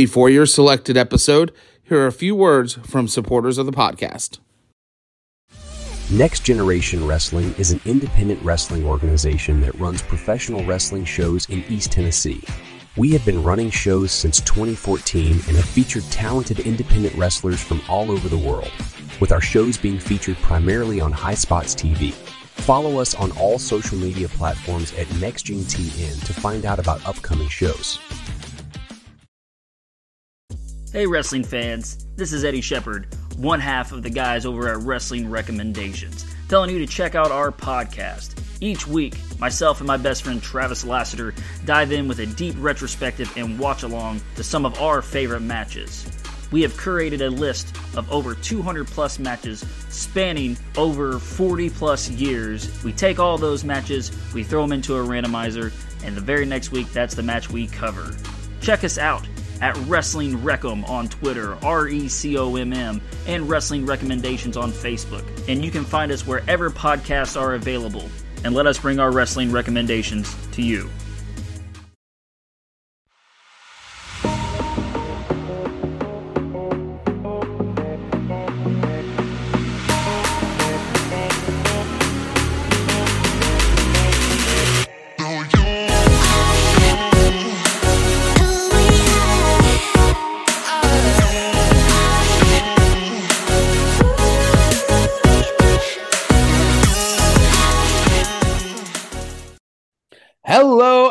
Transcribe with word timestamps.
Before 0.00 0.30
your 0.30 0.46
selected 0.46 0.96
episode, 0.96 1.52
here 1.82 1.98
are 1.98 2.06
a 2.06 2.10
few 2.10 2.34
words 2.34 2.72
from 2.86 3.06
supporters 3.06 3.58
of 3.58 3.66
the 3.66 3.70
podcast. 3.72 4.38
Next 6.10 6.42
Generation 6.42 7.06
Wrestling 7.06 7.54
is 7.58 7.70
an 7.70 7.82
independent 7.84 8.42
wrestling 8.42 8.86
organization 8.86 9.60
that 9.60 9.74
runs 9.74 10.00
professional 10.00 10.64
wrestling 10.64 11.04
shows 11.04 11.46
in 11.50 11.62
East 11.68 11.92
Tennessee. 11.92 12.42
We 12.96 13.10
have 13.10 13.26
been 13.26 13.42
running 13.42 13.68
shows 13.68 14.10
since 14.10 14.40
2014 14.40 15.32
and 15.32 15.56
have 15.56 15.66
featured 15.66 16.04
talented 16.04 16.60
independent 16.60 17.14
wrestlers 17.14 17.60
from 17.62 17.82
all 17.86 18.10
over 18.10 18.30
the 18.30 18.38
world, 18.38 18.72
with 19.20 19.32
our 19.32 19.42
shows 19.42 19.76
being 19.76 19.98
featured 19.98 20.38
primarily 20.38 21.02
on 21.02 21.12
High 21.12 21.34
Spots 21.34 21.74
TV. 21.74 22.14
Follow 22.64 22.98
us 22.98 23.14
on 23.14 23.32
all 23.32 23.58
social 23.58 23.98
media 23.98 24.28
platforms 24.28 24.94
at 24.94 25.08
NextGenTN 25.18 26.24
to 26.24 26.32
find 26.32 26.64
out 26.64 26.78
about 26.78 27.06
upcoming 27.06 27.48
shows. 27.48 27.98
Hey, 30.92 31.06
wrestling 31.06 31.44
fans, 31.44 32.04
this 32.16 32.32
is 32.32 32.44
Eddie 32.44 32.60
Shepard, 32.60 33.14
one 33.36 33.60
half 33.60 33.92
of 33.92 34.02
the 34.02 34.10
guys 34.10 34.44
over 34.44 34.66
at 34.66 34.78
Wrestling 34.78 35.30
Recommendations, 35.30 36.26
telling 36.48 36.68
you 36.68 36.80
to 36.80 36.86
check 36.86 37.14
out 37.14 37.30
our 37.30 37.52
podcast. 37.52 38.36
Each 38.60 38.88
week, 38.88 39.14
myself 39.38 39.78
and 39.78 39.86
my 39.86 39.96
best 39.96 40.24
friend 40.24 40.42
Travis 40.42 40.84
Lassiter 40.84 41.32
dive 41.64 41.92
in 41.92 42.08
with 42.08 42.18
a 42.18 42.26
deep 42.26 42.56
retrospective 42.58 43.32
and 43.36 43.56
watch 43.56 43.84
along 43.84 44.20
to 44.34 44.42
some 44.42 44.66
of 44.66 44.80
our 44.80 45.00
favorite 45.00 45.42
matches. 45.42 46.04
We 46.50 46.62
have 46.62 46.72
curated 46.72 47.24
a 47.24 47.30
list 47.30 47.76
of 47.96 48.10
over 48.10 48.34
200 48.34 48.88
plus 48.88 49.20
matches 49.20 49.64
spanning 49.90 50.56
over 50.76 51.20
40 51.20 51.70
plus 51.70 52.10
years. 52.10 52.82
We 52.82 52.92
take 52.92 53.20
all 53.20 53.38
those 53.38 53.62
matches, 53.62 54.10
we 54.34 54.42
throw 54.42 54.62
them 54.62 54.72
into 54.72 54.96
a 54.96 55.06
randomizer, 55.06 55.72
and 56.04 56.16
the 56.16 56.20
very 56.20 56.46
next 56.46 56.72
week, 56.72 56.92
that's 56.92 57.14
the 57.14 57.22
match 57.22 57.48
we 57.48 57.68
cover. 57.68 58.12
Check 58.60 58.82
us 58.82 58.98
out 58.98 59.24
at 59.60 59.76
Wrestling 59.86 60.38
Recom 60.38 60.88
on 60.88 61.08
Twitter, 61.08 61.56
R 61.64 61.88
E 61.88 62.08
C 62.08 62.36
O 62.38 62.56
M 62.56 62.72
M, 62.72 63.00
and 63.26 63.48
Wrestling 63.48 63.86
Recommendations 63.86 64.56
on 64.56 64.72
Facebook. 64.72 65.24
And 65.48 65.64
you 65.64 65.70
can 65.70 65.84
find 65.84 66.10
us 66.12 66.26
wherever 66.26 66.70
podcasts 66.70 67.40
are 67.40 67.54
available. 67.54 68.08
And 68.44 68.54
let 68.54 68.66
us 68.66 68.78
bring 68.78 68.98
our 68.98 69.12
wrestling 69.12 69.52
recommendations 69.52 70.34
to 70.52 70.62
you. 70.62 70.88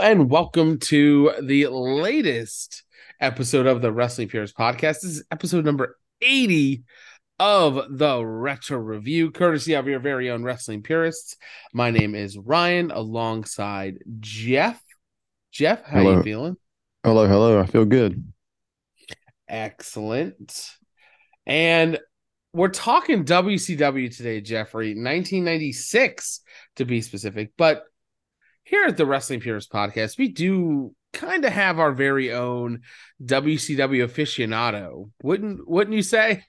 And 0.10 0.28
welcome 0.28 0.80
to 0.80 1.32
the 1.40 1.68
latest 1.68 2.82
episode 3.22 3.68
of 3.68 3.80
the 3.80 3.92
Wrestling 3.92 4.28
Purists 4.28 4.58
podcast. 4.58 5.02
This 5.02 5.04
is 5.04 5.24
episode 5.30 5.64
number 5.64 6.00
80 6.20 6.82
of 7.38 7.80
the 7.96 8.26
Retro 8.26 8.80
Review, 8.80 9.30
courtesy 9.30 9.74
of 9.74 9.88
your 9.88 10.00
very 10.00 10.32
own 10.32 10.44
Wrestling 10.44 10.82
Purists. 10.82 11.38
My 11.76 11.92
name 11.92 12.16
is 12.16 12.40
Ryan 12.40 12.90
alongside 12.90 14.00
Jeff. 14.20 14.82
Jeff, 15.52 15.86
how 15.86 16.00
Hello. 16.00 16.18
you 16.18 16.24
feeling? 16.24 16.58
Hello, 17.04 17.28
hello. 17.28 17.60
I 17.60 17.68
feel 17.68 17.86
good. 17.86 18.34
Excellent. 19.48 20.72
And 21.46 22.00
we're 22.52 22.70
talking 22.70 23.26
WCW 23.26 24.18
today, 24.18 24.42
Jeffrey, 24.42 24.96
1996 24.96 26.42
to 26.78 26.86
be 26.86 27.02
specific. 27.02 27.52
But 27.59 27.84
here 28.69 28.85
at 28.85 28.97
the 28.97 29.06
Wrestling 29.06 29.40
Purists 29.40 29.72
podcast, 29.72 30.18
we 30.19 30.28
do 30.28 30.94
kind 31.12 31.44
of 31.44 31.52
have 31.52 31.80
our 31.80 31.91
very 31.91 32.31
own 32.31 32.81
WCW 33.24 34.06
aficionado. 34.06 35.09
Wouldn't 35.24 35.68
wouldn't 35.68 35.96
you 35.96 36.03
say? 36.03 36.44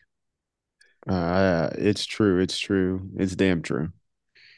Uh, 1.09 1.71
it's 1.79 2.05
true. 2.05 2.41
It's 2.41 2.59
true. 2.59 3.09
It's 3.17 3.35
damn 3.35 3.63
true. 3.63 3.89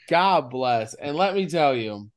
God 0.09 0.51
bless. 0.51 0.95
And 0.95 1.17
let 1.17 1.35
me 1.37 1.47
tell 1.47 1.77
you, 1.77 2.11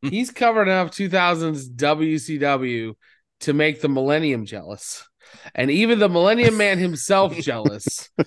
he's 0.00 0.30
covered 0.30 0.68
enough 0.68 0.90
2000s 0.92 1.68
WCW 1.76 2.94
to 3.40 3.52
make 3.52 3.82
the 3.82 3.88
Millennium 3.88 4.46
jealous. 4.46 5.06
And 5.54 5.70
even 5.70 5.98
the 5.98 6.08
Millennium 6.08 6.56
Man 6.56 6.78
himself 6.78 7.36
jealous. 7.40 8.08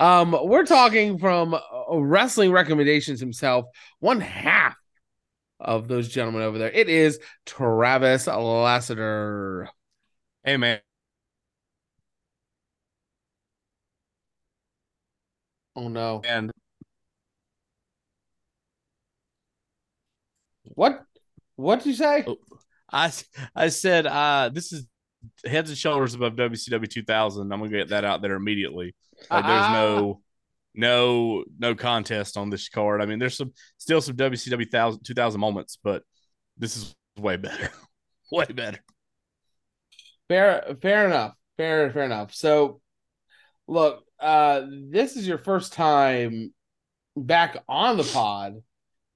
Um, 0.00 0.36
we're 0.42 0.66
talking 0.66 1.16
from 1.18 1.56
wrestling 1.92 2.50
recommendations 2.50 3.20
himself, 3.20 3.66
one 4.00 4.20
half 4.20 4.74
of 5.60 5.88
those 5.88 6.08
gentlemen 6.08 6.42
over 6.42 6.58
there. 6.58 6.70
It 6.70 6.88
is 6.88 7.20
Travis 7.46 8.26
Lassiter. 8.26 9.68
Hey 10.44 10.56
man, 10.56 10.80
Oh 15.76 15.88
no. 15.88 16.20
and 16.24 16.50
What 20.74 21.02
what 21.56 21.80
did 21.80 21.86
you 21.86 21.94
say? 21.94 22.24
Oh. 22.26 22.36
I 22.92 23.12
I 23.54 23.68
said 23.68 24.06
uh 24.06 24.50
this 24.52 24.72
is 24.72 24.86
heads 25.44 25.70
and 25.70 25.78
shoulders 25.78 26.14
above 26.14 26.34
WCW 26.34 26.88
2000. 26.88 27.52
I'm 27.52 27.60
gonna 27.60 27.70
get 27.70 27.88
that 27.90 28.04
out 28.04 28.22
there 28.22 28.34
immediately. 28.34 28.94
Like, 29.30 29.46
there's 29.46 29.68
no 29.70 30.22
no 30.74 31.44
no 31.58 31.74
contest 31.74 32.36
on 32.36 32.50
this 32.50 32.68
card. 32.68 33.02
I 33.02 33.06
mean, 33.06 33.18
there's 33.18 33.36
some 33.36 33.52
still 33.78 34.00
some 34.00 34.16
WCW 34.16 34.58
1000, 34.58 35.04
2000 35.04 35.40
moments, 35.40 35.78
but 35.82 36.02
this 36.56 36.76
is 36.76 36.94
way 37.18 37.36
better, 37.36 37.70
way 38.32 38.46
better. 38.46 38.78
Fair, 40.28 40.76
fair 40.80 41.06
enough. 41.06 41.34
Fair, 41.56 41.90
fair 41.90 42.04
enough. 42.04 42.32
So, 42.32 42.80
look, 43.66 44.04
uh, 44.20 44.62
this 44.90 45.16
is 45.16 45.26
your 45.26 45.38
first 45.38 45.72
time 45.72 46.54
back 47.16 47.62
on 47.68 47.96
the 47.96 48.04
pod 48.04 48.62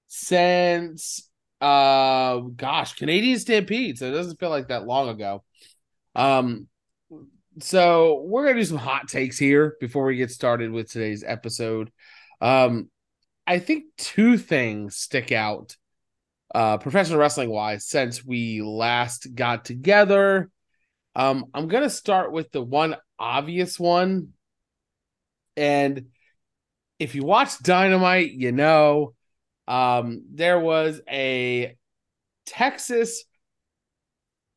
since, 0.09 1.31
uh, 1.61 2.39
gosh, 2.57 2.95
Canadian 2.95 3.39
Stampede. 3.39 3.99
So 3.99 4.07
it 4.07 4.13
doesn't 4.13 4.41
feel 4.41 4.51
like 4.51 4.69
that 4.69 4.87
long 4.87 5.09
ago. 5.09 5.45
Um, 6.15 6.69
so 7.61 8.23
we're 8.27 8.45
gonna 8.47 8.59
do 8.59 8.65
some 8.65 8.79
hot 8.79 9.09
takes 9.09 9.39
here 9.39 9.77
before 9.81 10.05
we 10.07 10.17
get 10.17 10.31
started 10.31 10.71
with 10.71 10.91
today's 10.91 11.25
episode. 11.25 11.91
Um, 12.41 12.91
I 13.47 13.59
think 13.59 13.85
two 13.97 14.39
things 14.39 14.97
stick 14.97 15.33
out, 15.33 15.77
uh, 16.55 16.79
professional 16.79 17.19
wrestling 17.19 17.51
wise, 17.51 17.87
since 17.87 18.25
we 18.25 18.63
last 18.63 19.35
got 19.35 19.65
together. 19.65 20.51
Um, 21.15 21.47
I'm 21.55 21.69
gonna 21.69 21.91
start 21.91 22.33
with 22.33 22.51
the 22.51 22.63
one 22.63 22.97
obvious 23.19 23.79
one. 23.79 24.31
And 25.57 26.07
if 26.99 27.15
you 27.15 27.23
watch 27.23 27.63
Dynamite, 27.63 28.33
you 28.33 28.53
know 28.53 29.15
um 29.67 30.23
there 30.31 30.61
was 30.61 31.01
a 31.09 31.75
Texas 32.45 33.25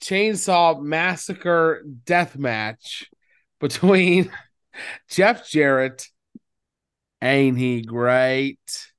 Chainsaw 0.02 0.82
Massacre 0.82 1.84
death 2.06 2.38
match 2.38 3.10
between 3.60 4.32
Jeff 5.10 5.50
Jarrett, 5.50 6.08
ain't 7.22 7.58
he 7.58 7.82
great? 7.82 8.92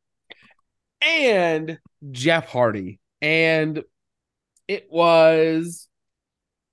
And 1.00 1.78
Jeff 2.10 2.48
Hardy. 2.48 3.00
And 3.20 3.82
it 4.66 4.88
was 4.90 5.88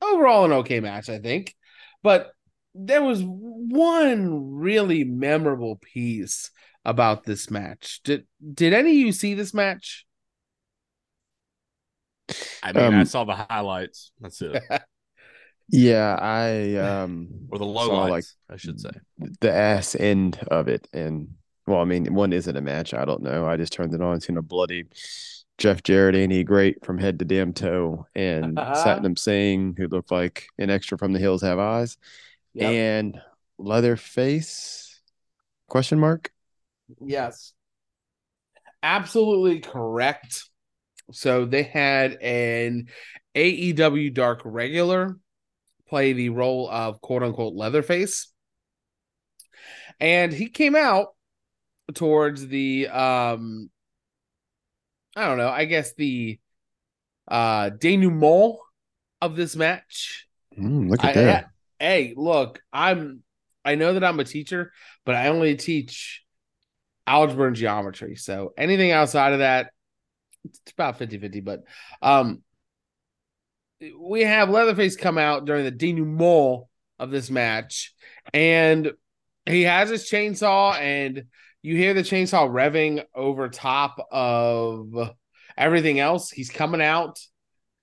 overall 0.02 0.46
an 0.46 0.52
okay 0.52 0.80
match, 0.80 1.10
I 1.10 1.20
think. 1.20 1.56
But 2.04 2.32
there 2.74 3.04
was 3.04 3.22
one 3.24 4.54
really 4.56 5.04
memorable 5.04 5.78
piece 5.78 6.52
about 6.84 7.24
this 7.24 7.50
match. 7.50 8.02
Did 8.04 8.28
did 8.54 8.74
any 8.74 8.92
of 8.92 8.98
you 8.98 9.12
see 9.12 9.34
this 9.34 9.54
match? 9.54 10.05
I 12.64 12.74
mean, 12.74 12.94
I 12.94 13.04
Um, 13.04 13.06
saw 13.06 13.24
the 13.24 13.36
highlights. 13.36 14.12
That's 14.20 14.42
it, 14.42 14.62
Yeah, 15.70 16.16
I 16.20 16.76
um 16.76 17.30
or 17.50 17.58
the 17.60 17.66
low 17.66 17.88
saw, 17.88 18.06
lights, 18.06 18.36
like, 18.50 18.56
I 18.56 18.58
should 18.58 18.80
say. 18.80 18.92
the 19.42 19.52
ass 19.52 19.96
end 19.96 20.40
of 20.50 20.68
it, 20.68 20.88
and 20.94 21.30
well, 21.68 21.80
I 21.82 21.86
mean, 21.86 22.14
one 22.14 22.34
isn't 22.34 22.56
a 22.56 22.62
match. 22.62 22.94
I 22.94 23.06
don't 23.06 23.24
know. 23.24 23.48
I 23.48 23.58
just 23.58 23.74
turned 23.74 23.94
it 23.94 24.02
on, 24.02 24.22
seen 24.22 24.38
a 24.38 24.42
bloody 24.42 24.86
Jeff 25.58 25.84
Jarrett, 25.84 26.16
ain't 26.16 26.32
he 26.34 26.44
great 26.44 26.86
from 26.86 26.98
head 26.98 27.20
to 27.20 27.26
damn 27.26 27.54
toe, 27.54 28.08
and 28.16 28.64
Satnam 28.74 29.18
Singh, 29.18 29.76
who 29.78 29.88
looked 29.88 30.12
like 30.12 30.48
an 30.60 30.70
extra 30.70 30.98
from 30.98 31.14
The 31.14 31.20
Hills 31.20 31.42
Have 31.42 31.60
Eyes, 31.60 31.98
Yep. 32.54 32.74
and 32.74 33.22
Leatherface? 33.58 35.02
Question 35.70 36.00
mark. 36.00 36.32
Yes. 37.02 37.54
Absolutely 38.84 39.60
correct. 39.60 40.46
So 41.12 41.46
they 41.46 41.64
had 41.64 42.14
an 42.22 42.88
AEW 43.36 44.14
Dark 44.14 44.42
regular 44.44 45.18
play 45.88 46.14
the 46.14 46.30
role 46.30 46.70
of 46.70 47.00
quote 47.02 47.24
unquote 47.24 47.54
Leatherface. 47.54 48.32
And 50.00 50.34
he 50.34 50.50
came 50.50 50.76
out 50.76 51.10
towards 51.94 52.48
the 52.48 52.88
um 52.88 53.70
I 55.16 55.26
don't 55.28 55.38
know, 55.38 55.50
I 55.50 55.66
guess 55.66 55.94
the 55.94 56.40
uh 57.28 57.70
denouement 57.70 58.58
of 59.22 59.36
this 59.36 59.56
match. 59.56 60.28
Mm, 60.58 60.90
look 60.90 61.04
at 61.04 61.18
I- 61.18 61.22
that. 61.22 61.46
I- 61.46 61.84
hey, 61.84 62.14
look, 62.18 62.62
I'm 62.74 63.22
I 63.64 63.76
know 63.76 63.94
that 63.94 64.04
I'm 64.04 64.20
a 64.20 64.24
teacher, 64.26 64.72
but 65.06 65.16
I 65.16 65.28
only 65.30 65.56
teach 65.56 66.24
algebra 67.08 67.48
and 67.48 67.56
geometry. 67.56 68.16
So 68.16 68.54
anything 68.58 68.92
outside 68.92 69.34
of 69.34 69.40
that, 69.40 69.72
it's 70.46 70.72
about 70.72 71.00
50-50. 71.00 71.44
But 71.44 71.64
um 72.02 72.42
we 74.00 74.22
have 74.22 74.50
Leatherface 74.50 74.96
come 74.96 75.18
out 75.18 75.46
during 75.46 75.66
the 75.66 75.72
denouement 75.72 76.66
of 76.98 77.12
this 77.12 77.30
match, 77.30 77.94
and 78.34 78.92
he 79.46 79.64
has 79.64 79.90
his 79.90 80.10
chainsaw, 80.10 80.76
and 80.76 81.26
you 81.62 81.76
hear 81.76 81.94
the 81.94 82.02
chainsaw 82.02 82.50
revving 82.50 83.04
over 83.14 83.50
top 83.50 84.06
of 84.12 85.12
everything 85.58 86.00
else. 86.00 86.32
He's 86.32 86.50
coming 86.50 86.82
out, 86.82 87.20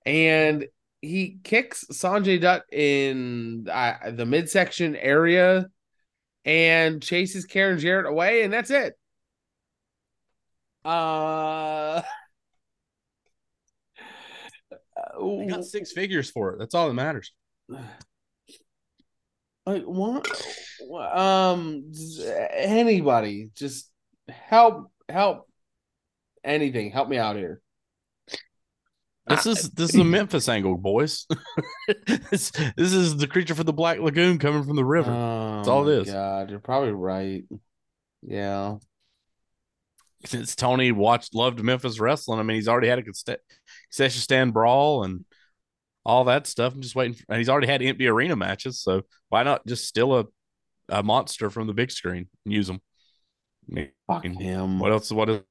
and 0.05 0.65
he 1.01 1.37
kicks 1.43 1.85
Sonjay 1.91 2.41
Dutt 2.41 2.63
in 2.71 3.67
uh, 3.69 4.11
the 4.11 4.25
midsection 4.25 4.95
area 4.95 5.67
and 6.45 7.01
chases 7.01 7.45
Karen 7.45 7.77
Jarrett 7.77 8.05
away, 8.05 8.43
and 8.43 8.51
that's 8.51 8.71
it. 8.71 8.97
Uh, 10.83 12.01
He 15.19 15.45
got 15.47 15.65
six 15.65 15.91
figures 15.91 16.29
for 16.29 16.51
it. 16.51 16.59
That's 16.59 16.75
all 16.75 16.87
that 16.87 16.93
matters. 16.93 17.31
like 19.65 19.83
what? 19.83 21.17
Um, 21.17 21.91
anybody, 22.51 23.49
just 23.55 23.89
help, 24.27 24.91
help, 25.09 25.47
anything, 26.43 26.91
help 26.91 27.09
me 27.09 27.17
out 27.17 27.35
here. 27.35 27.61
This 29.25 29.45
is 29.45 29.69
this 29.69 29.93
is 29.93 30.01
a 30.01 30.03
Memphis 30.03 30.49
angle, 30.49 30.77
boys. 30.77 31.25
this, 32.07 32.51
this 32.51 32.93
is 32.93 33.15
the 33.15 33.27
creature 33.27 33.55
from 33.55 33.65
the 33.65 33.73
Black 33.73 33.99
Lagoon 33.99 34.37
coming 34.37 34.63
from 34.63 34.75
the 34.75 34.83
river. 34.83 35.11
Oh, 35.11 35.55
That's 35.57 35.67
all 35.69 35.87
it 35.87 36.01
my. 36.01 36.09
God, 36.09 36.49
you're 36.49 36.59
probably 36.59 36.91
right. 36.91 37.43
Yeah. 38.21 38.77
Since 40.25 40.55
Tony 40.55 40.91
watched 40.91 41.35
loved 41.35 41.61
Memphis 41.61 41.99
wrestling, 41.99 42.39
I 42.39 42.43
mean, 42.43 42.55
he's 42.55 42.67
already 42.69 42.87
had 42.87 42.99
a 42.99 43.03
conce- 43.03 43.37
concession 43.89 44.21
stand 44.21 44.53
brawl 44.53 45.03
and 45.03 45.25
all 46.05 46.25
that 46.25 46.47
stuff. 46.47 46.73
I'm 46.73 46.81
just 46.81 46.95
waiting. 46.95 47.13
For, 47.15 47.25
and 47.29 47.37
he's 47.37 47.49
already 47.49 47.67
had 47.67 47.81
empty 47.81 48.07
arena 48.07 48.35
matches, 48.35 48.79
so 48.81 49.03
why 49.29 49.43
not 49.43 49.65
just 49.67 49.85
steal 49.87 50.17
a 50.17 50.25
a 50.89 51.01
monster 51.03 51.49
from 51.49 51.67
the 51.67 51.73
big 51.73 51.91
screen 51.91 52.27
and 52.45 52.53
use 52.53 52.67
them? 52.67 52.81
I 53.69 53.73
mean, 53.73 53.89
Fuck 54.07 54.25
him. 54.25 54.79
what 54.79 54.91
else? 54.91 55.11
What 55.11 55.29
is? 55.29 55.41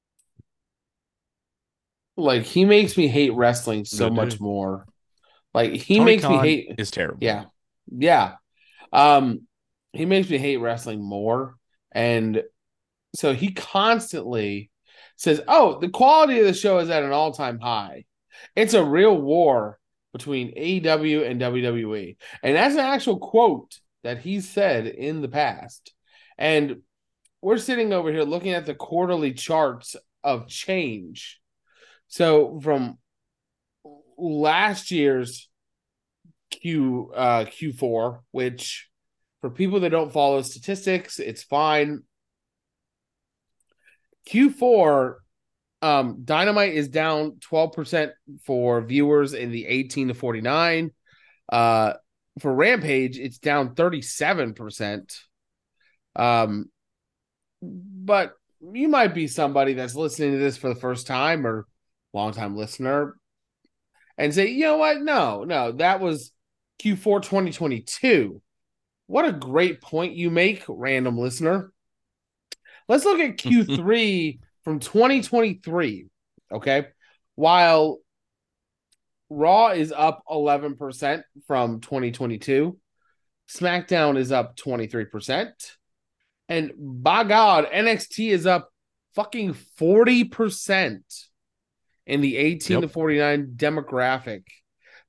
Like 2.17 2.43
he 2.43 2.65
makes 2.65 2.97
me 2.97 3.09
hate 3.09 3.33
wrestling 3.35 3.85
so 3.85 4.09
Good 4.09 4.15
much 4.17 4.31
dude. 4.33 4.41
more. 4.41 4.87
Like 5.55 5.73
he 5.73 5.99
Tony 5.99 6.05
makes 6.13 6.25
me 6.29 6.37
hate. 6.39 6.75
Is 6.79 6.91
terrible. 6.91 7.19
Yeah. 7.21 7.45
Yeah. 7.91 8.35
Um 8.93 9.47
he 9.93 10.07
makes 10.07 10.29
me 10.31 10.39
hate 10.39 10.59
wrestling 10.59 11.03
more 11.03 11.57
and 11.91 12.43
so 13.15 13.35
he 13.35 13.53
constantly 13.53 14.71
says, 15.17 15.41
"Oh, 15.49 15.79
the 15.81 15.89
quality 15.89 16.41
of 16.41 16.47
the 16.47 16.55
show 16.55 16.79
is 16.79 16.91
at 16.91 17.03
an 17.03 17.13
all-time 17.13 17.59
high." 17.59 18.05
It's 18.57 18.75
a 18.75 18.85
real 18.85 19.17
war 19.21 19.79
between 20.13 20.55
AEW 20.57 21.29
and 21.29 21.41
WWE. 21.41 22.17
And 22.43 22.57
that's 22.57 22.75
an 22.75 22.81
actual 22.81 23.19
quote 23.19 23.79
that 24.03 24.19
he 24.19 24.41
said 24.41 24.87
in 24.87 25.23
the 25.23 25.29
past. 25.29 25.95
And 26.39 26.83
we're 27.41 27.59
sitting 27.59 27.93
over 27.93 28.11
here 28.13 28.25
looking 28.25 28.53
at 28.53 28.67
the 28.67 28.75
quarterly 28.75 29.33
charts 29.33 29.97
of 30.23 30.49
change. 30.49 31.41
So 32.09 32.61
from 32.61 32.99
last 34.19 34.91
year's 34.91 35.49
Q 36.51 37.11
uh 37.15 37.47
Q4, 37.47 38.21
which 38.31 38.89
for 39.41 39.51
people 39.51 39.81
that 39.81 39.91
don't 39.91 40.13
follow 40.13 40.43
statistics, 40.43 41.19
it's 41.19 41.43
fine. 41.43 42.03
Q4 44.29 45.15
um 45.83 46.23
Dynamite 46.25 46.75
is 46.75 46.89
down 46.89 47.39
12% 47.51 48.13
for 48.45 48.81
viewers 48.83 49.35
in 49.35 49.51
the 49.51 49.67
18 49.67 50.09
to 50.09 50.15
49. 50.15 50.91
Uh 51.51 51.95
for 52.41 52.55
Rampage, 52.55 53.19
it's 53.19 53.39
down 53.39 53.75
37%. 53.75 55.19
Um 56.17 56.67
but 57.61 58.35
you 58.73 58.89
might 58.89 59.15
be 59.15 59.27
somebody 59.27 59.75
that's 59.75 59.95
listening 59.95 60.33
to 60.33 60.39
this 60.39 60.57
for 60.57 60.69
the 60.69 60.81
first 60.81 61.07
time 61.07 61.47
or 61.47 61.67
longtime 62.13 62.57
listener 62.57 63.17
and 64.19 64.33
say, 64.33 64.49
you 64.49 64.65
know 64.65 64.77
what? 64.77 65.01
No, 65.01 65.45
no, 65.45 65.73
that 65.73 66.01
was 66.01 66.33
Q4 66.83 67.23
2022. 67.23 68.41
What 69.07 69.25
a 69.25 69.33
great 69.33 69.81
point 69.81 70.15
you 70.15 70.31
make, 70.31 70.65
random 70.69 71.19
listener. 71.19 71.72
Let's 72.93 73.07
look 73.07 73.21
at 73.21 73.37
Q3 73.39 74.39
from 74.65 74.79
2023. 74.79 76.09
Okay. 76.53 76.89
While 77.37 78.01
Raw 79.31 79.69
is 79.69 79.93
up 79.93 80.23
11% 80.29 81.23
from 81.47 81.81
2022, 81.81 82.77
SmackDown 83.49 84.19
is 84.19 84.31
up 84.31 84.59
23%. 84.59 85.53
And 86.51 86.73
by 86.77 87.25
God, 87.25 87.67
NXT 87.73 88.29
is 88.29 88.47
up 88.47 88.69
fucking 89.15 89.55
40% 89.81 91.01
in 92.07 92.21
the 92.21 92.37
18 92.37 92.83
to 92.83 92.89
49 92.89 93.55
demographic 93.57 94.43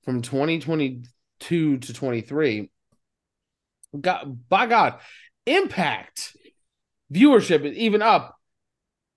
from 0.05 0.21
2022 0.21 1.77
to 1.79 1.93
23. 1.93 2.69
God, 3.99 4.39
by 4.47 4.67
God, 4.67 5.01
Impact 5.45 6.37
viewership 7.13 7.65
is 7.65 7.77
even 7.77 8.01
up 8.01 8.35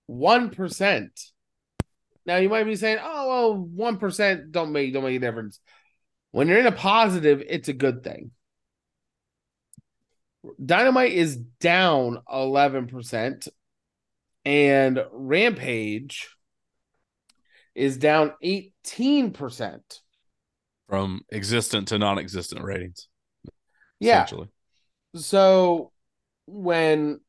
1%. 0.09 1.09
Now 2.25 2.37
you 2.37 2.49
might 2.49 2.65
be 2.65 2.75
saying, 2.75 2.99
"Oh, 3.01 3.27
well, 3.27 3.55
1% 3.57 4.51
don't 4.51 4.71
make 4.71 4.93
don't 4.93 5.03
make 5.03 5.15
a 5.15 5.19
difference." 5.19 5.59
When 6.31 6.47
you're 6.47 6.59
in 6.59 6.67
a 6.67 6.71
positive, 6.71 7.41
it's 7.47 7.69
a 7.69 7.73
good 7.73 8.03
thing. 8.03 8.31
Dynamite 10.63 11.13
is 11.13 11.37
down 11.37 12.19
11% 12.31 13.47
and 14.45 15.03
Rampage 15.11 16.29
is 17.75 17.97
down 17.97 18.33
18%. 18.43 19.81
From 20.87 21.21
existent 21.31 21.89
to 21.89 21.97
non-existent 21.97 22.63
ratings. 22.63 23.09
Yeah. 23.99 24.25
So 25.15 25.91
when 26.45 27.19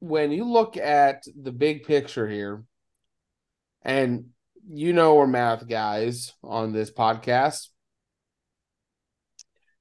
when 0.00 0.32
you 0.32 0.44
look 0.44 0.76
at 0.76 1.24
the 1.40 1.52
big 1.52 1.84
picture 1.84 2.28
here, 2.28 2.64
and 3.82 4.26
you 4.68 4.92
know 4.92 5.14
we're 5.14 5.26
math 5.26 5.68
guys 5.68 6.32
on 6.42 6.72
this 6.72 6.90
podcast, 6.90 7.68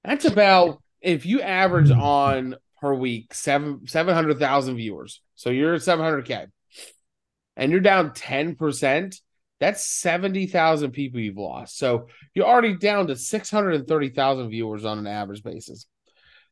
that's 0.04 0.26
about 0.26 0.82
if 1.02 1.26
you 1.26 1.42
average 1.42 1.92
on 1.92 2.56
per 2.82 2.94
week 2.94 3.34
seven 3.34 3.88
seven 3.88 4.14
hundred 4.14 4.40
thousand 4.40 4.76
viewers. 4.78 5.22
So 5.36 5.50
you're 5.50 5.80
seven 5.80 6.06
hundred 6.06 6.26
k, 6.26 6.46
and 7.56 7.72
you're 7.72 7.82
down 7.82 8.14
ten 8.14 8.56
percent. 8.56 9.20
That's 9.60 9.86
seventy 9.86 10.48
thousand 10.48 10.92
people 10.92 11.20
you've 11.20 11.38
lost. 11.38 11.78
So 11.78 12.08
you're 12.34 12.46
already 12.46 12.78
down 12.78 13.08
to 13.08 13.16
six 13.16 13.50
hundred 13.50 13.76
and 13.76 13.88
thirty 13.88 14.10
thousand 14.10 14.50
viewers 14.50 14.86
on 14.86 15.00
an 15.00 15.08
average 15.08 15.44
basis. 15.44 15.86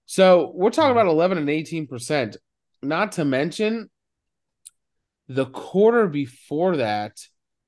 So 0.06 0.52
we're 0.54 0.70
talking 0.70 0.92
mm-hmm. 0.92 1.00
about 1.00 1.12
eleven 1.12 1.38
and 1.38 1.50
eighteen 1.50 1.88
percent. 1.88 2.38
Not 2.82 3.14
to 3.14 3.26
mention, 3.26 3.90
the 5.28 5.46
quarter 5.46 6.08
before 6.08 6.78
that 6.78 7.14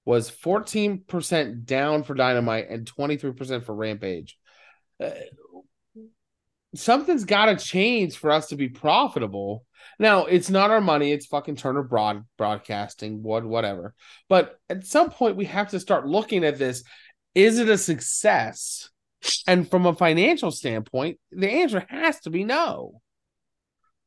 was 0.06 0.30
fourteen 0.30 1.04
percent 1.08 1.66
down 1.66 2.04
for 2.04 2.13
Dynamite 2.13 2.70
and 2.70 2.88
twenty 2.88 3.18
three 3.18 3.34
percent 3.34 3.66
for 3.66 3.75
Rampage. 3.75 4.38
Uh, 5.04 5.12
something's 6.75 7.25
got 7.25 7.46
to 7.46 7.56
change 7.58 8.18
for 8.18 8.32
us 8.32 8.48
to 8.48 8.56
be 8.56 8.70
profitable. 8.70 9.66
Now, 9.98 10.25
it's 10.25 10.50
not 10.50 10.72
our 10.72 10.82
money, 10.82 11.12
it's 11.12 11.25
fucking 11.25 11.56
Turner 11.56 11.84
Broad 11.84 12.25
broadcasting, 12.38 13.24
what 13.24 13.46
whatever. 13.46 13.94
But 14.30 14.58
at 14.70 14.86
some 14.86 15.10
point 15.10 15.36
we 15.36 15.46
have 15.46 15.70
to 15.72 15.80
start 15.80 16.08
looking 16.08 16.44
at 16.44 16.58
this. 16.58 16.84
Is 17.36 17.60
it 17.60 17.70
a 17.70 17.78
success? 17.78 18.89
And 19.48 19.70
from 19.70 19.86
a 19.86 19.94
financial 19.94 20.50
standpoint, 20.50 21.20
the 21.32 21.50
answer 21.50 21.86
has 21.89 22.22
to 22.22 22.30
be 22.30 22.46
no. 22.46 23.01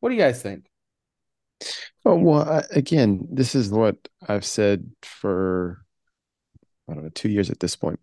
What 0.00 0.08
do 0.08 0.14
you 0.14 0.20
guys 0.20 0.40
think? 0.40 0.70
Oh, 2.04 2.16
well, 2.16 2.62
again, 2.70 3.26
this 3.30 3.54
is 3.54 3.70
what 3.70 3.96
I've 4.28 4.44
said 4.44 4.90
for, 5.02 5.84
I 6.88 6.94
don't 6.94 7.04
know, 7.04 7.10
two 7.10 7.28
years 7.28 7.50
at 7.50 7.60
this 7.60 7.76
point. 7.76 8.00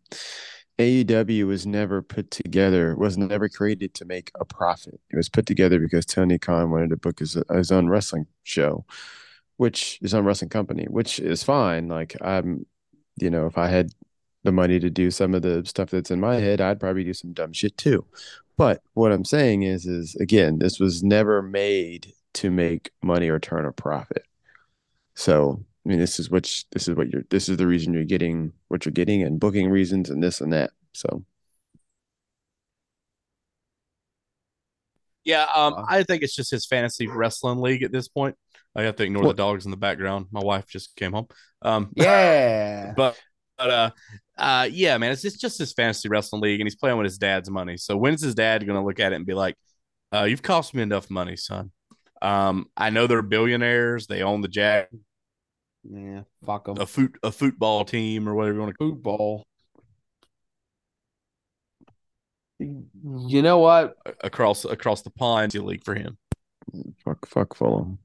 AEW 0.79 1.45
was 1.45 1.67
never 1.67 2.01
put 2.01 2.31
together, 2.31 2.95
was 2.95 3.17
never 3.17 3.49
created 3.49 3.93
to 3.95 4.05
make 4.05 4.31
a 4.39 4.45
profit. 4.45 5.01
It 5.11 5.17
was 5.17 5.27
put 5.27 5.45
together 5.45 5.77
because 5.77 6.05
Tony 6.05 6.39
Khan 6.39 6.71
wanted 6.71 6.91
to 6.91 6.97
book 6.97 7.19
his, 7.19 7.37
his 7.51 7.71
own 7.71 7.89
wrestling 7.89 8.27
show, 8.43 8.85
which 9.57 9.99
is 10.01 10.13
own 10.13 10.23
wrestling 10.23 10.49
company, 10.49 10.85
which 10.89 11.19
is 11.19 11.43
fine. 11.43 11.89
Like 11.89 12.15
I'm, 12.21 12.65
you 13.17 13.29
know, 13.29 13.45
if 13.45 13.57
I 13.57 13.67
had 13.67 13.91
the 14.43 14.53
money 14.53 14.79
to 14.79 14.89
do 14.89 15.11
some 15.11 15.35
of 15.35 15.41
the 15.41 15.65
stuff 15.65 15.89
that's 15.89 16.11
in 16.11 16.21
my 16.21 16.35
head, 16.35 16.61
I'd 16.61 16.79
probably 16.79 17.03
do 17.03 17.13
some 17.13 17.33
dumb 17.33 17.51
shit 17.51 17.75
too. 17.77 18.05
But 18.55 18.81
what 18.93 19.11
I'm 19.11 19.25
saying 19.25 19.63
is, 19.63 19.85
is 19.85 20.15
again, 20.15 20.59
this 20.59 20.79
was 20.79 21.03
never 21.03 21.41
made 21.41 22.13
to 22.35 22.51
make 22.51 22.91
money 23.01 23.29
or 23.29 23.39
turn 23.39 23.65
a 23.65 23.71
profit. 23.71 24.23
So 25.15 25.63
I 25.85 25.89
mean, 25.89 25.99
this 25.99 26.19
is 26.19 26.29
which 26.29 26.69
this 26.71 26.87
is 26.87 26.95
what 26.95 27.09
you're 27.09 27.23
this 27.29 27.49
is 27.49 27.57
the 27.57 27.67
reason 27.67 27.93
you're 27.93 28.03
getting 28.03 28.53
what 28.67 28.85
you're 28.85 28.91
getting 28.93 29.23
and 29.23 29.39
booking 29.39 29.69
reasons 29.69 30.09
and 30.09 30.21
this 30.23 30.41
and 30.41 30.53
that. 30.53 30.71
So 30.93 31.23
Yeah, 35.25 35.45
um, 35.53 35.85
I 35.87 36.03
think 36.03 36.23
it's 36.23 36.35
just 36.35 36.49
his 36.49 36.65
fantasy 36.65 37.07
wrestling 37.07 37.59
league 37.59 37.83
at 37.83 37.91
this 37.91 38.07
point. 38.07 38.35
I 38.75 38.83
have 38.83 38.95
to 38.95 39.03
ignore 39.03 39.25
the 39.27 39.33
dogs 39.33 39.65
in 39.65 39.71
the 39.71 39.77
background. 39.77 40.27
My 40.31 40.39
wife 40.39 40.67
just 40.67 40.95
came 40.95 41.13
home. 41.13 41.27
Um, 41.61 41.91
yeah, 41.95 42.93
but 42.97 43.19
but 43.57 43.69
uh, 43.69 43.89
uh, 44.37 44.69
yeah, 44.71 44.97
man, 44.97 45.11
it's 45.11 45.21
just, 45.21 45.39
just 45.39 45.59
his 45.59 45.73
fantasy 45.73 46.09
wrestling 46.09 46.41
league, 46.41 46.59
and 46.61 46.65
he's 46.65 46.75
playing 46.75 46.97
with 46.97 47.05
his 47.05 47.17
dad's 47.17 47.49
money. 47.49 47.77
So 47.77 47.97
when's 47.97 48.23
his 48.23 48.33
dad 48.35 48.65
going 48.65 48.79
to 48.79 48.85
look 48.85 48.99
at 48.99 49.11
it 49.11 49.17
and 49.17 49.25
be 49.25 49.33
like, 49.33 49.55
uh, 50.13 50.23
"You've 50.23 50.41
cost 50.41 50.73
me 50.73 50.81
enough 50.81 51.09
money, 51.09 51.35
son"? 51.35 51.71
Um, 52.21 52.67
I 52.75 52.89
know 52.89 53.07
they're 53.07 53.21
billionaires. 53.21 54.07
They 54.07 54.21
own 54.21 54.41
the 54.41 54.47
Jack. 54.47 54.89
Yeah, 55.83 56.23
fuck 56.45 56.65
them. 56.65 56.77
A 56.79 56.85
foot 56.85 57.17
a 57.23 57.31
football 57.31 57.85
team 57.85 58.27
or 58.27 58.35
whatever 58.35 58.55
you 58.55 58.59
want 58.61 58.71
to 58.71 58.77
call 58.77 58.87
it. 58.87 58.91
football. 58.91 59.47
You 62.59 63.41
know 63.41 63.59
what? 63.59 63.95
Across 64.21 64.65
across 64.65 65.01
the 65.01 65.11
pond, 65.11 65.53
league 65.55 65.85
for 65.85 65.95
him. 65.95 66.17
Fuck, 67.05 67.27
fuck 67.27 67.55
Fulham. 67.55 67.99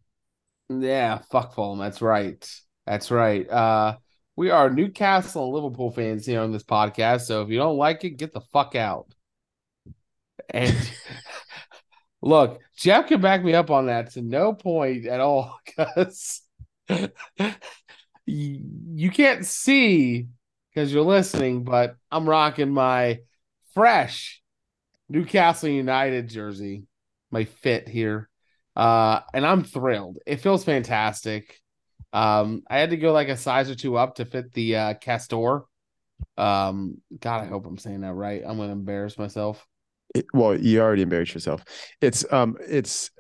Yeah, 0.69 1.19
fuck 1.31 1.55
Fulham. 1.55 1.79
That's 1.79 2.01
right. 2.01 2.49
That's 2.87 3.11
right. 3.11 3.49
Uh, 3.49 3.97
we 4.37 4.51
are 4.51 4.71
Newcastle 4.71 5.45
and 5.45 5.55
Liverpool 5.55 5.91
fans 5.91 6.27
here 6.27 6.41
on 6.41 6.53
this 6.53 6.63
podcast. 6.63 7.23
So 7.23 7.43
if 7.43 7.49
you 7.49 7.59
don't 7.59 7.77
like 7.77 8.05
it, 8.05 8.11
get 8.11 8.33
the 8.33 8.41
fuck 8.53 8.75
out. 8.75 9.13
And 10.51 10.75
look, 12.25 12.61
Jeff 12.77 13.07
can 13.07 13.21
back 13.21 13.45
me 13.45 13.55
up 13.55 13.71
on 13.71 13.87
that 13.87 14.13
to 14.13 14.23
no 14.23 14.55
point 14.55 15.07
at 15.07 15.21
all 15.21 15.61
because 15.67 16.41
you 18.27 19.11
can't 19.11 19.45
see 19.45 20.29
because 20.71 20.93
you're 20.93 21.05
listening, 21.05 21.65
but 21.65 21.97
I'm 22.11 22.29
rocking 22.29 22.71
my 22.71 23.21
fresh 23.75 24.43
Newcastle 25.09 25.69
United 25.69 26.29
jersey, 26.29 26.87
my 27.31 27.45
fit 27.45 27.89
here. 27.89 28.29
Uh, 28.75 29.21
and 29.33 29.47
I'm 29.47 29.63
thrilled. 29.63 30.19
It 30.27 30.41
feels 30.41 30.65
fantastic. 30.65 31.61
Um, 32.13 32.63
I 32.69 32.79
had 32.79 32.91
to 32.91 32.97
go 32.97 33.13
like 33.13 33.29
a 33.29 33.37
size 33.37 33.71
or 33.71 33.75
two 33.75 33.97
up 33.97 34.17
to 34.17 34.25
fit 34.25 34.53
the 34.53 34.77
uh 34.77 34.95
Castore. 34.95 35.65
Um, 36.37 37.03
God, 37.21 37.43
I 37.43 37.47
hope 37.47 37.67
I'm 37.67 37.79
saying 37.79 38.01
that 38.01 38.15
right. 38.15 38.43
I'm 38.45 38.57
gonna 38.57 38.73
embarrass 38.73 39.19
myself. 39.19 39.65
It, 40.15 40.27
well, 40.33 40.59
you 40.59 40.81
already 40.81 41.03
embarrassed 41.03 41.35
yourself. 41.35 41.65
It's 42.01 42.25
um, 42.33 42.57
it's 42.61 43.11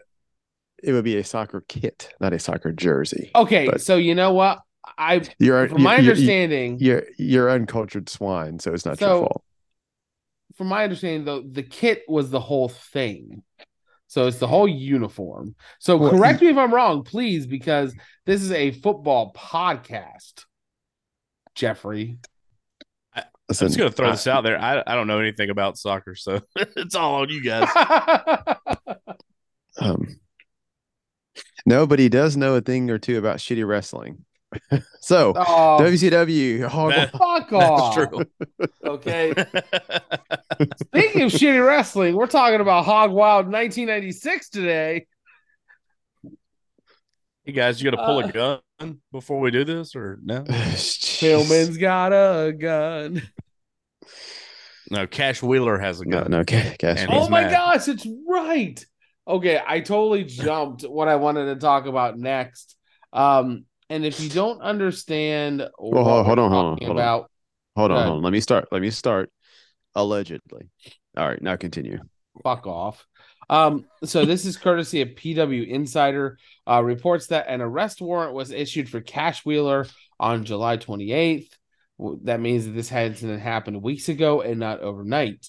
it 0.82 0.92
would 0.92 1.04
be 1.04 1.16
a 1.16 1.24
soccer 1.24 1.64
kit, 1.68 2.12
not 2.20 2.32
a 2.32 2.38
soccer 2.38 2.72
jersey. 2.72 3.30
Okay, 3.34 3.66
but 3.66 3.80
so 3.80 3.96
you 3.96 4.14
know 4.14 4.32
what? 4.32 4.60
I 4.98 5.22
you're 5.38 5.68
from 5.68 5.82
my 5.82 5.96
you're, 5.96 6.12
understanding, 6.12 6.78
you're 6.78 7.04
you're 7.18 7.50
uncultured 7.50 8.08
swine, 8.08 8.58
so 8.58 8.72
it's 8.72 8.84
not 8.84 8.98
so, 8.98 9.06
your 9.06 9.18
fault. 9.26 9.44
From 10.56 10.68
my 10.68 10.84
understanding, 10.84 11.24
though, 11.24 11.42
the 11.42 11.62
kit 11.62 12.02
was 12.06 12.30
the 12.30 12.40
whole 12.40 12.68
thing. 12.68 13.42
So 14.06 14.28
it's 14.28 14.38
the 14.38 14.46
whole 14.46 14.68
uniform. 14.68 15.56
So 15.80 15.96
well, 15.96 16.10
correct 16.10 16.40
me 16.40 16.48
if 16.48 16.56
I'm 16.56 16.72
wrong, 16.72 17.02
please, 17.02 17.46
because 17.46 17.94
this 18.26 18.42
is 18.42 18.52
a 18.52 18.70
football 18.70 19.32
podcast. 19.34 20.44
Jeffrey. 21.56 22.18
I, 23.44 23.52
Listen, 23.52 23.66
I'm 23.66 23.68
just 23.68 23.78
gonna 23.78 23.90
throw 23.90 24.08
I, 24.08 24.12
this 24.12 24.26
out 24.26 24.42
there. 24.42 24.58
I, 24.58 24.82
I 24.86 24.94
don't 24.94 25.06
know 25.06 25.20
anything 25.20 25.50
about 25.50 25.76
soccer, 25.76 26.14
so 26.14 26.40
it's 26.56 26.94
all 26.94 27.16
on 27.16 27.28
you 27.28 27.42
guys. 27.42 27.68
um, 29.80 30.16
no, 31.66 31.86
but 31.86 31.98
he 31.98 32.08
does 32.08 32.36
know 32.36 32.54
a 32.54 32.60
thing 32.60 32.90
or 32.90 32.98
two 32.98 33.18
about 33.18 33.38
shitty 33.38 33.66
wrestling. 33.66 34.24
so 35.00 35.32
oh, 35.36 35.78
WCW, 35.80 36.66
hog- 36.66 36.92
that, 36.92 37.12
fuck 37.12 37.52
off. 37.52 37.96
That's 37.96 38.10
true. 38.10 38.24
okay. 38.84 39.30
Speaking 40.86 41.22
of 41.22 41.32
shitty 41.32 41.66
wrestling, 41.66 42.14
we're 42.14 42.26
talking 42.26 42.60
about 42.60 42.84
Hog 42.84 43.10
Wild 43.10 43.46
1996 43.46 44.48
today. 44.50 45.06
Hey 47.46 47.52
guys, 47.52 47.82
you 47.82 47.90
got 47.90 47.98
to 47.98 48.02
pull 48.06 48.18
uh, 48.20 48.26
a 48.26 48.32
gun 48.32 49.00
before 49.12 49.38
we 49.38 49.50
do 49.50 49.64
this, 49.64 49.94
or 49.94 50.18
no? 50.24 50.40
Pillman's 50.44 51.76
got 51.76 52.14
a 52.14 52.52
gun. 52.52 53.20
No, 54.90 55.06
Cash 55.06 55.42
Wheeler 55.42 55.78
has 55.78 56.00
a 56.00 56.06
gun. 56.06 56.30
No, 56.30 56.38
no 56.38 56.44
Cash. 56.44 57.04
Oh 57.10 57.28
my 57.28 57.42
mad. 57.42 57.50
gosh, 57.50 57.88
it's 57.88 58.06
right. 58.26 58.82
Okay, 59.28 59.60
I 59.62 59.80
totally 59.80 60.24
jumped 60.28 60.84
what 60.84 61.08
I 61.08 61.16
wanted 61.16 61.52
to 61.52 61.56
talk 61.56 61.84
about 61.84 62.18
next. 62.18 62.76
Um, 63.12 63.66
and 63.90 64.06
if 64.06 64.20
you 64.20 64.30
don't 64.30 64.62
understand 64.62 65.68
well, 65.78 66.02
hold, 66.02 66.24
hold 66.24 66.38
on, 66.38 66.50
hold 66.50 66.64
on, 66.64 66.78
hold 66.78 66.90
about, 66.92 67.20
on. 67.20 67.28
Hold 67.76 67.90
on, 67.90 68.04
hold 68.04 68.16
on. 68.16 68.22
Let 68.22 68.32
me 68.32 68.40
start. 68.40 68.68
Let 68.72 68.80
me 68.80 68.88
start. 68.88 69.30
Allegedly. 69.94 70.70
All 71.14 71.28
right, 71.28 71.42
now 71.42 71.56
continue. 71.56 71.98
Fuck 72.42 72.66
off. 72.66 73.06
Um, 73.48 73.84
so 74.04 74.24
this 74.24 74.44
is 74.44 74.56
courtesy 74.56 75.02
of 75.02 75.10
PW 75.10 75.66
Insider. 75.66 76.38
Uh, 76.66 76.82
reports 76.82 77.28
that 77.28 77.46
an 77.48 77.60
arrest 77.60 78.00
warrant 78.00 78.34
was 78.34 78.50
issued 78.50 78.88
for 78.88 79.00
Cash 79.00 79.44
Wheeler 79.44 79.86
on 80.18 80.44
July 80.44 80.76
28th. 80.76 81.48
That 82.22 82.40
means 82.40 82.64
that 82.64 82.72
this 82.72 82.90
incident 82.90 83.40
happened 83.40 83.82
weeks 83.82 84.08
ago 84.08 84.40
and 84.40 84.58
not 84.58 84.80
overnight. 84.80 85.46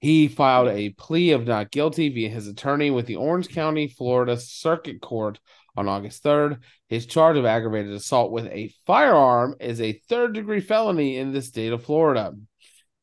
He 0.00 0.28
filed 0.28 0.68
a 0.68 0.90
plea 0.90 1.32
of 1.32 1.46
not 1.46 1.70
guilty 1.70 2.10
via 2.10 2.28
his 2.28 2.46
attorney 2.46 2.90
with 2.90 3.06
the 3.06 3.16
Orange 3.16 3.48
County, 3.48 3.88
Florida 3.88 4.36
Circuit 4.36 5.00
Court 5.00 5.38
on 5.76 5.88
August 5.88 6.22
3rd. 6.22 6.58
His 6.88 7.06
charge 7.06 7.36
of 7.36 7.46
aggravated 7.46 7.92
assault 7.92 8.30
with 8.30 8.46
a 8.46 8.72
firearm 8.86 9.56
is 9.60 9.80
a 9.80 10.00
third 10.08 10.34
degree 10.34 10.60
felony 10.60 11.16
in 11.16 11.32
the 11.32 11.42
state 11.42 11.72
of 11.72 11.84
Florida. 11.84 12.34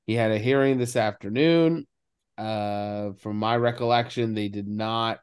He 0.05 0.13
had 0.13 0.31
a 0.31 0.37
hearing 0.37 0.77
this 0.77 0.95
afternoon. 0.95 1.87
Uh, 2.37 3.11
from 3.19 3.37
my 3.37 3.55
recollection, 3.55 4.33
they 4.33 4.47
did 4.47 4.67
not. 4.67 5.19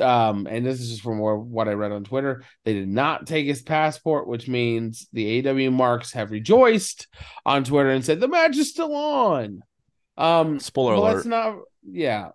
Um, 0.00 0.46
and 0.46 0.64
this 0.64 0.80
is 0.80 0.90
just 0.90 1.02
from 1.02 1.18
what 1.18 1.68
I 1.68 1.72
read 1.72 1.92
on 1.92 2.04
Twitter. 2.04 2.44
They 2.64 2.74
did 2.74 2.88
not 2.88 3.26
take 3.26 3.46
his 3.46 3.62
passport, 3.62 4.28
which 4.28 4.48
means 4.48 5.08
the 5.12 5.42
AEW 5.42 5.72
marks 5.72 6.12
have 6.12 6.30
rejoiced 6.30 7.08
on 7.44 7.64
Twitter 7.64 7.90
and 7.90 8.04
said 8.04 8.20
the 8.20 8.28
match 8.28 8.56
is 8.56 8.70
still 8.70 8.94
on. 8.94 9.62
Um, 10.16 10.60
spoiler 10.60 10.94
alert. 10.94 11.14
Let's 11.14 11.26
not. 11.26 11.56
Yeah. 11.82 12.28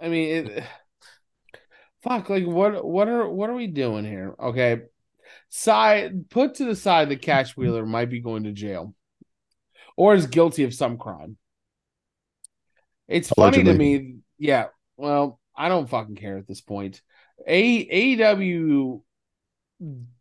I 0.00 0.08
mean, 0.08 0.46
it, 0.46 0.64
fuck. 2.02 2.28
Like, 2.30 2.46
what? 2.46 2.84
What 2.84 3.08
are? 3.08 3.28
What 3.28 3.50
are 3.50 3.54
we 3.54 3.66
doing 3.66 4.04
here? 4.04 4.34
Okay. 4.40 4.80
Side 5.50 6.30
put 6.30 6.56
to 6.56 6.64
the 6.64 6.74
side 6.74 7.08
The 7.08 7.16
Cash 7.16 7.56
Wheeler 7.56 7.86
might 7.86 8.10
be 8.10 8.20
going 8.20 8.44
to 8.44 8.52
jail, 8.52 8.94
or 9.96 10.14
is 10.14 10.26
guilty 10.26 10.64
of 10.64 10.74
some 10.74 10.98
crime. 10.98 11.36
It's 13.08 13.30
Allegedly. 13.30 13.72
funny 13.72 13.78
to 13.78 13.78
me. 13.78 14.16
Yeah. 14.38 14.66
Well, 14.96 15.40
I 15.56 15.68
don't 15.68 15.88
fucking 15.88 16.16
care 16.16 16.38
at 16.38 16.46
this 16.46 16.60
point. 16.60 17.02
A 17.46 18.16
AEW 18.16 19.02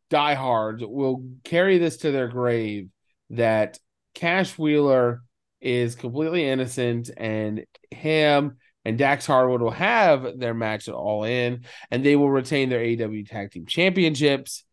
diehards 0.10 0.84
will 0.86 1.25
carry 1.44 1.77
this 1.77 1.98
to 1.98 2.12
their 2.12 2.27
grave 2.27 2.89
that 3.32 3.80
Cash 4.13 4.58
Wheeler 4.58 5.24
is 5.62 5.96
completely 5.96 6.48
innocent, 6.48 7.10
and 7.15 7.65
him 7.89 8.58
and 8.86 8.98
Dax 8.98 9.25
Harwood 9.25 9.62
will 9.62 9.72
have 9.72 10.38
their 10.38 10.53
match 10.53 10.88
at 10.88 10.94
All 10.94 11.24
In, 11.24 11.65
and 11.89 12.06
they 12.06 12.15
will 12.15 12.30
retain 12.30 12.70
their 12.70 12.82
AEW 12.82 13.27
Tag 13.30 13.51
Team 13.51 13.65
Championships. 13.65 14.65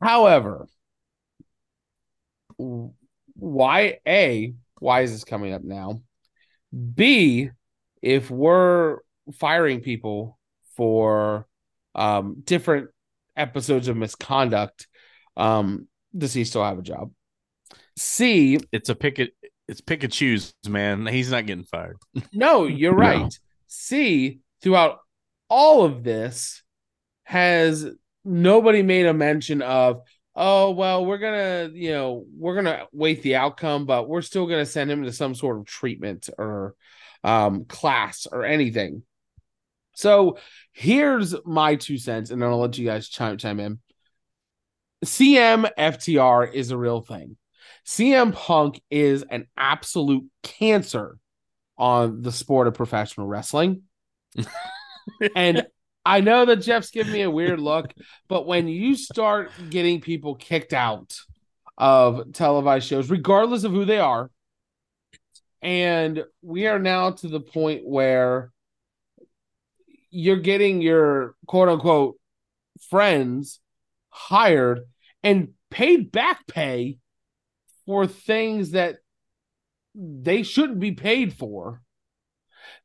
However, 0.00 0.66
why 3.34 3.98
a 4.06 4.54
why 4.78 5.02
is 5.02 5.12
this 5.12 5.24
coming 5.24 5.52
up 5.52 5.62
now? 5.62 6.02
B, 6.94 7.50
if 8.02 8.30
we're 8.30 8.98
firing 9.38 9.80
people 9.80 10.38
for 10.76 11.46
um, 11.94 12.42
different 12.44 12.90
episodes 13.36 13.88
of 13.88 13.96
misconduct, 13.96 14.86
um, 15.36 15.88
does 16.16 16.34
he 16.34 16.44
still 16.44 16.64
have 16.64 16.78
a 16.78 16.82
job? 16.82 17.10
C, 17.96 18.58
it's 18.72 18.88
a 18.88 18.94
picket. 18.94 19.34
It's 19.68 19.80
pick 19.80 20.02
and 20.02 20.12
choose, 20.12 20.52
man. 20.68 21.06
He's 21.06 21.30
not 21.30 21.46
getting 21.46 21.64
fired. 21.64 21.96
no, 22.32 22.66
you're 22.66 22.94
right. 22.94 23.22
No. 23.22 23.28
C, 23.66 24.40
throughout 24.62 24.98
all 25.48 25.84
of 25.84 26.04
this, 26.04 26.62
has 27.24 27.86
nobody 28.24 28.82
made 28.82 29.06
a 29.06 29.14
mention 29.14 29.62
of 29.62 30.02
oh 30.34 30.70
well, 30.72 31.04
we're 31.04 31.18
gonna 31.18 31.70
you 31.72 31.90
know 31.90 32.26
we're 32.36 32.54
gonna 32.54 32.86
wait 32.92 33.22
the 33.22 33.36
outcome, 33.36 33.86
but 33.86 34.08
we're 34.08 34.22
still 34.22 34.46
gonna 34.46 34.66
send 34.66 34.90
him 34.90 35.04
to 35.04 35.12
some 35.12 35.34
sort 35.34 35.58
of 35.58 35.66
treatment 35.66 36.28
or 36.38 36.74
um, 37.22 37.64
class 37.64 38.26
or 38.30 38.44
anything. 38.44 39.02
So 39.94 40.38
here's 40.72 41.34
my 41.44 41.76
two 41.76 41.98
cents, 41.98 42.30
and 42.30 42.40
then 42.42 42.48
I'll 42.48 42.58
let 42.58 42.76
you 42.78 42.86
guys 42.86 43.08
chime 43.08 43.38
chime 43.38 43.60
in. 43.60 43.78
CM 45.04 45.68
FTR 45.78 46.52
is 46.52 46.70
a 46.70 46.78
real 46.78 47.00
thing. 47.00 47.36
CM 47.86 48.32
Punk 48.32 48.80
is 48.90 49.24
an 49.28 49.46
absolute 49.56 50.24
cancer 50.42 51.18
on 51.76 52.22
the 52.22 52.32
sport 52.32 52.66
of 52.66 52.74
professional 52.74 53.26
wrestling. 53.26 53.82
and 55.36 55.66
I 56.04 56.20
know 56.20 56.44
that 56.44 56.56
Jeff's 56.56 56.90
giving 56.90 57.12
me 57.12 57.22
a 57.22 57.30
weird 57.30 57.60
look, 57.60 57.92
but 58.28 58.46
when 58.46 58.68
you 58.68 58.94
start 58.94 59.50
getting 59.70 60.00
people 60.00 60.34
kicked 60.34 60.72
out 60.72 61.18
of 61.78 62.32
televised 62.32 62.86
shows, 62.86 63.10
regardless 63.10 63.64
of 63.64 63.72
who 63.72 63.84
they 63.84 63.98
are, 63.98 64.30
and 65.62 66.24
we 66.42 66.66
are 66.66 66.78
now 66.78 67.10
to 67.10 67.28
the 67.28 67.40
point 67.40 67.86
where 67.86 68.52
you're 70.10 70.36
getting 70.36 70.82
your 70.82 71.34
quote 71.46 71.68
unquote 71.68 72.16
friends 72.90 73.60
hired 74.10 74.80
and 75.22 75.54
paid 75.70 76.12
back 76.12 76.46
pay 76.46 76.98
for 77.86 78.06
things 78.06 78.72
that 78.72 78.96
they 79.94 80.42
shouldn't 80.42 80.80
be 80.80 80.92
paid 80.92 81.32
for. 81.32 81.80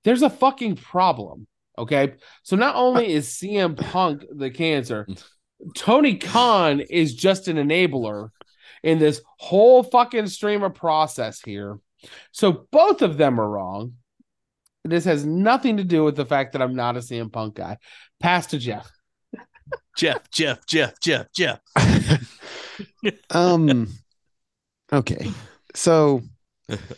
There's 0.04 0.22
a 0.22 0.30
fucking 0.30 0.78
problem. 0.78 1.48
Okay. 1.80 2.14
So 2.44 2.56
not 2.56 2.76
only 2.76 3.12
is 3.12 3.28
CM 3.30 3.78
Punk 3.78 4.26
the 4.32 4.50
cancer, 4.50 5.08
Tony 5.76 6.18
Khan 6.18 6.82
is 6.82 7.16
just 7.16 7.48
an 7.48 7.58
enabler 7.58 8.30
in 8.84 9.00
this 9.00 9.22
whole 9.38 9.84
fucking 9.84 10.28
stream 10.28 10.64
of 10.64 10.76
process 10.76 11.42
here. 11.42 11.80
So 12.32 12.68
both 12.72 13.02
of 13.02 13.18
them 13.18 13.40
are 13.40 13.50
wrong. 13.50 13.94
This 14.86 15.06
has 15.06 15.26
nothing 15.26 15.78
to 15.78 15.84
do 15.84 16.04
with 16.04 16.16
the 16.16 16.26
fact 16.26 16.54
that 16.54 16.62
I'm 16.62 16.76
not 16.76 16.96
a 16.96 17.00
CM 17.00 17.32
Punk 17.32 17.56
guy. 17.56 17.78
Pass 18.20 18.48
to 18.48 18.58
Jeff. 18.58 18.90
Jeff, 19.98 20.30
Jeff, 20.32 20.66
Jeff, 20.66 21.00
Jeff, 21.02 21.28
Jeff. 21.34 21.60
um. 23.30 23.90
Okay. 24.92 25.32
So 25.76 26.22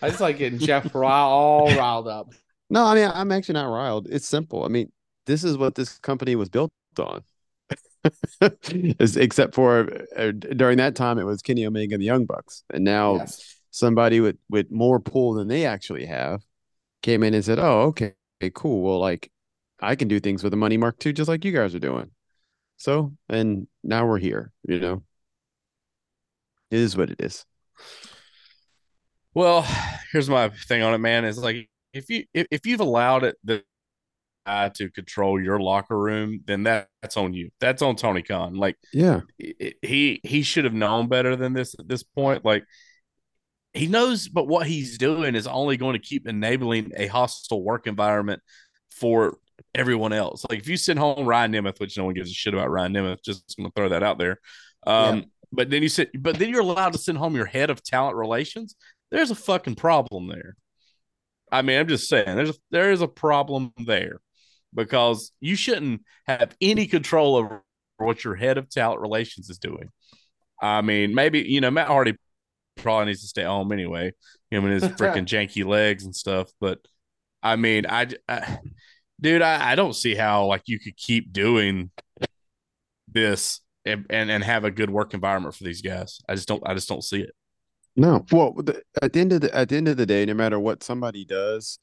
I 0.01 0.09
just 0.09 0.21
like 0.21 0.37
getting 0.37 0.59
Jeff 0.59 0.95
all 0.95 1.75
riled 1.75 2.07
up. 2.07 2.31
No, 2.71 2.85
I 2.85 2.95
mean 2.95 3.11
I'm 3.13 3.33
actually 3.33 3.55
not 3.55 3.65
riled. 3.65 4.07
It's 4.09 4.25
simple. 4.25 4.63
I 4.63 4.69
mean, 4.69 4.91
this 5.25 5.43
is 5.43 5.57
what 5.57 5.75
this 5.75 5.99
company 5.99 6.37
was 6.37 6.47
built 6.47 6.71
on. 6.97 7.21
Except 8.99 9.53
for 9.53 10.07
uh, 10.15 10.31
during 10.31 10.77
that 10.77 10.95
time, 10.95 11.19
it 11.19 11.25
was 11.25 11.41
Kenny 11.41 11.65
Omega 11.65 11.95
and 11.95 12.01
the 12.01 12.05
Young 12.05 12.25
Bucks, 12.25 12.63
and 12.73 12.85
now 12.85 13.17
yes. 13.17 13.57
somebody 13.71 14.21
with 14.21 14.37
with 14.49 14.71
more 14.71 15.01
pull 15.01 15.33
than 15.33 15.49
they 15.49 15.65
actually 15.65 16.05
have 16.05 16.41
came 17.01 17.23
in 17.23 17.33
and 17.33 17.43
said, 17.43 17.59
"Oh, 17.59 17.81
okay, 17.89 18.13
okay 18.41 18.51
cool. 18.55 18.81
Well, 18.81 18.99
like 18.99 19.29
I 19.81 19.95
can 19.95 20.07
do 20.07 20.21
things 20.21 20.41
with 20.41 20.51
the 20.51 20.57
money 20.57 20.77
mark 20.77 20.97
too, 20.97 21.11
just 21.11 21.27
like 21.27 21.43
you 21.43 21.51
guys 21.51 21.75
are 21.75 21.79
doing." 21.79 22.09
So, 22.77 23.13
and 23.27 23.67
now 23.83 24.07
we're 24.07 24.17
here. 24.17 24.53
You 24.63 24.79
know, 24.79 25.03
it 26.71 26.79
is 26.79 26.95
what 26.95 27.09
it 27.09 27.21
is. 27.21 27.45
Well, 29.33 29.67
here's 30.13 30.29
my 30.29 30.49
thing 30.49 30.81
on 30.81 30.93
it, 30.93 30.99
man. 30.99 31.25
Is 31.25 31.37
like 31.37 31.69
if 31.93 32.09
you 32.09 32.25
if, 32.33 32.47
if 32.51 32.65
you've 32.65 32.79
allowed 32.79 33.23
it 33.23 33.37
the 33.43 33.63
guy 34.45 34.69
to 34.69 34.89
control 34.89 35.39
your 35.39 35.59
locker 35.59 35.97
room, 35.97 36.41
then 36.45 36.63
that, 36.63 36.87
that's 37.01 37.17
on 37.17 37.33
you. 37.33 37.49
That's 37.59 37.81
on 37.81 37.95
Tony 37.95 38.21
Khan. 38.21 38.55
Like, 38.55 38.77
yeah, 38.91 39.21
he 39.81 40.19
he 40.23 40.41
should 40.41 40.65
have 40.65 40.73
known 40.73 41.07
better 41.07 41.35
than 41.35 41.53
this 41.53 41.75
at 41.77 41.87
this 41.87 42.03
point. 42.03 42.43
Like, 42.43 42.65
he 43.73 43.87
knows, 43.87 44.27
but 44.27 44.47
what 44.47 44.67
he's 44.67 44.97
doing 44.97 45.35
is 45.35 45.47
only 45.47 45.77
going 45.77 45.93
to 45.93 45.99
keep 45.99 46.27
enabling 46.27 46.91
a 46.97 47.07
hostile 47.07 47.63
work 47.63 47.87
environment 47.87 48.41
for 48.89 49.37
everyone 49.75 50.11
else. 50.11 50.45
Like, 50.49 50.59
if 50.59 50.67
you 50.67 50.77
send 50.77 50.99
home 50.99 51.25
Ryan 51.25 51.53
Nemeth, 51.53 51.79
which 51.79 51.97
no 51.97 52.05
one 52.05 52.13
gives 52.13 52.31
a 52.31 52.33
shit 52.33 52.53
about 52.53 52.69
Ryan 52.69 52.93
Nemeth, 52.93 53.23
just 53.23 53.55
going 53.57 53.69
to 53.69 53.73
throw 53.75 53.89
that 53.89 54.03
out 54.03 54.17
there. 54.17 54.39
Um, 54.85 55.17
yeah. 55.17 55.23
But 55.53 55.69
then 55.69 55.83
you 55.83 55.89
said, 55.89 56.09
but 56.17 56.39
then 56.39 56.49
you're 56.49 56.61
allowed 56.61 56.93
to 56.93 56.99
send 56.99 57.17
home 57.17 57.35
your 57.35 57.45
head 57.45 57.69
of 57.69 57.83
talent 57.83 58.15
relations. 58.15 58.75
There's 59.11 59.31
a 59.31 59.35
fucking 59.35 59.75
problem 59.75 60.27
there. 60.27 60.55
I 61.51 61.61
mean, 61.61 61.79
I'm 61.79 61.87
just 61.87 62.07
saying, 62.07 62.35
there's 62.35 62.51
a, 62.51 62.55
there 62.71 62.91
is 62.91 63.01
a 63.01 63.07
problem 63.07 63.73
there 63.85 64.19
because 64.73 65.31
you 65.39 65.55
shouldn't 65.55 66.01
have 66.27 66.55
any 66.61 66.87
control 66.87 67.35
over 67.35 67.63
what 67.97 68.23
your 68.23 68.35
head 68.35 68.57
of 68.57 68.69
talent 68.69 69.01
relations 69.01 69.49
is 69.49 69.57
doing. 69.57 69.89
I 70.61 70.81
mean, 70.81 71.13
maybe 71.15 71.39
you 71.39 71.61
know 71.61 71.71
Matt 71.71 71.87
Hardy 71.87 72.15
probably 72.77 73.07
needs 73.07 73.21
to 73.21 73.27
stay 73.27 73.43
home 73.43 73.71
anyway, 73.71 74.13
him 74.49 74.65
and 74.65 74.73
his 74.73 74.83
freaking 74.97 75.25
janky 75.25 75.65
legs 75.65 76.05
and 76.05 76.15
stuff. 76.15 76.49
But 76.59 76.79
I 77.43 77.55
mean, 77.55 77.85
I, 77.87 78.07
I 78.27 78.59
dude, 79.19 79.41
I, 79.41 79.71
I 79.71 79.75
don't 79.75 79.95
see 79.95 80.15
how 80.15 80.45
like 80.45 80.63
you 80.65 80.79
could 80.79 80.97
keep 80.97 81.33
doing 81.33 81.91
this 83.07 83.61
and, 83.85 84.05
and 84.09 84.31
and 84.31 84.43
have 84.43 84.63
a 84.63 84.71
good 84.71 84.89
work 84.89 85.13
environment 85.13 85.55
for 85.55 85.63
these 85.63 85.81
guys. 85.81 86.19
I 86.29 86.35
just 86.35 86.47
don't 86.47 86.63
I 86.65 86.73
just 86.73 86.89
don't 86.89 87.03
see 87.03 87.21
it. 87.21 87.33
No. 87.95 88.25
Well, 88.31 88.53
the, 88.53 88.81
at 89.01 89.13
the 89.13 89.19
end 89.19 89.33
of 89.33 89.41
the 89.41 89.55
at 89.55 89.69
the 89.69 89.75
end 89.75 89.87
of 89.87 89.97
the 89.97 90.05
day, 90.05 90.25
no 90.25 90.33
matter 90.33 90.59
what 90.59 90.83
somebody 90.83 91.25
does, 91.25 91.79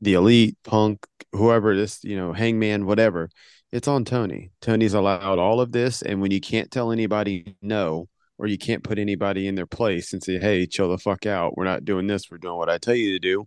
the 0.00 0.14
elite, 0.14 0.56
punk, 0.64 1.06
whoever 1.32 1.76
this, 1.76 2.02
you 2.04 2.16
know, 2.16 2.32
hangman, 2.32 2.86
whatever, 2.86 3.28
it's 3.72 3.88
on 3.88 4.04
Tony. 4.04 4.50
Tony's 4.60 4.94
allowed 4.94 5.38
all 5.38 5.60
of 5.60 5.72
this, 5.72 6.02
and 6.02 6.20
when 6.20 6.30
you 6.30 6.40
can't 6.40 6.70
tell 6.70 6.90
anybody 6.92 7.56
no, 7.60 8.08
or 8.38 8.46
you 8.46 8.58
can't 8.58 8.82
put 8.84 8.98
anybody 8.98 9.46
in 9.46 9.54
their 9.56 9.66
place 9.66 10.12
and 10.12 10.22
say, 10.22 10.38
"Hey, 10.38 10.66
chill 10.66 10.90
the 10.90 10.98
fuck 10.98 11.26
out. 11.26 11.56
We're 11.56 11.64
not 11.64 11.84
doing 11.84 12.06
this. 12.06 12.30
We're 12.30 12.38
doing 12.38 12.56
what 12.56 12.70
I 12.70 12.78
tell 12.78 12.94
you 12.94 13.12
to 13.12 13.18
do." 13.18 13.46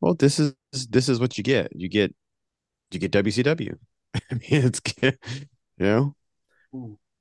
Well, 0.00 0.14
this 0.14 0.38
is 0.38 0.54
this 0.90 1.08
is 1.08 1.20
what 1.20 1.36
you 1.38 1.44
get. 1.44 1.72
You 1.76 1.88
get 1.88 2.14
you 2.90 3.00
get 3.00 3.12
WCW. 3.12 3.76
I 4.14 4.34
mean, 4.34 4.42
it's 4.64 4.80
you 5.02 5.12
know. 5.78 6.16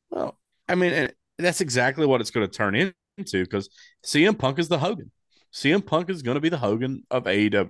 Well, 0.09 0.37
I 0.69 0.75
mean, 0.75 1.09
that's 1.37 1.61
exactly 1.61 2.05
what 2.05 2.21
it's 2.21 2.31
going 2.31 2.47
to 2.47 2.57
turn 2.57 2.75
in 2.75 2.93
into 3.17 3.43
because 3.43 3.69
CM 4.05 4.37
Punk 4.37 4.59
is 4.59 4.67
the 4.67 4.79
Hogan. 4.79 5.11
CM 5.53 5.85
Punk 5.85 6.09
is 6.09 6.21
going 6.21 6.35
to 6.35 6.41
be 6.41 6.49
the 6.49 6.57
Hogan 6.57 7.03
of 7.11 7.25
AEW. 7.25 7.69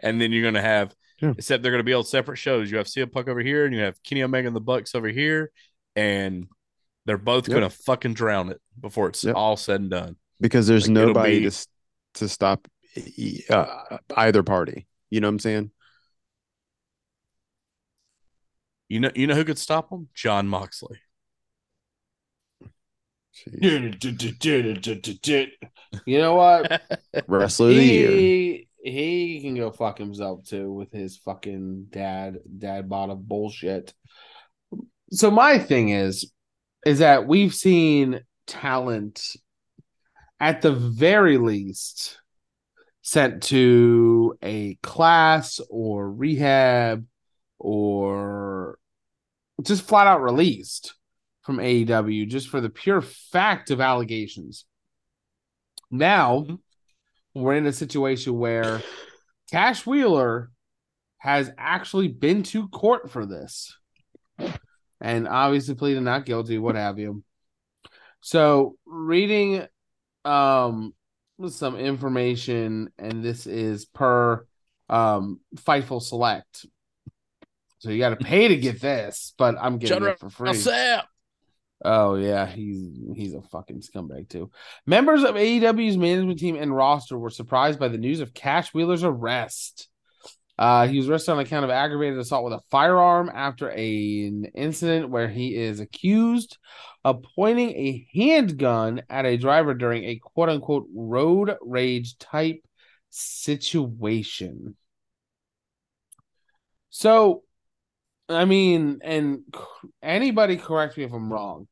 And 0.00 0.20
then 0.20 0.32
you're 0.32 0.42
going 0.42 0.54
to 0.54 0.62
have, 0.62 0.94
yeah. 1.20 1.32
except 1.36 1.62
they're 1.62 1.72
going 1.72 1.80
to 1.80 1.84
be 1.84 1.92
on 1.92 2.04
separate 2.04 2.38
shows. 2.38 2.70
You 2.70 2.78
have 2.78 2.86
CM 2.86 3.12
Punk 3.12 3.28
over 3.28 3.40
here 3.40 3.64
and 3.66 3.74
you 3.74 3.82
have 3.82 4.02
Kenny 4.02 4.22
Omega 4.22 4.46
and 4.46 4.56
the 4.56 4.60
Bucks 4.60 4.94
over 4.94 5.08
here. 5.08 5.52
And 5.94 6.46
they're 7.04 7.18
both 7.18 7.48
yep. 7.48 7.58
going 7.58 7.70
to 7.70 7.76
fucking 7.84 8.14
drown 8.14 8.50
it 8.50 8.60
before 8.80 9.08
it's 9.08 9.22
yep. 9.22 9.36
all 9.36 9.56
said 9.56 9.80
and 9.80 9.90
done. 9.90 10.16
Because 10.40 10.66
there's 10.66 10.88
like, 10.88 10.94
nobody 10.94 11.40
be, 11.40 11.50
to, 11.50 11.66
to 12.14 12.28
stop 12.28 12.66
uh, 13.50 13.98
either 14.16 14.42
party. 14.42 14.86
You 15.10 15.20
know 15.20 15.28
what 15.28 15.32
I'm 15.32 15.38
saying? 15.40 15.70
You 18.88 19.00
know, 19.00 19.10
you 19.14 19.26
know 19.26 19.34
who 19.34 19.44
could 19.44 19.58
stop 19.58 19.90
them? 19.90 20.08
Jon 20.14 20.48
Moxley. 20.48 21.00
You 26.06 26.18
know 26.18 26.34
what? 26.34 26.82
Wrestler 27.26 27.70
of 27.70 27.76
the 27.76 27.84
year. 27.84 28.60
He 28.84 29.40
can 29.40 29.54
go 29.54 29.70
fuck 29.70 29.98
himself 29.98 30.44
too 30.44 30.72
with 30.72 30.90
his 30.92 31.16
fucking 31.18 31.86
dad 31.90 32.38
dad 32.58 32.88
bottom 32.88 33.22
bullshit. 33.22 33.94
So 35.12 35.30
my 35.30 35.58
thing 35.58 35.90
is, 35.90 36.32
is 36.84 36.98
that 36.98 37.26
we've 37.26 37.54
seen 37.54 38.20
talent 38.46 39.36
at 40.40 40.62
the 40.62 40.72
very 40.72 41.38
least 41.38 42.18
sent 43.02 43.42
to 43.44 44.36
a 44.42 44.74
class 44.82 45.60
or 45.70 46.10
rehab 46.10 47.06
or 47.58 48.78
just 49.62 49.82
flat 49.82 50.06
out 50.06 50.22
released 50.22 50.94
from 51.42 51.58
AEW 51.58 52.28
just 52.28 52.48
for 52.48 52.60
the 52.60 52.70
pure 52.70 53.00
fact 53.00 53.70
of 53.70 53.80
allegations. 53.80 54.64
Now 55.90 56.40
mm-hmm. 56.40 57.40
we're 57.40 57.56
in 57.56 57.66
a 57.66 57.72
situation 57.72 58.38
where 58.38 58.82
Cash 59.50 59.86
Wheeler 59.86 60.50
has 61.18 61.50
actually 61.58 62.08
been 62.08 62.42
to 62.42 62.68
court 62.68 63.10
for 63.10 63.26
this 63.26 63.76
and 65.00 65.28
obviously 65.28 65.74
pleaded 65.74 66.02
not 66.02 66.24
guilty, 66.24 66.58
what 66.58 66.76
have 66.76 66.98
you. 66.98 67.22
So, 68.20 68.76
reading 68.86 69.66
um 70.24 70.94
some 71.48 71.76
information, 71.76 72.90
and 72.98 73.22
this 73.22 73.46
is 73.46 73.84
per 73.84 74.46
um 74.88 75.40
Fightful 75.56 76.00
Select. 76.00 76.66
So 77.80 77.90
you 77.90 77.98
got 77.98 78.10
to 78.10 78.24
pay 78.24 78.46
to 78.46 78.56
get 78.56 78.80
this, 78.80 79.34
but 79.36 79.56
I'm 79.60 79.78
getting 79.78 80.04
it 80.04 80.20
for 80.20 80.30
free. 80.30 80.50
Oh 81.84 82.14
yeah, 82.14 82.46
he's 82.46 82.96
he's 83.14 83.34
a 83.34 83.42
fucking 83.42 83.80
scumbag 83.80 84.28
too. 84.28 84.50
Members 84.86 85.24
of 85.24 85.34
AEW's 85.34 85.96
management 85.96 86.38
team 86.38 86.56
and 86.56 86.74
roster 86.74 87.18
were 87.18 87.30
surprised 87.30 87.80
by 87.80 87.88
the 87.88 87.98
news 87.98 88.20
of 88.20 88.34
Cash 88.34 88.72
Wheeler's 88.72 89.02
arrest. 89.02 89.88
Uh, 90.58 90.86
he 90.86 90.98
was 90.98 91.08
arrested 91.08 91.32
on 91.32 91.38
account 91.40 91.64
of 91.64 91.70
aggravated 91.70 92.18
assault 92.18 92.44
with 92.44 92.52
a 92.52 92.60
firearm 92.70 93.30
after 93.34 93.70
a, 93.70 94.26
an 94.26 94.44
incident 94.54 95.08
where 95.10 95.28
he 95.28 95.56
is 95.56 95.80
accused 95.80 96.58
of 97.04 97.24
pointing 97.34 97.70
a 97.70 98.06
handgun 98.14 99.02
at 99.10 99.26
a 99.26 99.36
driver 99.36 99.74
during 99.74 100.04
a 100.04 100.20
quote 100.22 100.50
unquote 100.50 100.86
road 100.94 101.56
rage 101.62 102.16
type 102.18 102.60
situation. 103.10 104.76
So, 106.90 107.42
I 108.28 108.44
mean, 108.44 109.00
and 109.02 109.42
anybody 110.02 110.58
correct 110.58 110.96
me 110.96 111.04
if 111.04 111.12
I'm 111.12 111.32
wrong. 111.32 111.66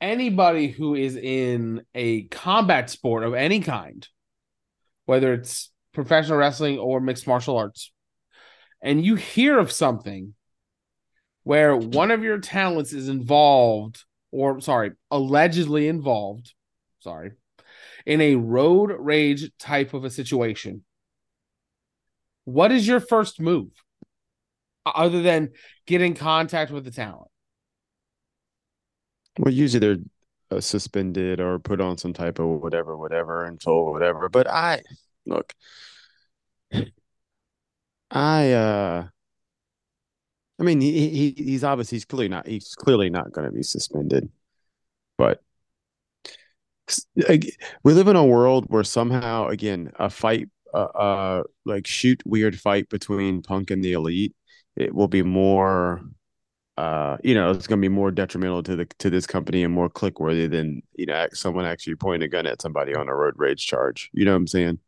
Anybody 0.00 0.68
who 0.68 0.94
is 0.94 1.16
in 1.16 1.82
a 1.94 2.24
combat 2.24 2.90
sport 2.90 3.24
of 3.24 3.34
any 3.34 3.60
kind, 3.60 4.06
whether 5.06 5.32
it's 5.32 5.70
professional 5.92 6.38
wrestling 6.38 6.78
or 6.78 7.00
mixed 7.00 7.26
martial 7.26 7.56
arts, 7.56 7.92
and 8.82 9.04
you 9.04 9.14
hear 9.14 9.58
of 9.58 9.72
something 9.72 10.34
where 11.44 11.76
one 11.76 12.10
of 12.10 12.22
your 12.22 12.38
talents 12.38 12.92
is 12.92 13.08
involved, 13.08 14.04
or 14.30 14.60
sorry, 14.60 14.92
allegedly 15.10 15.88
involved, 15.88 16.52
sorry, 17.00 17.30
in 18.04 18.20
a 18.20 18.36
road 18.36 18.92
rage 18.98 19.50
type 19.58 19.94
of 19.94 20.04
a 20.04 20.10
situation, 20.10 20.84
what 22.44 22.70
is 22.70 22.86
your 22.86 23.00
first 23.00 23.40
move 23.40 23.68
other 24.84 25.22
than 25.22 25.50
get 25.86 26.00
in 26.00 26.14
contact 26.14 26.70
with 26.70 26.84
the 26.84 26.90
talent? 26.90 27.30
Well, 29.38 29.52
usually 29.52 29.80
they're 29.80 30.04
uh, 30.50 30.60
suspended 30.60 31.40
or 31.40 31.58
put 31.58 31.80
on 31.80 31.98
some 31.98 32.12
type 32.12 32.38
of 32.38 32.46
whatever, 32.62 32.96
whatever, 32.96 33.44
and 33.44 33.60
told 33.60 33.92
whatever. 33.92 34.28
But 34.28 34.48
I 34.48 34.82
look, 35.26 35.54
I 38.10 38.52
uh, 38.52 39.08
I 40.58 40.62
mean, 40.62 40.80
he, 40.80 41.08
he 41.10 41.34
he's 41.36 41.64
obviously 41.64 41.96
he's 41.96 42.04
clearly 42.04 42.28
not 42.28 42.46
he's 42.46 42.74
clearly 42.74 43.10
not 43.10 43.32
going 43.32 43.46
to 43.46 43.52
be 43.52 43.62
suspended, 43.62 44.30
but 45.18 45.42
we 47.82 47.92
live 47.92 48.08
in 48.08 48.16
a 48.16 48.24
world 48.24 48.66
where 48.68 48.84
somehow 48.84 49.48
again 49.48 49.92
a 49.98 50.08
fight 50.08 50.48
uh, 50.72 50.78
uh 50.78 51.42
like 51.64 51.86
shoot 51.86 52.22
weird 52.24 52.58
fight 52.58 52.88
between 52.88 53.42
punk 53.42 53.70
and 53.70 53.82
the 53.82 53.92
elite 53.92 54.34
it 54.76 54.94
will 54.94 55.08
be 55.08 55.22
more 55.22 56.00
uh 56.76 57.16
you 57.24 57.34
know 57.34 57.50
it's 57.50 57.66
going 57.66 57.80
to 57.80 57.88
be 57.88 57.92
more 57.92 58.10
detrimental 58.10 58.62
to 58.62 58.76
the 58.76 58.84
to 58.98 59.08
this 59.08 59.26
company 59.26 59.64
and 59.64 59.72
more 59.72 59.88
click 59.88 60.20
worthy 60.20 60.46
than 60.46 60.82
you 60.94 61.06
know 61.06 61.26
someone 61.32 61.64
actually 61.64 61.94
pointing 61.96 62.26
a 62.26 62.28
gun 62.28 62.46
at 62.46 62.60
somebody 62.60 62.94
on 62.94 63.08
a 63.08 63.14
road 63.14 63.34
rage 63.36 63.66
charge. 63.66 64.10
You 64.12 64.24
know 64.24 64.32
what 64.32 64.38
i'm 64.38 64.46
saying? 64.46 64.78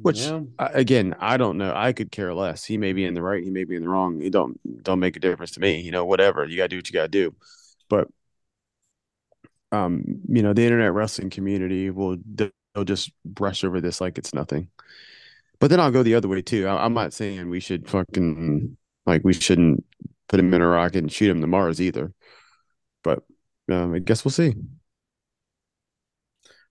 Which 0.00 0.20
yeah. 0.20 0.40
again 0.58 1.14
i 1.20 1.36
don't 1.36 1.58
know. 1.58 1.72
I 1.74 1.92
could 1.92 2.10
care 2.10 2.34
less. 2.34 2.64
He 2.64 2.76
may 2.78 2.92
be 2.92 3.04
in 3.04 3.14
the 3.14 3.22
right 3.22 3.42
he 3.42 3.50
may 3.50 3.64
be 3.64 3.76
in 3.76 3.82
the 3.82 3.88
wrong. 3.88 4.20
It 4.20 4.32
don't 4.32 4.58
don't 4.82 5.00
make 5.00 5.16
a 5.16 5.20
difference 5.20 5.52
to 5.52 5.60
me 5.60 5.80
you 5.80 5.90
know 5.90 6.04
whatever. 6.04 6.44
You 6.44 6.56
got 6.56 6.64
to 6.64 6.68
do 6.68 6.76
what 6.76 6.88
you 6.88 6.92
got 6.92 7.02
to 7.02 7.08
do. 7.08 7.34
But 7.88 8.08
um, 9.72 10.04
you 10.28 10.42
know, 10.42 10.52
the 10.52 10.62
internet 10.62 10.92
wrestling 10.92 11.30
community 11.30 11.90
will 11.90 12.18
they'll 12.24 12.84
just 12.84 13.10
brush 13.24 13.64
over 13.64 13.80
this 13.80 14.00
like 14.00 14.18
it's 14.18 14.34
nothing. 14.34 14.68
But 15.58 15.70
then 15.70 15.80
I'll 15.80 15.90
go 15.90 16.02
the 16.02 16.14
other 16.14 16.28
way 16.28 16.42
too. 16.42 16.66
I, 16.66 16.84
am 16.84 16.94
not 16.94 17.12
saying 17.12 17.48
we 17.48 17.60
should 17.60 17.88
fucking 17.88 18.76
like 19.06 19.22
we 19.24 19.32
shouldn't 19.32 19.84
put 20.32 20.40
him 20.40 20.54
in 20.54 20.62
a 20.62 20.66
rocket 20.66 20.98
and 20.98 21.12
shoot 21.12 21.30
him 21.30 21.42
to 21.42 21.46
Mars 21.46 21.80
either. 21.80 22.12
But 23.04 23.22
um, 23.70 23.94
I 23.94 23.98
guess 23.98 24.24
we'll 24.24 24.32
see. 24.32 24.54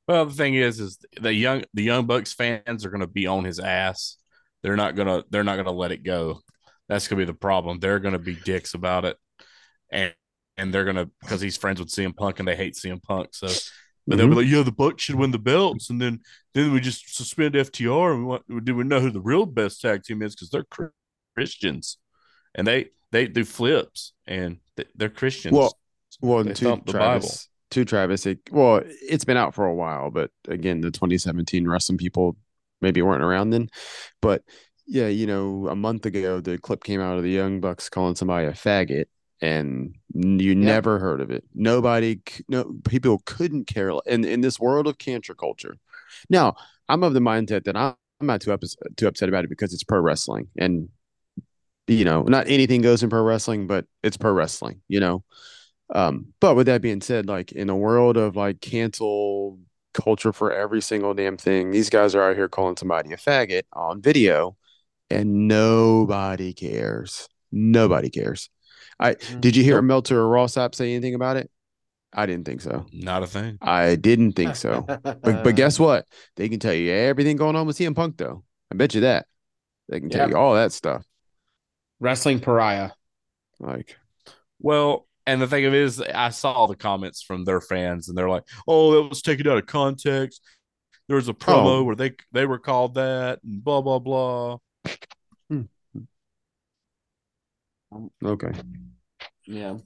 Well, 0.07 0.25
the 0.25 0.33
thing 0.33 0.55
is, 0.55 0.79
is 0.79 0.97
the 1.21 1.31
young 1.31 1.63
the 1.73 1.83
young 1.83 2.07
Bucks 2.07 2.33
fans 2.33 2.83
are 2.83 2.89
going 2.89 3.01
to 3.01 3.07
be 3.07 3.27
on 3.27 3.43
his 3.43 3.59
ass. 3.59 4.17
They're 4.63 4.75
not 4.75 4.95
gonna 4.95 5.23
they're 5.29 5.43
not 5.43 5.57
gonna 5.57 5.71
let 5.71 5.91
it 5.91 6.03
go. 6.03 6.39
That's 6.89 7.07
gonna 7.07 7.21
be 7.21 7.25
the 7.25 7.33
problem. 7.35 7.79
They're 7.79 7.99
gonna 7.99 8.19
be 8.19 8.35
dicks 8.35 8.73
about 8.73 9.05
it, 9.05 9.17
and 9.91 10.13
and 10.57 10.73
they're 10.73 10.85
gonna 10.85 11.09
because 11.21 11.39
he's 11.39 11.55
friends 11.55 11.79
with 11.79 11.89
CM 11.89 12.15
Punk 12.15 12.39
and 12.39 12.47
they 12.47 12.55
hate 12.55 12.75
CM 12.75 13.01
Punk. 13.01 13.29
So, 13.33 13.47
but 13.47 13.53
mm-hmm. 13.53 14.17
they'll 14.17 14.27
be 14.27 14.35
like, 14.35 14.47
"Yeah, 14.47 14.63
the 14.63 14.71
Bucks 14.71 15.03
should 15.03 15.15
win 15.15 15.31
the 15.31 15.39
belts," 15.39 15.89
and 15.91 16.01
then 16.01 16.19
then 16.55 16.73
we 16.73 16.79
just 16.79 17.15
suspend 17.15 17.53
FTR 17.53 18.13
and 18.13 18.19
we, 18.21 18.25
want 18.25 18.65
do 18.65 18.75
we 18.75 18.83
know 18.83 18.99
who 18.99 19.11
the 19.11 19.21
real 19.21 19.45
best 19.45 19.81
tag 19.81 20.03
team 20.03 20.23
is 20.23 20.35
because 20.35 20.49
they're 20.49 20.65
Christians, 21.35 21.97
and 22.55 22.67
they 22.67 22.89
they 23.11 23.27
do 23.27 23.45
flips 23.45 24.13
and 24.25 24.57
they're 24.95 25.09
Christians. 25.09 25.55
Well, 25.55 25.77
well, 26.21 26.43
they 26.43 26.53
to 26.53 26.81
Travis, 26.85 27.49
to 27.71 27.85
Travis, 27.85 28.25
it, 28.25 28.39
well, 28.51 28.81
it's 28.85 29.25
been 29.25 29.37
out 29.37 29.55
for 29.55 29.65
a 29.65 29.73
while, 29.73 30.11
but 30.11 30.31
again, 30.47 30.81
the 30.81 30.91
2017 30.91 31.67
wrestling 31.67 31.97
people 31.97 32.35
maybe 32.81 33.01
weren't 33.01 33.23
around 33.23 33.51
then, 33.51 33.69
but 34.21 34.43
yeah, 34.87 35.07
you 35.07 35.25
know, 35.25 35.67
a 35.69 35.75
month 35.75 36.05
ago 36.05 36.41
the 36.41 36.57
clip 36.57 36.83
came 36.83 36.99
out 36.99 37.17
of 37.17 37.23
the 37.23 37.29
Young 37.29 37.61
Bucks 37.61 37.89
calling 37.89 38.15
somebody 38.15 38.47
a 38.47 38.51
faggot 38.51 39.05
and 39.41 39.95
you 40.13 40.53
never 40.53 40.99
heard 40.99 41.19
of 41.19 41.31
it. 41.31 41.43
Nobody, 41.53 42.21
no 42.47 42.75
people 42.87 43.21
couldn't 43.25 43.65
care. 43.65 43.91
In 44.05 44.23
in 44.23 44.41
this 44.41 44.59
world 44.59 44.87
of 44.87 44.97
cancer 44.97 45.33
culture, 45.33 45.77
now 46.29 46.55
I'm 46.87 47.03
of 47.03 47.13
the 47.13 47.19
mindset 47.19 47.63
that 47.63 47.75
I'm, 47.75 47.95
not 48.21 48.41
too 48.41 48.51
upset, 48.51 48.97
too 48.97 49.07
upset 49.07 49.29
about 49.29 49.43
it 49.43 49.49
because 49.49 49.73
it's 49.73 49.83
pro 49.83 49.99
wrestling, 49.99 50.47
and 50.57 50.89
you 51.87 52.05
know, 52.05 52.23
not 52.23 52.47
anything 52.47 52.81
goes 52.81 53.03
in 53.03 53.09
pro 53.09 53.21
wrestling, 53.21 53.67
but 53.67 53.85
it's 54.03 54.17
pro 54.17 54.31
wrestling. 54.31 54.81
You 54.87 54.99
know, 54.99 55.23
um, 55.93 56.33
but 56.39 56.55
with 56.55 56.67
that 56.67 56.81
being 56.81 57.01
said, 57.01 57.27
like 57.27 57.51
in 57.51 57.69
a 57.69 57.75
world 57.75 58.17
of 58.17 58.35
like 58.35 58.61
cancel 58.61 59.59
culture 59.93 60.31
for 60.31 60.51
every 60.51 60.81
single 60.81 61.13
damn 61.13 61.37
thing, 61.37 61.71
these 61.71 61.89
guys 61.89 62.15
are 62.15 62.23
out 62.29 62.35
here 62.35 62.47
calling 62.47 62.77
somebody 62.77 63.11
a 63.13 63.17
faggot 63.17 63.63
on 63.73 64.01
video, 64.01 64.55
and 65.09 65.47
nobody 65.47 66.53
cares. 66.53 67.27
Nobody 67.51 68.09
cares. 68.09 68.49
I 68.99 69.15
mm. 69.15 69.41
did 69.41 69.55
you 69.55 69.63
hear 69.63 69.81
Meltzer 69.81 70.19
or 70.19 70.27
Ross 70.27 70.55
Sapp 70.55 70.75
say 70.75 70.93
anything 70.93 71.15
about 71.15 71.37
it? 71.37 71.49
I 72.13 72.25
didn't 72.25 72.45
think 72.45 72.61
so. 72.61 72.85
Not 72.91 73.23
a 73.23 73.27
thing. 73.27 73.57
I 73.61 73.95
didn't 73.95 74.33
think 74.33 74.55
so. 74.55 74.81
but 75.03 75.23
but 75.23 75.55
guess 75.55 75.79
what? 75.79 76.05
They 76.35 76.49
can 76.49 76.59
tell 76.59 76.73
you 76.73 76.91
everything 76.91 77.37
going 77.37 77.55
on 77.55 77.67
with 77.67 77.77
CM 77.77 77.95
Punk 77.95 78.17
though. 78.17 78.43
I 78.71 78.75
bet 78.75 78.93
you 78.93 79.01
that. 79.01 79.27
They 79.89 79.99
can 79.99 80.09
tell 80.09 80.21
yep. 80.21 80.29
you 80.29 80.37
all 80.37 80.55
that 80.55 80.71
stuff. 80.71 81.05
Wrestling 82.01 82.41
pariah. 82.41 82.91
Like 83.59 83.95
well, 84.59 85.07
and 85.25 85.41
the 85.41 85.47
thing 85.47 85.65
of 85.65 85.73
it 85.73 85.81
is 85.81 86.01
I 86.01 86.29
saw 86.29 86.65
the 86.65 86.75
comments 86.75 87.21
from 87.21 87.45
their 87.45 87.61
fans 87.61 88.09
and 88.09 88.17
they're 88.17 88.29
like, 88.29 88.43
"Oh, 88.67 88.93
that 88.93 89.09
was 89.09 89.21
taken 89.21 89.47
out 89.47 89.57
of 89.57 89.67
context. 89.67 90.41
There 91.07 91.15
was 91.15 91.29
a 91.29 91.33
promo 91.33 91.79
oh. 91.79 91.83
where 91.83 91.95
they 91.95 92.15
they 92.31 92.45
were 92.45 92.59
called 92.59 92.95
that 92.95 93.39
and 93.43 93.63
blah 93.63 93.81
blah 93.81 93.99
blah." 93.99 94.57
Hmm. 95.47 95.61
Okay. 98.23 98.51
Yeah. 99.45 99.77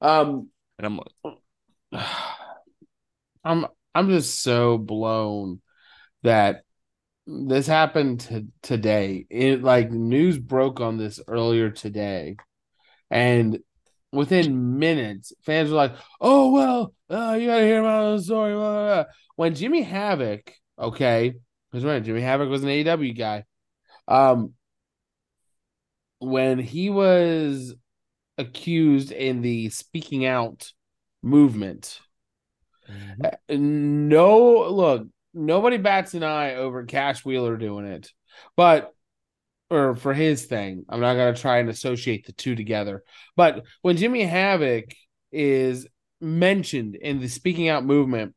Um, 0.00 0.50
and 0.78 0.86
I'm 0.86 1.00
like, 1.22 1.38
I'm 3.44 3.66
I'm 3.94 4.08
just 4.08 4.42
so 4.42 4.78
blown 4.78 5.60
that 6.22 6.62
this 7.28 7.66
happened 7.66 8.20
to, 8.20 8.46
today. 8.62 9.26
It 9.28 9.62
like 9.62 9.90
news 9.90 10.38
broke 10.38 10.80
on 10.80 10.96
this 10.96 11.20
earlier 11.28 11.70
today, 11.70 12.36
and 13.10 13.58
within 14.12 14.78
minutes, 14.78 15.34
fans 15.42 15.70
were 15.70 15.76
like, 15.76 15.94
"Oh 16.20 16.50
well, 16.50 16.94
uh, 17.10 17.36
you 17.38 17.46
gotta 17.48 17.64
hear 17.64 17.80
about 17.80 18.16
the 18.16 18.22
story." 18.22 18.54
Blah, 18.54 18.72
blah, 18.72 19.02
blah. 19.02 19.04
When 19.36 19.54
Jimmy 19.54 19.82
Havoc, 19.82 20.52
okay, 20.78 21.34
because 21.70 21.84
right, 21.84 22.02
Jimmy 22.02 22.22
Havoc 22.22 22.48
was 22.48 22.62
an 22.62 22.70
AEW 22.70 23.16
guy. 23.16 23.44
Um, 24.08 24.54
when 26.20 26.58
he 26.58 26.88
was 26.88 27.74
accused 28.38 29.12
in 29.12 29.42
the 29.42 29.68
speaking 29.68 30.24
out 30.24 30.72
movement. 31.22 32.00
Mm-hmm. 32.90 33.22
Uh, 33.22 33.30
no, 33.50 34.70
look, 34.70 35.08
nobody 35.38 35.76
bats 35.76 36.14
an 36.14 36.22
eye 36.22 36.56
over 36.56 36.84
Cash 36.84 37.24
Wheeler 37.24 37.56
doing 37.56 37.86
it, 37.86 38.12
but 38.56 38.92
or 39.70 39.94
for 39.94 40.14
his 40.14 40.46
thing, 40.46 40.84
I'm 40.88 41.00
not 41.00 41.14
gonna 41.14 41.36
try 41.36 41.58
and 41.58 41.68
associate 41.68 42.26
the 42.26 42.32
two 42.32 42.54
together. 42.54 43.02
But 43.36 43.64
when 43.82 43.96
Jimmy 43.96 44.22
Havoc 44.24 44.86
is 45.30 45.86
mentioned 46.20 46.96
in 46.96 47.20
the 47.20 47.28
speaking 47.28 47.68
out 47.68 47.84
movement, 47.84 48.34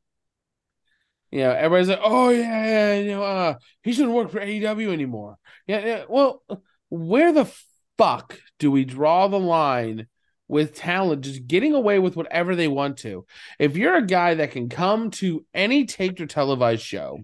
you 1.31 1.39
know, 1.39 1.51
everybody's 1.51 1.89
like, 1.89 2.01
"Oh 2.03 2.29
yeah, 2.29 2.65
yeah, 2.65 2.99
you 2.99 3.11
know, 3.11 3.23
uh, 3.23 3.55
he 3.83 3.93
shouldn't 3.93 4.13
work 4.13 4.29
for 4.31 4.41
AEW 4.41 4.91
anymore." 4.91 5.37
Yeah, 5.67 5.85
yeah. 5.85 6.03
Well, 6.09 6.43
where 6.89 7.31
the 7.31 7.51
fuck 7.97 8.37
do 8.59 8.69
we 8.71 8.83
draw 8.85 9.27
the 9.27 9.39
line 9.39 10.07
with 10.51 10.75
talent 10.75 11.21
just 11.21 11.47
getting 11.47 11.73
away 11.73 11.97
with 11.97 12.15
whatever 12.15 12.55
they 12.55 12.67
want 12.67 12.97
to? 12.97 13.25
If 13.57 13.77
you're 13.77 13.95
a 13.95 14.05
guy 14.05 14.35
that 14.35 14.51
can 14.51 14.69
come 14.69 15.09
to 15.11 15.45
any 15.53 15.85
taped 15.85 16.19
or 16.19 16.27
televised 16.27 16.83
show 16.83 17.23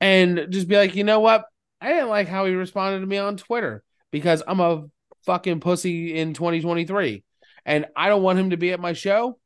and 0.00 0.46
just 0.50 0.68
be 0.68 0.76
like, 0.76 0.96
you 0.96 1.04
know 1.04 1.20
what? 1.20 1.44
I 1.80 1.90
didn't 1.90 2.08
like 2.08 2.28
how 2.28 2.46
he 2.46 2.54
responded 2.54 3.00
to 3.00 3.06
me 3.06 3.18
on 3.18 3.36
Twitter 3.36 3.84
because 4.10 4.42
I'm 4.46 4.60
a 4.60 4.86
fucking 5.26 5.60
pussy 5.60 6.16
in 6.16 6.32
2023 6.32 7.22
and 7.66 7.86
I 7.94 8.08
don't 8.08 8.22
want 8.22 8.38
him 8.38 8.50
to 8.50 8.56
be 8.56 8.72
at 8.72 8.80
my 8.80 8.94
show, 8.94 9.38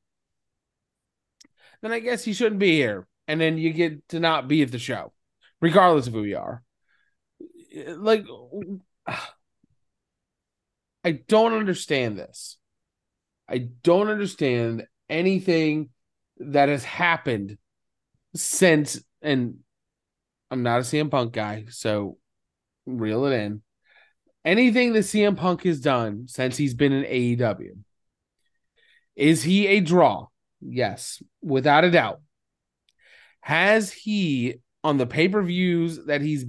then 1.83 1.93
I 1.93 1.99
guess 1.99 2.23
he 2.23 2.33
shouldn't 2.33 2.61
be 2.61 2.77
here. 2.77 3.09
And 3.27 3.41
then 3.41 3.59
you 3.59 3.73
get 3.73 4.09
to 4.11 4.21
not 4.21 4.47
be 4.47 4.63
at 4.63 4.71
the 4.71 4.79
show, 4.79 5.13
regardless 5.61 6.07
of 6.07 6.13
who 6.13 6.25
you 6.25 6.39
are 6.39 6.63
like 7.97 8.25
I 11.05 11.13
don't 11.13 11.55
understand 11.55 12.19
this. 12.19 12.57
I 13.49 13.69
don't 13.83 14.09
understand 14.09 14.87
anything 15.09 15.91
that 16.39 16.69
has 16.69 16.85
happened 16.85 17.59
since 18.35 19.03
and 19.23 19.59
I'm 20.51 20.63
not 20.63 20.81
a 20.81 20.83
CM 20.83 21.11
Punk 21.11 21.33
guy, 21.33 21.67
so 21.69 22.19
reel 22.87 23.27
it 23.27 23.33
in. 23.33 23.63
Anything 24.45 24.93
that 24.95 25.01
CM 25.01 25.37
Punk 25.37 25.65
has 25.65 25.81
done 25.81 26.27
since 26.27 26.57
he's 26.57 26.75
been 26.75 26.93
in 26.93 27.05
AEW. 27.05 27.79
Is 29.15 29.43
he 29.43 29.67
a 29.67 29.81
draw? 29.81 30.27
Yes, 30.61 31.23
without 31.43 31.85
a 31.85 31.91
doubt. 31.91 32.21
Has 33.43 33.93
he 33.93 34.57
on 34.83 34.97
the 34.97 35.07
pay-per-views 35.07 36.07
that 36.07 36.23
he's 36.23 36.45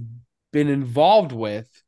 been 0.52 0.68
involved 0.68 1.32
with 1.32 1.81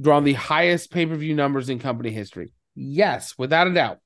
drawn 0.00 0.24
the 0.24 0.32
highest 0.32 0.90
pay-per-view 0.90 1.34
numbers 1.34 1.68
in 1.68 1.78
company 1.78 2.10
history? 2.10 2.52
Yes, 2.74 3.34
without 3.36 3.66
a 3.66 3.74
doubt. 3.74 3.98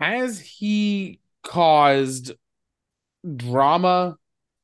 Has 0.00 0.40
he 0.40 1.20
caused 1.42 2.32
drama 3.36 4.16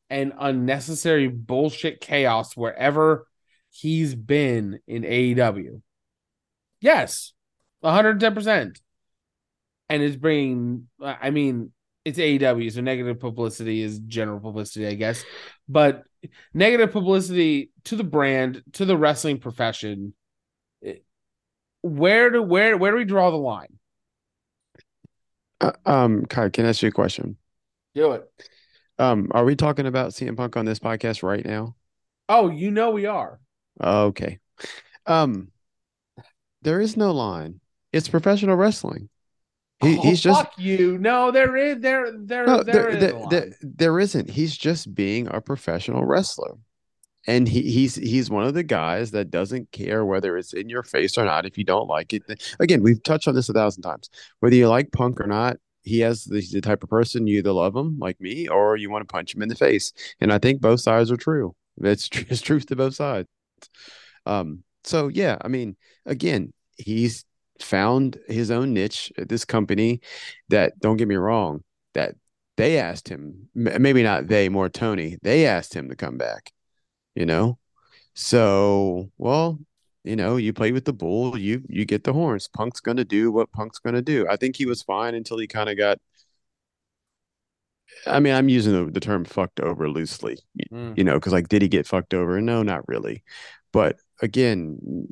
and 0.09 0.33
unnecessary 0.39 1.29
bullshit 1.29 2.01
chaos 2.01 2.57
wherever 2.57 3.27
he's 3.71 4.15
been 4.15 4.79
in 4.87 5.03
AEW? 5.03 5.83
Yes, 6.81 7.33
110%. 7.83 8.81
And 9.91 10.03
is 10.03 10.17
bringing, 10.17 10.89
I 11.03 11.31
mean, 11.31 11.73
it's 12.05 12.19
AEW, 12.19 12.73
so 12.73 12.81
negative 12.81 13.19
publicity 13.19 13.81
is 13.81 13.99
general 14.01 14.41
publicity, 14.41 14.87
I 14.87 14.95
guess. 14.95 15.25
But 15.69 16.05
negative 16.53 16.93
publicity 16.93 17.71
to 17.85 17.97
the 17.97 18.05
brand, 18.05 18.63
to 18.73 18.85
the 18.85 18.97
wrestling 18.97 19.39
profession. 19.39 20.15
Where 21.83 22.31
do 22.31 22.43
where 22.43 22.77
where 22.77 22.93
do 22.93 22.97
we 22.97 23.05
draw 23.05 23.31
the 23.31 23.37
line? 23.37 23.79
Uh, 25.61 25.73
um, 25.87 26.27
Kai, 26.27 26.49
can 26.51 26.67
I 26.67 26.71
ask 26.71 26.83
you 26.83 26.89
a 26.89 26.93
question? 26.93 27.37
Do 27.95 28.13
it. 28.13 28.25
Um, 28.99 29.29
are 29.33 29.45
we 29.45 29.57
talking 29.57 29.87
about 29.87 30.13
CM 30.13 30.37
Punk 30.37 30.57
on 30.57 30.65
this 30.65 30.79
podcast 30.79 31.23
right 31.23 31.45
now? 31.45 31.75
Oh, 32.29 32.51
you 32.51 32.71
know 32.71 32.91
we 32.91 33.07
are. 33.07 33.41
Okay. 33.83 34.39
Um, 35.07 35.49
there 36.63 36.81
is 36.81 36.97
no 36.97 37.13
line. 37.13 37.61
It's 37.93 38.09
professional 38.09 38.57
wrestling. 38.57 39.09
He, 39.81 39.99
oh, 39.99 40.03
he's 40.03 40.21
just 40.21 40.41
fuck 40.41 40.53
you. 40.59 40.99
No, 40.99 41.31
there 41.31 41.57
is 41.57 41.81
there 41.81 42.13
there 42.17 42.47
no, 42.47 42.63
there, 42.63 42.75
there, 42.75 42.89
is 42.89 43.01
there, 43.01 43.27
there, 43.31 43.53
there 43.61 44.01
isn't. 44.01 44.31
He's 44.31 44.57
just 44.57 44.95
being 44.95 45.29
a 45.31 45.41
professional 45.41 46.05
wrestler. 46.05 46.55
And 47.27 47.49
he, 47.49 47.63
he's 47.63 47.95
he's 47.95 48.31
one 48.31 48.45
of 48.45 48.55
the 48.55 48.63
guys 48.63 49.11
that 49.13 49.31
doesn't 49.31 49.73
care 49.73 50.05
whether 50.05 50.37
it's 50.37 50.53
in 50.53 50.69
your 50.69 50.83
face 50.83 51.17
or 51.17 51.25
not. 51.25 51.47
If 51.47 51.57
you 51.57 51.65
don't 51.65 51.89
like 51.89 52.13
it, 52.13 52.23
again, 52.61 52.83
we've 52.83 53.03
touched 53.03 53.27
on 53.27 53.35
this 53.35 53.49
a 53.49 53.55
thousand 53.55 53.83
times. 53.83 54.11
Whether 54.41 54.57
you 54.57 54.69
like 54.69 54.93
Punk 54.93 55.21
or 55.21 55.27
not, 55.27 55.57
he 55.85 56.01
has 56.01 56.25
the, 56.25 56.43
the 56.53 56.61
type 56.61 56.83
of 56.83 56.89
person 56.89 57.27
you 57.27 57.39
either 57.39 57.53
love 57.53 57.77
him 57.77 57.99
like 57.99 58.21
me 58.21 58.49
or 58.49 58.77
you 58.77 58.91
want 58.91 59.07
to 59.07 59.13
punch 59.13 59.35
him 59.35 59.43
in 59.43 59.49
the 59.49 59.55
face. 59.55 59.93
And 60.21 60.33
I 60.33 60.39
think 60.39 60.61
both 60.61 60.81
sides 60.81 61.13
are 61.13 61.17
true. 61.17 61.55
It's, 61.77 62.09
it's 62.13 62.41
truth 62.41 62.67
to 62.67 62.77
both 62.77 62.95
sides. 62.95 63.29
Um, 64.27 64.65
so 64.83 65.09
yeah, 65.09 65.37
I 65.43 65.49
mean, 65.49 65.77
again, 66.07 66.53
he's 66.77 67.25
found 67.61 68.19
his 68.29 68.51
own 68.51 68.75
niche 68.75 69.13
at 69.19 69.29
this 69.29 69.45
company 69.45 70.01
that 70.49 70.79
don't 70.81 70.97
get 70.97 71.09
me 71.09 71.17
wrong, 71.17 71.63
that 71.95 72.17
they 72.57 72.79
asked 72.79 73.09
him, 73.09 73.49
maybe 73.55 74.03
not 74.03 74.29
they, 74.29 74.49
more 74.49 74.69
Tony, 74.69 75.19
they 75.23 75.47
asked 75.47 75.75
him 75.75 75.89
to 75.89 75.97
come 75.97 76.19
back, 76.19 76.53
you 77.15 77.27
know? 77.27 77.59
So, 78.15 79.11
well, 79.19 79.59
you 80.05 80.17
know, 80.17 80.37
you 80.37 80.53
play 80.53 80.73
with 80.73 80.85
the 80.85 80.93
bull, 80.93 81.39
you 81.39 81.63
you 81.69 81.85
get 81.85 82.05
the 82.05 82.13
horns. 82.13 82.49
Punk's 82.49 82.81
gonna 82.81 83.05
do 83.05 83.33
what 83.33 83.53
Punk's 83.53 83.79
gonna 83.79 84.03
do. 84.03 84.27
I 84.29 84.37
think 84.37 84.57
he 84.57 84.67
was 84.67 84.83
fine 84.83 85.15
until 85.15 85.39
he 85.39 85.47
kind 85.47 85.69
of 85.69 85.77
got. 85.79 85.99
I 88.07 88.21
mean, 88.21 88.35
I'm 88.35 88.49
using 88.49 88.73
the, 88.73 88.91
the 88.91 89.01
term 89.01 89.25
"fucked 89.25 89.61
over" 89.61 89.89
loosely, 89.89 90.39
Mm. 90.73 90.97
you 90.97 91.05
know, 91.05 91.15
because 91.15 91.33
like, 91.33 91.49
did 91.49 91.63
he 91.63 91.69
get 91.69 91.87
fucked 91.87 92.15
over? 92.15 92.41
No, 92.41 92.63
not 92.63 92.87
really. 92.89 93.23
But 93.73 93.97
again, 94.25 95.07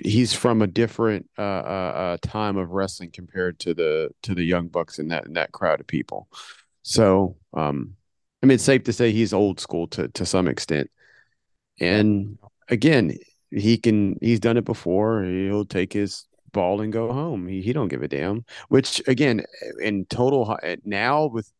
he's 0.00 0.32
from 0.32 0.62
a 0.62 0.68
different 0.68 1.28
uh, 1.36 1.42
uh, 1.42 1.92
uh, 1.94 2.16
time 2.22 2.56
of 2.56 2.70
wrestling 2.70 3.10
compared 3.12 3.58
to 3.58 3.74
the 3.74 4.10
to 4.22 4.36
the 4.36 4.44
young 4.44 4.68
bucks 4.68 5.00
in 5.00 5.08
that 5.08 5.26
in 5.26 5.32
that 5.32 5.50
crowd 5.50 5.80
of 5.80 5.86
people. 5.88 6.28
So, 6.82 7.36
um, 7.52 7.94
I 8.40 8.46
mean, 8.46 8.54
it's 8.54 8.64
safe 8.64 8.84
to 8.84 8.92
say 8.92 9.10
he's 9.10 9.32
old 9.32 9.58
school 9.58 9.88
to 9.88 10.08
to 10.08 10.24
some 10.24 10.46
extent. 10.46 10.90
And 11.80 12.38
again, 12.68 13.18
he 13.50 13.76
can 13.78 14.16
he's 14.20 14.40
done 14.40 14.56
it 14.56 14.64
before. 14.64 15.24
He'll 15.24 15.64
take 15.64 15.92
his 15.92 16.26
ball 16.52 16.80
and 16.82 16.92
go 16.92 17.12
home. 17.12 17.48
He 17.48 17.62
he 17.62 17.72
don't 17.72 17.88
give 17.88 18.02
a 18.02 18.08
damn. 18.08 18.44
Which 18.68 19.02
again, 19.08 19.42
in 19.80 20.06
total 20.06 20.56
now 20.84 21.26
with 21.26 21.50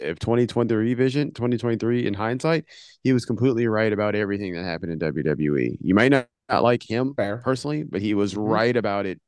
if 0.00 0.18
2023 0.18 0.94
vision, 0.94 1.32
2023 1.32 2.06
in 2.06 2.14
hindsight, 2.14 2.64
he 3.02 3.12
was 3.12 3.24
completely 3.24 3.66
right 3.66 3.92
about 3.92 4.14
everything 4.14 4.54
that 4.54 4.64
happened 4.64 4.92
in 4.92 4.98
WWE. 4.98 5.78
You 5.80 5.94
might 5.94 6.10
not, 6.10 6.28
not 6.48 6.62
like 6.62 6.82
him 6.88 7.14
Fair. 7.14 7.38
personally, 7.38 7.82
but 7.82 8.00
he 8.02 8.14
was 8.14 8.34
Mhm. 8.34 8.48
right 8.48 8.76
about 8.76 9.06
it 9.06 9.20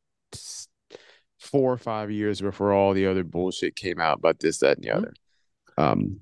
four 1.38 1.72
or 1.72 1.78
five 1.78 2.10
years 2.10 2.40
before 2.40 2.72
all 2.72 2.92
the 2.92 3.06
other 3.06 3.24
bullshit 3.24 3.74
came 3.76 3.98
out 3.98 4.18
about 4.18 4.40
this, 4.40 4.58
that, 4.58 4.76
and 4.76 4.84
the 4.84 4.90
Mhm. 4.90 4.96
other. 4.96 5.12
Um, 5.78 6.20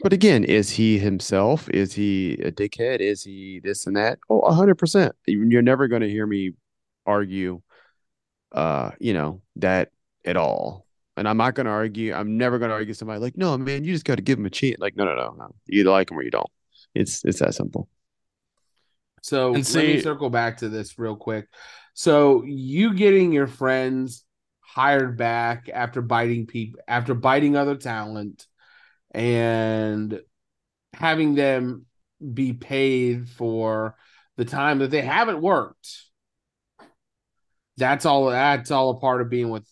but 0.00 0.12
again, 0.12 0.44
is 0.44 0.70
he 0.70 0.98
himself? 0.98 1.68
Is 1.70 1.94
he 1.94 2.34
a 2.34 2.52
dickhead? 2.52 3.00
Is 3.00 3.24
he 3.24 3.60
this 3.60 3.86
and 3.86 3.96
that? 3.96 4.18
Oh, 4.28 4.40
a 4.40 4.52
hundred 4.52 4.76
percent. 4.76 5.14
You're 5.26 5.62
never 5.62 5.88
going 5.88 6.02
to 6.02 6.08
hear 6.08 6.26
me 6.26 6.52
argue, 7.06 7.62
uh, 8.52 8.90
you 9.00 9.14
know, 9.14 9.42
that 9.56 9.90
at 10.24 10.36
all. 10.36 10.86
And 11.16 11.26
I'm 11.26 11.38
not 11.38 11.54
going 11.54 11.64
to 11.64 11.72
argue. 11.72 12.12
I'm 12.12 12.36
never 12.36 12.58
going 12.58 12.68
to 12.68 12.74
argue 12.74 12.92
somebody 12.92 13.20
like, 13.20 13.38
no, 13.38 13.56
man, 13.56 13.84
you 13.84 13.92
just 13.94 14.04
got 14.04 14.16
to 14.16 14.22
give 14.22 14.38
him 14.38 14.44
a 14.44 14.50
chance. 14.50 14.76
Like, 14.78 14.96
no, 14.96 15.04
no, 15.06 15.14
no, 15.14 15.34
no. 15.38 15.54
You 15.66 15.80
either 15.80 15.90
like 15.90 16.10
him 16.10 16.18
or 16.18 16.22
you 16.22 16.30
don't. 16.30 16.50
It's 16.94 17.24
it's 17.24 17.38
that 17.40 17.54
simple. 17.54 17.88
So 19.26 19.54
And 19.54 19.74
let 19.74 19.84
me 19.84 20.00
circle 20.00 20.30
back 20.30 20.58
to 20.58 20.68
this 20.68 21.00
real 21.00 21.16
quick. 21.16 21.48
So 21.94 22.44
you 22.44 22.94
getting 22.94 23.32
your 23.32 23.48
friends 23.48 24.24
hired 24.60 25.18
back 25.18 25.68
after 25.72 26.00
biting 26.00 26.46
people 26.46 26.80
after 26.86 27.12
biting 27.12 27.56
other 27.56 27.74
talent 27.74 28.46
and 29.10 30.20
having 30.92 31.34
them 31.34 31.86
be 32.34 32.52
paid 32.52 33.28
for 33.28 33.96
the 34.36 34.44
time 34.44 34.78
that 34.78 34.92
they 34.92 35.02
haven't 35.02 35.40
worked. 35.40 36.04
That's 37.78 38.06
all 38.06 38.30
that's 38.30 38.70
all 38.70 38.90
a 38.90 39.00
part 39.00 39.22
of 39.22 39.28
being 39.28 39.50
with 39.50 39.66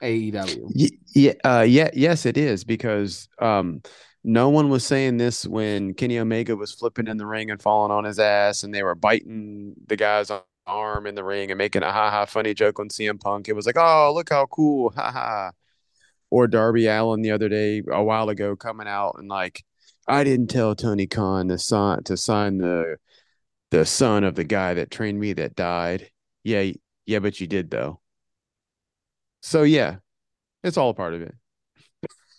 AEW. 0.00 0.92
Yeah, 1.12 1.32
uh, 1.42 1.66
yeah, 1.66 1.90
yes, 1.92 2.24
it 2.24 2.36
is 2.36 2.62
because 2.62 3.28
um, 3.40 3.82
no 4.24 4.48
one 4.48 4.68
was 4.68 4.86
saying 4.86 5.16
this 5.16 5.46
when 5.46 5.94
Kenny 5.94 6.18
Omega 6.18 6.54
was 6.56 6.72
flipping 6.72 7.08
in 7.08 7.16
the 7.16 7.26
ring 7.26 7.50
and 7.50 7.60
falling 7.60 7.90
on 7.90 8.04
his 8.04 8.18
ass, 8.18 8.62
and 8.62 8.72
they 8.72 8.82
were 8.82 8.94
biting 8.94 9.74
the 9.86 9.96
guy's 9.96 10.30
arm 10.66 11.06
in 11.06 11.14
the 11.14 11.24
ring 11.24 11.50
and 11.50 11.58
making 11.58 11.82
a 11.82 11.90
ha 11.92 12.10
ha 12.10 12.24
funny 12.24 12.54
joke 12.54 12.78
on 12.78 12.88
CM 12.88 13.20
Punk. 13.20 13.48
It 13.48 13.54
was 13.54 13.66
like, 13.66 13.76
oh, 13.76 14.12
look 14.14 14.30
how 14.30 14.46
cool, 14.46 14.92
ha 14.94 15.10
ha. 15.10 15.50
Or 16.30 16.46
Darby 16.46 16.86
Allin 16.86 17.22
the 17.22 17.32
other 17.32 17.48
day, 17.48 17.82
a 17.90 18.02
while 18.02 18.28
ago, 18.28 18.56
coming 18.56 18.88
out 18.88 19.16
and 19.18 19.28
like, 19.28 19.64
I 20.06 20.24
didn't 20.24 20.48
tell 20.48 20.74
Tony 20.74 21.06
Khan 21.06 21.48
to 21.48 21.58
sign 21.58 22.02
to 22.04 22.16
sign 22.16 22.58
the 22.58 22.96
the 23.70 23.86
son 23.86 24.24
of 24.24 24.34
the 24.34 24.44
guy 24.44 24.74
that 24.74 24.90
trained 24.90 25.18
me 25.18 25.32
that 25.34 25.56
died. 25.56 26.10
Yeah, 26.44 26.72
yeah, 27.06 27.18
but 27.20 27.40
you 27.40 27.46
did 27.46 27.70
though. 27.70 28.00
So 29.42 29.62
yeah, 29.62 29.96
it's 30.62 30.76
all 30.76 30.90
a 30.90 30.94
part 30.94 31.14
of 31.14 31.22
it. 31.22 31.34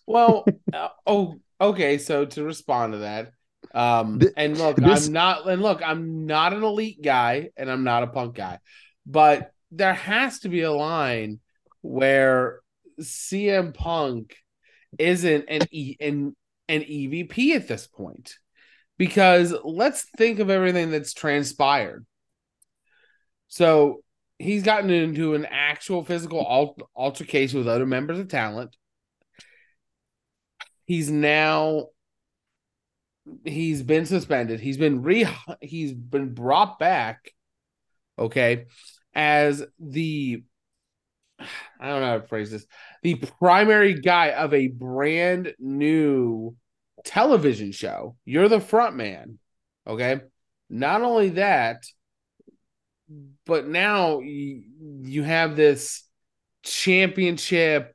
Well, 0.06 0.46
uh, 0.74 0.90
oh, 1.06 1.40
okay. 1.70 1.98
So 1.98 2.26
to 2.26 2.44
respond 2.44 2.94
to 2.94 3.00
that, 3.00 3.32
um, 3.74 4.22
and 4.38 4.58
look, 4.58 4.78
this- 4.78 5.08
I'm 5.08 5.14
not, 5.14 5.48
and 5.48 5.62
look, 5.62 5.82
I'm 5.84 6.26
not 6.26 6.54
an 6.54 6.64
elite 6.64 7.02
guy, 7.02 7.50
and 7.58 7.70
I'm 7.70 7.84
not 7.84 8.04
a 8.04 8.08
punk 8.08 8.36
guy, 8.36 8.60
but 9.06 9.52
there 9.72 9.94
has 9.94 10.40
to 10.40 10.50
be 10.50 10.62
a 10.62 10.72
line 10.72 11.40
where 11.82 12.60
CM 13.00 13.74
Punk 13.74 14.36
isn't 15.00 15.46
an 15.50 15.62
e 15.72 15.96
an 16.00 16.36
an 16.70 16.82
EVP 16.82 17.56
at 17.56 17.68
this 17.68 17.88
point, 17.88 18.38
because 18.98 19.54
let's 19.64 20.06
think 20.18 20.40
of 20.40 20.50
everything 20.50 20.92
that's 20.92 21.14
transpired. 21.14 22.06
So 23.48 24.04
he's 24.40 24.64
gotten 24.64 24.90
into 24.90 25.34
an 25.34 25.46
actual 25.46 26.04
physical 26.04 26.46
al- 26.48 26.90
altercation 26.96 27.60
with 27.60 27.68
other 27.68 27.86
members 27.86 28.20
of 28.20 28.28
talent 28.28 28.76
he's 30.86 31.10
now 31.10 31.88
he's 33.46 33.82
been 33.84 34.06
suspended 34.06 34.60
he's 34.60 34.78
been 34.78 35.02
re 35.02 35.28
he's 35.62 35.94
been 35.94 36.34
brought 36.34 36.78
back 36.78 37.32
okay 38.20 38.66
as 39.14 39.64
the 39.80 40.44
i 41.80 41.88
don't 41.88 42.02
know 42.02 42.08
how 42.08 42.18
to 42.18 42.28
phrase 42.28 42.52
this 42.52 42.66
the 43.02 43.16
primary 43.16 43.94
guy 43.94 44.32
of 44.32 44.54
a 44.54 44.68
brand 44.68 45.54
new 45.60 46.56
television 47.06 47.72
show 47.72 48.16
you're 48.26 48.50
the 48.50 48.60
front 48.60 48.96
man 48.96 49.40
okay 49.88 50.22
Not 50.74 51.04
only 51.04 51.30
that, 51.30 51.86
but 53.46 53.68
now 53.68 54.22
you, 54.22 55.22
have 55.22 55.56
this 55.56 56.04
championship. 56.64 57.93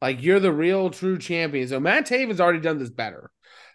Like 0.00 0.22
you're 0.22 0.40
the 0.40 0.52
real 0.52 0.90
true 0.90 1.18
champion. 1.18 1.68
So 1.68 1.80
Matt 1.80 2.06
Taven's 2.06 2.40
already 2.40 2.60
done 2.60 2.78
this 2.78 2.90
better, 2.90 3.30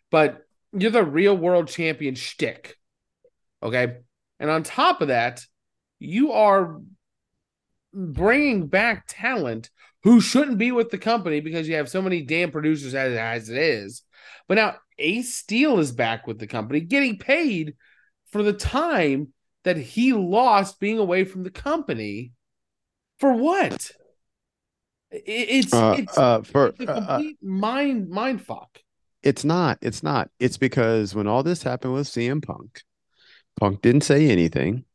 but 0.09 0.41
you're 0.71 0.91
the 0.91 1.03
real 1.03 1.35
world 1.35 1.67
champion 1.67 2.15
shtick. 2.15 2.77
Okay. 3.61 3.97
And 4.39 4.49
on 4.49 4.63
top 4.63 5.01
of 5.01 5.09
that, 5.09 5.45
you 5.99 6.31
are 6.31 6.81
bringing 7.93 8.67
back 8.67 9.05
talent 9.07 9.69
who 10.03 10.19
shouldn't 10.19 10.57
be 10.57 10.71
with 10.71 10.89
the 10.89 10.97
company 10.97 11.39
because 11.39 11.67
you 11.67 11.75
have 11.75 11.89
so 11.89 12.01
many 12.01 12.21
damn 12.21 12.51
producers 12.51 12.93
as, 12.93 13.13
as 13.13 13.49
it 13.49 13.57
is. 13.57 14.03
But 14.47 14.55
now 14.55 14.75
Ace 14.99 15.33
Steel 15.33 15.79
is 15.79 15.91
back 15.91 16.27
with 16.27 16.39
the 16.39 16.47
company, 16.47 16.81
getting 16.81 17.17
paid 17.17 17.75
for 18.31 18.43
the 18.43 18.53
time 18.53 19.29
that 19.63 19.77
he 19.77 20.11
lost 20.11 20.79
being 20.79 20.99
away 20.99 21.23
from 21.23 21.43
the 21.43 21.51
company. 21.51 22.33
For 23.19 23.31
what? 23.31 23.91
It's 25.13 25.73
Uh, 25.73 25.95
it's, 25.97 26.17
uh, 26.17 26.41
for 26.41 26.67
it's 26.67 26.79
a 26.81 26.91
uh, 26.91 26.99
uh, 26.99 27.17
complete 27.17 27.37
mind 27.41 28.09
mind 28.09 28.41
fuck. 28.41 28.79
it's 29.21 29.45
not. 29.45 29.77
It's 29.81 30.03
not. 30.03 30.29
It's 30.39 30.57
because 30.57 31.13
when 31.15 31.27
all 31.27 31.43
this 31.43 31.63
happened 31.63 31.93
with 31.93 32.07
CM 32.07 32.43
Punk, 32.43 32.81
Punk 33.59 33.81
didn't 33.81 34.01
say 34.01 34.29
anything. 34.29 34.85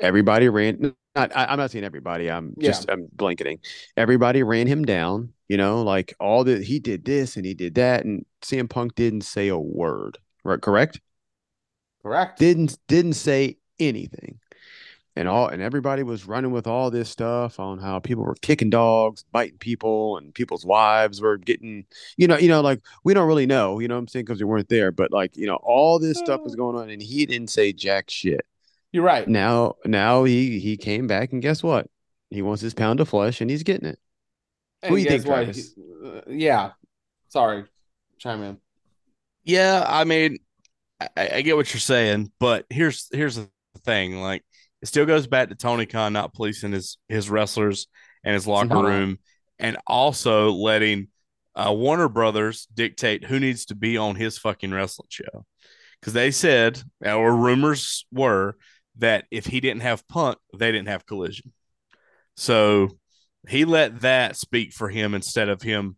Everybody 0.00 0.48
ran. 0.48 0.94
Not, 1.14 1.36
I, 1.36 1.46
I'm 1.46 1.58
not 1.58 1.70
saying 1.70 1.84
everybody. 1.84 2.30
I'm 2.30 2.54
just 2.58 2.90
I'm 2.90 3.08
blanketing. 3.12 3.58
Everybody 3.96 4.42
ran 4.42 4.66
him 4.66 4.84
down. 4.84 5.32
You 5.48 5.56
know, 5.56 5.82
like 5.82 6.14
all 6.18 6.44
the 6.44 6.62
he 6.62 6.78
did 6.78 7.04
this 7.04 7.36
and 7.36 7.44
he 7.44 7.54
did 7.54 7.74
that, 7.74 8.04
and 8.04 8.24
CM 8.42 8.68
Punk 8.68 8.94
didn't 8.94 9.22
say 9.22 9.48
a 9.48 9.58
word. 9.58 10.18
Right? 10.44 10.60
Correct. 10.60 11.00
Correct. 12.02 12.38
Didn't 12.38 12.78
didn't 12.88 13.14
say 13.14 13.58
anything. 13.78 14.38
And 15.14 15.28
all 15.28 15.48
and 15.48 15.60
everybody 15.60 16.02
was 16.02 16.26
running 16.26 16.52
with 16.52 16.66
all 16.66 16.90
this 16.90 17.10
stuff 17.10 17.60
on 17.60 17.78
how 17.78 17.98
people 17.98 18.24
were 18.24 18.34
kicking 18.40 18.70
dogs, 18.70 19.24
biting 19.30 19.58
people, 19.58 20.16
and 20.16 20.34
people's 20.34 20.64
wives 20.64 21.20
were 21.20 21.36
getting, 21.36 21.84
you 22.16 22.26
know, 22.26 22.38
you 22.38 22.48
know, 22.48 22.62
like 22.62 22.80
we 23.04 23.12
don't 23.12 23.28
really 23.28 23.44
know, 23.44 23.78
you 23.78 23.88
know 23.88 23.94
what 23.96 24.00
I'm 24.00 24.08
saying, 24.08 24.24
because 24.24 24.40
we 24.40 24.46
weren't 24.46 24.70
there. 24.70 24.90
But 24.90 25.12
like, 25.12 25.36
you 25.36 25.46
know, 25.46 25.56
all 25.56 25.98
this 25.98 26.18
stuff 26.18 26.40
was 26.42 26.56
going 26.56 26.76
on, 26.76 26.88
and 26.88 27.02
he 27.02 27.26
didn't 27.26 27.48
say 27.48 27.74
jack 27.74 28.08
shit. 28.08 28.40
You're 28.90 29.04
right. 29.04 29.28
Now, 29.28 29.74
now 29.84 30.24
he 30.24 30.58
he 30.58 30.78
came 30.78 31.06
back, 31.06 31.32
and 31.32 31.42
guess 31.42 31.62
what? 31.62 31.88
He 32.30 32.40
wants 32.40 32.62
his 32.62 32.72
pound 32.72 33.00
of 33.00 33.08
flesh, 33.10 33.42
and 33.42 33.50
he's 33.50 33.62
getting 33.62 33.88
it. 33.88 33.98
And 34.82 34.90
Who 34.90 34.96
you 34.96 35.08
think, 35.08 35.26
what? 35.26 35.44
Travis? 35.44 35.74
Uh, 36.04 36.20
yeah. 36.28 36.70
Sorry. 37.28 37.64
Chime 38.18 38.42
in. 38.42 38.58
Yeah, 39.44 39.84
I 39.86 40.04
mean, 40.04 40.38
I, 41.00 41.28
I 41.34 41.42
get 41.42 41.56
what 41.56 41.72
you're 41.72 41.80
saying, 41.80 42.32
but 42.38 42.66
here's 42.70 43.08
here's 43.12 43.36
the 43.36 43.48
thing: 43.84 44.20
like, 44.20 44.44
it 44.82 44.88
still 44.88 45.06
goes 45.06 45.26
back 45.26 45.48
to 45.48 45.54
Tony 45.54 45.86
Khan 45.86 46.12
not 46.12 46.34
policing 46.34 46.72
his 46.72 46.98
his 47.08 47.30
wrestlers 47.30 47.86
and 48.24 48.34
his 48.34 48.46
locker 48.46 48.74
not. 48.74 48.84
room, 48.84 49.18
and 49.58 49.78
also 49.86 50.50
letting 50.52 51.08
uh, 51.54 51.72
Warner 51.72 52.08
Brothers 52.08 52.66
dictate 52.74 53.24
who 53.24 53.40
needs 53.40 53.66
to 53.66 53.74
be 53.74 53.96
on 53.96 54.16
his 54.16 54.38
fucking 54.38 54.72
wrestling 54.72 55.08
show. 55.08 55.46
Because 56.00 56.14
they 56.14 56.32
said, 56.32 56.82
or 57.04 57.36
rumors 57.36 58.06
were, 58.10 58.56
that 58.98 59.24
if 59.30 59.46
he 59.46 59.60
didn't 59.60 59.82
have 59.82 60.06
Punk, 60.08 60.36
they 60.58 60.72
didn't 60.72 60.88
have 60.88 61.06
Collision. 61.06 61.52
So 62.36 62.98
he 63.48 63.64
let 63.64 64.00
that 64.00 64.36
speak 64.36 64.72
for 64.72 64.88
him 64.88 65.14
instead 65.14 65.48
of 65.48 65.62
him 65.62 65.96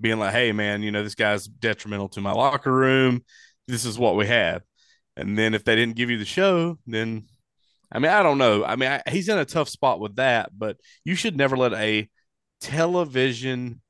being 0.00 0.18
like, 0.18 0.32
hey, 0.32 0.52
man, 0.52 0.82
you 0.82 0.90
know, 0.90 1.02
this 1.02 1.14
guy's 1.14 1.46
detrimental 1.46 2.08
to 2.10 2.22
my 2.22 2.32
locker 2.32 2.72
room. 2.72 3.24
This 3.68 3.84
is 3.84 3.98
what 3.98 4.16
we 4.16 4.26
have. 4.26 4.62
And 5.16 5.36
then 5.36 5.52
if 5.52 5.64
they 5.64 5.76
didn't 5.76 5.96
give 5.96 6.08
you 6.08 6.16
the 6.16 6.24
show, 6.24 6.78
then 6.86 7.26
I 7.92 7.98
mean, 7.98 8.10
I 8.10 8.22
don't 8.22 8.38
know. 8.38 8.64
I 8.64 8.76
mean, 8.76 8.90
I, 8.90 9.02
he's 9.10 9.28
in 9.28 9.38
a 9.38 9.44
tough 9.44 9.68
spot 9.68 10.00
with 10.00 10.16
that, 10.16 10.50
but 10.56 10.78
you 11.04 11.14
should 11.14 11.36
never 11.36 11.56
let 11.56 11.74
a 11.74 12.08
television 12.60 13.80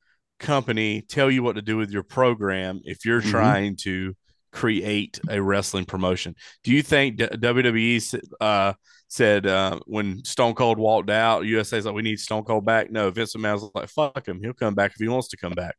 company 0.41 1.03
tell 1.03 1.31
you 1.31 1.43
what 1.43 1.55
to 1.55 1.63
do 1.63 1.77
with 1.77 1.91
your 1.91 2.03
program 2.03 2.81
if 2.85 3.05
you're 3.05 3.23
Mhm. 3.23 3.31
trying 3.31 3.77
to 3.77 4.15
create 4.51 5.21
a 5.31 5.41
wrestling 5.41 5.85
promotion. 5.85 6.35
Do 6.65 6.73
you 6.73 6.83
think 6.83 7.19
WWE 7.19 8.21
uh, 8.41 8.73
said 9.09 9.47
uh, 9.47 9.79
when 9.87 10.25
Stone 10.25 10.55
Cold 10.55 10.79
walked 10.79 11.11
out, 11.11 11.45
USA's 11.47 11.87
like, 11.87 11.95
we 11.95 12.03
need 12.03 12.19
Stone 12.19 12.45
Cold 12.45 12.65
back? 12.65 12.91
No, 12.91 13.11
Vince 13.11 13.37
McMahon 13.37 13.55
was 13.55 13.71
like, 13.75 13.89
fuck 13.89 14.27
him. 14.27 14.41
He'll 14.43 14.53
come 14.53 14.75
back 14.75 14.91
if 14.93 14.97
he 14.99 15.09
wants 15.09 15.29
to 15.29 15.37
come 15.37 15.53
back. 15.53 15.77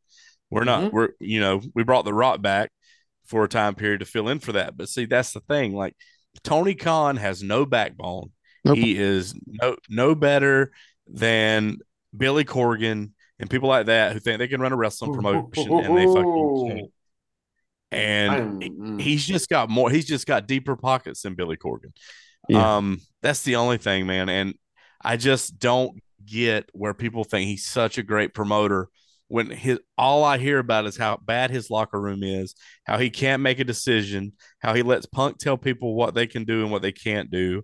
We're 0.50 0.64
not, 0.64 0.84
Mhm. 0.84 0.92
we're, 0.92 1.10
you 1.20 1.40
know, 1.42 1.62
we 1.76 1.84
brought 1.84 2.06
The 2.06 2.14
Rock 2.14 2.42
back 2.42 2.72
for 3.26 3.44
a 3.44 3.50
time 3.50 3.76
period 3.76 4.00
to 4.00 4.06
fill 4.06 4.30
in 4.30 4.40
for 4.40 4.54
that. 4.54 4.78
But 4.78 4.88
see, 4.90 5.06
that's 5.06 5.34
the 5.34 5.40
thing. 5.42 5.74
Like, 5.74 5.96
Tony 6.44 6.76
Khan 6.76 7.18
has 7.18 7.44
no 7.44 7.66
backbone. 7.66 8.32
Nope. 8.66 8.78
He 8.78 8.98
is 8.98 9.36
no 9.46 9.76
no 9.90 10.16
better 10.16 10.72
than 11.08 11.78
Billy 12.16 12.46
Corgan 12.46 13.12
and 13.40 13.50
people 13.50 13.70
like 13.70 13.88
that 13.88 14.14
who 14.14 14.20
think 14.20 14.40
they 14.40 14.48
can 14.48 14.62
run 14.62 14.72
a 14.72 14.78
wrestling 14.78 15.14
promotion 15.14 15.72
and 15.72 15.98
they 15.98 16.06
fucking 16.06 16.70
can't. 16.78 16.92
And 17.92 18.32
I'm- 18.32 18.60
mm. 18.62 19.02
he's 19.02 19.26
just 19.26 19.50
got 19.50 19.70
more. 19.70 19.90
He's 19.90 20.06
just 20.06 20.26
got 20.26 20.48
deeper 20.48 20.76
pockets 20.76 21.22
than 21.22 21.36
Billy 21.36 21.58
Corgan. 21.58 21.94
Yeah. 22.50 22.78
Um, 22.78 23.00
that's 23.22 23.44
the 23.44 23.58
only 23.58 23.78
thing, 23.78 24.08
man. 24.08 24.30
And 24.30 24.56
I 25.04 25.18
just 25.18 25.60
don't 25.60 26.02
get 26.26 26.70
where 26.74 26.94
people 26.94 27.24
think 27.24 27.48
he's 27.48 27.66
such 27.66 27.98
a 27.98 28.04
great 28.04 28.34
promoter 28.34 28.88
when 29.28 29.50
his 29.50 29.80
all 29.98 30.24
I 30.24 30.38
hear 30.38 30.60
about 30.60 30.86
is 30.86 30.98
how 30.98 31.18
bad 31.18 31.50
his 31.50 31.70
locker 31.70 32.00
room 32.00 32.24
is, 32.24 32.56
how 32.86 32.98
he 32.98 33.10
can't 33.10 33.42
make 33.42 33.60
a 33.60 33.64
decision, 33.64 34.34
how 34.60 34.74
he 34.74 34.84
lets 34.84 35.06
Punk 35.06 35.38
tell 35.38 35.58
people 35.58 35.96
what 35.96 36.14
they 36.14 36.28
can 36.28 36.44
do 36.44 36.62
and 36.62 36.72
what 36.72 36.82
they 36.82 36.92
can't 36.92 37.32
do. 37.32 37.64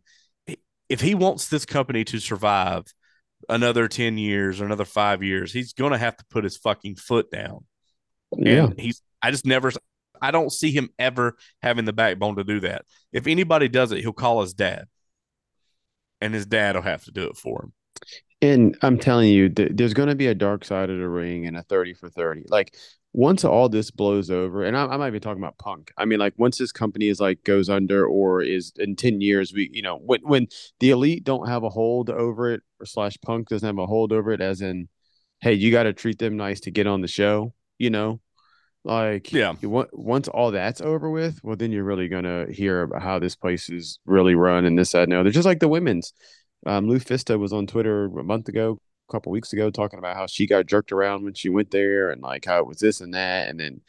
If 0.88 1.02
he 1.02 1.14
wants 1.14 1.48
this 1.48 1.66
company 1.66 2.04
to 2.06 2.20
survive 2.20 2.86
another 3.48 3.88
10 3.88 4.18
years 4.18 4.60
or 4.60 4.66
another 4.66 4.86
five 4.86 5.22
years, 5.22 5.54
he's 5.54 5.74
going 5.74 5.92
to 5.92 5.98
have 5.98 6.18
to 6.18 6.26
put 6.30 6.44
his 6.44 6.58
fucking 6.58 6.96
foot 6.96 7.30
down. 7.30 7.66
yeah. 8.36 8.66
And 8.66 8.80
he's, 8.80 9.02
I 9.22 9.32
just 9.32 9.46
never, 9.46 9.72
I 10.22 10.32
don't 10.32 10.52
see 10.52 10.72
him 10.72 10.90
ever 10.98 11.38
having 11.62 11.86
the 11.86 11.94
backbone 11.94 12.38
to 12.38 12.44
do 12.44 12.62
that. 12.62 12.86
If 13.14 13.28
anybody 13.28 13.68
does 13.68 13.92
it, 13.92 14.00
he'll 14.00 14.14
call 14.14 14.42
his 14.42 14.54
dad, 14.54 14.86
and 16.22 16.34
his 16.34 16.46
dad 16.46 16.76
will 16.76 16.82
have 16.82 17.04
to 17.06 17.12
do 17.12 17.28
it 17.28 17.38
for 17.38 17.64
him. 17.64 17.74
And 18.42 18.78
I'm 18.82 18.98
telling 18.98 19.30
you, 19.30 19.50
th- 19.50 19.72
there's 19.74 19.94
going 19.94 20.10
to 20.10 20.16
be 20.16 20.28
a 20.28 20.36
dark 20.36 20.64
side 20.64 20.90
of 20.90 20.98
the 20.98 21.10
ring 21.10 21.46
and 21.46 21.58
a 21.58 21.64
30 21.64 21.94
for 21.94 22.10
30. 22.10 22.46
Like 22.48 22.76
once 23.12 23.44
all 23.44 23.68
this 23.68 23.92
blows 23.92 24.30
over, 24.30 24.64
and 24.64 24.78
I, 24.78 24.86
I 24.86 24.98
might 24.98 25.10
be 25.12 25.20
talking 25.20 25.42
about 25.42 25.58
Punk. 25.58 25.92
I 25.98 26.06
mean, 26.06 26.20
like 26.20 26.34
once 26.38 26.58
this 26.58 26.72
company 26.72 27.08
is 27.08 27.20
like 27.20 27.44
goes 27.44 27.70
under 27.70 28.06
or 28.06 28.42
is 28.42 28.72
in 28.78 28.96
10 28.96 29.20
years, 29.20 29.52
we, 29.54 29.70
you 29.74 29.82
know, 29.82 29.98
when 29.98 30.22
when 30.24 30.48
the 30.80 30.92
elite 30.92 31.24
don't 31.24 31.48
have 31.48 31.64
a 31.64 31.70
hold 31.70 32.10
over 32.10 32.54
it, 32.54 32.62
or 32.80 32.86
slash 32.86 33.18
Punk 33.22 33.50
doesn't 33.50 33.66
have 33.66 33.78
a 33.78 33.86
hold 33.88 34.14
over 34.14 34.32
it, 34.32 34.42
as 34.42 34.62
in, 34.62 34.88
hey, 35.42 35.54
you 35.54 35.72
got 35.72 35.84
to 35.84 35.94
treat 35.94 36.20
them 36.20 36.38
nice 36.38 36.62
to 36.62 36.72
get 36.72 36.88
on 36.88 37.02
the 37.02 37.08
show, 37.08 37.54
you 37.78 37.90
know. 37.90 38.22
Like, 38.86 39.34
Yeah. 39.34 39.54
want, 39.62 39.90
once 39.92 40.30
all 40.30 40.52
that's 40.52 40.80
over 40.80 41.10
with, 41.10 41.42
well, 41.44 41.58
then 41.58 41.72
you're 41.74 41.84
really 41.84 42.08
gonna 42.08 42.46
hear 42.50 42.84
about 42.84 43.02
how 43.02 43.20
this 43.20 43.36
place 43.36 43.70
is 43.70 44.00
really 44.06 44.36
run 44.36 44.64
and 44.64 44.80
this, 44.80 44.94
that, 44.94 45.04
and 45.04 45.12
the 45.12 45.20
other. 45.20 45.32
Just 45.32 45.46
like 45.46 45.60
the 45.60 45.68
women's. 45.68 46.14
Um, 46.66 46.88
LuFisto 46.88 47.40
was 47.40 47.54
on 47.54 47.68
Twitter 47.68 48.06
a 48.06 48.24
month 48.24 48.48
ago, 48.50 48.80
a 49.10 49.12
couple 49.12 49.32
weeks 49.32 49.54
ago, 49.54 49.70
talking 49.72 50.00
about 50.00 50.16
how 50.18 50.28
she 50.28 50.48
got 50.48 50.66
jerked 50.66 50.92
around 50.92 51.24
when 51.24 51.34
she 51.34 51.50
went 51.50 51.72
there, 51.72 52.10
and 52.12 52.22
like 52.22 52.46
how 52.46 52.60
it 52.60 52.68
was 52.68 52.80
this 52.80 53.02
and 53.02 53.14
that, 53.14 53.50
and 53.50 53.60
then 53.60 53.82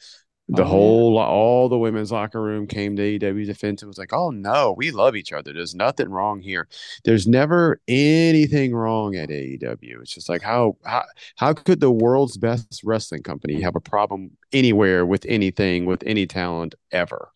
the 0.48 0.64
Oh, 0.64 0.76
yeah. 0.76 1.00
whole 1.00 1.18
all 1.18 1.68
the 1.68 1.78
women's 1.78 2.12
locker 2.12 2.42
room 2.42 2.66
came 2.66 2.96
to 2.96 3.02
AEW's 3.02 3.48
defense 3.48 3.82
and 3.82 3.88
was 3.88 3.98
like, 3.98 4.12
"Oh 4.12 4.30
no, 4.30 4.74
we 4.76 4.90
love 4.90 5.16
each 5.16 5.32
other. 5.32 5.52
There's 5.52 5.74
nothing 5.76 6.08
wrong 6.10 6.40
here. 6.42 6.68
There's 7.04 7.26
never 7.28 7.80
anything 7.88 8.74
wrong 8.74 9.14
at 9.16 9.30
AEW. 9.30 10.00
It's 10.02 10.12
just 10.14 10.28
like 10.28 10.42
how 10.42 10.76
how 10.84 11.04
how 11.36 11.54
could 11.54 11.80
the 11.80 11.90
world's 11.92 12.36
best 12.36 12.82
wrestling 12.84 13.22
company 13.22 13.60
have 13.60 13.76
a 13.76 13.80
problem 13.80 14.32
anywhere 14.52 15.06
with 15.06 15.24
anything 15.28 15.86
with 15.86 16.02
any 16.04 16.26
talent 16.26 16.74
ever? 16.92 17.30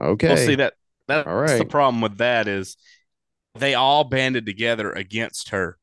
Okay, 0.00 0.26
Well, 0.26 0.36
see 0.36 0.54
that 0.56 0.74
that's 1.06 1.26
All 1.26 1.34
the 1.56 1.64
problem 1.66 2.00
with 2.00 2.18
that 2.18 2.48
is 2.48 2.76
they 3.54 3.74
all 3.74 4.04
banded 4.04 4.46
together 4.46 4.92
against 4.92 5.50
her, 5.50 5.78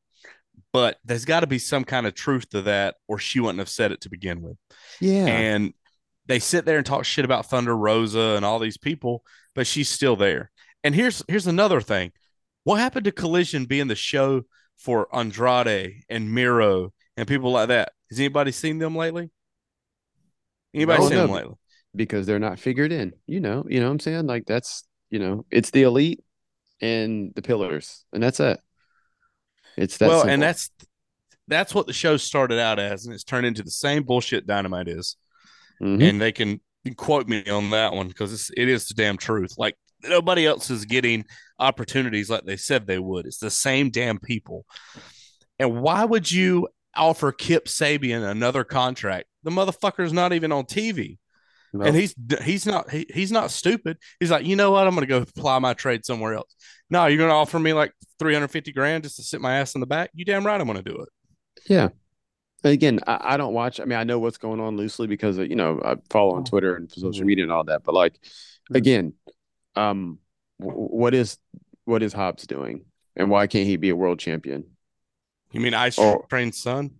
but 0.73 0.97
there's 1.05 1.25
got 1.25 1.41
to 1.41 1.47
be 1.47 1.60
some 1.60 1.84
kind 1.84 2.07
of 2.07 2.13
truth 2.13 2.49
to 2.49 2.63
that, 2.63 2.95
or 3.07 3.19
she 3.19 3.39
wouldn't 3.39 3.59
have 3.59 3.69
said 3.69 3.91
it 3.91 4.01
to 4.01 4.09
begin 4.09 4.41
with. 4.41 4.57
yeah, 4.99 5.26
And 5.26 5.74
they 6.26 6.39
sit 6.39 6.65
there 6.65 6.78
and 6.78 6.86
talk 6.86 7.05
shit 7.05 7.26
about 7.26 7.47
Thunder 7.47 7.76
Rosa 7.76 8.36
and 8.36 8.45
all 8.45 8.59
these 8.59 8.78
people, 8.78 9.24
but 9.55 9.67
she's 9.67 9.89
still 9.89 10.15
there. 10.15 10.51
And 10.84 10.95
here's 10.95 11.24
here's 11.28 11.47
another 11.47 11.82
thing: 11.82 12.11
what 12.63 12.80
happened 12.80 13.05
to 13.05 13.11
Collision 13.11 13.65
being 13.65 13.88
the 13.88 13.95
show 13.95 14.43
for 14.78 15.07
Andrade 15.15 16.03
and 16.09 16.34
Miro 16.34 16.93
and 17.17 17.28
people 17.28 17.51
like 17.51 17.67
that? 17.67 17.91
Has 18.09 18.19
anybody 18.19 18.51
seen 18.51 18.80
them 18.80 18.95
lately? 18.95 19.30
Anybody 20.74 21.03
seen 21.03 21.11
no. 21.11 21.22
them 21.28 21.32
lately? 21.32 21.55
because 21.95 22.26
they're 22.26 22.39
not 22.39 22.59
figured 22.59 22.91
in. 22.91 23.13
You 23.28 23.39
know, 23.39 23.65
you 23.67 23.80
know 23.80 23.88
what 23.88 23.93
I'm 23.93 23.99
saying? 23.99 24.28
Like 24.28 24.45
that's 24.45 24.84
you 25.09 25.19
know, 25.19 25.45
it's 25.51 25.72
the 25.72 25.84
elite 25.84 26.24
and 26.82 27.34
the 27.36 27.41
pillars, 27.41 28.05
and 28.13 28.21
that's 28.21 28.39
it. 28.39 28.59
It's 29.77 29.97
that 29.97 30.09
well, 30.09 30.19
simple. 30.19 30.34
and 30.34 30.41
that's 30.41 30.69
that's 31.47 31.73
what 31.73 31.88
the 31.88 31.93
show 31.93 32.17
started 32.17 32.59
out 32.59 32.79
as, 32.79 33.05
and 33.05 33.13
it's 33.13 33.23
turned 33.23 33.45
into 33.45 33.63
the 33.63 33.71
same 33.71 34.03
bullshit 34.03 34.47
Dynamite 34.47 34.88
is. 34.88 35.15
Mhm. 35.82 36.09
And 36.09 36.21
they 36.21 36.32
can 36.32 36.61
quote 36.95 37.27
me 37.27 37.45
on 37.49 37.71
that 37.71 37.93
one 37.93 38.07
because 38.07 38.51
it 38.55 38.67
is 38.69 38.88
the 38.88 38.93
damn 38.93 39.17
truth. 39.17 39.55
Like 39.57 39.75
nobody 40.03 40.45
else 40.45 40.69
is 40.69 40.86
getting 40.86 41.25
opportunities 41.59 42.29
like 42.29 42.43
they 42.45 42.57
said 42.57 42.86
they 42.88 42.99
would. 42.99 43.25
It's 43.25 43.38
the 43.38 43.51
same 43.51 43.89
damn 43.89 44.19
people. 44.19 44.65
And 45.59 45.82
why 45.82 46.05
would 46.05 46.32
you 46.32 46.69
offer 46.95 47.32
Kip 47.32 47.65
Sabian 47.65 48.29
another 48.29 48.63
contract? 48.63 49.27
The 49.43 49.51
motherfucker's 49.51 50.13
not 50.13 50.34
even 50.34 50.51
on 50.51 50.65
TV. 50.65 51.17
Nope. 51.74 51.88
And 51.88 51.95
he's 51.95 52.13
he's 52.43 52.65
not 52.65 52.89
he, 52.89 53.05
he's 53.13 53.32
not 53.32 53.49
stupid. 53.49 53.97
He's 54.19 54.30
like, 54.32 54.45
you 54.45 54.55
know 54.55 54.72
what? 54.72 54.86
I'm 54.88 54.93
gonna 54.93 55.05
go 55.05 55.19
apply 55.19 55.59
my 55.59 55.74
trade 55.74 56.05
somewhere 56.05 56.34
else. 56.34 56.53
No, 56.89 57.05
you're 57.05 57.17
gonna 57.17 57.34
offer 57.34 57.59
me 57.59 57.72
like 57.74 57.93
350 58.19 58.74
grand 58.74 59.03
just 59.03 59.15
to 59.17 59.24
sit 59.24 59.39
my 59.39 59.55
ass 59.57 59.74
in 59.76 59.82
the 59.82 59.88
back. 59.88 60.09
You 60.13 60.26
damn 60.26 60.45
right 60.45 60.59
I'm 60.59 60.67
gonna 60.67 60.82
do 60.84 60.97
it. 60.97 61.09
Yeah. 61.69 61.89
Again, 62.63 62.99
I, 63.07 63.19
I 63.34 63.38
don't 63.38 63.53
watch. 63.53 63.80
I 63.80 63.86
mean, 63.86 63.97
I 63.97 64.03
know 64.03 64.19
what's 64.19 64.38
going 64.38 64.59
on 64.59 64.78
loosely 64.78 65.07
because 65.07 65.38
you 65.38 65.55
know 65.55 65.80
I 65.84 65.95
follow 66.09 66.36
on 66.36 66.43
Twitter 66.43 66.76
and 66.76 66.91
social 66.91 67.26
media 67.26 67.43
and 67.45 67.51
all 67.51 67.63
that. 67.63 67.84
But 67.84 67.95
like, 67.95 68.19
again, 68.72 69.13
um, 69.76 70.19
w- 70.59 70.78
what 70.78 71.13
is 71.15 71.38
what 71.86 72.03
is 72.03 72.13
Hobbs 72.13 72.45
doing, 72.45 72.86
and 73.15 73.30
why 73.32 73.47
can't 73.47 73.65
he 73.65 73.78
be 73.78 73.89
a 73.89 73.95
world 73.95 74.19
champion, 74.19 74.65
You 75.51 75.59
mean 75.61 75.74
Ice 75.74 75.97
Oh. 75.97 76.24
Train's 76.30 76.57
son? 76.61 76.91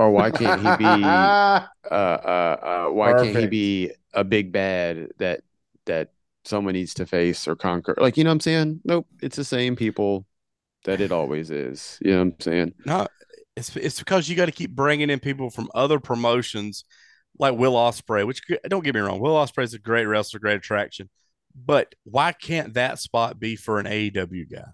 Or 0.00 0.10
why 0.10 0.30
can't 0.30 0.62
he 0.62 0.76
be 0.78 0.84
uh 0.86 1.66
uh 1.90 1.94
uh 1.94 2.86
why 2.90 3.12
can't 3.12 3.36
he 3.36 3.46
be 3.46 3.92
a 4.14 4.24
big 4.24 4.50
bad 4.50 5.08
that 5.18 5.42
that 5.84 6.12
someone 6.46 6.72
needs 6.72 6.94
to 6.94 7.04
face 7.04 7.46
or 7.46 7.54
conquer? 7.54 7.94
Like, 7.98 8.16
you 8.16 8.24
know 8.24 8.30
what 8.30 8.34
I'm 8.36 8.40
saying? 8.40 8.80
Nope, 8.82 9.06
it's 9.20 9.36
the 9.36 9.44
same 9.44 9.76
people 9.76 10.24
that 10.84 11.02
it 11.02 11.12
always 11.12 11.50
is. 11.50 11.98
You 12.00 12.12
know 12.12 12.18
what 12.18 12.24
I'm 12.24 12.40
saying? 12.40 12.74
No, 12.86 13.06
it's 13.56 13.76
it's 13.76 13.98
because 13.98 14.26
you 14.26 14.36
got 14.36 14.46
to 14.46 14.52
keep 14.52 14.70
bringing 14.70 15.10
in 15.10 15.20
people 15.20 15.50
from 15.50 15.68
other 15.74 16.00
promotions 16.00 16.84
like 17.38 17.58
Will 17.58 17.74
Ospreay. 17.74 18.26
Which 18.26 18.40
don't 18.68 18.82
get 18.82 18.94
me 18.94 19.02
wrong, 19.02 19.20
Will 19.20 19.34
Ospreay 19.34 19.64
is 19.64 19.74
a 19.74 19.78
great 19.78 20.06
wrestler, 20.06 20.40
great 20.40 20.56
attraction. 20.56 21.10
But 21.54 21.94
why 22.04 22.32
can't 22.32 22.72
that 22.72 23.00
spot 23.00 23.38
be 23.38 23.54
for 23.54 23.78
an 23.78 23.84
AEW 23.84 24.50
guy? 24.50 24.70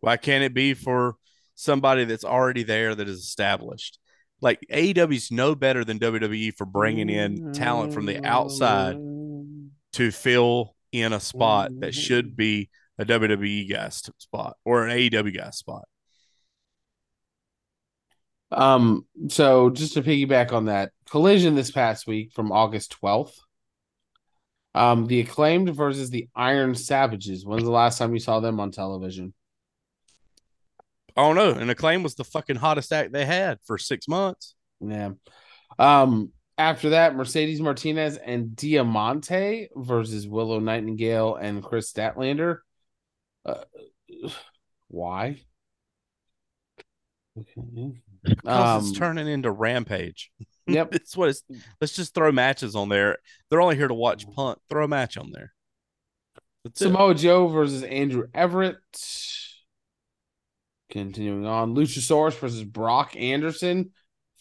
Why 0.00 0.16
can't 0.16 0.44
it 0.44 0.54
be 0.54 0.72
for 0.72 1.16
somebody 1.54 2.06
that's 2.06 2.24
already 2.24 2.62
there 2.62 2.94
that 2.94 3.08
is 3.08 3.18
established? 3.18 3.98
Like 4.40 4.60
AEW's 4.70 5.30
no 5.30 5.54
better 5.54 5.84
than 5.84 5.98
WWE 5.98 6.54
for 6.56 6.66
bringing 6.66 7.08
in 7.08 7.52
talent 7.52 7.94
from 7.94 8.06
the 8.06 8.24
outside 8.24 8.96
to 9.94 10.10
fill 10.10 10.74
in 10.92 11.12
a 11.12 11.20
spot 11.20 11.70
that 11.80 11.94
should 11.94 12.36
be 12.36 12.68
a 12.98 13.04
WWE 13.04 13.70
guy's 13.70 14.02
spot 14.18 14.56
or 14.64 14.86
an 14.86 14.96
AEW 14.96 15.36
guy's 15.36 15.56
spot. 15.56 15.84
Um, 18.50 19.06
so 19.28 19.70
just 19.70 19.94
to 19.94 20.02
piggyback 20.02 20.52
on 20.52 20.66
that, 20.66 20.92
collision 21.10 21.54
this 21.54 21.70
past 21.70 22.06
week 22.06 22.32
from 22.32 22.52
August 22.52 22.96
12th. 23.02 23.34
Um, 24.76 25.06
the 25.06 25.20
acclaimed 25.20 25.74
versus 25.74 26.10
the 26.10 26.28
Iron 26.34 26.74
Savages. 26.74 27.46
When's 27.46 27.62
the 27.62 27.70
last 27.70 27.98
time 27.98 28.12
you 28.12 28.20
saw 28.20 28.40
them 28.40 28.58
on 28.58 28.72
television? 28.72 29.32
Oh 31.16 31.32
no, 31.32 31.50
and 31.50 31.70
Acclaim 31.70 32.02
was 32.02 32.14
the 32.16 32.24
fucking 32.24 32.56
hottest 32.56 32.92
act 32.92 33.12
they 33.12 33.24
had 33.24 33.58
for 33.64 33.78
six 33.78 34.08
months. 34.08 34.54
Yeah. 34.80 35.10
Um, 35.78 36.32
after 36.58 36.90
that, 36.90 37.14
Mercedes 37.16 37.60
Martinez 37.60 38.16
and 38.16 38.54
Diamante 38.56 39.68
versus 39.74 40.26
Willow 40.26 40.58
Nightingale 40.60 41.36
and 41.36 41.62
Kris 41.62 41.92
Statlander. 41.92 42.58
Uh, 43.44 43.64
why? 44.88 45.40
Okay. 47.38 48.00
Because 48.22 48.82
Um, 48.82 48.88
it's 48.88 48.98
turning 48.98 49.28
into 49.28 49.50
Rampage. 49.50 50.30
Yep. 50.66 50.94
it's 50.94 51.14
what 51.14 51.28
it's. 51.28 51.42
Let's 51.78 51.94
just 51.94 52.14
throw 52.14 52.32
matches 52.32 52.74
on 52.74 52.88
there. 52.88 53.18
They're 53.50 53.60
only 53.60 53.76
here 53.76 53.86
to 53.86 53.92
watch 53.92 54.24
Punk. 54.30 54.58
Throw 54.70 54.86
a 54.86 54.88
match 54.88 55.18
on 55.18 55.30
there. 55.30 55.52
That's 56.64 56.80
it. 56.80 56.84
Samoa 56.84 57.14
Joe 57.14 57.48
versus 57.48 57.82
Andrew 57.82 58.28
Everett. 58.32 58.76
Continuing 60.94 61.44
on, 61.44 61.74
Luchasaurus 61.74 62.38
versus 62.38 62.62
Brock 62.62 63.16
Anderson. 63.16 63.90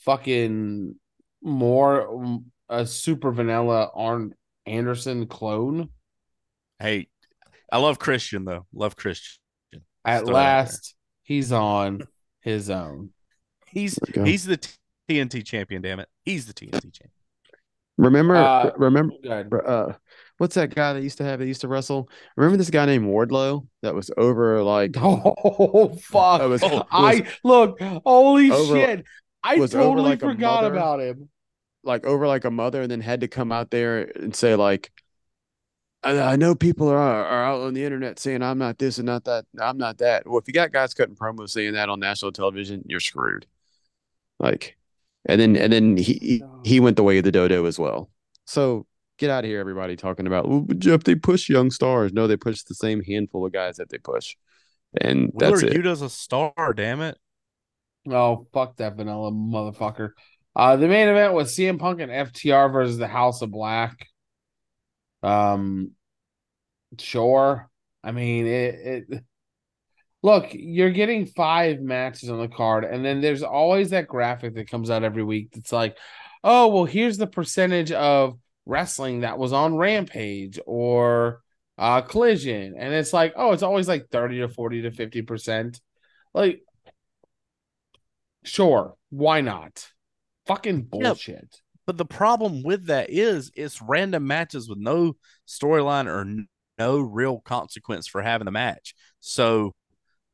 Fucking 0.05 0.93
more 1.41 2.15
um, 2.15 2.45
a 2.69 2.85
super 2.85 3.31
vanilla 3.31 3.89
Arn 3.95 4.35
Anderson 4.67 5.25
clone. 5.25 5.89
Hey, 6.77 7.07
I 7.71 7.79
love 7.79 7.97
Christian 7.97 8.45
though. 8.45 8.67
Love 8.71 8.95
Christian. 8.95 9.39
At 10.05 10.21
Still 10.21 10.35
last, 10.35 10.93
he's 11.23 11.51
on 11.51 12.03
his 12.41 12.69
own. 12.69 13.09
He's 13.71 13.97
There 14.13 14.23
he's 14.23 14.45
the 14.45 14.59
TNT 15.09 15.43
champion. 15.43 15.81
Damn 15.81 16.01
it, 16.01 16.09
he's 16.23 16.45
the 16.45 16.53
TNT 16.53 16.93
champion. 16.93 17.09
Remember, 17.97 18.35
Uh, 18.35 18.69
remember, 18.77 19.67
uh, 19.67 19.93
what's 20.43 20.55
that 20.55 20.75
guy 20.75 20.91
that 20.91 21.01
used 21.01 21.19
to 21.19 21.23
have 21.23 21.39
that 21.39 21.47
used 21.47 21.61
to 21.61 21.69
wrestle? 21.69 22.09
Remember 22.35 22.57
this 22.57 22.69
guy 22.69 22.85
named 22.85 23.05
Wardlow 23.07 23.65
that 23.81 23.95
was 23.95 24.11
over 24.17 24.61
like 24.61 24.91
Oh 24.97 25.95
fuck! 26.01 26.41
was, 26.41 26.61
was 26.61 26.83
I 26.91 27.25
look. 27.45 27.79
Holy 27.79 28.51
over- 28.51 28.75
shit! 28.75 29.05
I 29.41 29.55
totally 29.55 30.09
like 30.11 30.19
forgot 30.19 30.63
mother. 30.63 30.75
about 30.75 30.99
him. 30.99 31.29
like 31.85 32.05
over 32.05 32.27
like 32.27 32.43
a 32.43 32.51
mother, 32.51 32.81
and 32.81 32.91
then 32.91 32.99
had 32.99 33.21
to 33.21 33.29
come 33.29 33.53
out 33.53 33.71
there 33.71 34.11
and 34.17 34.35
say 34.35 34.55
like, 34.55 34.91
I, 36.03 36.19
I 36.19 36.35
know 36.35 36.55
people 36.55 36.89
are 36.89 36.97
are 36.99 37.45
out 37.45 37.61
on 37.61 37.73
the 37.73 37.85
internet 37.85 38.19
saying 38.19 38.43
I'm 38.43 38.57
not 38.57 38.77
this 38.77 38.97
and 38.97 39.05
not 39.05 39.23
that. 39.23 39.45
I'm 39.61 39.77
not 39.77 39.99
that. 39.99 40.27
Well, 40.27 40.39
if 40.39 40.47
you 40.49 40.53
got 40.53 40.73
guys 40.73 40.93
cutting 40.93 41.15
promos 41.15 41.51
saying 41.51 41.73
that 41.75 41.87
on 41.87 42.01
national 42.01 42.33
television, 42.33 42.83
you're 42.85 42.99
screwed. 42.99 43.47
Like, 44.39 44.75
and 45.25 45.39
then 45.39 45.55
and 45.55 45.71
then 45.71 45.95
he 45.95 46.13
he, 46.15 46.43
he 46.65 46.79
went 46.81 46.97
the 46.97 47.03
way 47.03 47.17
of 47.19 47.23
the 47.23 47.31
dodo 47.31 47.63
as 47.63 47.79
well. 47.79 48.09
So 48.45 48.85
get 49.23 49.31
out 49.31 49.45
of 49.45 49.49
here, 49.49 49.59
everybody 49.59 49.95
talking 49.95 50.27
about 50.27 50.47
well, 50.47 50.61
but 50.61 50.79
Jeff. 50.79 51.03
They 51.03 51.15
push 51.15 51.49
young 51.49 51.71
stars. 51.71 52.11
No, 52.13 52.27
they 52.27 52.37
push 52.37 52.63
the 52.63 52.75
same 52.75 53.01
handful 53.01 53.45
of 53.45 53.53
guys 53.53 53.77
that 53.77 53.89
they 53.89 53.97
push, 53.97 54.35
and 54.99 55.31
Wheeler 55.33 55.57
that's 55.57 55.63
it. 55.63 55.73
Yuta's 55.73 56.01
a 56.01 56.09
star. 56.09 56.73
Damn 56.75 57.01
it. 57.01 57.17
Oh 58.09 58.47
fuck 58.53 58.77
that 58.77 58.95
vanilla 58.95 59.31
motherfucker! 59.31 60.09
Uh, 60.55 60.75
the 60.75 60.87
main 60.87 61.07
event 61.07 61.33
was 61.33 61.55
CM 61.55 61.79
Punk 61.79 62.01
and 62.01 62.11
FTR 62.11 62.71
versus 62.71 62.97
the 62.97 63.07
House 63.07 63.41
of 63.41 63.51
Black. 63.51 64.07
Um, 65.21 65.91
sure. 66.99 67.69
I 68.03 68.11
mean 68.11 68.45
it. 68.47 68.75
it 69.09 69.23
Look, 70.25 70.51
you're 70.53 70.91
getting 70.91 71.25
five 71.25 71.81
matches 71.81 72.29
on 72.29 72.39
the 72.39 72.47
card, 72.47 72.85
and 72.85 73.03
then 73.03 73.19
there's 73.19 73.43
always 73.43 73.89
that 73.89 74.07
graphic 74.07 74.55
that 74.55 74.69
comes 74.69 74.89
out 74.89 75.03
every 75.03 75.21
week 75.21 75.51
that's 75.51 75.73
like, 75.73 75.97
oh, 76.45 76.69
well, 76.69 76.85
here's 76.85 77.17
the 77.17 77.27
percentage 77.27 77.91
of 77.91 78.39
wrestling 78.65 79.21
that 79.21 79.37
was 79.37 79.53
on 79.53 79.75
Rampage 79.75 80.59
or 80.65 81.41
uh 81.77 82.01
Collision. 82.01 82.75
And 82.77 82.93
it's 82.93 83.13
like, 83.13 83.33
oh, 83.35 83.51
it's 83.51 83.63
always 83.63 83.87
like 83.87 84.09
30 84.11 84.39
to 84.39 84.49
40 84.49 84.83
to 84.83 84.91
50%. 84.91 85.79
Like, 86.33 86.61
sure, 88.43 88.95
why 89.09 89.41
not? 89.41 89.87
Fucking 90.47 90.87
Yeah. 90.93 91.09
bullshit. 91.09 91.61
But 91.85 91.97
the 91.97 92.05
problem 92.05 92.63
with 92.63 92.85
that 92.87 93.09
is 93.09 93.51
it's 93.55 93.81
random 93.81 94.25
matches 94.25 94.69
with 94.69 94.77
no 94.77 95.17
storyline 95.47 96.05
or 96.07 96.21
n- 96.21 96.47
no 96.79 96.99
real 96.99 97.39
consequence 97.41 98.07
for 98.07 98.21
having 98.21 98.45
the 98.45 98.51
match. 98.51 98.95
So 99.19 99.73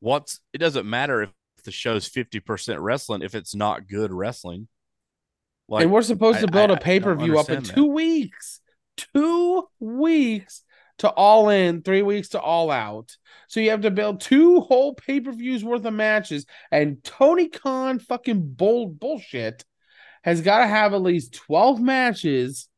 what's 0.00 0.40
it 0.52 0.58
doesn't 0.58 0.88
matter 0.88 1.22
if 1.22 1.30
the 1.64 1.70
show's 1.70 2.08
50% 2.08 2.80
wrestling 2.80 3.22
if 3.22 3.34
it's 3.34 3.54
not 3.54 3.88
good 3.88 4.12
wrestling. 4.12 4.68
Like 5.70 5.84
and 5.84 5.92
we're 5.92 6.02
supposed 6.02 6.38
I- 6.38 6.40
to 6.42 6.48
build 6.48 6.70
I- 6.70 6.74
a 6.74 6.80
pay 6.80 7.00
per 7.00 7.14
view 7.14 7.38
up 7.38 7.48
in 7.48 7.58
understand 7.58 7.76
two 7.76 7.86
weeks. 7.86 8.60
Two 9.14 9.66
weeks 9.78 10.62
to 10.98 11.08
all 11.08 11.48
in, 11.48 11.80
three 11.80 12.02
weeks 12.02 12.30
to 12.30 12.40
all 12.40 12.70
out. 12.70 13.16
So 13.48 13.60
you 13.60 13.70
have 13.70 13.82
to 13.82 13.90
build 13.90 14.20
two 14.20 14.60
whole 14.60 14.94
pay 14.94 15.20
per 15.20 15.32
views 15.32 15.64
worth 15.64 15.84
of 15.86 15.94
matches. 15.94 16.44
And 16.70 17.02
Tony 17.02 17.48
Khan, 17.48 18.00
fucking 18.00 18.42
bold 18.54 18.98
bullshit, 19.00 19.64
has 20.22 20.42
got 20.42 20.58
to 20.58 20.66
have 20.66 20.92
at 20.92 21.00
least 21.00 21.32
12 21.32 21.80
matches. 21.80 22.68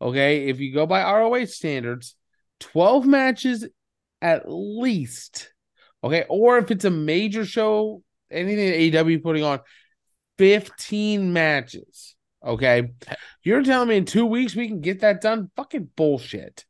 Okay. 0.00 0.48
If 0.48 0.60
you 0.60 0.72
go 0.72 0.86
by 0.86 1.02
ROH 1.02 1.46
standards, 1.46 2.14
12 2.60 3.06
matches 3.06 3.66
at 4.20 4.44
least. 4.46 5.52
Okay. 6.04 6.26
Or 6.28 6.58
if 6.58 6.70
it's 6.70 6.84
a 6.84 6.90
major 6.90 7.44
show, 7.44 8.02
anything 8.30 8.92
that 8.92 9.04
AEW 9.06 9.22
putting 9.22 9.42
on, 9.42 9.60
15 10.38 11.32
matches. 11.32 12.13
Okay. 12.44 12.90
You're 13.42 13.62
telling 13.62 13.88
me 13.88 13.96
in 13.96 14.04
two 14.04 14.26
weeks 14.26 14.54
we 14.54 14.68
can 14.68 14.80
get 14.80 15.00
that 15.00 15.20
done? 15.20 15.50
Fucking 15.56 15.90
bullshit. 15.96 16.64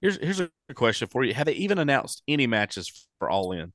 here's 0.00 0.16
here's 0.16 0.40
a 0.40 0.50
question 0.74 1.08
for 1.08 1.24
you. 1.24 1.34
Have 1.34 1.46
they 1.46 1.52
even 1.54 1.78
announced 1.78 2.22
any 2.26 2.46
matches 2.46 3.06
for 3.18 3.30
All 3.30 3.52
In? 3.52 3.72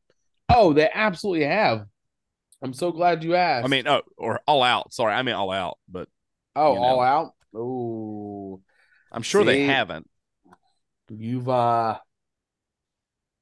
Oh, 0.50 0.74
they 0.74 0.90
absolutely 0.94 1.46
have. 1.46 1.86
I'm 2.62 2.74
so 2.74 2.92
glad 2.92 3.24
you 3.24 3.36
asked. 3.36 3.66
I 3.66 3.68
mean, 3.68 3.88
oh, 3.88 4.02
or 4.18 4.42
All 4.46 4.64
Out. 4.64 4.94
Sorry, 4.94 5.14
I 5.14 5.22
mean 5.24 5.36
All 5.36 5.52
Out, 5.52 5.78
but 5.90 6.08
oh, 6.56 6.74
you 6.74 6.80
know. 6.80 6.86
all 6.86 7.02
out. 7.02 7.34
Oh, 7.56 8.62
I'm 9.12 9.22
sure 9.22 9.44
they 9.44 9.64
haven't. 9.64 10.10
you've 11.10 11.48
uh, 11.50 11.98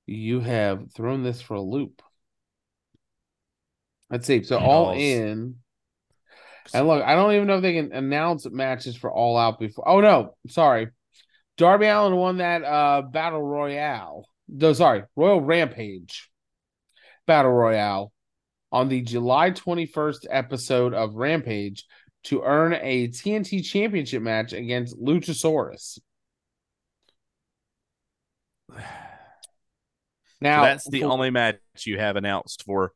you 0.06 0.42
have 0.42 0.92
thrown 0.94 1.24
this 1.24 1.42
for 1.42 1.56
a 1.56 1.62
loop. 1.62 2.02
Let's 4.10 4.28
see. 4.28 4.44
So 4.44 4.58
all 4.58 4.92
in, 4.94 5.56
and 6.74 6.88
look, 6.88 7.04
I 7.04 7.16
don't 7.16 7.34
even 7.34 7.48
know 7.48 7.56
if 7.58 7.62
they 7.62 7.74
can 7.74 7.92
announce 7.94 8.50
matches 8.50 8.96
for 8.96 9.12
all 9.12 9.38
out 9.38 9.60
before. 9.60 9.88
Oh 9.88 10.02
no, 10.02 10.36
sorry. 10.48 10.90
Darby 11.58 11.86
Allin 11.88 12.16
won 12.16 12.38
that 12.38 12.64
uh 12.64 13.02
battle 13.04 13.42
royale. 13.42 14.26
No, 14.48 14.74
sorry, 14.74 15.04
Royal 15.16 15.42
Rampage 15.42 16.30
battle 17.28 17.52
royale 17.52 18.12
on 18.72 18.90
the 18.90 19.02
July 19.02 19.52
21st 19.52 20.26
episode 20.30 20.94
of 20.94 21.16
Rampage 21.16 21.86
to 22.24 22.42
earn 22.44 22.74
a 22.74 23.08
TNT 23.10 23.64
championship 23.64 24.22
match 24.22 24.54
against 24.54 25.00
Luchasaurus. 25.00 26.00
Now 30.40 30.62
So 30.62 30.66
that's 30.66 30.90
the 30.90 31.02
for- 31.02 31.08
only 31.12 31.30
match 31.30 31.60
you 31.86 32.00
have 32.00 32.16
announced 32.16 32.64
for 32.64 32.94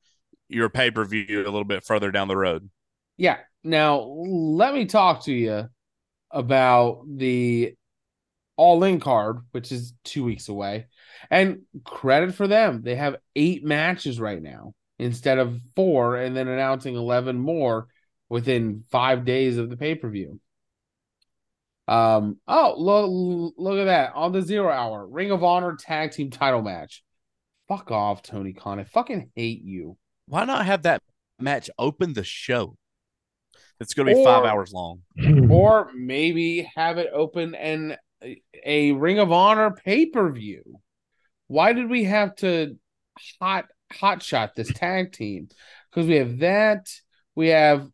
your 0.49 0.69
pay 0.69 0.91
per 0.91 1.05
view 1.05 1.41
a 1.41 1.45
little 1.45 1.63
bit 1.63 1.83
further 1.83 2.11
down 2.11 2.27
the 2.27 2.37
road. 2.37 2.69
Yeah. 3.17 3.37
Now 3.65 4.01
let 4.01 4.75
me 4.75 4.85
talk 4.85 5.23
to 5.25 5.33
you 5.33 5.67
about 6.29 7.03
the 7.07 7.73
all 8.57 8.83
in 8.83 8.99
card, 8.99 9.39
which 9.51 9.71
is 9.71 9.93
two 10.03 10.23
weeks 10.23 10.49
away. 10.49 10.85
And 11.31 11.63
credit 11.83 12.35
for 12.35 12.47
them. 12.47 12.83
They 12.83 12.95
have 12.95 13.17
eight 13.35 13.63
matches 13.65 14.19
right 14.19 14.41
now 14.41 14.73
instead 14.99 15.39
of 15.39 15.59
four, 15.75 16.15
and 16.15 16.37
then 16.37 16.47
announcing 16.47 16.95
11 16.95 17.37
more 17.37 17.87
within 18.29 18.83
five 18.91 19.25
days 19.25 19.57
of 19.57 19.69
the 19.69 19.77
pay 19.77 19.95
per 19.95 20.09
view. 20.09 20.39
Um, 21.87 22.39
oh, 22.47 22.75
look, 22.77 23.53
look 23.57 23.79
at 23.79 23.85
that 23.85 24.13
on 24.15 24.31
the 24.31 24.43
zero 24.43 24.71
hour 24.71 25.05
Ring 25.07 25.31
of 25.31 25.43
Honor 25.43 25.75
tag 25.75 26.11
team 26.11 26.29
title 26.29 26.61
match. 26.61 27.03
Fuck 27.67 27.89
off, 27.89 28.21
Tony 28.21 28.53
Khan. 28.53 28.79
I 28.79 28.83
fucking 28.83 29.31
hate 29.35 29.63
you. 29.63 29.97
Why 30.27 30.45
not 30.45 30.67
have 30.67 30.83
that 30.83 31.01
match 31.39 31.69
open 31.79 32.13
the 32.13 32.23
show? 32.23 32.77
It's 33.79 33.93
going 33.93 34.07
to 34.07 34.15
be 34.15 34.23
five 34.23 34.45
hours 34.45 34.71
long. 34.73 35.01
or 35.49 35.91
maybe 35.93 36.69
have 36.75 36.97
it 36.97 37.09
open 37.13 37.55
and 37.55 37.97
a 38.63 38.91
Ring 38.93 39.19
of 39.19 39.31
Honor 39.31 39.71
pay 39.71 40.05
per 40.05 40.31
view. 40.31 40.79
Why 41.47 41.73
did 41.73 41.89
we 41.89 42.05
have 42.05 42.35
to 42.37 42.77
hot 43.39 43.65
hot 43.91 44.23
shot 44.23 44.55
this 44.55 44.71
tag 44.73 45.11
team? 45.11 45.49
Because 45.89 46.07
we 46.07 46.15
have 46.15 46.39
that. 46.39 46.87
We 47.35 47.49
have 47.49 47.87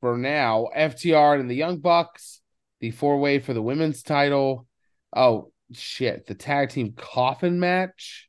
for 0.00 0.16
now 0.16 0.68
FTR 0.76 1.40
and 1.40 1.50
the 1.50 1.54
Young 1.54 1.78
Bucks, 1.78 2.40
the 2.80 2.90
four 2.90 3.18
way 3.18 3.38
for 3.38 3.54
the 3.54 3.62
women's 3.62 4.02
title. 4.02 4.66
Oh 5.14 5.52
shit, 5.72 6.26
the 6.26 6.34
tag 6.34 6.70
team 6.70 6.92
coffin 6.96 7.58
match. 7.58 8.28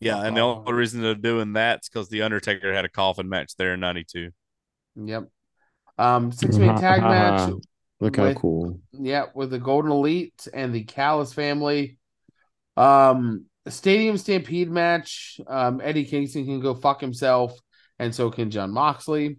Yeah, 0.00 0.24
and 0.24 0.36
the 0.36 0.40
only 0.40 0.72
reason 0.72 1.00
they're 1.00 1.14
doing 1.14 1.52
that's 1.52 1.88
because 1.88 2.08
the 2.08 2.22
Undertaker 2.22 2.74
had 2.74 2.84
a 2.84 2.88
coffin 2.88 3.28
match 3.28 3.54
there 3.56 3.74
in 3.74 3.80
'92. 3.80 4.30
Yep. 4.96 5.28
Um, 5.98 6.32
six 6.32 6.56
man 6.56 6.80
tag 6.80 7.02
match. 7.02 7.50
Look 8.00 8.16
how 8.16 8.24
with- 8.24 8.36
cool. 8.36 8.80
Yeah, 8.92 9.26
with 9.34 9.50
the 9.50 9.58
Golden 9.58 9.90
Elite 9.90 10.48
and 10.52 10.74
the 10.74 10.84
Callis 10.84 11.32
family. 11.32 11.98
Um, 12.76 13.46
Stadium 13.68 14.16
Stampede 14.18 14.70
match. 14.70 15.40
Um, 15.46 15.80
Eddie 15.82 16.04
Kingston 16.04 16.44
can 16.46 16.60
go 16.60 16.74
fuck 16.74 17.00
himself, 17.00 17.56
and 17.98 18.12
so 18.14 18.30
can 18.30 18.50
Jon 18.50 18.72
Moxley. 18.72 19.36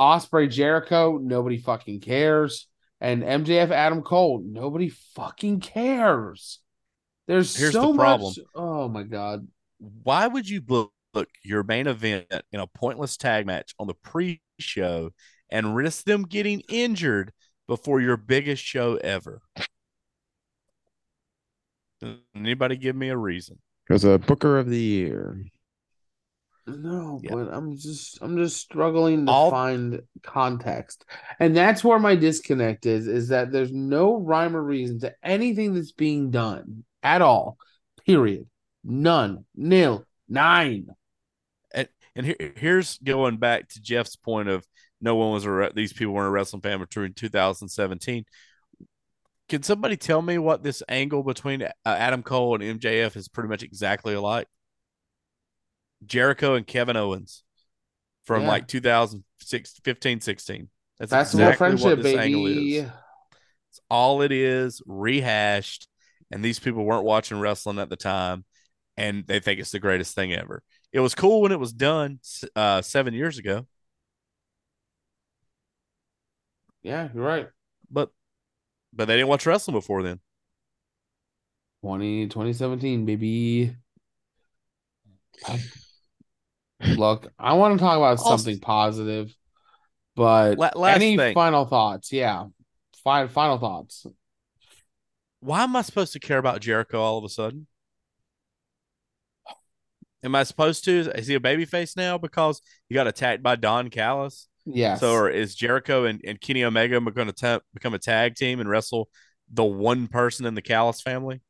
Ospreay 0.00 0.50
Jericho, 0.50 1.18
nobody 1.18 1.58
fucking 1.58 2.00
cares. 2.00 2.68
And 3.00 3.22
MJF 3.22 3.70
Adam 3.70 4.02
Cole, 4.02 4.42
nobody 4.44 4.88
fucking 4.88 5.60
cares. 5.60 6.60
There's 7.26 7.54
Here's 7.54 7.72
so 7.72 7.92
the 7.92 7.98
problem. 7.98 8.30
much. 8.36 8.38
Oh 8.54 8.88
my 8.88 9.02
god. 9.02 9.46
Why 9.78 10.26
would 10.26 10.48
you 10.48 10.62
book 10.62 10.92
book 11.16 11.28
your 11.42 11.62
main 11.62 11.86
event 11.86 12.26
in 12.52 12.60
a 12.60 12.66
pointless 12.66 13.16
tag 13.16 13.46
match 13.46 13.74
on 13.78 13.86
the 13.86 13.94
pre-show 13.94 15.10
and 15.50 15.74
risk 15.74 16.04
them 16.04 16.24
getting 16.24 16.60
injured 16.68 17.32
before 17.66 18.00
your 18.02 18.18
biggest 18.18 18.62
show 18.62 18.96
ever? 18.96 19.40
Does 22.00 22.16
Anybody 22.34 22.76
give 22.76 22.94
me 22.94 23.08
a 23.08 23.16
reason? 23.16 23.58
As 23.88 24.04
a 24.04 24.12
uh, 24.12 24.18
Booker 24.18 24.58
of 24.58 24.68
the 24.68 24.78
Year. 24.78 25.42
No, 26.66 27.20
Yeah. 27.22 27.30
but 27.32 27.48
I'm 27.54 27.76
just 27.78 28.18
I'm 28.20 28.36
just 28.36 28.56
struggling 28.56 29.24
to 29.26 29.32
All- 29.32 29.50
find 29.50 30.02
context. 30.22 31.04
And 31.40 31.56
that's 31.56 31.82
where 31.84 31.98
my 31.98 32.16
disconnect 32.16 32.84
is 32.84 33.06
is 33.06 33.28
that 33.28 33.52
there's 33.52 33.72
no 33.72 34.16
rhyme 34.16 34.54
or 34.56 34.62
reason 34.62 34.98
to 35.00 35.14
anything 35.22 35.72
that's 35.74 35.92
being 35.92 36.30
done 36.30 36.84
at 37.04 37.22
all. 37.22 37.56
Period. 38.04 38.46
None. 38.84 39.44
Nil. 39.54 40.04
Nine. 40.28 40.88
And 42.16 42.26
here, 42.26 42.52
here's 42.56 42.98
going 42.98 43.36
back 43.36 43.68
to 43.70 43.80
Jeff's 43.80 44.16
point 44.16 44.48
of 44.48 44.66
no 45.00 45.14
one 45.14 45.32
was 45.32 45.46
a 45.46 45.70
these 45.74 45.92
people 45.92 46.14
weren't 46.14 46.28
a 46.28 46.30
wrestling 46.30 46.62
fan 46.62 46.80
between 46.80 47.12
2017. 47.12 48.24
Can 49.48 49.62
somebody 49.62 49.96
tell 49.96 50.22
me 50.22 50.38
what 50.38 50.64
this 50.64 50.82
angle 50.88 51.22
between 51.22 51.62
uh, 51.62 51.70
Adam 51.84 52.22
Cole 52.22 52.60
and 52.60 52.80
MJF 52.80 53.14
is 53.16 53.28
pretty 53.28 53.48
much 53.48 53.62
exactly 53.62 54.14
alike? 54.14 54.48
Jericho 56.04 56.54
and 56.54 56.66
Kevin 56.66 56.96
Owens 56.96 57.44
from 58.24 58.42
Yeah. 58.42 58.48
like 58.48 58.66
2006, 58.66 59.80
15, 59.84 60.20
16. 60.20 60.68
That's, 60.98 61.10
That's 61.10 61.34
exactly 61.34 61.56
friendship, 61.58 61.84
what 61.84 62.02
this 62.02 62.16
angle 62.16 62.46
is. 62.46 62.56
It's 63.70 63.80
all 63.90 64.22
it 64.22 64.32
is, 64.32 64.82
rehashed. 64.86 65.88
And 66.32 66.44
these 66.44 66.58
people 66.58 66.84
weren't 66.84 67.04
watching 67.04 67.38
wrestling 67.38 67.78
at 67.78 67.88
the 67.88 67.96
time, 67.96 68.44
and 68.96 69.24
they 69.26 69.38
think 69.38 69.60
it's 69.60 69.70
the 69.70 69.78
greatest 69.78 70.14
thing 70.16 70.32
ever. 70.32 70.62
It 70.92 71.00
was 71.00 71.14
cool 71.14 71.42
when 71.42 71.52
it 71.52 71.60
was 71.60 71.72
done 71.72 72.20
uh, 72.54 72.80
seven 72.82 73.12
years 73.14 73.38
ago, 73.38 73.66
Yeah, 76.82 77.08
you're 77.14 77.24
right. 77.24 77.48
but 77.90 78.10
but 78.92 79.06
they 79.06 79.16
didn't 79.16 79.28
watch 79.28 79.44
wrestling 79.46 79.76
before 79.76 80.02
then. 80.02 80.20
20, 81.82 82.28
2017, 82.28 83.04
baby. 83.04 83.76
Look, 86.96 87.32
I 87.38 87.54
want 87.54 87.78
to 87.78 87.82
talk 87.84 87.96
about 87.96 88.20
something 88.20 88.58
positive, 88.60 89.34
but 90.14 90.58
La- 90.58 90.70
any 90.84 91.16
thing. 91.16 91.34
final 91.34 91.64
thoughts? 91.64 92.12
Yeah. 92.12 92.46
Final 93.02 93.28
final 93.28 93.58
thoughts. 93.58 94.06
Why 95.40 95.62
am 95.62 95.76
I 95.76 95.82
supposed 95.82 96.12
to 96.14 96.20
care 96.20 96.38
about 96.38 96.60
Jericho 96.60 97.00
all 97.00 97.18
of 97.18 97.24
a 97.24 97.28
sudden? 97.28 97.66
Am 100.22 100.34
I 100.34 100.42
supposed 100.42 100.84
to? 100.84 101.10
Is 101.16 101.26
he 101.26 101.34
a 101.34 101.40
babyface 101.40 101.96
now 101.96 102.18
because 102.18 102.60
he 102.88 102.94
got 102.94 103.06
attacked 103.06 103.42
by 103.42 103.56
Don 103.56 103.90
Callis? 103.90 104.48
Yes. 104.64 105.00
So, 105.00 105.12
or 105.12 105.30
is 105.30 105.54
Jericho 105.54 106.04
and, 106.04 106.20
and 106.26 106.40
Kenny 106.40 106.64
Omega 106.64 107.00
going 107.00 107.28
to 107.28 107.32
ta- 107.32 107.60
become 107.74 107.94
a 107.94 107.98
tag 107.98 108.34
team 108.34 108.58
and 108.60 108.68
wrestle 108.68 109.08
the 109.52 109.64
one 109.64 110.08
person 110.08 110.46
in 110.46 110.54
the 110.54 110.62
Callis 110.62 111.00
family? 111.00 111.40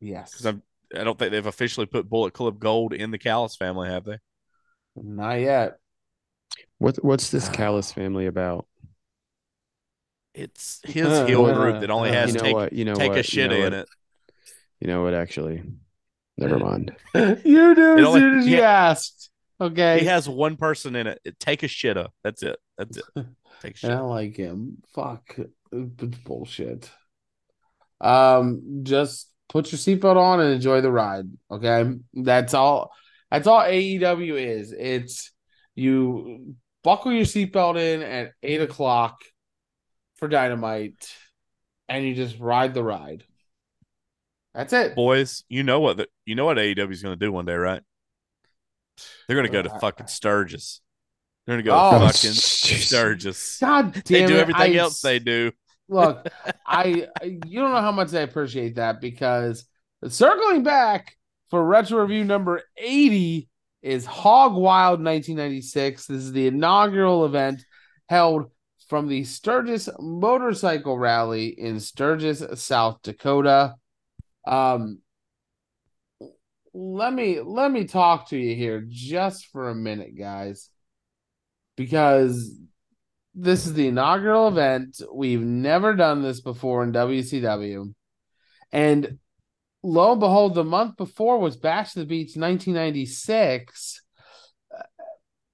yes. 0.00 0.30
Because 0.30 0.46
I'm 0.46 0.62
I 0.94 1.02
don't 1.04 1.18
think 1.18 1.32
they've 1.32 1.44
officially 1.46 1.86
put 1.86 2.08
Bullet 2.08 2.32
Club 2.32 2.60
Gold 2.60 2.92
in 2.92 3.10
the 3.10 3.18
Callis 3.18 3.56
family, 3.56 3.88
have 3.88 4.04
they? 4.04 4.18
Not 4.96 5.40
yet. 5.40 5.78
What 6.78 7.02
what's 7.04 7.30
this 7.30 7.48
Callis 7.50 7.92
family 7.92 8.24
about? 8.26 8.66
It's 10.34 10.80
his 10.84 11.18
heel 11.20 11.52
group 11.54 11.80
that 11.80 11.90
only 11.90 12.10
Uh, 12.10 12.12
has 12.12 12.28
you 12.28 12.32
know 12.34 12.40
take 12.40 12.54
what? 12.54 12.72
You 12.72 12.84
know 12.84 12.94
take 12.94 13.08
what? 13.10 13.18
a 13.18 13.22
shit 13.22 13.50
you 13.50 13.58
know 13.58 13.64
in 13.64 13.64
what? 13.64 13.72
it. 13.72 13.88
You 14.80 14.88
know 14.88 15.02
what? 15.02 15.14
Actually, 15.14 15.62
never 16.38 16.58
mind. 16.58 16.94
you 17.14 17.74
do 17.74 17.96
It 17.96 18.04
as 18.04 18.12
soon 18.12 18.38
as 18.38 18.46
you 18.46 18.60
asked. 18.60 19.30
Okay. 19.60 20.00
He 20.00 20.06
has 20.06 20.28
one 20.28 20.56
person 20.56 20.96
in 20.96 21.06
it. 21.06 21.20
Take 21.40 21.62
a 21.62 21.68
shit 21.68 21.96
up. 21.96 22.12
That's 22.22 22.42
it. 22.42 22.58
That's 22.76 22.96
it. 22.98 23.04
Take 23.62 23.74
a 23.74 23.76
shit. 23.76 23.90
I 23.90 23.94
don't 23.94 24.10
like 24.10 24.36
him. 24.36 24.78
Fuck. 24.94 25.36
It's 25.72 26.18
bullshit. 26.18 26.90
Um, 28.00 28.80
just 28.82 29.30
put 29.48 29.72
your 29.72 29.78
seatbelt 29.78 30.16
on 30.16 30.40
and 30.40 30.52
enjoy 30.52 30.80
the 30.80 30.92
ride. 30.92 31.26
Okay. 31.50 31.94
That's 32.12 32.54
all 32.54 32.92
that's 33.30 33.46
all 33.46 33.60
AEW 33.60 34.38
is. 34.38 34.72
It's 34.72 35.32
you 35.74 36.54
buckle 36.84 37.12
your 37.12 37.24
seatbelt 37.24 37.78
in 37.78 38.02
at 38.02 38.32
eight 38.42 38.60
o'clock 38.60 39.22
for 40.16 40.28
dynamite 40.28 41.12
and 41.88 42.04
you 42.04 42.14
just 42.14 42.38
ride 42.38 42.74
the 42.74 42.84
ride. 42.84 43.24
That's 44.56 44.72
it. 44.72 44.94
Boys, 44.96 45.44
you 45.50 45.62
know 45.62 45.80
what 45.80 45.98
the, 45.98 46.08
you 46.24 46.34
know 46.34 46.46
what 46.46 46.56
AEW 46.56 46.90
is 46.90 47.02
going 47.02 47.16
to 47.18 47.24
do 47.24 47.30
one 47.30 47.44
day, 47.44 47.54
right? 47.54 47.82
They're 49.28 49.36
going 49.36 49.46
to 49.46 49.52
go 49.52 49.60
to 49.62 49.72
Uh, 49.72 49.78
fucking 49.78 50.06
Sturgis. 50.06 50.80
They're 51.46 51.56
going 51.56 51.64
to 51.64 51.70
go 51.70 51.76
Oh, 51.78 51.98
to 52.00 52.06
fucking 52.06 52.30
jeez. 52.32 52.86
Sturgis. 52.86 53.58
God 53.60 53.92
They 53.92 54.20
damn 54.20 54.28
do 54.28 54.36
everything 54.38 54.76
else 54.76 55.00
they 55.02 55.18
do. 55.18 55.52
Look, 55.88 56.26
I 56.66 57.06
I- 57.20 57.38
you 57.46 57.60
don't 57.60 57.72
know 57.72 57.80
how 57.82 57.92
much 57.92 58.14
I 58.14 58.20
appreciate 58.20 58.76
that 58.76 59.00
because 59.00 59.66
circling 60.08 60.62
back 60.62 61.14
for 61.50 61.64
retro 61.64 62.00
review 62.00 62.24
number 62.24 62.62
80 62.78 63.48
is 63.82 64.06
Hog 64.06 64.54
Wild 64.54 65.00
1996. 65.04 66.06
This 66.06 66.22
is 66.22 66.32
the 66.32 66.46
inaugural 66.46 67.26
event 67.26 67.62
held 68.08 68.50
from 68.88 69.06
the 69.08 69.22
Sturgis 69.24 69.88
Motorcycle 70.00 70.96
Rally 70.98 71.48
in 71.48 71.78
Sturgis, 71.78 72.42
South 72.54 73.00
Dakota. 73.02 73.74
Um 74.46 75.00
let 76.76 77.12
me 77.12 77.40
let 77.40 77.70
me 77.70 77.84
talk 77.84 78.28
to 78.28 78.36
you 78.36 78.54
here 78.54 78.84
just 78.86 79.46
for 79.46 79.70
a 79.70 79.74
minute, 79.74 80.16
guys. 80.16 80.68
Because 81.76 82.54
this 83.34 83.66
is 83.66 83.74
the 83.74 83.88
inaugural 83.88 84.48
event. 84.48 85.00
We've 85.12 85.40
never 85.40 85.94
done 85.94 86.22
this 86.22 86.40
before 86.40 86.82
in 86.84 86.92
WCW. 86.92 87.94
And 88.72 89.18
lo 89.82 90.12
and 90.12 90.20
behold, 90.20 90.54
the 90.54 90.64
month 90.64 90.96
before 90.96 91.38
was 91.38 91.56
Bash 91.56 91.92
the 91.92 92.04
Beach 92.04 92.36
1996. 92.36 94.02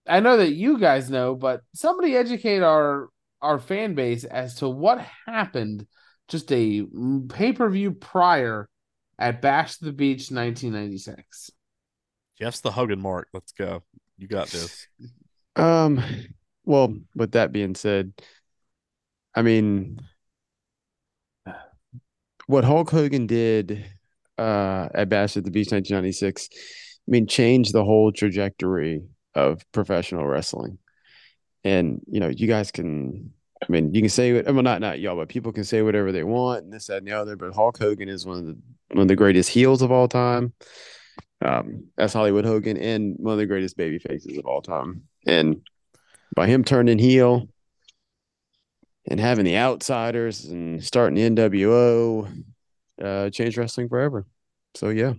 I 0.08 0.20
know 0.20 0.36
that 0.38 0.52
you 0.52 0.78
guys 0.78 1.08
know, 1.08 1.36
but 1.36 1.60
somebody 1.74 2.16
educate 2.16 2.62
our 2.62 3.08
our 3.40 3.58
fan 3.58 3.94
base 3.94 4.24
as 4.24 4.56
to 4.56 4.68
what 4.68 5.04
happened 5.26 5.86
just 6.28 6.50
a 6.52 6.84
pay 7.28 7.52
per 7.52 7.68
view 7.68 7.92
prior 7.92 8.68
at 9.22 9.40
Bash 9.40 9.76
the 9.76 9.92
Beach 9.92 10.30
1996. 10.30 11.52
Jeff's 12.38 12.60
the 12.60 12.72
Hogan 12.72 13.00
mark. 13.00 13.28
Let's 13.32 13.52
go. 13.52 13.84
You 14.18 14.26
got 14.26 14.48
this. 14.48 14.88
Um, 15.54 16.02
well, 16.64 16.96
with 17.14 17.32
that 17.32 17.52
being 17.52 17.76
said, 17.76 18.12
I 19.34 19.42
mean, 19.42 20.00
what 22.46 22.64
Hulk 22.64 22.90
Hogan 22.90 23.26
did 23.26 23.84
uh, 24.38 24.88
at 24.92 25.08
Bash 25.08 25.36
at 25.36 25.44
the 25.44 25.52
Beach 25.52 25.70
1996, 25.70 26.48
I 26.52 26.56
mean, 27.06 27.28
changed 27.28 27.72
the 27.72 27.84
whole 27.84 28.10
trajectory 28.10 29.02
of 29.34 29.64
professional 29.70 30.26
wrestling. 30.26 30.78
And 31.62 32.00
you 32.08 32.18
know, 32.18 32.28
you 32.28 32.48
guys 32.48 32.72
can, 32.72 33.32
I 33.62 33.66
mean, 33.70 33.94
you 33.94 34.00
can 34.00 34.10
say 34.10 34.42
well, 34.42 34.62
not 34.62 34.80
not 34.80 34.98
y'all, 34.98 35.16
but 35.16 35.28
people 35.28 35.52
can 35.52 35.62
say 35.62 35.80
whatever 35.80 36.10
they 36.10 36.24
want 36.24 36.64
and 36.64 36.72
this, 36.72 36.88
that, 36.88 36.98
and 36.98 37.06
the 37.06 37.12
other. 37.12 37.36
But 37.36 37.54
Hulk 37.54 37.78
Hogan 37.78 38.08
is 38.08 38.26
one 38.26 38.38
of 38.38 38.46
the 38.46 38.58
one 38.92 39.02
of 39.02 39.08
the 39.08 39.16
greatest 39.16 39.50
heels 39.50 39.82
of 39.82 39.90
all 39.90 40.08
time. 40.08 40.52
Um, 41.44 41.88
as 41.98 42.12
Hollywood 42.12 42.44
Hogan 42.44 42.76
and 42.76 43.16
one 43.18 43.32
of 43.32 43.38
the 43.38 43.46
greatest 43.46 43.76
baby 43.76 43.98
faces 43.98 44.38
of 44.38 44.46
all 44.46 44.62
time. 44.62 45.02
And 45.26 45.62
by 46.36 46.46
him 46.46 46.62
turning 46.62 46.98
heel 46.98 47.48
and 49.08 49.18
having 49.18 49.44
the 49.44 49.56
outsiders 49.56 50.44
and 50.44 50.82
starting 50.84 51.16
the 51.16 51.42
NWO, 51.42 52.44
uh, 53.02 53.30
changed 53.30 53.58
wrestling 53.58 53.88
forever. 53.88 54.24
So 54.74 54.90
yeah. 54.90 55.14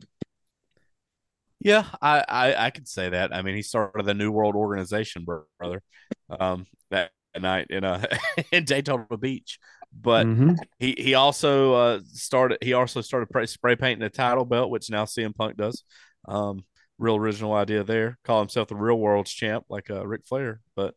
Yeah, 1.59 1.85
I, 2.01 2.23
I 2.27 2.65
I 2.65 2.69
could 2.71 2.87
say 2.89 3.09
that. 3.09 3.33
I 3.33 3.41
mean, 3.41 3.55
he 3.55 3.61
started 3.61 4.05
the 4.05 4.13
New 4.13 4.31
World 4.31 4.55
Organization, 4.55 5.25
brother, 5.25 5.81
um, 6.29 6.65
that 6.91 7.11
night 7.39 7.67
in 7.69 7.83
uh 7.85 8.05
in 8.51 8.65
Daytona 8.65 9.17
Beach. 9.17 9.59
But 9.95 10.27
Mhm. 10.27 10.57
he 10.79 10.95
he 10.97 11.13
also 11.13 11.73
uh 11.73 11.99
started 12.05 12.57
he 12.61 12.73
also 12.73 13.01
started 13.01 13.29
spray, 13.29 13.45
spray 13.45 13.75
painting 13.75 13.99
the 13.99 14.09
title 14.09 14.45
belt, 14.45 14.69
which 14.71 14.89
now 14.89 15.05
CM 15.05 15.33
Punk 15.33 15.57
does. 15.57 15.83
Um, 16.27 16.65
real 16.97 17.15
original 17.15 17.53
idea 17.53 17.83
there. 17.83 18.17
Call 18.23 18.39
himself 18.39 18.67
the 18.69 18.75
Real 18.75 18.97
World's 18.99 19.31
champ, 19.31 19.65
like 19.69 19.89
uh, 19.89 20.05
Ric 20.05 20.25
Flair. 20.25 20.61
But 20.75 20.95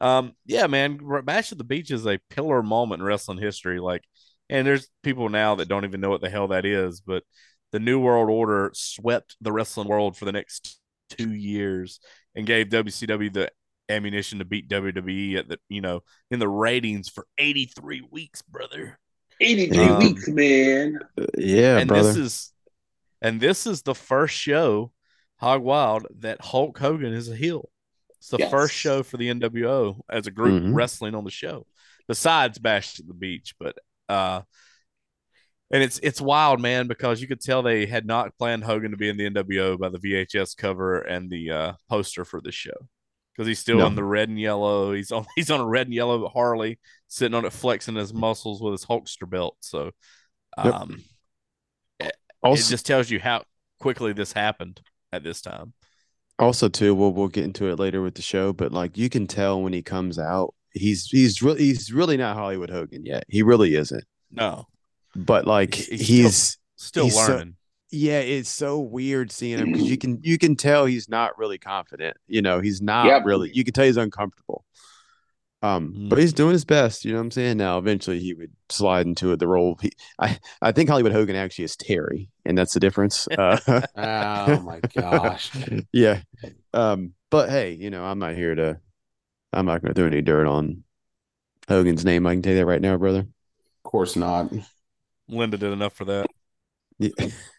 um, 0.00 0.32
yeah, 0.46 0.66
man, 0.66 0.98
Bash 1.24 1.52
at 1.52 1.58
the 1.58 1.64
Beach 1.64 1.90
is 1.90 2.06
a 2.06 2.20
pillar 2.30 2.62
moment 2.62 3.00
in 3.00 3.06
wrestling 3.06 3.38
history. 3.38 3.80
Like, 3.80 4.04
and 4.48 4.66
there's 4.66 4.88
people 5.02 5.28
now 5.28 5.56
that 5.56 5.68
don't 5.68 5.84
even 5.84 6.00
know 6.00 6.10
what 6.10 6.20
the 6.20 6.30
hell 6.30 6.48
that 6.48 6.64
is, 6.64 7.00
but 7.00 7.24
the 7.72 7.80
New 7.80 8.00
World 8.00 8.30
Order 8.30 8.70
swept 8.74 9.36
the 9.40 9.52
wrestling 9.52 9.88
world 9.88 10.16
for 10.16 10.24
the 10.24 10.32
next 10.32 10.78
two 11.10 11.32
years 11.32 12.00
and 12.34 12.46
gave 12.46 12.68
WCW 12.68 13.32
the 13.32 13.50
ammunition 13.88 14.38
to 14.38 14.44
beat 14.44 14.68
WWE 14.68 15.36
at 15.36 15.48
the 15.48 15.58
you 15.68 15.80
know 15.80 16.02
in 16.30 16.38
the 16.38 16.48
ratings 16.48 17.08
for 17.08 17.26
83 17.38 18.02
weeks, 18.10 18.42
brother. 18.42 18.98
83 19.40 19.78
Um, 19.78 19.98
weeks, 19.98 20.28
man. 20.28 20.98
Yeah, 21.36 21.78
and 21.78 21.88
brother. 21.88 22.08
this 22.08 22.16
is 22.16 22.52
and 23.22 23.40
this 23.40 23.66
is 23.66 23.82
the 23.82 23.94
first 23.94 24.34
show, 24.36 24.92
Hog 25.36 25.62
Wild, 25.62 26.06
that 26.20 26.40
Hulk 26.40 26.78
Hogan 26.78 27.12
is 27.12 27.28
a 27.28 27.36
heel. 27.36 27.68
It's 28.18 28.28
the 28.30 28.38
Yes. 28.38 28.50
first 28.50 28.74
show 28.74 29.02
for 29.04 29.16
the 29.16 29.28
NWO 29.28 30.00
as 30.10 30.26
a 30.26 30.30
group 30.32 30.62
Mhm. 30.62 30.74
wrestling 30.74 31.14
on 31.14 31.24
the 31.24 31.30
show, 31.30 31.66
besides 32.08 32.58
Bash 32.58 32.98
at 32.98 33.06
the 33.06 33.14
Beach. 33.14 33.54
But 33.60 33.78
uh, 34.08 34.42
and 35.70 35.82
it's 35.82 35.98
it's 36.02 36.20
wild, 36.20 36.60
man, 36.60 36.86
because 36.88 37.20
you 37.20 37.28
could 37.28 37.40
tell 37.40 37.62
they 37.62 37.86
had 37.86 38.06
not 38.06 38.36
planned 38.38 38.64
Hogan 38.64 38.90
to 38.90 38.96
be 38.96 39.08
in 39.08 39.16
the 39.16 39.26
NWO 39.30 39.76
by 39.78 39.88
the 39.90 39.98
VHS 39.98 40.56
cover 40.56 40.98
and 41.00 41.30
the 41.30 41.50
uh, 41.50 41.72
poster 41.88 42.24
for 42.24 42.40
the 42.40 42.50
show. 42.52 42.88
Because 43.38 43.46
he's 43.46 43.60
still 43.60 43.78
No. 43.78 43.86
in 43.86 43.94
the 43.94 44.02
red 44.02 44.28
and 44.28 44.40
yellow. 44.40 44.92
He's 44.94 45.12
on 45.12 45.24
he's 45.36 45.48
on 45.48 45.60
a 45.60 45.64
red 45.66 45.86
and 45.86 45.94
yellow 45.94 46.28
Harley, 46.28 46.80
sitting 47.06 47.36
on 47.36 47.44
it, 47.44 47.52
flexing 47.52 47.94
his 47.94 48.12
muscles 48.12 48.60
with 48.60 48.72
his 48.72 48.84
Hulkster 48.84 49.30
belt. 49.30 49.56
So, 49.60 49.92
Yep. 50.64 50.74
um, 50.74 51.04
also, 52.42 52.60
it 52.66 52.70
just 52.70 52.84
tells 52.84 53.10
you 53.10 53.20
how 53.20 53.44
quickly 53.78 54.12
this 54.12 54.32
happened 54.32 54.80
at 55.12 55.22
this 55.22 55.40
time. 55.40 55.72
also 56.40 56.68
too, 56.68 56.96
we'll 56.96 57.12
we'll 57.12 57.28
get 57.28 57.44
into 57.44 57.68
it 57.68 57.78
later 57.78 58.02
with 58.02 58.14
the 58.16 58.22
show, 58.22 58.52
but 58.52 58.72
like 58.72 58.98
you 58.98 59.08
can 59.08 59.28
tell 59.28 59.62
when 59.62 59.72
he 59.72 59.82
comes 59.82 60.18
out, 60.18 60.52
he's 60.72 61.06
he's 61.06 61.40
really 61.40 61.60
he's 61.60 61.92
really 61.92 62.16
not 62.16 62.36
Hollywood 62.36 62.70
Hogan 62.70 63.06
yet. 63.06 63.22
He 63.28 63.42
really 63.44 63.76
isn't. 63.76 64.04
No, 64.32 64.66
But 65.14 65.46
like 65.46 65.74
He's- 65.74 66.00
he's, 66.08 66.58
still- 66.76 67.04
He's 67.04 67.14
learning. 67.16 67.54
Yeah, 67.90 68.20
it's 68.20 68.50
so 68.50 68.80
weird 68.80 69.30
seeing 69.32 69.58
him 69.58 69.72
because 69.72 69.88
you 69.90 69.96
can 69.98 70.20
you 70.22 70.38
can 70.38 70.56
tell 70.56 70.86
he's 70.86 71.08
not 71.08 71.38
really 71.38 71.58
confident. 71.58 72.16
You 72.26 72.42
know, 72.42 72.60
he's 72.60 72.80
not 72.82 73.06
Yep. 73.06 73.24
really. 73.24 73.50
You 73.54 73.64
can 73.64 73.74
tell 73.74 73.84
he's 73.84 73.96
uncomfortable. 73.96 74.64
Um, 75.60 75.92
Mm. 75.96 76.08
but 76.08 76.18
he's 76.20 76.32
doing 76.32 76.52
his 76.52 76.64
best. 76.64 77.04
You 77.04 77.12
know 77.12 77.18
what 77.18 77.24
I'm 77.24 77.30
saying? 77.32 77.56
Now, 77.56 77.78
eventually, 77.78 78.20
he 78.20 78.32
would 78.32 78.52
slide 78.68 79.06
into 79.06 79.32
it. 79.32 79.40
the 79.40 79.48
role. 79.48 79.76
He, 79.82 79.90
I, 80.18 80.38
I 80.62 80.70
think 80.70 80.88
Hollywood 80.88 81.10
Hogan 81.12 81.34
actually 81.34 81.64
is 81.64 81.74
Terry, 81.76 82.30
and 82.44 82.56
that's 82.56 82.74
the 82.74 82.80
difference. 82.80 83.26
Uh, 83.26 83.58
Oh 83.96 84.60
my 84.60 84.80
gosh. 84.94 85.50
yeah. 85.92 86.20
Um, 86.72 87.14
but 87.30 87.50
hey, 87.50 87.72
you 87.72 87.90
know, 87.90 88.04
I'm 88.04 88.20
not 88.20 88.34
here 88.36 88.54
to. 88.54 88.78
I'm 89.52 89.66
not 89.66 89.80
going 89.82 89.92
to 89.92 89.98
throw 89.98 90.06
any 90.06 90.22
dirt 90.22 90.46
on 90.46 90.84
Hogan's 91.68 92.04
name. 92.04 92.26
I 92.26 92.34
can 92.34 92.42
tell 92.42 92.52
you 92.52 92.58
that 92.58 92.66
right 92.66 92.80
now, 92.82 92.96
brother. 92.96 93.20
Of 93.20 93.82
course 93.82 94.14
not. 94.14 94.52
Linda 95.28 95.56
did 95.56 95.72
enough 95.72 95.94
for 95.94 96.04
that. 96.04 96.30
Yeah. 96.98 97.10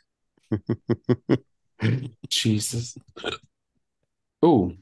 Jesus. 2.30 2.98
Ooh. 4.44 4.76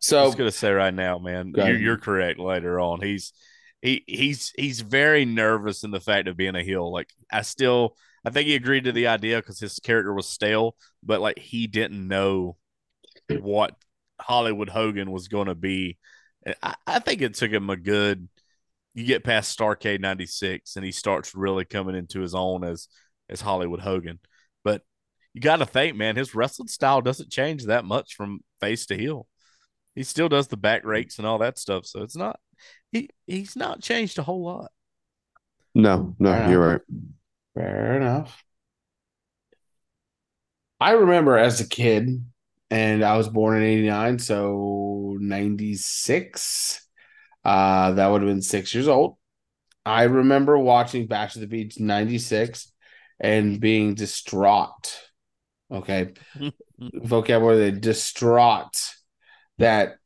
So 0.00 0.20
I 0.20 0.24
was 0.24 0.34
gonna 0.34 0.50
say 0.50 0.72
right 0.72 0.92
now, 0.92 1.18
man, 1.18 1.52
you're, 1.56 1.78
you're 1.78 1.98
correct. 1.98 2.40
Later 2.40 2.80
on, 2.80 3.00
he's 3.00 3.32
he 3.80 4.02
he's 4.06 4.52
he's 4.56 4.80
very 4.80 5.24
nervous 5.24 5.84
in 5.84 5.90
the 5.90 6.00
fact 6.00 6.26
of 6.26 6.36
being 6.36 6.56
a 6.56 6.62
heel. 6.62 6.90
Like 6.92 7.10
I 7.30 7.42
still, 7.42 7.96
I 8.24 8.30
think 8.30 8.48
he 8.48 8.56
agreed 8.56 8.84
to 8.84 8.92
the 8.92 9.06
idea 9.06 9.38
because 9.38 9.60
his 9.60 9.78
character 9.78 10.12
was 10.12 10.28
stale, 10.28 10.74
but 11.04 11.20
like 11.20 11.38
he 11.38 11.68
didn't 11.68 12.06
know 12.06 12.56
what 13.28 13.76
Hollywood 14.20 14.68
Hogan 14.68 15.10
was 15.10 15.28
going 15.28 15.46
to 15.46 15.54
be. 15.54 15.98
I, 16.62 16.74
I 16.86 16.98
think 16.98 17.22
it 17.22 17.34
took 17.34 17.50
him 17.50 17.70
a 17.70 17.76
good. 17.76 18.28
You 18.94 19.04
get 19.04 19.24
past 19.24 19.56
Starcade 19.56 20.00
'96, 20.00 20.76
and 20.76 20.84
he 20.84 20.92
starts 20.92 21.34
really 21.34 21.64
coming 21.64 21.94
into 21.94 22.20
his 22.20 22.34
own 22.34 22.64
as 22.64 22.88
as 23.32 23.40
Hollywood 23.40 23.80
Hogan. 23.80 24.20
But 24.64 24.82
you 25.34 25.40
got 25.40 25.56
to 25.58 25.66
think, 25.66 25.96
man, 25.96 26.16
his 26.16 26.34
wrestling 26.34 26.68
style 26.68 27.00
doesn't 27.02 27.30
change 27.32 27.64
that 27.66 27.84
much 27.84 28.14
from 28.14 28.40
face 28.60 28.86
to 28.86 28.96
heel. 28.96 29.26
He 29.94 30.04
still 30.04 30.28
does 30.28 30.48
the 30.48 30.56
back 30.56 30.84
rakes 30.84 31.18
and 31.18 31.26
all 31.26 31.38
that 31.38 31.58
stuff, 31.58 31.86
so 31.86 32.02
it's 32.02 32.16
not 32.16 32.40
he 32.92 33.10
he's 33.26 33.56
not 33.56 33.82
changed 33.82 34.18
a 34.18 34.22
whole 34.22 34.44
lot. 34.44 34.70
no, 35.74 36.14
no, 36.18 36.34
Fair 36.34 36.44
you're 36.44 36.62
enough. 36.64 36.72
right. 36.72 36.80
Fair 37.54 37.96
enough. 37.96 38.44
I 40.80 40.92
remember 40.92 41.36
as 41.38 41.60
a 41.60 41.68
kid, 41.68 42.24
and 42.70 43.04
I 43.04 43.16
was 43.16 43.28
born 43.28 43.56
in 43.58 43.62
89, 43.62 44.18
so 44.18 45.16
96. 45.20 46.86
Uh, 47.44 47.92
that 47.92 48.06
would 48.08 48.22
have 48.22 48.30
been 48.30 48.42
six 48.42 48.74
years 48.74 48.88
old. 48.88 49.16
I 49.86 50.04
remember 50.04 50.58
watching 50.58 51.06
Bash 51.06 51.36
at 51.36 51.40
the 51.40 51.46
Beach 51.48 51.78
96 51.78 52.71
and 53.22 53.60
being 53.60 53.94
distraught. 53.94 54.98
Okay. 55.70 56.12
Vocabulary 56.78 57.72
distraught 57.72 58.94
that 59.58 59.96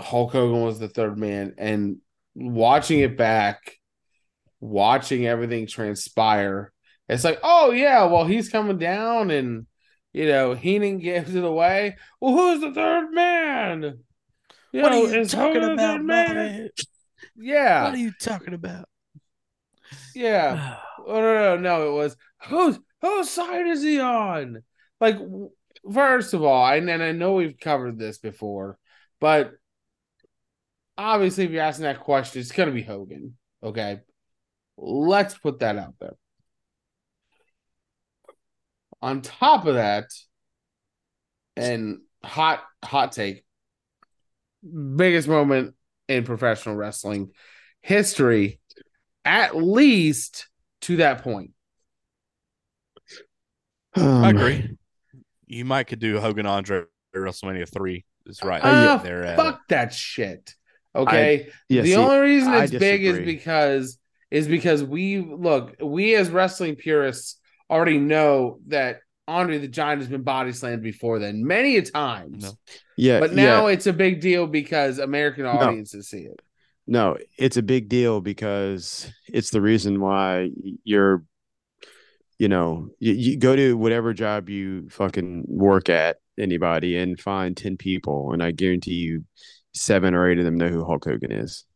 Hulk 0.00 0.32
Hogan 0.32 0.62
was 0.62 0.78
the 0.78 0.88
third 0.88 1.18
man 1.18 1.54
and 1.58 1.98
watching 2.34 3.00
it 3.00 3.16
back, 3.18 3.76
watching 4.60 5.26
everything 5.26 5.66
transpire. 5.66 6.72
It's 7.08 7.24
like, 7.24 7.40
oh 7.42 7.72
yeah, 7.72 8.04
well 8.04 8.24
he's 8.24 8.48
coming 8.48 8.78
down 8.78 9.30
and 9.30 9.66
you 10.12 10.26
know 10.26 10.54
Heenan 10.54 10.98
gives 10.98 11.34
it 11.34 11.44
away. 11.44 11.96
Well, 12.20 12.34
who's 12.34 12.60
the 12.60 12.72
third 12.72 13.10
man? 13.12 13.98
You 14.72 14.82
know, 14.82 15.04
is 15.06 15.32
Hogan 15.32 15.62
the 15.62 15.76
third 15.76 16.04
man? 16.04 16.70
Yeah, 17.36 17.84
What 17.84 17.94
are 17.94 17.98
you 17.98 18.12
talking 18.20 18.54
about? 18.54 18.88
yeah. 20.14 20.76
Oh, 21.06 21.18
no, 21.18 21.56
no, 21.56 21.56
no. 21.56 21.88
It 21.88 21.94
was 21.94 22.14
whose 22.48 22.78
whose 23.00 23.30
side 23.30 23.66
is 23.66 23.82
he 23.82 24.00
on? 24.00 24.62
Like, 25.00 25.16
first 25.92 26.34
of 26.34 26.42
all, 26.42 26.66
and, 26.66 26.88
and 26.90 27.02
I 27.02 27.12
know 27.12 27.34
we've 27.34 27.58
covered 27.58 27.98
this 27.98 28.18
before, 28.18 28.78
but 29.20 29.52
obviously, 30.98 31.44
if 31.44 31.50
you're 31.50 31.62
asking 31.62 31.84
that 31.84 32.00
question, 32.00 32.40
it's 32.40 32.52
gonna 32.52 32.72
be 32.72 32.82
Hogan. 32.82 33.36
Okay, 33.62 34.00
let's 34.76 35.36
put 35.36 35.60
that 35.60 35.76
out 35.76 35.94
there. 36.00 36.16
On 39.02 39.22
top 39.22 39.66
of 39.66 39.74
that, 39.74 40.04
and 41.56 42.00
hot 42.24 42.62
hot 42.84 43.12
take, 43.12 43.44
biggest 44.62 45.28
moment 45.28 45.74
in 46.08 46.24
professional 46.24 46.76
wrestling 46.76 47.30
history, 47.82 48.60
at 49.24 49.56
least 49.56 50.48
to 50.82 50.96
that 50.96 51.22
point. 51.22 51.52
Um, 53.96 54.24
I 54.24 54.30
agree. 54.30 54.76
You 55.46 55.64
might 55.64 55.84
could 55.84 55.98
do 55.98 56.20
Hogan 56.20 56.46
Andre 56.46 56.84
WrestleMania 57.14 57.68
three. 57.68 58.04
Is 58.26 58.42
right 58.44 58.60
Ah, 58.62 59.00
there. 59.02 59.24
at 59.24 59.36
fuck 59.36 59.60
that 59.68 59.92
shit. 59.94 60.54
Okay. 60.94 61.48
Yeah, 61.68 61.82
the 61.82 61.88
see, 61.88 61.96
only 61.96 62.18
reason 62.18 62.52
it's 62.54 62.70
big 62.72 63.02
is 63.04 63.18
because 63.18 63.98
is 64.30 64.46
because 64.46 64.84
we 64.84 65.18
look 65.18 65.74
we 65.82 66.14
as 66.14 66.28
wrestling 66.30 66.76
purists 66.76 67.40
already 67.68 67.98
know 67.98 68.60
that 68.68 69.00
Andre 69.26 69.58
the 69.58 69.68
Giant 69.68 70.02
has 70.02 70.08
been 70.08 70.22
body 70.22 70.52
slammed 70.52 70.82
before 70.82 71.18
then 71.18 71.44
many 71.46 71.76
a 71.78 71.82
times. 71.82 72.42
No. 72.44 72.52
yeah, 72.96 73.20
But 73.20 73.32
now 73.32 73.66
yeah. 73.66 73.72
it's 73.74 73.86
a 73.86 73.92
big 73.92 74.20
deal 74.20 74.46
because 74.46 74.98
American 74.98 75.46
audiences 75.46 76.08
see 76.08 76.22
it. 76.22 76.40
No, 76.86 77.16
it's 77.38 77.56
a 77.56 77.62
big 77.62 77.88
deal 77.88 78.20
because 78.20 79.10
it's 79.28 79.50
the 79.50 79.60
reason 79.60 80.00
why 80.00 80.50
you're, 80.82 81.24
you 82.40 82.48
know, 82.48 82.88
you, 82.98 83.12
you 83.12 83.36
go 83.36 83.54
to 83.54 83.76
whatever 83.76 84.14
job 84.14 84.48
you 84.48 84.88
fucking 84.88 85.44
work 85.46 85.90
at, 85.90 86.16
anybody, 86.38 86.96
and 86.96 87.20
find 87.20 87.54
10 87.54 87.76
people, 87.76 88.32
and 88.32 88.42
I 88.42 88.50
guarantee 88.50 88.94
you 88.94 89.26
seven 89.74 90.14
or 90.14 90.26
eight 90.26 90.38
of 90.38 90.46
them 90.46 90.56
know 90.56 90.68
who 90.68 90.82
Hulk 90.82 91.04
Hogan 91.04 91.32
is. 91.32 91.66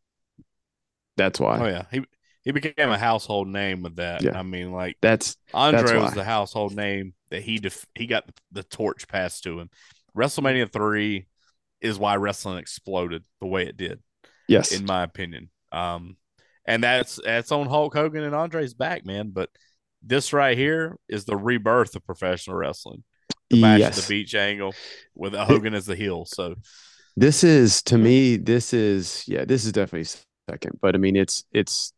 That's 1.17 1.39
why. 1.39 1.59
Oh 1.59 1.67
yeah, 1.67 1.85
he 1.91 2.03
he 2.43 2.51
became 2.51 2.89
a 2.89 2.97
household 2.97 3.47
name 3.47 3.83
with 3.83 3.97
that. 3.97 4.23
Yeah. 4.23 4.39
I 4.39 4.41
mean, 4.41 4.71
like 4.71 4.97
That's 5.03 5.37
Andre 5.53 5.81
That's 5.83 5.93
was 5.93 6.13
the 6.15 6.23
household 6.23 6.75
name 6.75 7.13
that 7.29 7.43
he 7.43 7.59
def- 7.59 7.85
he 7.93 8.07
got 8.07 8.27
the 8.51 8.63
torch 8.63 9.07
passed 9.07 9.43
to 9.43 9.59
him. 9.59 9.69
WrestleMania 10.17 10.73
three 10.73 11.27
is 11.79 11.99
why 11.99 12.15
wrestling 12.15 12.57
exploded 12.57 13.23
the 13.39 13.45
way 13.47 13.67
it 13.67 13.77
did, 13.77 14.01
yes. 14.47 14.71
in 14.71 14.85
my 14.85 15.03
opinion. 15.03 15.51
Um, 15.71 16.17
and 16.65 16.83
that's 16.83 17.19
that's 17.23 17.51
on 17.51 17.67
Hulk 17.67 17.93
Hogan 17.93 18.23
and 18.23 18.33
Andre's 18.33 18.73
back, 18.73 19.05
man. 19.05 19.29
But 19.29 19.51
this 20.05 20.33
right 20.33 20.57
here 20.57 20.97
is 21.09 21.25
the 21.25 21.35
rebirth 21.35 21.95
of 21.95 22.05
professional 22.05 22.55
wrestling. 22.55 23.03
The 23.49 23.61
match 23.61 23.81
at 23.81 23.95
yes. 23.95 24.07
the 24.07 24.09
beach 24.09 24.35
angle 24.35 24.73
with 25.13 25.33
Hogan 25.33 25.73
as 25.73 25.85
the 25.85 25.95
heel. 25.95 26.25
So 26.25 26.55
This 27.17 27.43
is 27.43 27.81
to 27.83 27.97
me, 27.97 28.37
this 28.37 28.73
is 28.73 29.23
yeah, 29.27 29.45
this 29.45 29.65
is 29.65 29.71
definitely 29.71 30.07
second. 30.49 30.79
But 30.81 30.95
I 30.95 30.97
mean, 30.97 31.15
it's 31.15 31.43
it's. 31.51 31.91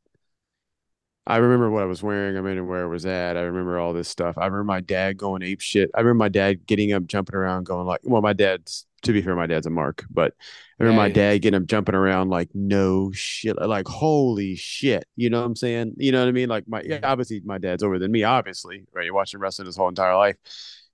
I 1.25 1.37
remember 1.37 1.69
what 1.69 1.83
I 1.83 1.87
was 1.87 2.01
wearing. 2.01 2.35
I 2.35 2.39
remember 2.39 2.63
where 2.63 2.83
I 2.83 2.87
was 2.87 3.05
at. 3.05 3.35
I 3.35 3.41
remember 3.41 3.79
all 3.79 3.91
this 3.91 4.07
stuff. 4.07 4.37
I 4.37 4.45
remember 4.45 4.63
my 4.63 4.79
dad 4.79 5.17
going 5.17 5.43
ape 5.43 5.59
shit. 5.59 5.91
I 5.93 5.99
remember 5.99 6.19
my 6.19 6.29
dad 6.29 6.65
getting 6.65 6.93
up, 6.93 7.05
jumping 7.05 7.35
around, 7.35 7.65
going 7.65 7.85
like, 7.85 7.99
"Well, 8.03 8.21
my 8.21 8.33
dad's 8.33 8.86
to 9.07 9.13
be 9.13 9.21
fair, 9.21 9.35
my 9.35 9.47
dad's 9.47 9.67
a 9.67 9.69
mark, 9.69 10.05
but 10.09 10.33
I 10.79 10.83
remember 10.83 11.01
Yeah, 11.01 11.07
my 11.07 11.09
dad 11.09 11.41
getting 11.41 11.61
up, 11.61 11.67
jumping 11.67 11.95
around 11.95 12.29
like, 12.29 12.49
no 12.53 13.11
shit, 13.13 13.59
like 13.59 13.87
holy 13.87 14.55
shit." 14.55 15.05
You 15.15 15.29
know 15.29 15.39
what 15.39 15.47
I'm 15.47 15.55
saying? 15.55 15.95
You 15.97 16.11
know 16.11 16.19
what 16.21 16.29
I 16.29 16.31
mean? 16.31 16.49
Like 16.49 16.67
my 16.67 16.81
yeah, 16.81 16.99
obviously 17.03 17.41
my 17.43 17.57
dad's 17.57 17.83
older 17.83 17.99
than 17.99 18.11
me. 18.11 18.23
Obviously, 18.23 18.85
right? 18.93 19.05
You're 19.05 19.13
watching 19.13 19.39
wrestling 19.39 19.65
his 19.65 19.77
whole 19.77 19.89
entire 19.89 20.15
life 20.15 20.37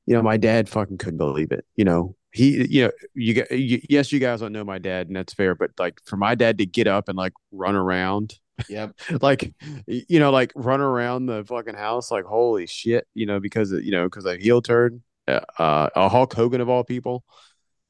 you 0.06 0.14
know, 0.16 0.22
my 0.22 0.38
dad 0.38 0.68
fucking 0.68 0.98
couldn't 0.98 1.18
believe 1.18 1.52
it. 1.52 1.66
You 1.76 1.86
know, 1.86 2.16
he, 2.32 2.68
you 2.68 2.84
know, 2.86 2.92
you, 3.14 3.46
you 3.52 3.82
yes, 3.90 4.12
you 4.12 4.20
guys 4.20 4.42
don't 4.42 4.52
know 4.52 4.64
my 4.64 4.80
dad, 4.80 5.08
and 5.08 5.16
that's 5.16 5.34
fair. 5.34 5.56
But 5.56 5.72
like 5.78 6.00
for 6.06 6.18
my 6.18 6.36
dad 6.36 6.58
to 6.58 6.66
get 6.66 6.88
up 6.88 7.08
and 7.08 7.18
like 7.18 7.34
run 7.52 7.76
around, 7.76 8.38
Yep. 8.70 9.00
like, 9.22 9.54
you 9.88 10.20
know, 10.20 10.32
like 10.32 10.52
run 10.56 10.82
around 10.82 11.26
the 11.26 11.44
fucking 11.46 11.76
house, 11.76 12.12
like 12.12 12.26
holy 12.26 12.68
shit, 12.68 13.08
you 13.14 13.26
know, 13.26 13.40
because 13.40 13.72
you 13.72 13.92
know, 13.92 14.06
because 14.06 14.26
a 14.26 14.38
heel 14.38 14.62
turn, 14.62 15.04
uh, 15.28 15.42
uh, 15.58 15.90
a 15.96 16.10
Hulk 16.10 16.34
Hogan 16.34 16.62
of 16.62 16.70
all 16.70 16.84
people, 16.84 17.24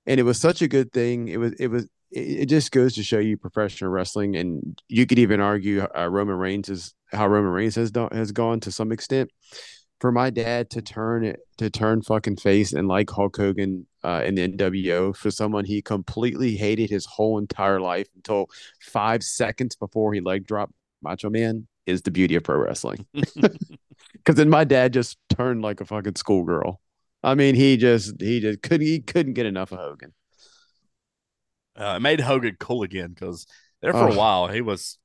and 0.05 0.19
it 0.19 0.23
was 0.23 0.39
such 0.39 0.61
a 0.61 0.67
good 0.67 0.91
thing. 0.91 1.27
It 1.27 1.37
was, 1.37 1.53
it 1.53 1.67
was. 1.67 1.87
It 2.15 2.45
just 2.45 2.71
goes 2.71 2.93
to 2.93 3.03
show 3.03 3.17
you 3.17 3.37
professional 3.37 3.89
wrestling, 3.89 4.35
and 4.35 4.79
you 4.87 5.07
could 5.07 5.17
even 5.17 5.39
argue 5.39 5.87
uh, 5.97 6.07
Roman 6.07 6.35
Reigns 6.35 6.69
is 6.69 6.93
how 7.11 7.27
Roman 7.27 7.51
Reigns 7.51 7.75
has 7.75 7.89
done 7.89 8.09
has 8.11 8.31
gone 8.31 8.59
to 8.61 8.71
some 8.71 8.91
extent 8.91 9.31
for 9.99 10.11
my 10.11 10.29
dad 10.29 10.69
to 10.71 10.81
turn 10.81 11.25
it 11.25 11.39
to 11.57 11.71
turn 11.71 12.03
fucking 12.03 12.35
face 12.35 12.71
and 12.71 12.87
like 12.87 13.09
Hulk 13.09 13.35
Hogan 13.35 13.87
uh, 14.03 14.21
in 14.25 14.35
the 14.35 14.47
NWO 14.47 15.15
for 15.15 15.31
someone 15.31 15.65
he 15.65 15.81
completely 15.81 16.55
hated 16.55 16.91
his 16.91 17.05
whole 17.05 17.39
entire 17.39 17.79
life 17.79 18.07
until 18.15 18.47
five 18.79 19.23
seconds 19.23 19.75
before 19.75 20.13
he 20.13 20.21
leg 20.21 20.45
dropped 20.45 20.73
Macho 21.01 21.31
Man 21.31 21.67
is 21.87 22.03
the 22.03 22.11
beauty 22.11 22.35
of 22.35 22.43
pro 22.43 22.57
wrestling. 22.57 23.07
Because 24.23 24.37
then 24.37 24.49
my 24.49 24.63
dad 24.63 24.93
just 24.93 25.17
turned 25.35 25.61
like 25.61 25.81
a 25.81 25.85
fucking 25.85 26.15
schoolgirl. 26.15 26.79
I 27.23 27.35
mean, 27.35 27.55
he 27.55 27.77
just 27.77 28.19
he 28.21 28.39
just 28.39 28.61
couldn't 28.61 28.85
he 28.85 28.99
couldn't 28.99 29.33
get 29.33 29.45
enough 29.45 29.71
of 29.71 29.79
Hogan. 29.79 30.13
uh, 31.79 31.95
it 31.97 32.01
made 32.01 32.19
Hogan 32.19 32.55
cool 32.59 32.83
again 32.83 33.09
because 33.13 33.47
there 33.81 33.91
for 33.93 34.09
Oh. 34.09 34.11
a 34.13 34.17
while 34.17 34.47
he 34.47 34.61
was, 34.61 34.97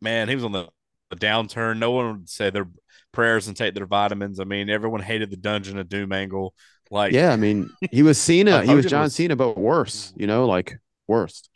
man, 0.00 0.28
he 0.28 0.34
was 0.34 0.44
on 0.44 0.52
the, 0.52 0.68
the 1.10 1.16
downturn. 1.16 1.78
No 1.78 1.90
one 1.92 2.12
would 2.20 2.28
say 2.30 2.50
their 2.50 2.68
prayers 3.12 3.48
and 3.48 3.56
take 3.56 3.74
their 3.74 3.86
vitamins. 3.86 4.40
I 4.40 4.44
mean, 4.44 4.68
everyone 4.70 5.00
hated 5.00 5.30
the 5.30 5.36
Dungeon 5.36 5.78
of 5.78 5.88
Doom 5.88 6.12
angle. 6.12 6.54
Like, 6.90 7.12
Yeah, 7.12 7.32
I 7.32 7.36
mean, 7.36 7.70
he 7.92 8.02
was 8.02 8.18
Cena, 8.18 8.62
he 8.66 8.74
was 8.74 8.86
John 8.86 9.02
was- 9.02 9.14
Cena, 9.14 9.36
but 9.36 9.56
worse. 9.58 10.12
You 10.16 10.26
know, 10.26 10.46
like 10.46 10.78
worst. 11.06 11.50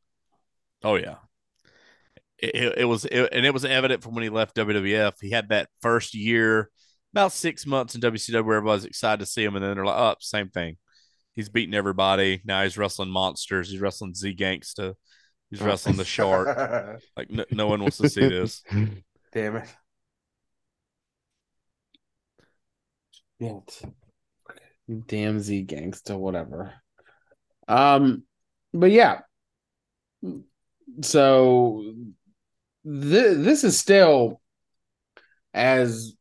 oh 0.85 0.97
yeah, 0.97 1.17
it, 2.39 2.55
it, 2.55 2.79
it 2.79 2.85
was, 2.85 3.05
it, 3.07 3.29
and 3.33 3.47
it 3.47 3.53
was 3.55 3.65
evident 3.65 4.03
from 4.03 4.15
when 4.15 4.25
he 4.25 4.31
left 4.31 4.57
WWF. 4.57 5.15
He 5.21 5.31
had 5.31 5.49
that 5.51 5.69
first 5.81 6.15
year, 6.15 6.71
about 7.13 7.33
six 7.33 7.67
months 7.67 7.95
in 7.95 8.01
WCW, 8.01 8.45
where 8.45 8.57
everybody's 8.57 8.85
excited 8.85 9.21
to 9.21 9.27
see 9.27 9.45
him, 9.45 9.55
and 9.57 9.65
then 9.65 9.75
they're 9.75 9.85
like, 9.85 9.99
"Oh, 9.99 10.17
same 10.21 10.49
thing." 10.49 10.77
He's 11.35 11.49
beating 11.49 11.75
everybody 11.75 12.43
now. 12.45 12.63
He's 12.63 12.77
wrestling 12.77 13.11
monsters. 13.11 13.71
He's 13.71 13.81
wrestling 13.81 14.15
Z 14.15 14.35
Gangsta. 14.37 14.95
He's 15.51 15.61
wrestling 15.61 15.97
the 15.97 16.05
Shark. 16.05 17.01
Like 17.17 17.31
no, 17.31 17.45
no 17.51 17.67
one 17.67 17.81
wants 17.81 17.99
to 17.99 18.09
see 18.09 18.27
this. 18.27 18.63
Damn 19.33 19.57
it. 19.57 19.69
Damn 23.39 23.57
it. 23.57 23.83
Damn 25.07 25.41
Z 25.41 25.65
gangsta, 25.69 26.19
whatever. 26.19 26.73
Um, 27.69 28.25
but 28.73 28.91
yeah. 28.91 29.21
So 31.03 31.95
th- 32.85 33.37
this 33.39 33.65
is 33.65 33.79
still 33.79 34.41
as 35.55 36.15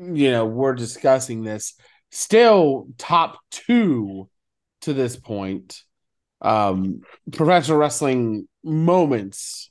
you 0.00 0.30
know, 0.30 0.46
we're 0.46 0.74
discussing 0.74 1.44
this, 1.44 1.74
still 2.10 2.88
top 2.98 3.38
two 3.50 4.28
to 4.82 4.92
this 4.94 5.16
point. 5.16 5.82
Um, 6.40 7.02
professional 7.32 7.78
wrestling 7.78 8.48
moments 8.64 9.70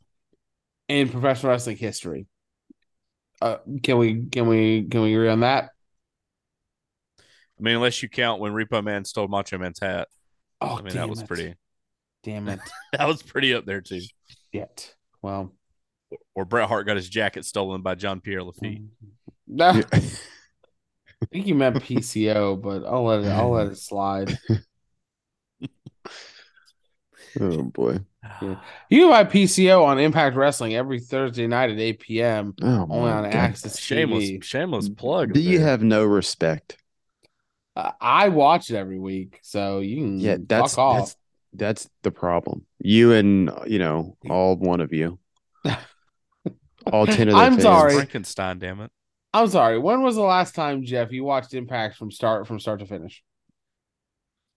in 0.88 1.10
professional 1.10 1.52
wrestling 1.52 1.78
history. 1.78 2.28
Uh, 3.42 3.58
can 3.82 3.98
we 3.98 4.26
can 4.26 4.48
we 4.48 4.84
can 4.84 5.02
we 5.02 5.14
agree 5.16 5.30
on 5.30 5.40
that? 5.40 5.70
I 7.18 7.62
mean, 7.62 7.76
unless 7.76 8.04
you 8.04 8.10
count 8.10 8.40
when 8.40 8.54
Repo 8.54 8.84
Man 8.84 9.06
stole 9.06 9.28
Macho 9.28 9.58
Man's 9.58 9.80
hat. 9.80 10.08
Oh, 10.62 10.78
I 10.78 10.82
mean, 10.82 10.94
that 10.96 11.10
was 11.10 11.22
it. 11.22 11.28
pretty. 11.28 11.56
Damn 12.24 12.50
it! 12.50 12.60
That 12.94 13.08
was 13.08 13.24
pretty 13.24 13.54
up 13.54 13.66
there 13.66 13.82
too. 13.82 14.02
Shit. 14.54 14.96
Well, 15.22 15.54
Or 16.36 16.46
Bret 16.46 16.68
Hart 16.68 16.86
got 16.86 16.98
his 16.98 17.10
jacket 17.10 17.46
stolen 17.46 17.82
by 17.82 17.96
John 17.96 18.20
Pierre 18.22 18.44
Lafitte. 18.44 18.82
Nah, 19.50 19.74
Yeah. 19.74 19.84
I 21.22 21.26
think 21.34 21.48
you 21.48 21.56
meant 21.56 21.76
PCO, 21.84 22.62
but 22.62 22.86
I'll 22.86 23.04
let 23.04 23.22
it. 23.26 23.28
I'll 23.28 23.52
let 23.52 23.68
it 23.68 23.78
slide. 23.78 24.38
oh 27.40 27.64
boy. 27.64 28.00
Yeah. 28.42 28.56
You 28.90 29.02
can 29.02 29.10
buy 29.10 29.24
PCO 29.26 29.84
on 29.86 30.00
Impact 30.00 30.36
Wrestling 30.36 30.76
every 30.76 31.00
Thursday 31.00 31.48
night 31.48 31.70
at 31.72 31.80
8 31.80 32.00
p.m. 32.00 32.54
Oh 32.62 32.88
only 32.90 33.12
on 33.12 33.24
God. 33.24 33.34
Access 33.34 33.80
Shameless, 33.80 34.24
TV. 34.24 34.44
shameless 34.44 34.90
plug. 34.90 35.34
Do 35.34 35.42
you 35.42 35.60
have 35.60 35.82
no 35.84 36.04
respect? 36.06 36.78
Uh, 37.76 37.92
I 38.00 38.30
watch 38.30 38.70
it 38.72 38.76
every 38.76 39.00
week, 39.00 39.40
so 39.42 39.80
you 39.80 39.98
can 39.98 40.20
Yeah, 40.20 40.38
that's 40.48 40.72
fuck 40.76 40.80
off. 40.80 41.00
that's 41.00 41.16
that's 41.54 41.90
the 42.04 42.12
problem. 42.12 42.66
You 42.80 43.14
and 43.14 43.52
you 43.68 43.80
know 43.80 44.18
all 44.30 44.56
one 44.56 44.82
of 44.82 44.94
you, 44.94 45.20
all 46.92 47.06
ten 47.06 47.28
of 47.30 47.36
their 47.36 47.44
I'm 47.44 47.54
fans. 47.54 47.64
sorry. 47.64 47.94
Frankenstein, 47.96 48.60
damn 48.60 48.82
it. 48.82 48.92
I'm 49.34 49.48
sorry. 49.48 49.78
When 49.78 50.02
was 50.02 50.16
the 50.16 50.22
last 50.22 50.56
time, 50.56 50.84
Jeff, 50.84 51.12
you 51.12 51.24
watched 51.24 51.54
Impact 51.54 51.98
from 51.98 52.12
start 52.12 52.48
from 52.48 52.60
start 52.60 52.80
to 52.80 52.86
finish? 52.86 53.24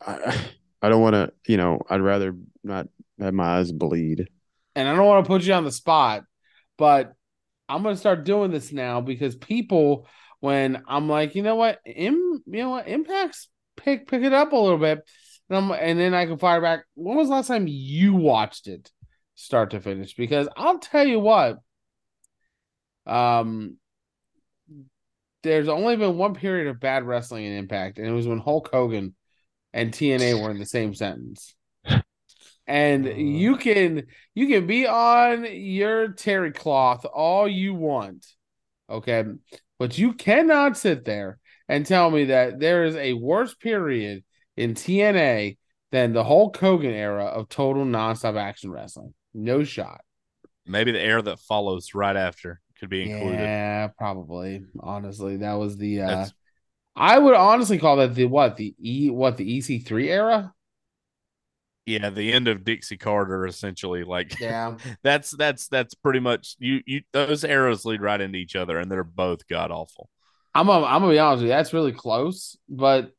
I, 0.04 0.40
I 0.80 0.88
don't 0.88 1.02
want 1.02 1.14
to. 1.14 1.32
You 1.46 1.56
know, 1.58 1.80
I'd 1.88 2.00
rather 2.00 2.34
not 2.64 2.88
have 3.20 3.34
my 3.34 3.58
eyes 3.58 3.72
bleed. 3.72 4.28
and 4.74 4.88
I 4.88 4.94
don't 4.94 5.06
want 5.06 5.24
to 5.24 5.28
put 5.28 5.42
you 5.42 5.52
on 5.54 5.64
the 5.64 5.72
spot, 5.72 6.24
but 6.78 7.12
I'm 7.68 7.82
gonna 7.82 7.96
start 7.96 8.24
doing 8.24 8.50
this 8.50 8.72
now 8.72 9.00
because 9.00 9.36
people, 9.36 10.06
when 10.40 10.82
I'm 10.88 11.08
like, 11.08 11.34
you 11.34 11.42
know 11.42 11.56
what, 11.56 11.78
Im, 11.86 12.42
you 12.46 12.62
know 12.62 12.70
what, 12.70 12.88
impacts 12.88 13.48
pick 13.76 14.06
pick 14.08 14.22
it 14.22 14.32
up 14.32 14.52
a 14.52 14.56
little 14.56 14.78
bit, 14.78 15.00
and 15.48 15.58
I'm 15.58 15.70
and 15.70 15.98
then 15.98 16.14
I 16.14 16.26
can 16.26 16.38
fire 16.38 16.60
back. 16.60 16.84
When 16.94 17.16
was 17.16 17.28
the 17.28 17.34
last 17.34 17.48
time 17.48 17.66
you 17.68 18.14
watched 18.14 18.68
it, 18.68 18.90
start 19.34 19.70
to 19.70 19.80
finish? 19.80 20.14
Because 20.14 20.48
I'll 20.56 20.78
tell 20.78 21.06
you 21.06 21.20
what, 21.20 21.58
um, 23.06 23.76
there's 25.42 25.68
only 25.68 25.96
been 25.96 26.16
one 26.16 26.34
period 26.34 26.68
of 26.68 26.80
bad 26.80 27.04
wrestling 27.04 27.44
in 27.44 27.52
Impact, 27.52 27.98
and 27.98 28.06
it 28.06 28.12
was 28.12 28.26
when 28.28 28.38
Hulk 28.38 28.70
Hogan 28.72 29.14
and 29.72 29.92
TNA 29.92 30.42
were 30.42 30.50
in 30.50 30.58
the 30.58 30.66
same 30.66 30.94
sentence. 30.94 31.54
and 32.66 33.06
Uh. 33.06 33.10
you 33.10 33.56
can 33.56 34.04
you 34.34 34.46
can 34.48 34.66
be 34.66 34.86
on 34.86 35.44
your 35.50 36.08
terry 36.08 36.52
cloth 36.52 37.04
all 37.04 37.48
you 37.48 37.74
want, 37.74 38.26
okay, 38.88 39.24
but 39.78 39.98
you 39.98 40.12
cannot 40.14 40.76
sit 40.76 41.04
there 41.04 41.38
and 41.68 41.86
tell 41.86 42.10
me 42.10 42.26
that 42.26 42.60
there 42.60 42.84
is 42.84 42.96
a 42.96 43.14
worse 43.14 43.54
period 43.54 44.24
in 44.56 44.74
TNA 44.74 45.58
than 45.90 46.12
the 46.12 46.24
Hulk 46.24 46.56
Hogan 46.56 46.92
era 46.92 47.24
of 47.24 47.48
total 47.48 47.84
nonstop 47.84 48.38
action 48.38 48.70
wrestling. 48.70 49.14
No 49.34 49.64
shot. 49.64 50.02
Maybe 50.66 50.92
the 50.92 51.00
era 51.00 51.22
that 51.22 51.40
follows 51.40 51.94
right 51.94 52.16
after 52.16 52.60
could 52.82 52.90
be 52.90 53.08
included. 53.08 53.38
Yeah, 53.38 53.86
probably. 53.96 54.64
Honestly, 54.80 55.36
that 55.36 55.52
was 55.54 55.76
the. 55.76 56.02
uh 56.02 56.06
That's- 56.08 56.32
I 56.94 57.16
would 57.16 57.34
honestly 57.34 57.78
call 57.78 57.96
that 57.96 58.14
the 58.14 58.26
what 58.26 58.56
the 58.56 58.74
E 58.78 59.08
what 59.08 59.36
the 59.36 59.58
EC3 59.58 60.08
era. 60.08 60.52
Yeah, 61.86 62.10
the 62.10 62.32
end 62.32 62.48
of 62.48 62.64
Dixie 62.64 62.98
Carter 62.98 63.46
essentially 63.46 64.04
like 64.04 64.38
Yeah, 64.38 64.76
that's 65.02 65.30
that's 65.30 65.68
that's 65.68 65.94
pretty 65.94 66.20
much 66.20 66.56
you 66.58 66.80
you 66.84 67.02
those 67.12 67.44
eras 67.44 67.84
lead 67.84 68.02
right 68.02 68.20
into 68.20 68.38
each 68.38 68.56
other 68.56 68.78
and 68.78 68.90
they're 68.90 69.04
both 69.04 69.46
god 69.46 69.70
awful. 69.70 70.10
I'm 70.54 70.66
gonna, 70.66 70.84
I'm 70.84 71.00
gonna 71.00 71.12
be 71.12 71.18
honest 71.18 71.42
with 71.42 71.48
you. 71.50 71.56
That's 71.56 71.72
really 71.72 71.92
close, 71.92 72.58
but 72.68 73.12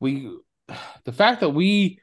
we 0.00 0.30
the 1.04 1.12
fact 1.12 1.40
that 1.40 1.50
we 1.50 1.98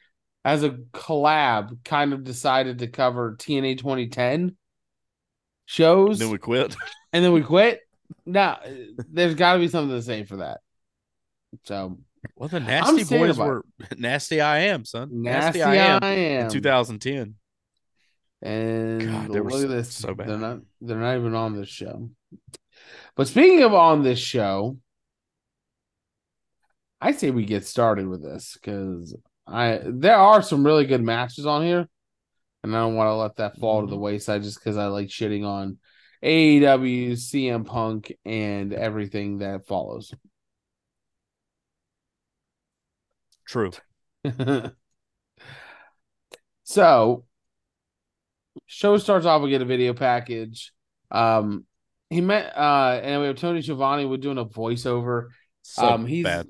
as 0.45 0.63
a 0.63 0.71
collab 0.93 1.83
kind 1.83 2.13
of 2.13 2.23
decided 2.23 2.79
to 2.79 2.87
cover 2.87 3.35
TNA 3.39 3.79
2010 3.79 4.55
shows 5.69 6.17
Then 6.17 6.31
we 6.31 6.39
quit. 6.39 6.75
and 7.13 7.23
then 7.23 7.31
we 7.31 7.41
quit. 7.43 7.81
Now, 8.25 8.59
there's 9.11 9.35
got 9.35 9.53
to 9.53 9.59
be 9.59 9.67
something 9.67 9.95
to 9.95 10.01
say 10.01 10.23
for 10.23 10.37
that. 10.37 10.61
So 11.65 11.99
Well, 12.35 12.49
the 12.49 12.59
Nasty 12.59 13.03
Boys 13.03 13.37
were 13.37 13.63
nasty. 13.97 14.41
I 14.41 14.59
am 14.61 14.83
son. 14.83 15.09
nasty, 15.21 15.61
I 15.61 15.75
am. 15.75 16.03
in 16.03 16.49
2010. 16.49 17.35
And 18.41 19.01
God, 19.05 19.31
they 19.31 19.41
were 19.41 19.51
look 19.51 19.59
so- 19.61 19.65
at 19.65 19.69
this. 19.69 19.93
so 19.93 20.15
bad. 20.15 20.27
They're 20.27 20.37
not 20.37 20.59
they're 20.81 20.97
not 20.97 21.17
even 21.17 21.35
on 21.35 21.55
this 21.55 21.69
show. 21.69 22.09
But 23.15 23.27
speaking 23.27 23.61
of 23.63 23.73
on 23.75 24.01
this 24.01 24.19
show, 24.19 24.77
I 27.01 27.11
say 27.11 27.29
we 27.31 27.45
get 27.45 27.65
started 27.67 28.07
with 28.07 28.23
this 28.23 28.57
because 28.59 29.15
I 29.47 29.81
there 29.85 30.15
are 30.17 30.41
some 30.41 30.65
really 30.65 30.85
good 30.85 31.03
matches 31.03 31.45
on 31.45 31.63
here. 31.63 31.87
And 32.63 32.75
I 32.75 32.79
don't 32.79 32.95
want 32.95 33.07
to 33.07 33.15
let 33.15 33.35
that 33.37 33.57
fall 33.59 33.81
to 33.81 33.87
the 33.87 33.95
Mhm. 33.95 34.01
wayside 34.01 34.43
just 34.43 34.59
because 34.59 34.77
I 34.77 34.87
like 34.87 35.07
shitting 35.07 35.45
on 35.45 35.79
AEW, 36.21 37.15
CM 37.15 37.63
Punk, 37.65 38.13
and 38.25 38.73
everything 38.73 39.39
that 39.39 39.65
follows. 39.67 40.13
True. 43.45 43.71
so 46.63 47.25
show 48.67 48.97
starts 48.97 49.25
off 49.25 49.41
we 49.41 49.49
get 49.49 49.61
a 49.61 49.65
video 49.65 49.93
package 49.93 50.71
um 51.11 51.65
he 52.09 52.21
met 52.21 52.55
uh 52.55 52.99
and 53.03 53.21
we 53.21 53.27
have 53.27 53.35
tony 53.35 53.61
Schiavone 53.61 54.05
we're 54.05 54.17
doing 54.17 54.37
a 54.37 54.45
voiceover 54.45 55.29
So 55.63 55.87
um 55.87 56.05
he's 56.05 56.25
bad. 56.25 56.47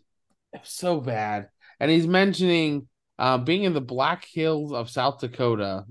so 0.64 1.00
bad 1.00 1.50
and 1.80 1.90
he's 1.90 2.08
mentioning 2.08 2.89
uh 3.20 3.38
being 3.38 3.64
in 3.64 3.74
the 3.74 3.82
black 3.82 4.26
hills 4.26 4.74
of 4.74 4.90
south 4.90 5.20
dakota 5.20 5.86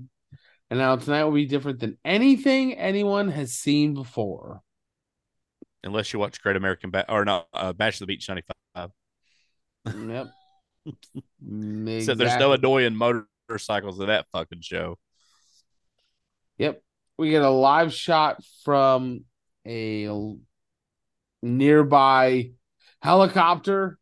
and 0.69 0.79
now 0.79 0.95
tonight 0.97 1.23
will 1.23 1.31
be 1.31 1.45
different 1.45 1.79
than 1.79 1.97
anything 2.03 2.73
anyone 2.75 3.29
has 3.29 3.53
seen 3.53 3.93
before 3.93 4.61
Unless 5.81 6.11
you 6.11 6.19
watch 6.19 6.41
Great 6.41 6.57
American 6.57 6.89
ba- 6.91 7.09
or 7.09 7.23
not 7.23 7.47
uh, 7.53 7.71
Bash 7.71 7.95
of 7.95 7.99
the 8.01 8.05
Beach 8.07 8.27
95. 8.27 8.89
yep 10.09 10.27
Except 10.85 12.17
there's 12.17 12.35
no 12.35 12.51
Exactly. 12.51 12.53
annoying 12.55 12.95
motorcycles 13.47 13.99
in 14.01 14.07
that 14.07 14.25
fucking 14.33 14.59
show. 14.61 14.97
Yep. 16.57 16.81
We 17.17 17.29
get 17.29 17.43
a 17.43 17.49
live 17.49 17.93
shot 17.93 18.43
from 18.65 19.23
a 19.65 20.09
nearby 21.41 22.51
helicopter. 23.01 23.97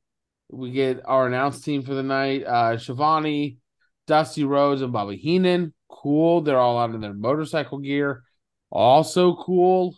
We 0.50 0.72
get 0.72 1.02
our 1.06 1.28
announced 1.28 1.64
team 1.64 1.84
for 1.84 1.94
the 1.94 2.04
night. 2.04 2.44
Uh 2.44 2.78
Schiavone, 2.78 3.58
Dusty 4.06 4.44
Rhodes, 4.44 4.82
and 4.82 4.94
Bobby 4.94 5.18
Heenan. 5.18 5.74
Cool. 5.90 6.42
They're 6.42 6.60
all 6.60 6.78
out 6.78 6.96
in 6.96 7.02
their 7.02 7.14
motorcycle 7.14 7.80
gear. 7.80 8.24
Also 8.70 9.36
cool. 9.36 9.96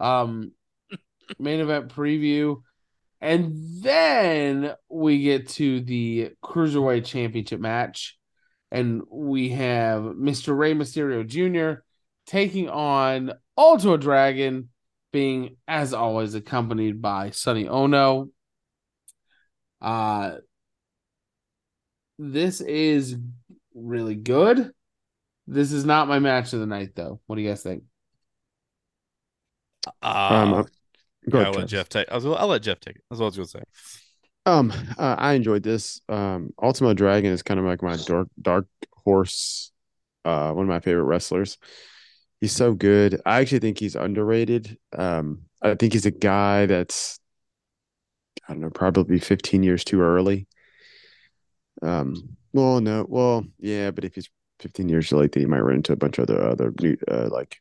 Um 0.00 0.52
main 1.38 1.60
event 1.60 1.88
preview. 1.94 2.62
And 3.22 3.54
then 3.82 4.74
we 4.88 5.22
get 5.22 5.48
to 5.50 5.80
the 5.80 6.32
Cruiserweight 6.44 7.04
Championship 7.04 7.60
match. 7.60 8.18
And 8.72 9.02
we 9.08 9.50
have 9.50 10.02
Mr. 10.02 10.58
Rey 10.58 10.74
Mysterio 10.74 11.24
Jr. 11.24 11.82
taking 12.26 12.68
on 12.68 13.32
Ultimo 13.56 13.96
Dragon, 13.96 14.70
being, 15.12 15.56
as 15.68 15.94
always, 15.94 16.34
accompanied 16.34 17.00
by 17.00 17.30
Sonny 17.30 17.68
Onoo. 17.68 18.32
Uh, 19.82 20.36
this 22.18 22.60
is 22.60 23.16
really 23.74 24.14
good. 24.14 24.70
This 25.46 25.72
is 25.72 25.84
not 25.84 26.08
my 26.08 26.20
match 26.20 26.52
of 26.52 26.60
the 26.60 26.66
night, 26.66 26.90
though. 26.94 27.20
What 27.26 27.36
do 27.36 27.42
you 27.42 27.48
guys 27.48 27.62
think? 27.62 27.82
Um, 30.00 30.54
Uh, 30.54 30.60
uh, 30.60 30.62
go 31.28 31.40
yeah, 31.40 31.42
ahead, 31.42 31.46
I'll 31.46 31.60
let 31.60 31.68
Jeff 31.68 31.88
take. 31.88 32.10
I 32.10 32.14
was, 32.14 32.24
I'll 32.24 32.46
let 32.46 32.62
Jeff 32.62 32.80
take 32.80 32.96
it. 32.96 33.02
That's 33.10 33.20
what 33.20 33.26
I 33.26 33.28
was 33.28 33.36
going 33.36 33.48
to 33.48 33.58
say. 33.58 33.62
Um, 34.46 34.72
uh, 34.98 35.16
I 35.18 35.34
enjoyed 35.34 35.62
this. 35.62 36.00
Um, 36.08 36.50
Ultimo 36.62 36.94
Dragon 36.94 37.32
is 37.32 37.42
kind 37.42 37.60
of 37.60 37.66
like 37.66 37.82
my 37.82 37.96
dark 37.96 38.28
dark 38.40 38.66
horse. 38.92 39.72
Uh, 40.24 40.52
one 40.52 40.64
of 40.64 40.68
my 40.68 40.80
favorite 40.80 41.04
wrestlers. 41.04 41.58
He's 42.40 42.52
so 42.52 42.74
good. 42.74 43.20
I 43.26 43.40
actually 43.40 43.60
think 43.60 43.78
he's 43.78 43.96
underrated. 43.96 44.78
Um, 44.96 45.42
I 45.60 45.74
think 45.74 45.92
he's 45.92 46.06
a 46.06 46.10
guy 46.12 46.66
that's, 46.66 47.20
I 48.48 48.52
don't 48.52 48.62
know, 48.62 48.70
probably 48.70 49.18
15 49.18 49.62
years 49.62 49.84
too 49.84 50.00
early. 50.00 50.46
Um, 51.80 52.36
well, 52.52 52.80
no, 52.80 53.06
well, 53.08 53.44
yeah, 53.58 53.90
but 53.90 54.04
if 54.04 54.14
he's 54.14 54.28
15 54.60 54.88
years 54.88 55.08
too 55.08 55.16
late, 55.16 55.32
then 55.32 55.42
he 55.42 55.46
might 55.46 55.60
run 55.60 55.76
into 55.76 55.92
a 55.92 55.96
bunch 55.96 56.18
of 56.18 56.28
other 56.28 56.42
other 56.42 56.72
new, 56.80 56.96
uh, 57.08 57.28
like 57.30 57.58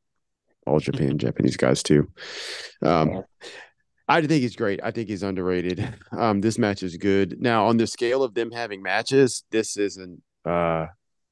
all 0.66 0.80
Japan 0.80 1.18
Japanese 1.18 1.58
guys 1.58 1.82
too. 1.84 2.08
Um, 2.82 3.24
I 4.08 4.20
think 4.22 4.42
he's 4.42 4.56
great. 4.56 4.82
I 4.84 4.92
think 4.92 5.10
he's 5.10 5.24
underrated. 5.24 5.88
Um, 6.12 6.42
this 6.42 6.58
match 6.58 6.84
is 6.84 6.98
good. 6.98 7.42
Now, 7.42 7.68
on 7.68 7.78
the 7.78 7.88
scale 7.88 8.24
of 8.24 8.34
them 8.34 8.52
having 8.52 8.82
matches, 8.82 9.44
this 9.52 9.78
isn't 9.78 10.22
uh 10.46 10.88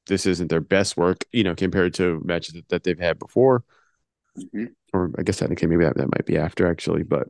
this 0.06 0.26
isn't 0.26 0.48
their 0.48 0.60
best 0.60 0.96
work, 0.96 1.24
you 1.30 1.44
know, 1.44 1.54
compared 1.54 1.94
to 1.94 2.20
matches 2.24 2.54
that, 2.54 2.68
that 2.68 2.84
they've 2.84 2.98
had 2.98 3.18
before. 3.18 3.62
Or 4.92 5.10
I 5.18 5.22
guess 5.22 5.38
technically 5.38 5.68
maybe 5.68 5.84
that, 5.84 5.96
that 5.96 6.10
might 6.10 6.26
be 6.26 6.38
after 6.38 6.66
actually, 6.66 7.02
but 7.02 7.28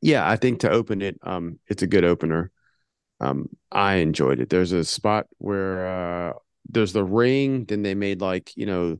yeah, 0.00 0.28
I 0.28 0.36
think 0.36 0.60
to 0.60 0.70
open 0.70 1.02
it, 1.02 1.18
um, 1.22 1.58
it's 1.68 1.82
a 1.82 1.86
good 1.86 2.04
opener. 2.04 2.50
Um, 3.20 3.48
I 3.70 3.96
enjoyed 3.96 4.40
it. 4.40 4.50
There's 4.50 4.72
a 4.72 4.84
spot 4.84 5.26
where 5.38 5.86
uh 5.86 6.32
there's 6.68 6.92
the 6.92 7.04
ring, 7.04 7.64
then 7.66 7.82
they 7.82 7.94
made 7.94 8.20
like, 8.20 8.56
you 8.56 8.66
know, 8.66 8.98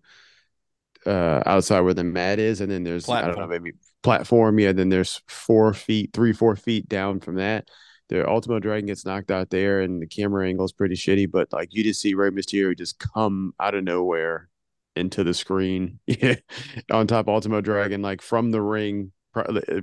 uh 1.07 1.43
outside 1.47 1.81
where 1.81 1.95
the 1.95 2.05
mat 2.05 2.39
is, 2.39 2.61
and 2.61 2.71
then 2.71 2.85
there's 2.85 3.09
I 3.21 3.27
don't 3.27 3.39
know, 3.39 3.47
maybe 3.47 3.73
platform. 4.03 4.59
Yeah, 4.59 4.73
then 4.73 4.89
there's 4.89 5.21
four 5.29 5.75
feet, 5.75 6.11
three, 6.13 6.33
four 6.33 6.57
feet 6.57 6.89
down 6.89 7.21
from 7.21 7.37
that. 7.37 7.69
The 8.09 8.29
Ultimo 8.29 8.59
Dragon 8.61 8.87
gets 8.87 9.05
knocked 9.07 9.31
out 9.31 9.51
there, 9.51 9.81
and 9.81 10.01
the 10.01 10.07
camera 10.07 10.47
angle 10.47 10.65
is 10.67 10.73
pretty 10.73 10.95
shitty. 10.95 11.31
But 11.31 11.53
like 11.53 11.75
you 11.75 11.83
just 11.83 12.01
see 12.01 12.15
Rey 12.15 12.31
Mysterio 12.31 12.77
just 12.77 12.99
come 12.99 13.55
out 13.59 13.75
of 13.75 13.85
nowhere 13.85 14.49
into 14.97 15.25
the 15.25 15.35
screen, 15.35 15.99
on 16.91 17.07
top 17.07 17.27
of 17.27 17.35
Ultimo 17.35 17.61
Dragon, 17.61 18.03
like 18.03 18.23
from 18.23 18.51
the 18.51 18.63
ring, 18.63 19.13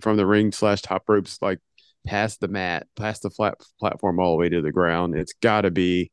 from 0.01 0.17
the 0.17 0.25
ring 0.25 0.51
slash 0.51 0.81
top 0.81 1.03
ropes, 1.07 1.37
like 1.41 1.59
past 2.07 2.39
the 2.39 2.47
mat, 2.47 2.87
past 2.95 3.21
the 3.21 3.29
flat 3.29 3.55
platform, 3.79 4.19
all 4.19 4.31
the 4.31 4.37
way 4.37 4.49
to 4.49 4.61
the 4.61 4.71
ground. 4.71 5.15
It's 5.15 5.33
got 5.33 5.61
to 5.61 5.71
be, 5.71 6.11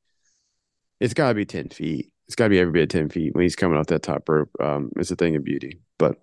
it's 1.00 1.14
got 1.14 1.28
to 1.28 1.34
be 1.34 1.46
ten 1.46 1.68
feet. 1.68 2.10
It's 2.26 2.34
got 2.34 2.44
to 2.44 2.50
be 2.50 2.58
every 2.58 2.72
bit 2.72 2.82
of 2.82 2.88
ten 2.88 3.08
feet 3.08 3.34
when 3.34 3.42
he's 3.42 3.56
coming 3.56 3.78
off 3.78 3.86
that 3.86 4.02
top 4.02 4.28
rope. 4.28 4.50
Um, 4.60 4.90
it's 4.96 5.10
a 5.10 5.16
thing 5.16 5.36
of 5.36 5.44
beauty. 5.44 5.80
But 5.98 6.20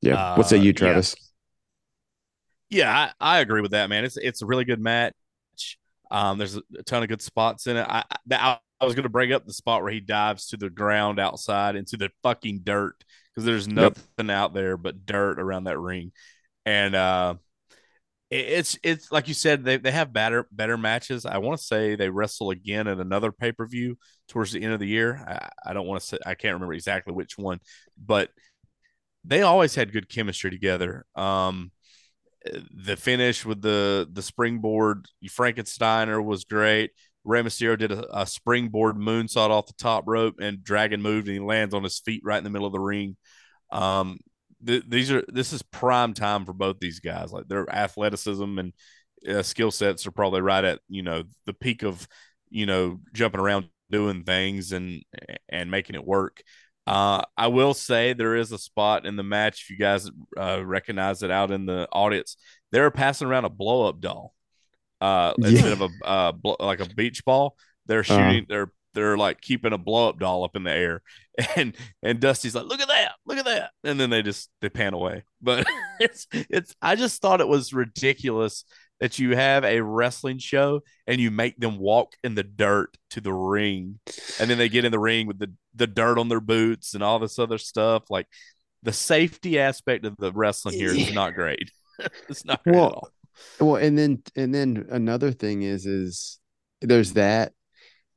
yeah, 0.00 0.36
what 0.36 0.46
say 0.46 0.58
Uh, 0.58 0.62
you. 0.62 0.72
Travis? 0.72 1.14
Yeah, 2.70 3.10
I, 3.20 3.36
I 3.36 3.40
agree 3.40 3.60
with 3.60 3.72
that, 3.72 3.90
man. 3.90 4.04
It's 4.04 4.16
it's 4.16 4.42
a 4.42 4.46
really 4.46 4.64
good 4.64 4.80
match. 4.80 5.14
Um, 6.10 6.38
there's 6.38 6.56
a, 6.56 6.62
ton 6.86 7.02
of 7.02 7.08
good 7.08 7.22
spots 7.22 7.66
in 7.66 7.76
it. 7.76 7.86
I 7.88 8.04
I, 8.10 8.36
I 8.36 8.58
I 8.80 8.84
was 8.86 8.94
going 8.94 9.02
to 9.02 9.10
bring 9.10 9.32
up 9.32 9.44
the 9.44 9.52
spot 9.52 9.82
where 9.82 9.92
he 9.92 10.00
dives 10.00 10.46
to 10.48 10.56
the 10.56 10.70
ground 10.70 11.20
outside 11.20 11.76
into 11.76 11.96
the 11.96 12.10
fucking 12.22 12.60
dirt 12.64 13.04
because 13.40 13.46
there's 13.46 13.68
Yep. 13.74 13.94
nothing 13.94 14.30
out 14.30 14.54
there 14.54 14.76
but 14.76 15.06
dirt 15.06 15.40
around 15.40 15.64
that 15.64 15.78
ring, 15.78 16.12
and 16.66 16.94
uh, 16.94 17.34
it, 18.30 18.46
it's 18.46 18.78
it's 18.82 19.12
like 19.12 19.28
you 19.28 19.34
said 19.34 19.64
they 19.64 19.78
they 19.78 19.90
have 19.92 20.12
better 20.12 20.46
better 20.52 20.78
matches. 20.78 21.26
I 21.26 21.38
want 21.38 21.60
to 21.60 21.66
say 21.66 21.96
they 21.96 22.10
wrestle 22.10 22.50
again 22.50 22.88
at 22.88 22.98
another 22.98 23.32
pay 23.32 23.52
per 23.52 23.66
view 23.66 23.98
towards 24.28 24.52
the 24.52 24.62
end 24.62 24.72
of 24.74 24.80
the 24.80 24.88
year. 24.88 25.24
I, 25.26 25.70
I 25.70 25.74
don't 25.74 25.86
want 25.86 26.00
to 26.02 26.06
say 26.08 26.18
I 26.26 26.34
can't 26.34 26.54
remember 26.54 26.74
exactly 26.74 27.12
which 27.14 27.38
one, 27.38 27.60
but 28.04 28.30
they 29.24 29.42
always 29.42 29.74
had 29.74 29.92
good 29.92 30.08
chemistry 30.08 30.50
together. 30.50 31.04
Um, 31.14 31.72
the 32.74 32.96
finish 32.96 33.44
with 33.44 33.60
the 33.60 34.08
the 34.10 34.22
springboard 34.22 35.06
Frankensteiner 35.26 36.24
was 36.24 36.44
great. 36.44 36.92
Rey 37.24 37.42
Mysterio 37.42 37.78
did 37.78 37.92
a, 37.92 38.20
a 38.20 38.26
springboard 38.26 38.96
moonsault 38.96 39.50
off 39.50 39.66
the 39.66 39.74
top 39.74 40.04
rope, 40.06 40.36
and 40.40 40.64
Dragon 40.64 41.02
moved 41.02 41.28
and 41.28 41.34
he 41.34 41.40
lands 41.40 41.74
on 41.74 41.82
his 41.84 41.98
feet 41.98 42.22
right 42.24 42.38
in 42.38 42.44
the 42.44 42.50
middle 42.50 42.66
of 42.66 42.72
the 42.72 42.80
ring. 42.80 43.16
Um, 43.70 44.18
th- 44.66 44.84
these 44.88 45.10
are 45.10 45.24
this 45.28 45.52
is 45.52 45.62
prime 45.62 46.14
time 46.14 46.44
for 46.44 46.52
both 46.52 46.78
these 46.80 47.00
guys. 47.00 47.32
Like 47.32 47.48
their 47.48 47.68
athleticism 47.70 48.58
and 48.58 48.72
uh, 49.28 49.42
skill 49.42 49.70
sets 49.70 50.06
are 50.06 50.12
probably 50.12 50.40
right 50.40 50.64
at 50.64 50.80
you 50.88 51.02
know 51.02 51.24
the 51.46 51.52
peak 51.52 51.82
of 51.82 52.06
you 52.50 52.66
know 52.66 53.00
jumping 53.12 53.40
around 53.40 53.68
doing 53.90 54.24
things 54.24 54.72
and 54.72 55.02
and 55.48 55.70
making 55.70 55.96
it 55.96 56.06
work. 56.06 56.42
Uh, 56.86 57.22
I 57.36 57.48
will 57.48 57.74
say 57.74 58.12
there 58.12 58.34
is 58.34 58.52
a 58.52 58.58
spot 58.58 59.06
in 59.06 59.16
the 59.16 59.22
match. 59.22 59.62
If 59.62 59.70
you 59.70 59.76
guys 59.76 60.10
uh, 60.36 60.64
recognize 60.64 61.22
it 61.22 61.30
out 61.30 61.50
in 61.50 61.66
the 61.66 61.86
audience, 61.92 62.36
they're 62.72 62.90
passing 62.90 63.28
around 63.28 63.44
a 63.44 63.50
blow 63.50 63.88
up 63.88 64.00
doll 64.00 64.34
uh, 65.00 65.34
Yeah. 65.38 65.48
instead 65.48 65.72
of 65.72 65.82
a 65.82 65.88
uh, 66.06 66.32
bl- 66.32 66.54
like 66.60 66.80
a 66.80 66.86
beach 66.86 67.24
ball. 67.24 67.56
They're 67.86 68.00
Uh-huh. 68.00 68.30
shooting. 68.30 68.46
They're 68.48 68.70
they're 68.94 69.16
like 69.16 69.40
keeping 69.40 69.72
a 69.72 69.78
blow 69.78 70.08
up 70.08 70.18
doll 70.18 70.42
up 70.44 70.56
in 70.56 70.64
the 70.64 70.72
air, 70.72 71.02
and 71.56 71.76
and 72.02 72.20
Dusty's 72.20 72.54
like, 72.54 72.66
"Look 72.66 72.80
at 72.80 72.88
that! 72.88 73.12
Look 73.26 73.38
at 73.38 73.44
that!" 73.44 73.70
And 73.84 73.98
then 74.00 74.10
they 74.10 74.22
just 74.22 74.50
they 74.60 74.68
pan 74.68 74.94
away. 74.94 75.24
But 75.40 75.66
it's 76.00 76.26
it's. 76.32 76.74
I 76.82 76.96
just 76.96 77.20
thought 77.22 77.40
it 77.40 77.48
was 77.48 77.72
ridiculous 77.72 78.64
that 79.00 79.18
you 79.18 79.34
have 79.34 79.64
a 79.64 79.80
wrestling 79.80 80.38
show 80.38 80.82
and 81.06 81.20
you 81.20 81.30
make 81.30 81.56
them 81.58 81.78
walk 81.78 82.12
in 82.22 82.34
the 82.34 82.42
dirt 82.42 82.96
to 83.10 83.20
the 83.20 83.32
ring, 83.32 83.98
and 84.38 84.50
then 84.50 84.58
they 84.58 84.68
get 84.68 84.84
in 84.84 84.92
the 84.92 84.98
ring 84.98 85.26
with 85.26 85.38
the 85.38 85.52
the 85.74 85.86
dirt 85.86 86.18
on 86.18 86.28
their 86.28 86.40
boots 86.40 86.94
and 86.94 87.02
all 87.02 87.18
this 87.18 87.38
other 87.38 87.58
stuff. 87.58 88.04
Like 88.10 88.26
the 88.82 88.92
safety 88.92 89.58
aspect 89.58 90.04
of 90.04 90.16
the 90.18 90.32
wrestling 90.32 90.74
here 90.74 90.90
is 90.92 91.12
not 91.14 91.34
great. 91.34 91.70
it's 92.28 92.44
not 92.44 92.62
great 92.64 92.74
Well, 92.76 92.86
at 92.86 92.92
all. 92.94 93.08
Well, 93.60 93.76
and 93.76 93.98
then 93.98 94.22
and 94.36 94.54
then 94.54 94.86
another 94.90 95.32
thing 95.32 95.62
is 95.62 95.86
is 95.86 96.38
there's 96.80 97.12
that, 97.14 97.52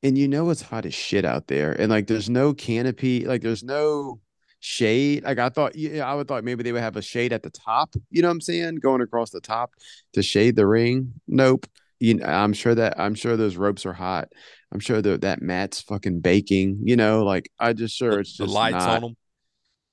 and 0.01 0.17
you 0.17 0.27
know 0.27 0.49
it's 0.49 0.61
hot 0.61 0.85
as 0.85 0.93
shit 0.93 1.25
out 1.25 1.47
there, 1.47 1.73
and 1.73 1.89
like 1.89 2.07
there's 2.07 2.29
no 2.29 2.53
canopy, 2.53 3.25
like 3.25 3.41
there's 3.41 3.63
no 3.63 4.19
shade. 4.59 5.23
Like 5.23 5.39
I 5.39 5.49
thought, 5.49 5.75
yeah, 5.75 6.09
I 6.09 6.15
would 6.15 6.27
thought 6.27 6.43
maybe 6.43 6.63
they 6.63 6.71
would 6.71 6.81
have 6.81 6.95
a 6.95 7.01
shade 7.01 7.33
at 7.33 7.43
the 7.43 7.49
top. 7.49 7.95
You 8.09 8.21
know 8.21 8.29
what 8.29 8.33
I'm 8.33 8.41
saying? 8.41 8.75
Going 8.77 9.01
across 9.01 9.29
the 9.29 9.41
top 9.41 9.71
to 10.13 10.23
shade 10.23 10.55
the 10.55 10.65
ring. 10.65 11.13
Nope. 11.27 11.67
You 11.99 12.15
know, 12.15 12.25
I'm 12.25 12.53
sure 12.53 12.75
that 12.75 12.99
I'm 12.99 13.15
sure 13.15 13.37
those 13.37 13.55
ropes 13.55 13.85
are 13.85 13.93
hot. 13.93 14.29
I'm 14.71 14.79
sure 14.79 15.01
that 15.01 15.21
that 15.21 15.41
mat's 15.41 15.81
fucking 15.81 16.21
baking. 16.21 16.79
You 16.83 16.95
know, 16.95 17.23
like 17.23 17.49
I 17.59 17.73
just 17.73 17.95
sure 17.95 18.11
The, 18.11 18.19
it's 18.19 18.37
the 18.37 18.45
just 18.45 18.55
lights 18.55 18.85
not, 18.85 18.89
on 18.89 19.01
them. 19.01 19.17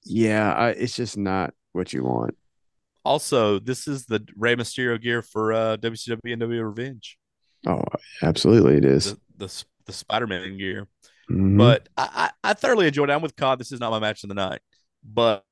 Yeah, 0.04 0.52
I, 0.52 0.70
it's 0.70 0.96
just 0.96 1.16
not 1.16 1.52
what 1.72 1.92
you 1.92 2.04
want. 2.04 2.36
Also, 3.04 3.58
this 3.58 3.88
is 3.88 4.06
the 4.06 4.26
Rey 4.36 4.56
Mysterio 4.56 5.00
gear 5.00 5.22
for 5.22 5.52
uh, 5.52 5.76
WCW 5.78 6.18
and 6.26 6.40
W 6.40 6.62
Revenge. 6.62 7.16
Oh, 7.66 7.82
absolutely, 8.22 8.76
it 8.76 8.84
is. 8.84 9.14
The 9.36 9.46
the, 9.46 9.64
the 9.86 9.92
Spider 9.92 10.26
Man 10.26 10.56
gear. 10.58 10.86
Mhm. 11.30 11.56
But 11.58 11.88
I, 11.96 12.30
I, 12.44 12.50
I 12.50 12.54
thoroughly 12.54 12.86
enjoyed 12.86 13.10
it. 13.10 13.12
I'm 13.12 13.22
with 13.22 13.36
Cod. 13.36 13.58
This 13.58 13.72
is 13.72 13.80
not 13.80 13.90
my 13.90 13.98
match 13.98 14.24
of 14.24 14.28
the 14.28 14.34
night, 14.34 14.60
but 15.04 15.44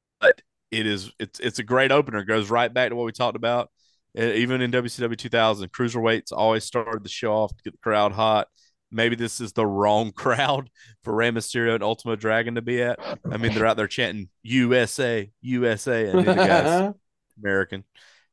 it 0.70 0.86
is 0.86 1.11
it's 1.18 1.40
it's 1.40 1.59
a 1.59 1.62
great 1.62 1.92
opener. 1.92 2.18
It 2.18 2.26
goes 2.26 2.51
right 2.51 2.72
back 2.72 2.90
to 2.90 2.96
what 2.96 3.07
we 3.07 3.12
talked 3.12 3.36
about. 3.36 3.70
Even 4.16 4.61
in 4.61 4.72
WCW 4.72 5.16
2000, 5.16 5.70
cruiserweights 5.70 6.32
always 6.32 6.64
started 6.64 7.05
the 7.05 7.09
show 7.09 7.32
off 7.32 7.57
to 7.57 7.62
get 7.62 7.72
the 7.72 7.78
crowd 7.78 8.12
hot. 8.12 8.49
Maybe 8.90 9.16
this 9.16 9.40
is 9.40 9.53
the 9.53 9.66
wrong 9.66 10.12
crowd 10.16 10.70
for 11.05 11.14
Rey 11.14 11.30
Mysterio 11.30 11.74
and 11.74 11.84
Ultimate 11.84 12.18
Dragon 12.18 12.55
to 12.57 12.62
be 12.62 12.82
at. 12.82 12.99
I 13.30 13.36
mean, 13.36 13.55
they're 13.55 13.66
out 13.66 13.76
there 13.76 13.86
chanting 13.86 14.28
USA, 14.42 15.30
USA, 15.42 16.09
and 16.09 16.20
these 16.20 16.28
are 16.28 16.34
guys 16.34 16.94
American. 17.43 17.84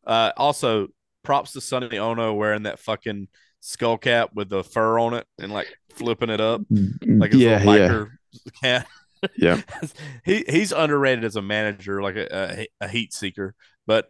Uh, 0.05 0.31
also, 0.37 0.87
props 1.23 1.53
to 1.53 1.61
Sonny 1.61 1.97
Onoo 1.97 2.33
wearing 2.33 2.63
that 2.63 2.79
fucking 2.79 3.27
skull 3.59 3.97
cap 3.97 4.29
with 4.35 4.49
the 4.49 4.63
fur 4.63 4.99
on 4.99 5.15
it 5.15 5.25
and 5.39 5.51
like 5.51 5.67
flipping 5.95 6.29
it 6.29 6.39
up 6.39 6.61
like 7.01 7.31
his 7.31 7.41
yeah, 7.41 7.63
yeah, 7.63 7.87
biker 7.89 8.09
cat. 8.61 8.87
yeah. 9.37 9.61
he 10.23 10.43
he's 10.47 10.71
underrated 10.71 11.23
as 11.23 11.35
a 11.35 11.41
manager, 11.41 12.01
like 12.01 12.15
a, 12.15 12.67
a, 12.81 12.85
a 12.85 12.87
heat 12.87 13.13
seeker. 13.13 13.55
But 13.87 14.07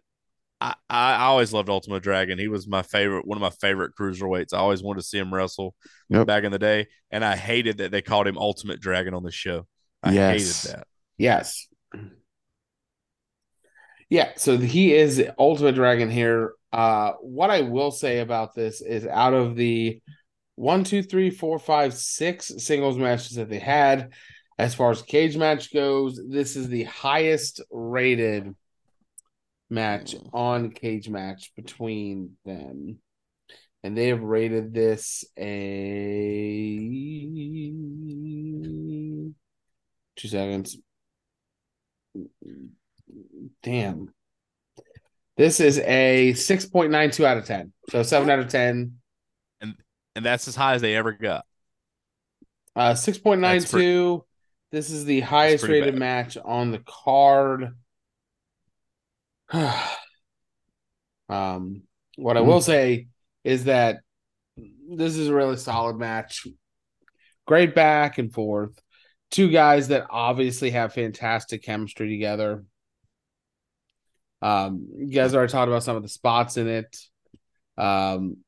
I, 0.60 0.74
I 0.88 1.24
always 1.26 1.52
loved 1.52 1.68
Ultimate 1.68 2.02
Dragon. 2.02 2.38
He 2.38 2.48
was 2.48 2.66
my 2.66 2.82
favorite, 2.82 3.26
one 3.26 3.36
of 3.38 3.42
my 3.42 3.50
favorite 3.50 3.92
cruiserweights. 3.98 4.52
I 4.54 4.58
always 4.58 4.82
wanted 4.82 5.00
to 5.00 5.06
see 5.06 5.18
him 5.18 5.32
wrestle 5.32 5.74
Yep. 6.08 6.26
back 6.26 6.44
in 6.44 6.52
the 6.52 6.58
day, 6.58 6.86
and 7.10 7.24
I 7.24 7.36
hated 7.36 7.78
that 7.78 7.90
they 7.90 8.00
called 8.02 8.26
him 8.26 8.38
Ultimate 8.38 8.80
Dragon 8.80 9.12
on 9.14 9.22
the 9.22 9.30
show. 9.32 9.66
I 10.02 10.12
Yes. 10.12 10.62
hated 10.64 10.78
that. 10.78 10.86
Yes. 11.18 11.66
Yeah, 14.08 14.32
so 14.36 14.56
he 14.56 14.94
is 14.94 15.22
Ultimate 15.38 15.74
Dragon 15.74 16.10
here. 16.10 16.52
Uh, 16.72 17.12
what 17.20 17.50
I 17.50 17.62
will 17.62 17.90
say 17.90 18.20
about 18.20 18.54
this 18.54 18.80
is 18.80 19.06
out 19.06 19.34
of 19.34 19.56
the 19.56 20.00
one, 20.54 20.84
two, 20.84 21.02
three, 21.02 21.30
four, 21.30 21.58
five, 21.58 21.92
six 21.94 22.52
singles 22.58 22.96
matches 22.96 23.36
that 23.36 23.50
they 23.50 23.58
had, 23.58 24.12
as 24.58 24.74
far 24.74 24.90
as 24.90 25.02
cage 25.02 25.36
match 25.36 25.72
goes, 25.72 26.20
this 26.28 26.56
is 26.56 26.68
the 26.68 26.84
highest 26.84 27.60
rated 27.70 28.54
match 29.68 30.14
on 30.32 30.70
cage 30.70 31.08
match 31.08 31.52
between 31.56 32.36
them. 32.44 32.98
And 33.82 33.96
they 33.96 34.08
have 34.08 34.22
rated 34.22 34.72
this 34.72 35.24
a 35.38 36.76
two 40.16 40.28
seconds. 40.28 40.78
Damn. 43.62 44.12
This 45.36 45.60
is 45.60 45.78
a 45.80 46.32
6.92 46.32 47.24
out 47.24 47.36
of 47.36 47.44
10. 47.44 47.72
So 47.90 48.02
7 48.02 48.28
out 48.30 48.38
of 48.38 48.48
10. 48.48 48.94
And 49.60 49.74
and 50.14 50.24
that's 50.24 50.48
as 50.48 50.56
high 50.56 50.74
as 50.74 50.80
they 50.80 50.96
ever 50.96 51.12
got. 51.12 51.44
Uh 52.74 52.92
6.92. 52.92 53.40
That's 53.42 54.24
This 54.72 54.90
is 54.90 55.04
the 55.04 55.20
highest 55.20 55.64
rated 55.64 55.94
bad. 55.94 55.98
match 55.98 56.38
on 56.42 56.70
the 56.70 56.82
card. 56.86 57.76
um 61.28 61.82
what 62.16 62.36
I 62.36 62.40
will 62.40 62.60
say 62.62 63.08
is 63.44 63.64
that 63.64 63.98
this 64.88 65.16
is 65.16 65.28
a 65.28 65.34
really 65.34 65.56
solid 65.56 65.96
match. 65.96 66.46
Great 67.46 67.74
back 67.74 68.18
and 68.18 68.32
forth. 68.32 68.80
Two 69.30 69.50
guys 69.50 69.88
that 69.88 70.06
obviously 70.08 70.70
have 70.70 70.94
fantastic 70.94 71.62
chemistry 71.62 72.08
together. 72.08 72.64
Um, 74.42 74.88
you 74.96 75.14
guys 75.14 75.34
already 75.34 75.50
talked 75.50 75.68
about 75.68 75.82
some 75.82 75.96
of 75.96 76.02
the 76.02 76.08
spots 76.08 76.56
in 76.56 76.68
it. 76.68 76.96
Um, 77.78 78.38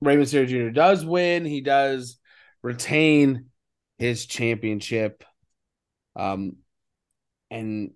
Rey 0.00 0.16
Mysterio 0.16 0.46
Jr. 0.46 0.70
does 0.70 1.04
win. 1.04 1.44
He 1.44 1.60
does 1.60 2.18
retain 2.62 3.46
his 3.98 4.26
championship. 4.26 5.24
Um, 6.14 6.56
and 7.50 7.92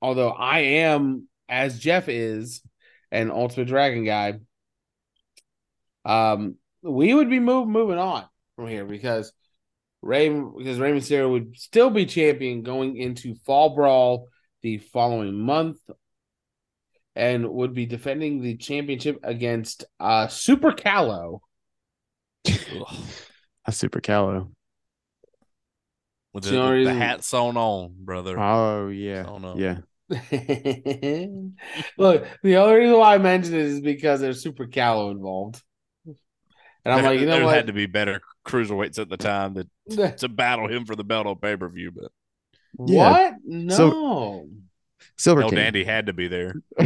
although 0.00 0.30
I 0.30 0.58
am, 0.60 1.28
as 1.48 1.78
Jeff 1.78 2.08
is, 2.08 2.62
an 3.10 3.30
Ultimate 3.30 3.68
Dragon 3.68 4.04
guy, 4.04 4.40
um, 6.04 6.56
we 6.82 7.14
would 7.14 7.30
be 7.30 7.38
move, 7.38 7.68
moving 7.68 7.98
on 7.98 8.24
from 8.56 8.68
here 8.68 8.84
because 8.84 9.32
Ray 10.00 10.28
because 10.28 10.78
Rey 10.78 10.92
Mysterio 10.92 11.30
would 11.30 11.56
still 11.56 11.90
be 11.90 12.06
champion 12.06 12.62
going 12.62 12.96
into 12.96 13.36
Fall 13.46 13.74
Brawl 13.74 14.28
the 14.62 14.78
following 14.78 15.34
month 15.34 15.78
and 17.14 17.48
would 17.48 17.74
be 17.74 17.86
defending 17.86 18.40
the 18.40 18.56
championship 18.56 19.18
against 19.22 19.84
uh 20.00 20.28
Super 20.28 20.72
Calo. 20.72 21.40
A 23.64 23.72
super 23.72 24.00
calo. 24.00 24.50
With 26.32 26.44
the, 26.44 26.50
the 26.50 26.56
the, 26.56 26.62
only 26.62 26.84
the 26.84 26.90
reason- 26.90 27.00
hat 27.00 27.24
sewn 27.24 27.56
on, 27.56 27.94
brother. 27.98 28.38
Oh 28.38 28.88
yeah, 28.88 29.22
no. 29.22 29.54
yeah. 29.56 29.78
Look, 31.98 32.26
the 32.42 32.56
only 32.56 32.74
reason 32.76 32.98
why 32.98 33.14
I 33.14 33.18
mentioned 33.18 33.56
it 33.56 33.62
is 33.62 33.80
because 33.80 34.20
there's 34.20 34.42
Super 34.42 34.66
Calo 34.66 35.10
involved. 35.10 35.62
And 36.84 36.92
I'm 36.92 37.02
there 37.02 37.12
like, 37.12 37.20
you 37.20 37.26
know 37.26 37.36
there 37.36 37.44
what? 37.44 37.54
had 37.54 37.68
to 37.68 37.72
be 37.72 37.86
better 37.86 38.20
cruiserweights 38.44 38.98
at 38.98 39.08
the 39.08 39.16
time 39.16 39.54
that 39.54 40.18
to 40.18 40.28
battle 40.28 40.68
him 40.68 40.84
for 40.84 40.96
the 40.96 41.04
belt 41.04 41.26
on 41.26 41.36
pay 41.36 41.56
per 41.56 41.68
view, 41.68 41.92
but 41.92 42.10
Yeah. 42.86 43.10
What? 43.10 43.34
No. 43.44 43.74
So- 43.74 44.48
Silver 45.16 45.42
El 45.42 45.50
King. 45.50 45.58
Dandy 45.58 45.84
had 45.84 46.06
to 46.06 46.12
be 46.12 46.26
there 46.28 46.54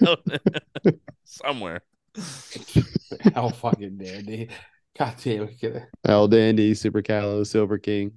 somewhere. 1.24 1.80
How 3.34 3.48
fucking 3.48 3.96
dandy. 3.96 4.48
God 4.96 5.14
damn 5.22 5.48
it. 5.60 5.82
El 6.04 6.28
Dandy, 6.28 6.74
Super 6.74 7.02
Calo, 7.02 7.44
Silver 7.44 7.78
King. 7.78 8.12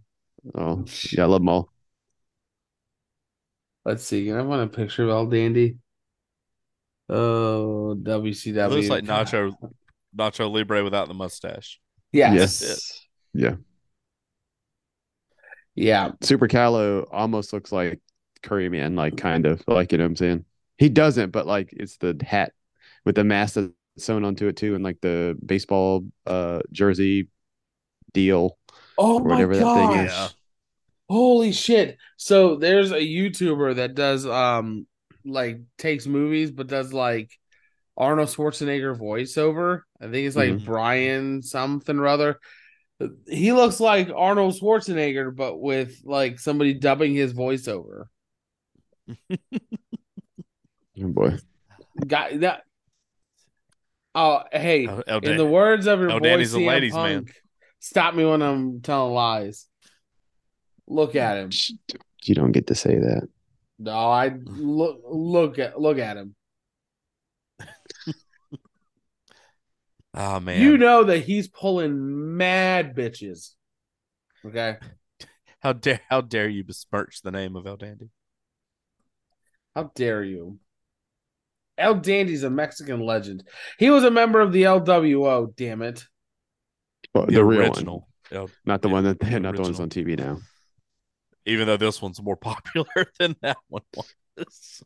Oh, 0.54 0.86
yeah, 1.12 1.24
I 1.24 1.26
love 1.26 1.42
them 1.42 1.50
all. 1.50 1.72
Let's 3.86 4.04
see. 4.04 4.26
Can 4.26 4.36
I 4.36 4.42
want 4.42 4.62
a 4.64 4.68
picture 4.76 5.04
of 5.04 5.10
El 5.10 5.26
Dandy? 5.28 5.78
Oh, 7.10 7.94
It 7.94 8.04
WCW. 8.04 8.70
looks 8.70 8.90
like 8.90 9.06
Nacho 9.06 9.54
Nacho 10.16 10.52
Libre 10.52 10.84
without 10.84 11.08
the 11.08 11.14
mustache. 11.14 11.80
Yes. 12.12 12.62
Yes. 12.62 13.08
Yeah. 13.34 13.56
Yeah. 15.78 16.12
Super 16.22 16.48
Calo 16.48 17.08
almost 17.12 17.54
looks 17.54 17.72
like 17.72 18.02
Curry 18.42 18.68
Man, 18.68 18.96
like 18.96 19.16
kind 19.16 19.46
of 19.46 19.64
like 19.68 19.92
you 19.92 20.00
know 20.00 20.06
what 20.06 20.10
I'm 20.10 20.16
saying. 20.16 20.46
He 20.78 20.90
doesn't, 20.90 21.32
but 21.32 21.46
like 21.48 21.70
it's 21.72 21.98
the 21.98 22.20
hat 22.26 22.52
with 23.06 23.16
the 23.16 23.24
mask 23.24 23.56
that's 23.56 23.70
sewn 23.98 24.26
onto 24.26 24.48
it 24.48 24.58
too, 24.58 24.76
and 24.76 24.84
like 24.84 25.00
the 25.02 25.38
baseball 25.46 26.06
uh 26.26 26.62
jersey 26.72 27.30
deal. 28.14 28.58
Oh 28.98 29.20
my 29.20 29.36
whatever 29.36 29.56
that 29.56 29.76
thing 29.76 29.92
is. 30.06 30.12
Yeah. 30.12 30.28
Holy 31.10 31.52
shit. 31.52 31.98
So 32.18 32.56
there's 32.56 32.92
a 32.92 33.00
YouTuber 33.00 33.76
that 33.76 33.96
does 33.96 34.26
um 34.26 34.88
like 35.26 35.62
takes 35.78 36.08
movies 36.08 36.52
but 36.52 36.68
does 36.68 36.92
like 36.92 37.32
Arnold 37.96 38.30
Schwarzenegger 38.30 38.98
voiceover. 38.98 39.82
I 40.02 40.06
think 40.06 40.28
it's 40.28 40.36
like 40.36 40.50
Mhm. 40.52 40.66
Brian 40.66 41.42
something 41.44 41.98
or 42.00 42.08
other. 42.08 42.40
He 43.28 43.52
looks 43.54 43.80
like 43.80 44.10
Arnold 44.14 44.56
Schwarzenegger 44.56 45.36
but 45.36 45.60
with 45.60 46.02
like 46.04 46.40
somebody 46.40 46.74
dubbing 46.74 47.14
his 47.14 47.34
voiceover. 47.34 48.06
Oh 51.00 51.10
boy. 51.10 51.38
Guy 52.08 52.38
that 52.38 52.64
Oh, 54.20 54.42
hey, 54.52 54.88
El, 54.88 55.04
El 55.06 55.20
in 55.20 55.38
the 55.38 55.46
words 55.46 55.86
of 55.86 56.00
your 56.00 56.10
El 56.10 56.20
boy 56.20 56.24
Danny's 56.24 56.56
a 56.56 56.58
CM 56.58 56.68
ladies' 56.68 56.94
man. 56.96 57.28
Stop 57.80 58.16
me 58.16 58.26
when 58.26 58.42
I'm 58.42 58.82
telling 58.82 59.14
lies. 59.14 59.68
Look 60.88 61.16
at 61.16 61.38
him. 61.38 61.52
You 62.24 62.34
don't 62.34 62.52
get 62.52 62.66
to 62.68 62.76
say 62.76 62.96
that. 62.96 63.28
No, 63.78 63.92
I 63.92 64.30
look 64.44 65.02
look 65.08 65.60
at 65.60 65.80
look 65.80 66.00
at 66.00 66.18
him. 66.18 66.36
Oh 70.18 70.40
man, 70.40 70.62
You 70.62 70.78
know 70.78 71.04
that 71.06 71.20
he's 71.20 71.48
pulling 71.48 72.36
mad 72.38 72.96
bitches. 72.96 73.54
Okay. 74.46 74.78
how 75.60 75.74
dare 75.74 76.02
how 76.10 76.22
dare 76.22 76.48
you 76.50 76.64
besmirch 76.64 77.22
the 77.22 77.32
name 77.32 77.56
of 77.56 77.66
El 77.66 77.78
Dandy? 77.78 78.10
How 79.76 79.92
dare 79.96 80.24
you? 80.24 80.60
El 81.78 81.96
Dandy's 81.96 82.44
a 82.44 82.50
Mexican 82.50 83.00
legend. 83.00 83.44
He 83.78 83.90
was 83.92 84.04
a 84.04 84.10
member 84.12 84.42
of 84.42 84.52
the 84.52 84.64
LWO, 84.64 85.56
damn 85.56 85.84
it. 85.84 86.04
Well, 87.14 87.28
the, 87.28 87.44
real 87.44 87.70
one, 87.70 87.70
original. 87.70 88.08
El- 88.32 88.50
not 88.66 88.82
the 88.82 88.90
Yeah, 88.90 88.94
one 88.94 89.04
that 89.04 89.20
the 89.20 89.40
not 89.40 89.56
the 89.56 89.62
ones 89.62 89.80
on 89.80 89.90
TV 89.90 90.18
now. 90.18 90.40
even 91.46 91.68
though 91.68 91.78
this 91.78 92.02
one's 92.02 92.22
more 92.22 92.36
popular 92.52 93.12
than 93.20 93.36
that 93.42 93.58
one 93.70 93.84
was. 94.36 94.84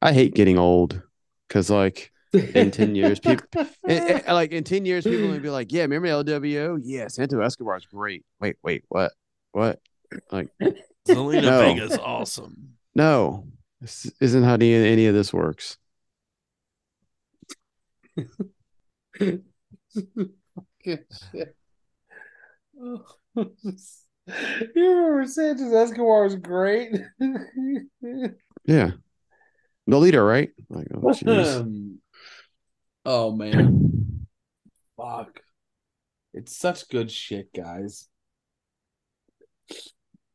I 0.00 0.12
hate 0.12 0.34
getting 0.34 0.58
old 0.58 1.02
because 1.48 1.70
like 1.70 2.12
in 2.34 2.70
10 2.70 2.94
years 2.96 3.20
people 3.20 3.46
eh, 3.88 4.20
eh, 4.26 4.32
like 4.32 4.52
in 4.52 4.64
10 4.64 4.84
years 4.84 5.04
people 5.04 5.28
will 5.28 5.38
be 5.40 5.50
like 5.50 5.72
yeah 5.72 5.82
remember 5.82 6.08
lwo 6.08 6.80
yeah 6.82 7.08
santos 7.08 7.40
escobar's 7.44 7.86
great. 7.86 8.24
Wait 8.40 8.56
wait 8.62 8.84
what? 8.88 9.12
What? 9.52 9.80
Like 10.30 10.48
Zelina 11.08 11.42
No. 11.42 11.60
Vega's 11.60 11.98
awesome. 11.98 12.74
no. 12.94 13.46
This 13.80 14.10
isn't 14.20 14.44
how 14.44 14.54
any, 14.54 14.72
any 14.72 15.06
of 15.06 15.14
this 15.14 15.32
works. 15.32 15.76
You 24.74 24.74
remember 24.76 25.26
Sanchez 25.26 25.72
Escobar 25.72 26.24
was 26.24 26.36
great. 26.36 26.92
yeah. 28.64 28.90
The 29.86 29.98
leader 29.98 30.24
right? 30.24 30.50
Like 30.70 30.86
oh 30.94 31.92
oh 33.04 33.32
man. 33.32 34.26
Fuck. 34.96 35.40
It's 36.32 36.56
such 36.56 36.88
good 36.88 37.10
shit, 37.10 37.52
guys. 37.54 38.08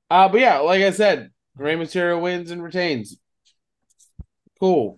Uh 0.10 0.30
but 0.30 0.42
yeah, 0.42 0.60
like 0.60 0.82
I 0.82 0.92
said, 0.92 1.32
Rey 1.56 1.76
Mysterio 1.76 2.22
wins 2.22 2.52
and 2.52 2.64
retains. 2.64 3.18
Cool. 4.60 4.98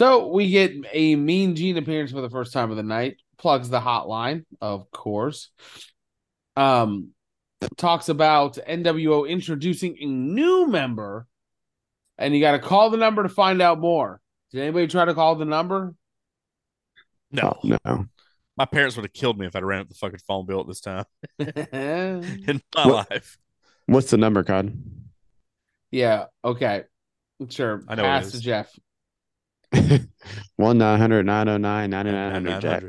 So 0.00 0.28
we 0.28 0.48
get 0.48 0.72
a 0.92 1.14
Mean 1.16 1.56
Gene 1.56 1.76
appearance 1.76 2.10
for 2.10 2.20
the 2.22 2.30
first 2.30 2.52
time 2.52 2.70
of 2.70 2.76
the 2.76 2.82
night. 2.82 3.18
Plugs 3.36 3.68
the 3.68 3.80
hotline, 3.80 4.44
of 4.60 4.90
course. 4.90 5.50
Um, 6.56 7.10
talks 7.76 8.08
about 8.08 8.54
NWO 8.66 9.28
introducing 9.28 9.96
a 10.00 10.06
new 10.06 10.68
member, 10.68 11.26
and 12.20 12.32
you 12.34 12.40
got 12.40 12.52
to 12.52 12.60
call 12.60 12.90
the 12.90 12.96
number 12.96 13.24
to 13.24 13.28
find 13.28 13.60
out 13.60 13.80
more. 13.80 14.20
Did 14.52 14.62
anybody 14.62 14.86
try 14.86 15.04
to 15.04 15.14
call 15.14 15.34
the 15.34 15.44
number? 15.44 15.94
No, 17.32 17.58
Oh, 17.64 17.76
no 17.86 18.06
my 18.56 18.64
parents 18.66 18.94
would 18.96 19.06
have 19.06 19.12
killed 19.14 19.38
me 19.38 19.46
if 19.46 19.56
I'd 19.56 19.64
ran 19.64 19.80
up 19.80 19.88
the 19.88 19.94
fucking 19.94 20.18
phone 20.28 20.44
bill 20.44 20.60
at 20.60 20.66
this 20.66 20.80
time 20.80 21.04
in 21.38 22.60
my 22.74 22.86
What- 22.86 23.10
life. 23.10 23.38
what's 23.86 24.10
the 24.10 24.16
number 24.18 24.42
cod 24.44 24.72
yeah. 25.92 26.26
Okay. 26.44 26.84
Sure. 27.48 27.82
I 27.88 27.96
know 27.96 28.02
it 28.04 28.06
Pass 28.06 28.30
to 28.30 28.40
Jeff. 28.40 28.70
one 30.56 30.78
900 30.78 31.26
909 31.26 31.90
9900 31.90 32.60
jack 32.60 32.82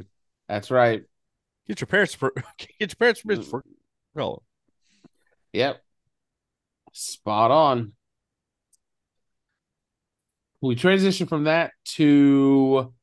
That's 0.47 0.69
right. 0.69 1.03
Get 1.67 1.79
your 1.81 1.87
parents 1.87 2.15
per- 2.15 2.31
get 2.59 2.69
your 2.79 2.89
parents 2.99 3.21
permission 3.21 3.43
for 3.45 3.63
call. 4.15 4.43
Yep. 5.53 5.81
Spot 6.93 7.49
on. 7.51 7.93
We 10.61 10.75
transition 10.75 11.27
from 11.27 11.45
that 11.45 11.71
to 11.95 12.93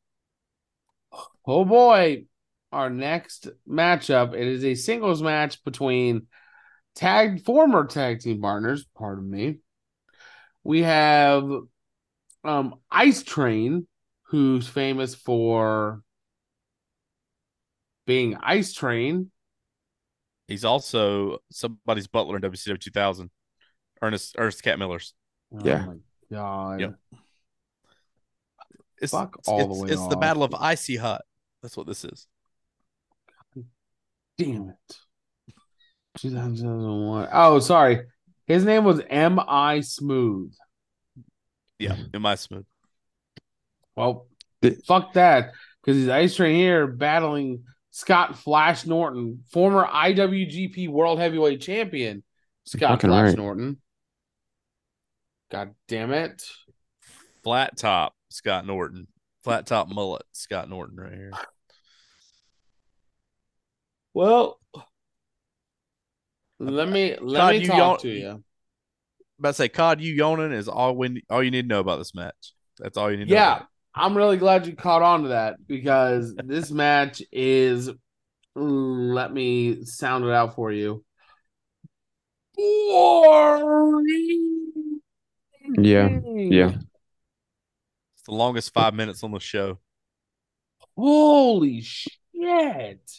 oh 1.47 1.65
boy, 1.65 2.25
our 2.71 2.89
next 2.91 3.49
matchup. 3.69 4.35
It 4.35 4.47
is 4.47 4.65
a 4.65 4.75
singles 4.75 5.23
match 5.23 5.63
between 5.65 6.29
tag 6.95 7.45
former 7.45 7.87
tag 7.87 8.21
team 8.21 8.41
partners, 8.41 8.87
pardon 8.97 9.29
me. 9.29 9.59
We 10.63 10.83
have 10.83 11.51
um 12.45 12.77
Ice 12.91 13.23
Train, 13.23 13.89
who's 14.25 14.69
famous 14.69 15.15
for 15.15 16.03
being 18.07 18.37
Ice 18.37 18.73
Train. 18.73 19.31
He's 20.47 20.65
also 20.65 21.39
somebody's 21.51 22.07
butler 22.07 22.37
in 22.37 22.43
WCW 22.43 22.81
2000. 22.81 23.31
Ernest 24.01 24.37
Ernest 24.39 24.63
Cat 24.63 24.79
Miller's. 24.79 25.15
Yeah. 25.65 25.85
Oh 25.85 25.87
my 25.87 25.97
god. 26.31 26.81
Yep. 26.81 26.95
It's, 29.01 29.13
Fuck 29.13 29.37
it's, 29.39 29.47
the 29.47 29.67
way 29.67 29.91
It's 29.91 30.07
the. 30.09 30.17
Battle 30.17 30.43
of 30.43 30.55
Icy 30.55 30.97
Hut. 30.97 31.23
That's 31.63 31.77
what 31.77 31.87
this 31.87 32.05
is. 32.05 32.27
Damn 34.37 34.71
it. 34.71 34.97
2001. 36.19 37.29
Oh, 37.33 37.59
sorry. 37.59 38.03
His 38.47 38.65
name 38.65 38.85
was 38.85 39.01
M.I. 39.09 39.81
Smooth. 39.81 40.53
Yeah, 41.79 41.97
M. 42.15 42.27
I. 42.27 42.35
smooth. 42.35 42.65
Well, 43.97 44.27
The- 44.63 44.77
fuck 44.87 45.13
that. 45.15 45.53
Because 45.83 45.97
he's 46.01 46.09
Ice 46.09 46.35
Train 46.35 46.57
here 46.57 46.87
battling 46.87 47.65
Scott 47.91 48.37
Flash 48.39 48.85
Norton, 48.87 49.43
former 49.51 49.85
IWGP 49.87 50.89
World 50.89 51.19
Heavyweight 51.19 51.61
Champion. 51.61 52.23
Scott 52.65 53.01
Flash 53.01 53.29
right. 53.29 53.37
Norton. 53.37 53.79
God 55.51 55.75
damn 55.89 56.13
it. 56.13 56.43
Flat 57.43 57.77
top, 57.79 58.15
Scott 58.31 58.67
Norton. 58.67 59.07
Flat 59.45 59.67
top 59.67 59.89
mullet, 59.89 60.23
Scott 60.33 60.69
Norton 60.69 60.97
right 60.97 61.15
here. 61.15 61.31
Well, 64.13 64.59
let 66.59 66.89
me 66.89 67.17
let 67.21 67.39
Todd, 67.39 67.55
me 67.55 67.61
you 67.61 67.67
talk 67.69 67.79
yawn- 67.79 67.99
to 68.01 68.09
you. 68.09 68.45
About 69.39 69.51
to 69.51 69.55
say, 69.55 69.69
Cod, 69.69 70.01
you 70.01 70.13
yawning 70.13 70.53
is 70.53 70.69
all 70.69 70.97
we 70.97 71.23
all 71.31 71.43
you 71.43 71.53
need 71.53 71.63
to 71.63 71.69
know 71.69 71.81
about 71.81 71.99
this 71.99 72.15
match. 72.15 72.53
That's 72.79 72.99
all 72.99 73.11
you 73.11 73.19
need 73.19 73.29
to 73.29 73.31
know. 73.31 73.37
Yeah, 73.37 73.63
I'm 73.95 74.17
really 74.17 74.37
glad 74.37 74.67
you 74.67 74.75
caught 74.75 75.03
on 75.03 75.23
to 75.23 75.29
that 75.29 75.65
because 75.67 76.35
this 76.35 76.73
match 76.73 77.23
is. 77.31 77.89
mm, 78.57 79.15
Let 79.15 79.33
me 79.33 79.85
sound 79.85 80.25
it 80.25 80.33
out 80.33 80.57
for 80.57 80.73
you. 80.73 81.05
Boring. 82.57 85.01
Yeah, 85.79 86.19
yeah. 86.35 86.73
It. 88.29 88.59
It's 88.59 88.67
the 88.67 88.75
longest 88.75 88.75
five 88.75 88.95
minutes 88.95 89.23
on 89.25 89.33
the 89.33 89.41
show. 89.41 89.79
Holy 90.97 91.81
shit. 91.81 93.11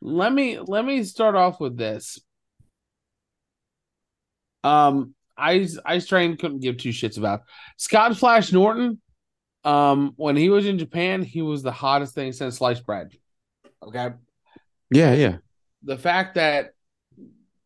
Let 0.00 0.32
me 0.32 0.58
let 0.58 0.84
me 0.84 1.04
start 1.04 1.34
off 1.34 1.60
with 1.60 1.76
this. 1.76 2.18
Um 4.64 5.14
Ice 5.36 5.78
Ice 5.84 6.06
Train 6.06 6.36
couldn't 6.36 6.60
give 6.60 6.76
two 6.76 6.90
shits 6.90 7.18
about. 7.18 7.42
Scott 7.76 8.16
Flash 8.16 8.52
Norton, 8.52 9.00
um, 9.64 10.12
when 10.16 10.36
he 10.36 10.50
was 10.50 10.66
in 10.66 10.78
Japan, 10.78 11.22
he 11.22 11.42
was 11.42 11.62
the 11.62 11.72
hottest 11.72 12.14
thing 12.14 12.32
since 12.32 12.58
sliced 12.58 12.84
bread. 12.86 13.10
Okay. 13.82 14.10
yeah, 14.90 15.14
yeah. 15.14 15.36
The 15.82 15.96
fact 15.96 16.34
that 16.36 16.74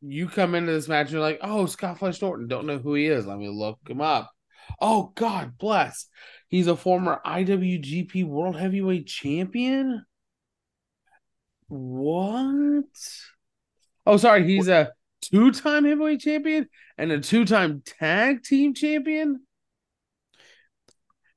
you 0.00 0.28
come 0.28 0.54
into 0.54 0.72
this 0.72 0.88
match 0.88 1.06
and 1.06 1.12
you're 1.12 1.20
like, 1.20 1.40
oh, 1.42 1.66
Scott 1.66 1.98
Flash 1.98 2.22
Norton, 2.22 2.48
don't 2.48 2.66
know 2.66 2.78
who 2.78 2.94
he 2.94 3.06
is. 3.06 3.26
Let 3.26 3.38
me 3.38 3.48
look 3.48 3.78
him 3.88 4.00
up. 4.00 4.30
Oh, 4.80 5.12
God 5.14 5.58
bless. 5.58 6.06
He's 6.48 6.66
a 6.66 6.76
former 6.76 7.20
IWGP 7.24 8.24
World 8.24 8.56
Heavyweight 8.56 9.06
Champion. 9.06 10.04
What? 11.68 12.84
Oh, 14.06 14.16
sorry. 14.16 14.46
He's 14.46 14.68
a 14.68 14.92
two 15.20 15.50
time 15.50 15.84
heavyweight 15.84 16.20
champion 16.20 16.68
and 16.96 17.10
a 17.10 17.20
two 17.20 17.44
time 17.44 17.82
tag 17.84 18.42
team 18.42 18.74
champion. 18.74 19.40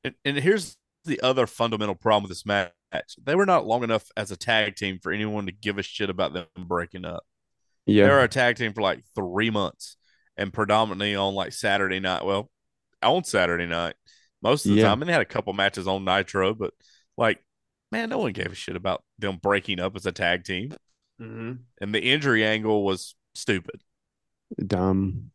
And, 0.03 0.15
and 0.23 0.37
here's 0.37 0.77
the 1.05 1.19
other 1.21 1.47
fundamental 1.47 1.95
problem 1.95 2.23
with 2.23 2.31
this 2.31 2.45
match: 2.45 2.71
they 3.23 3.35
were 3.35 3.45
not 3.45 3.65
long 3.65 3.83
enough 3.83 4.05
as 4.15 4.31
a 4.31 4.37
tag 4.37 4.75
team 4.75 4.99
for 5.01 5.11
anyone 5.11 5.47
to 5.47 5.51
give 5.51 5.77
a 5.77 5.83
shit 5.83 6.09
about 6.09 6.33
them 6.33 6.45
breaking 6.57 7.05
up. 7.05 7.23
Yeah. 7.85 8.05
They 8.05 8.11
were 8.11 8.23
a 8.23 8.27
tag 8.27 8.57
team 8.57 8.73
for 8.73 8.81
like 8.81 9.03
three 9.15 9.49
months, 9.49 9.97
and 10.37 10.53
predominantly 10.53 11.15
on 11.15 11.33
like 11.33 11.53
Saturday 11.53 11.99
night. 11.99 12.23
Well, 12.23 12.49
on 13.03 13.23
Saturday 13.23 13.65
night, 13.65 13.95
most 14.41 14.65
of 14.65 14.71
the 14.71 14.77
Yeah. 14.79 14.85
time, 14.89 15.01
and 15.01 15.09
they 15.09 15.13
had 15.13 15.21
a 15.21 15.25
couple 15.25 15.53
matches 15.53 15.87
on 15.87 16.05
Nitro, 16.05 16.53
but 16.53 16.73
like, 17.17 17.43
man, 17.91 18.09
no 18.09 18.19
one 18.19 18.33
gave 18.33 18.51
a 18.51 18.55
shit 18.55 18.75
about 18.75 19.03
them 19.17 19.37
breaking 19.41 19.79
up 19.79 19.95
as 19.95 20.05
a 20.05 20.11
tag 20.11 20.43
team. 20.43 20.71
Mm-hmm. 21.21 21.53
And 21.81 21.95
the 21.95 22.01
injury 22.01 22.45
angle 22.45 22.83
was 22.85 23.15
stupid. 23.35 23.81
dumb. 24.65 25.31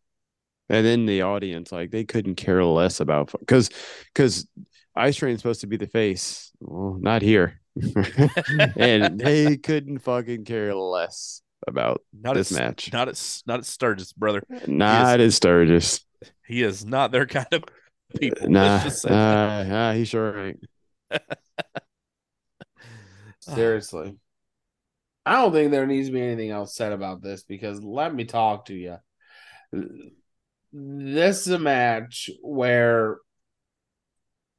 And 0.70 0.86
then 0.86 1.04
the 1.04 1.22
audience, 1.22 1.70
like 1.72 1.90
they 1.90 2.04
couldn't 2.04 2.36
care 2.36 2.64
less 2.64 3.00
about 3.00 3.30
because 3.38 3.68
because 4.14 4.48
Ice 4.96 5.16
Train's 5.16 5.40
supposed 5.40 5.60
to 5.60 5.66
be 5.66 5.76
the 5.76 5.86
face. 5.86 6.52
Well, 6.60 6.96
not 6.98 7.20
here. 7.20 7.60
and 8.76 9.18
they 9.20 9.56
couldn't 9.58 9.98
fucking 9.98 10.44
care 10.44 10.74
less 10.74 11.42
about 11.66 12.02
Not 12.18 12.34
this 12.34 12.50
at, 12.52 12.58
match. 12.58 12.92
Not 12.92 13.08
at 13.08 13.42
not 13.46 13.58
at 13.60 13.66
Sturgis, 13.66 14.12
brother. 14.14 14.42
Not 14.66 15.20
as 15.20 15.34
Sturgis. 15.36 16.00
He 16.46 16.62
is 16.62 16.84
not 16.84 17.12
their 17.12 17.26
kind 17.26 17.46
of 17.52 17.64
people. 18.18 18.50
Nah, 18.50 18.88
nah, 19.04 19.62
nah, 19.64 19.92
he 19.92 20.04
sure 20.04 20.48
ain't. 20.48 20.64
Seriously. 23.40 24.16
I 25.26 25.40
don't 25.40 25.52
think 25.52 25.70
there 25.70 25.86
needs 25.86 26.08
to 26.08 26.12
be 26.12 26.22
anything 26.22 26.50
else 26.50 26.74
said 26.74 26.92
about 26.92 27.22
this 27.22 27.42
because 27.42 27.82
let 27.82 28.14
me 28.14 28.24
talk 28.24 28.66
to 28.66 28.74
you. 28.74 28.96
This 30.72 31.46
is 31.46 31.52
a 31.52 31.58
match 31.58 32.30
where 32.42 33.18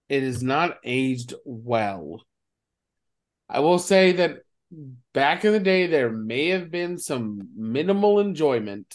it 0.10 0.24
is 0.24 0.42
not 0.42 0.78
aged 0.84 1.34
well. 1.46 2.24
I 3.48 3.60
will 3.60 3.80
say 3.80 4.14
that 4.14 4.40
back 5.14 5.46
in 5.46 5.52
the 5.52 5.60
day, 5.60 5.88
there 5.88 6.12
may 6.12 6.50
have 6.50 6.72
been 6.72 6.98
some 6.98 7.50
minimal 7.56 8.20
enjoyment. 8.20 8.94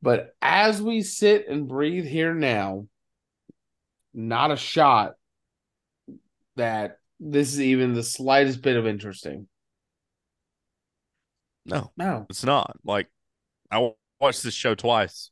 But 0.00 0.34
as 0.40 0.80
we 0.80 1.02
sit 1.02 1.48
and 1.48 1.68
breathe 1.68 2.06
here 2.06 2.34
now, 2.34 2.86
not 4.14 4.50
a 4.50 4.56
shot 4.56 5.14
that 6.56 6.98
this 7.20 7.52
is 7.52 7.60
even 7.60 7.94
the 7.94 8.02
slightest 8.02 8.62
bit 8.62 8.76
of 8.76 8.86
interesting. 8.86 9.48
No, 11.66 11.92
No. 11.96 12.26
it's 12.30 12.44
not. 12.44 12.76
Like 12.84 13.08
I 13.70 13.92
watched 14.20 14.42
this 14.42 14.54
show 14.54 14.74
twice, 14.74 15.30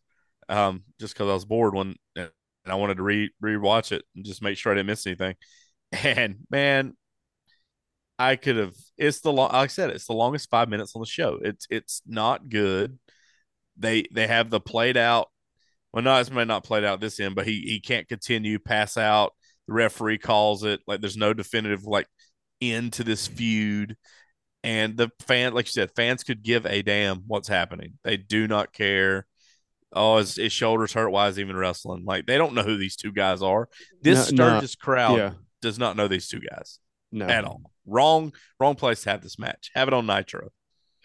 um, 0.48 0.84
just 1.00 1.14
because 1.14 1.28
I 1.30 1.34
was 1.34 1.44
bored 1.44 1.74
when 1.74 1.96
and 2.16 2.30
I 2.66 2.74
wanted 2.74 2.98
to 2.98 3.02
re 3.02 3.30
rewatch 3.42 3.92
it 3.92 4.04
and 4.14 4.24
just 4.24 4.42
make 4.42 4.58
sure 4.58 4.72
I 4.72 4.76
didn't 4.76 4.88
miss 4.88 5.06
anything. 5.06 5.36
And 5.92 6.38
man, 6.50 6.94
I 8.18 8.36
could 8.36 8.56
have. 8.56 8.74
It's 8.96 9.20
the 9.20 9.32
long. 9.32 9.52
Like 9.52 9.64
I 9.64 9.66
said, 9.68 9.90
it's 9.90 10.06
the 10.06 10.14
longest 10.14 10.50
five 10.50 10.68
minutes 10.68 10.94
on 10.96 11.00
the 11.00 11.06
show. 11.06 11.38
It's 11.42 11.66
it's 11.70 12.02
not 12.06 12.48
good. 12.48 12.98
They 13.78 14.04
they 14.12 14.26
have 14.26 14.50
the 14.50 14.60
played 14.60 14.96
out. 14.96 15.28
Well, 15.92 16.02
no, 16.02 16.18
it's 16.18 16.30
may 16.30 16.44
not 16.44 16.64
played 16.64 16.84
out 16.84 17.00
this 17.00 17.20
end, 17.20 17.34
but 17.34 17.46
he 17.46 17.60
he 17.60 17.80
can't 17.80 18.08
continue. 18.08 18.58
Pass 18.58 18.96
out. 18.96 19.32
The 19.68 19.74
referee 19.74 20.18
calls 20.18 20.62
it. 20.64 20.80
Like 20.86 21.00
there's 21.00 21.16
no 21.16 21.32
definitive 21.32 21.84
like 21.84 22.06
end 22.60 22.94
to 22.94 23.04
this 23.04 23.26
feud. 23.26 23.96
And 24.62 24.96
the 24.96 25.10
fan, 25.20 25.54
like 25.54 25.66
you 25.66 25.72
said, 25.72 25.92
fans 25.94 26.24
could 26.24 26.42
give 26.42 26.66
a 26.66 26.82
damn 26.82 27.18
what's 27.26 27.48
happening. 27.48 27.94
They 28.02 28.16
do 28.16 28.48
not 28.48 28.72
care. 28.72 29.26
Oh, 29.92 30.18
his, 30.18 30.34
his 30.36 30.52
shoulders 30.52 30.92
hurt. 30.92 31.10
Why 31.10 31.28
is 31.28 31.36
he 31.36 31.42
even 31.42 31.56
wrestling? 31.56 32.04
Like 32.04 32.26
they 32.26 32.36
don't 32.36 32.54
know 32.54 32.62
who 32.62 32.76
these 32.76 32.96
two 32.96 33.12
guys 33.12 33.42
are. 33.42 33.68
This 34.02 34.32
No, 34.32 34.44
no. 34.44 34.50
Sturgis 34.58 34.74
crowd 34.74 35.18
Yeah, 35.18 35.32
does 35.62 35.78
not 35.78 35.96
know 35.96 36.08
these 36.08 36.28
two 36.28 36.40
guys 36.40 36.80
no. 37.12 37.26
at 37.26 37.44
all. 37.44 37.62
Wrong, 37.86 38.32
wrong 38.58 38.74
place 38.74 39.02
to 39.04 39.10
have 39.10 39.22
this 39.22 39.38
match. 39.38 39.70
Have 39.74 39.88
it 39.88 39.94
on 39.94 40.06
Nitro. 40.06 40.48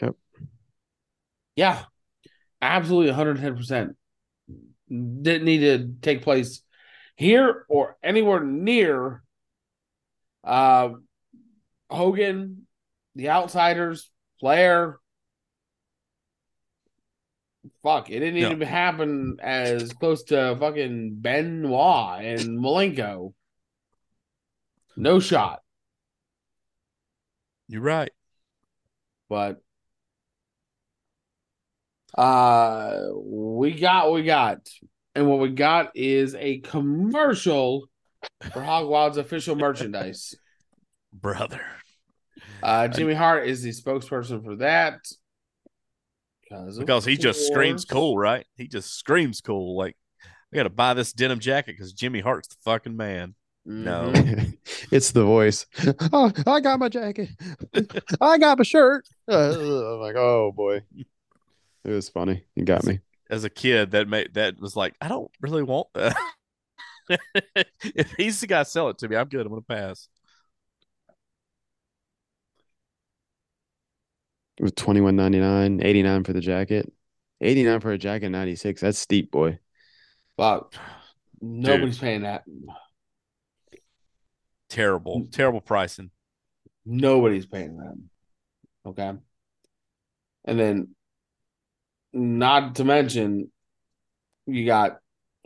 Yep. 0.02 0.16
Yeah. 1.56 1.84
Absolutely 2.62 3.12
110%. 3.12 3.96
Didn't 4.90 5.46
need 5.46 5.60
to 5.60 5.94
take 6.02 6.22
place 6.22 6.62
here 7.16 7.66
or 7.70 7.98
anywhere 8.04 8.44
near 8.44 9.24
uh, 10.44 10.90
Hogan, 11.90 12.68
the 13.16 13.30
Outsiders, 13.30 14.10
Flair. 14.40 14.98
Fuck, 17.84 18.10
it 18.10 18.20
didn't 18.20 18.42
No. 18.42 18.52
even 18.52 18.68
happen 18.68 19.38
as 19.42 19.94
close 19.94 20.24
to 20.26 20.56
fucking 20.60 21.18
Benoit 21.20 22.24
and 22.24 22.60
Malenko. 22.60 23.34
No 24.98 25.20
shot. 25.20 25.62
You're 27.68 27.82
right. 27.82 28.12
but 29.30 29.62
uh 32.18 33.00
we 33.16 33.72
got 33.74 34.06
what 34.06 34.16
we 34.16 34.24
got 34.24 34.68
and 35.16 35.28
what 35.30 35.40
we 35.40 35.50
got 35.50 35.96
is 35.96 36.36
a 36.36 36.60
commercial 36.60 37.88
for 38.52 38.62
hog 38.62 38.88
wild's 38.88 39.18
official 39.18 39.56
merchandise 39.56 40.36
Brother. 41.14 41.62
uh 42.64 42.88
jimmy 42.88 43.14
hart 43.14 43.48
is 43.48 43.62
the 43.64 43.70
spokesperson 43.72 44.44
for 44.44 44.58
that 44.58 45.00
because, 46.52 46.78
of 46.78 46.86
Because 46.86 47.06
he 47.06 47.18
just 47.18 47.48
screams 47.48 47.86
cool, 47.86 48.18
right? 48.18 48.46
He 48.58 48.68
just 48.68 48.94
screams 48.98 49.42
cool. 49.42 49.78
Like, 49.78 49.96
I 50.52 50.58
got 50.58 50.64
to 50.64 50.70
buy 50.70 50.94
this 50.94 51.14
denim 51.14 51.40
jacket 51.40 51.78
because 51.78 51.94
Jimmy 51.94 52.20
Hart's 52.20 52.50
the 52.50 52.58
fucking 52.64 52.98
man. 52.98 53.36
No. 53.64 54.12
Mhm. 54.14 54.58
it's 54.92 55.12
the 55.12 55.24
voice. 55.24 55.66
Oh, 56.12 56.32
I 56.46 56.60
got 56.60 56.80
my 56.80 56.90
jacket. 56.90 57.30
I 58.20 58.38
got 58.38 58.58
my 58.58 58.64
shirt. 58.64 59.08
Uh, 59.30 59.52
I'm 59.52 60.00
like, 60.02 60.16
oh 60.16 60.52
boy. 60.52 60.82
It 61.84 61.92
was 61.92 62.10
funny. 62.10 62.44
You 62.56 62.64
got 62.64 62.86
me. 62.86 63.00
As 63.30 63.44
a 63.44 63.50
kid, 63.50 63.92
that 63.92 64.08
made 64.08 64.34
that 64.34 64.60
was 64.60 64.76
like, 64.76 64.96
I 65.02 65.08
don't 65.08 65.32
really 65.42 65.64
want 65.64 65.88
that. 65.96 66.16
if 67.84 68.12
he's 68.18 68.42
the 68.42 68.48
guy, 68.48 68.64
sell 68.64 68.90
it 68.90 68.98
to 69.00 69.08
me. 69.08 69.16
I'm 69.16 69.28
good. 69.28 69.46
I'm 69.46 69.50
gonna 69.50 69.62
pass. 69.62 70.08
It 74.58 74.64
was 74.64 74.74
twenty 74.76 75.02
one 75.02 75.16
ninety 75.16 75.40
nine, 75.40 75.82
eighty 75.84 76.04
nine 76.04 76.24
for 76.24 76.34
the 76.34 76.42
jacket. 76.42 76.92
89 77.44 77.80
for 77.80 77.92
a 77.92 77.98
jacket, 77.98 78.30
96. 78.30 78.82
That's 78.82 79.00
steep, 79.00 79.32
boy. 79.32 79.58
fuck 80.38 80.76
nobody's 81.42 81.98
paying 81.98 82.22
that 82.22 82.44
Terrible, 84.72 85.28
terrible 85.32 85.60
pricing. 85.60 86.12
Nobody's 86.86 87.46
paying 87.46 87.76
that. 87.76 87.96
Okay. 88.86 89.12
And 90.46 90.60
then, 90.60 90.96
not 92.14 92.76
to 92.76 92.84
mention, 92.84 93.52
you 94.46 94.66
got 94.66 94.98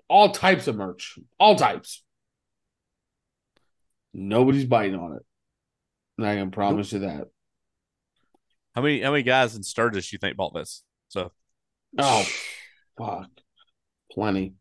all 0.07 0.31
types 0.31 0.67
of 0.67 0.75
merch, 0.75 1.17
all 1.39 1.55
types. 1.55 2.03
Nobody's 4.13 4.65
biting 4.65 4.95
on 4.95 5.17
it. 5.17 5.25
And 6.17 6.27
I 6.27 6.35
can 6.35 6.51
promise 6.51 6.93
you 6.93 6.99
that. 6.99 7.27
How 8.73 8.81
many 8.81 9.01
how 9.01 9.11
many 9.11 9.23
guys 9.23 9.55
in 9.55 9.63
Sturgis 9.63 10.11
you 10.11 10.19
think 10.19 10.37
bought 10.37 10.53
this? 10.53 10.83
So 11.09 11.31
Oh, 11.97 12.25
fuck. 12.97 13.29
Plenty. 14.11 14.53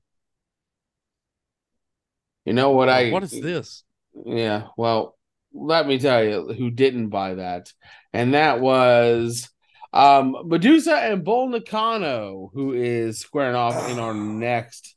You 2.44 2.52
know 2.52 2.70
what 2.70 2.88
I. 2.88 3.10
what 3.10 3.22
is 3.22 3.30
this? 3.30 3.84
Yeah, 4.24 4.68
well, 4.76 5.16
let 5.52 5.86
me 5.86 5.98
tell 5.98 6.22
you 6.22 6.52
who 6.52 6.70
didn't 6.70 7.08
buy 7.08 7.34
that, 7.34 7.72
and 8.12 8.34
that 8.34 8.60
was 8.60 9.48
um 9.94 10.36
Medusa 10.46 10.94
and 10.96 11.24
Bull 11.24 11.48
Nakano, 11.48 12.50
who 12.52 12.74
is 12.74 13.18
squaring 13.20 13.54
off 13.56 13.88
in 13.90 13.98
our 13.98 14.12
next 14.14 14.94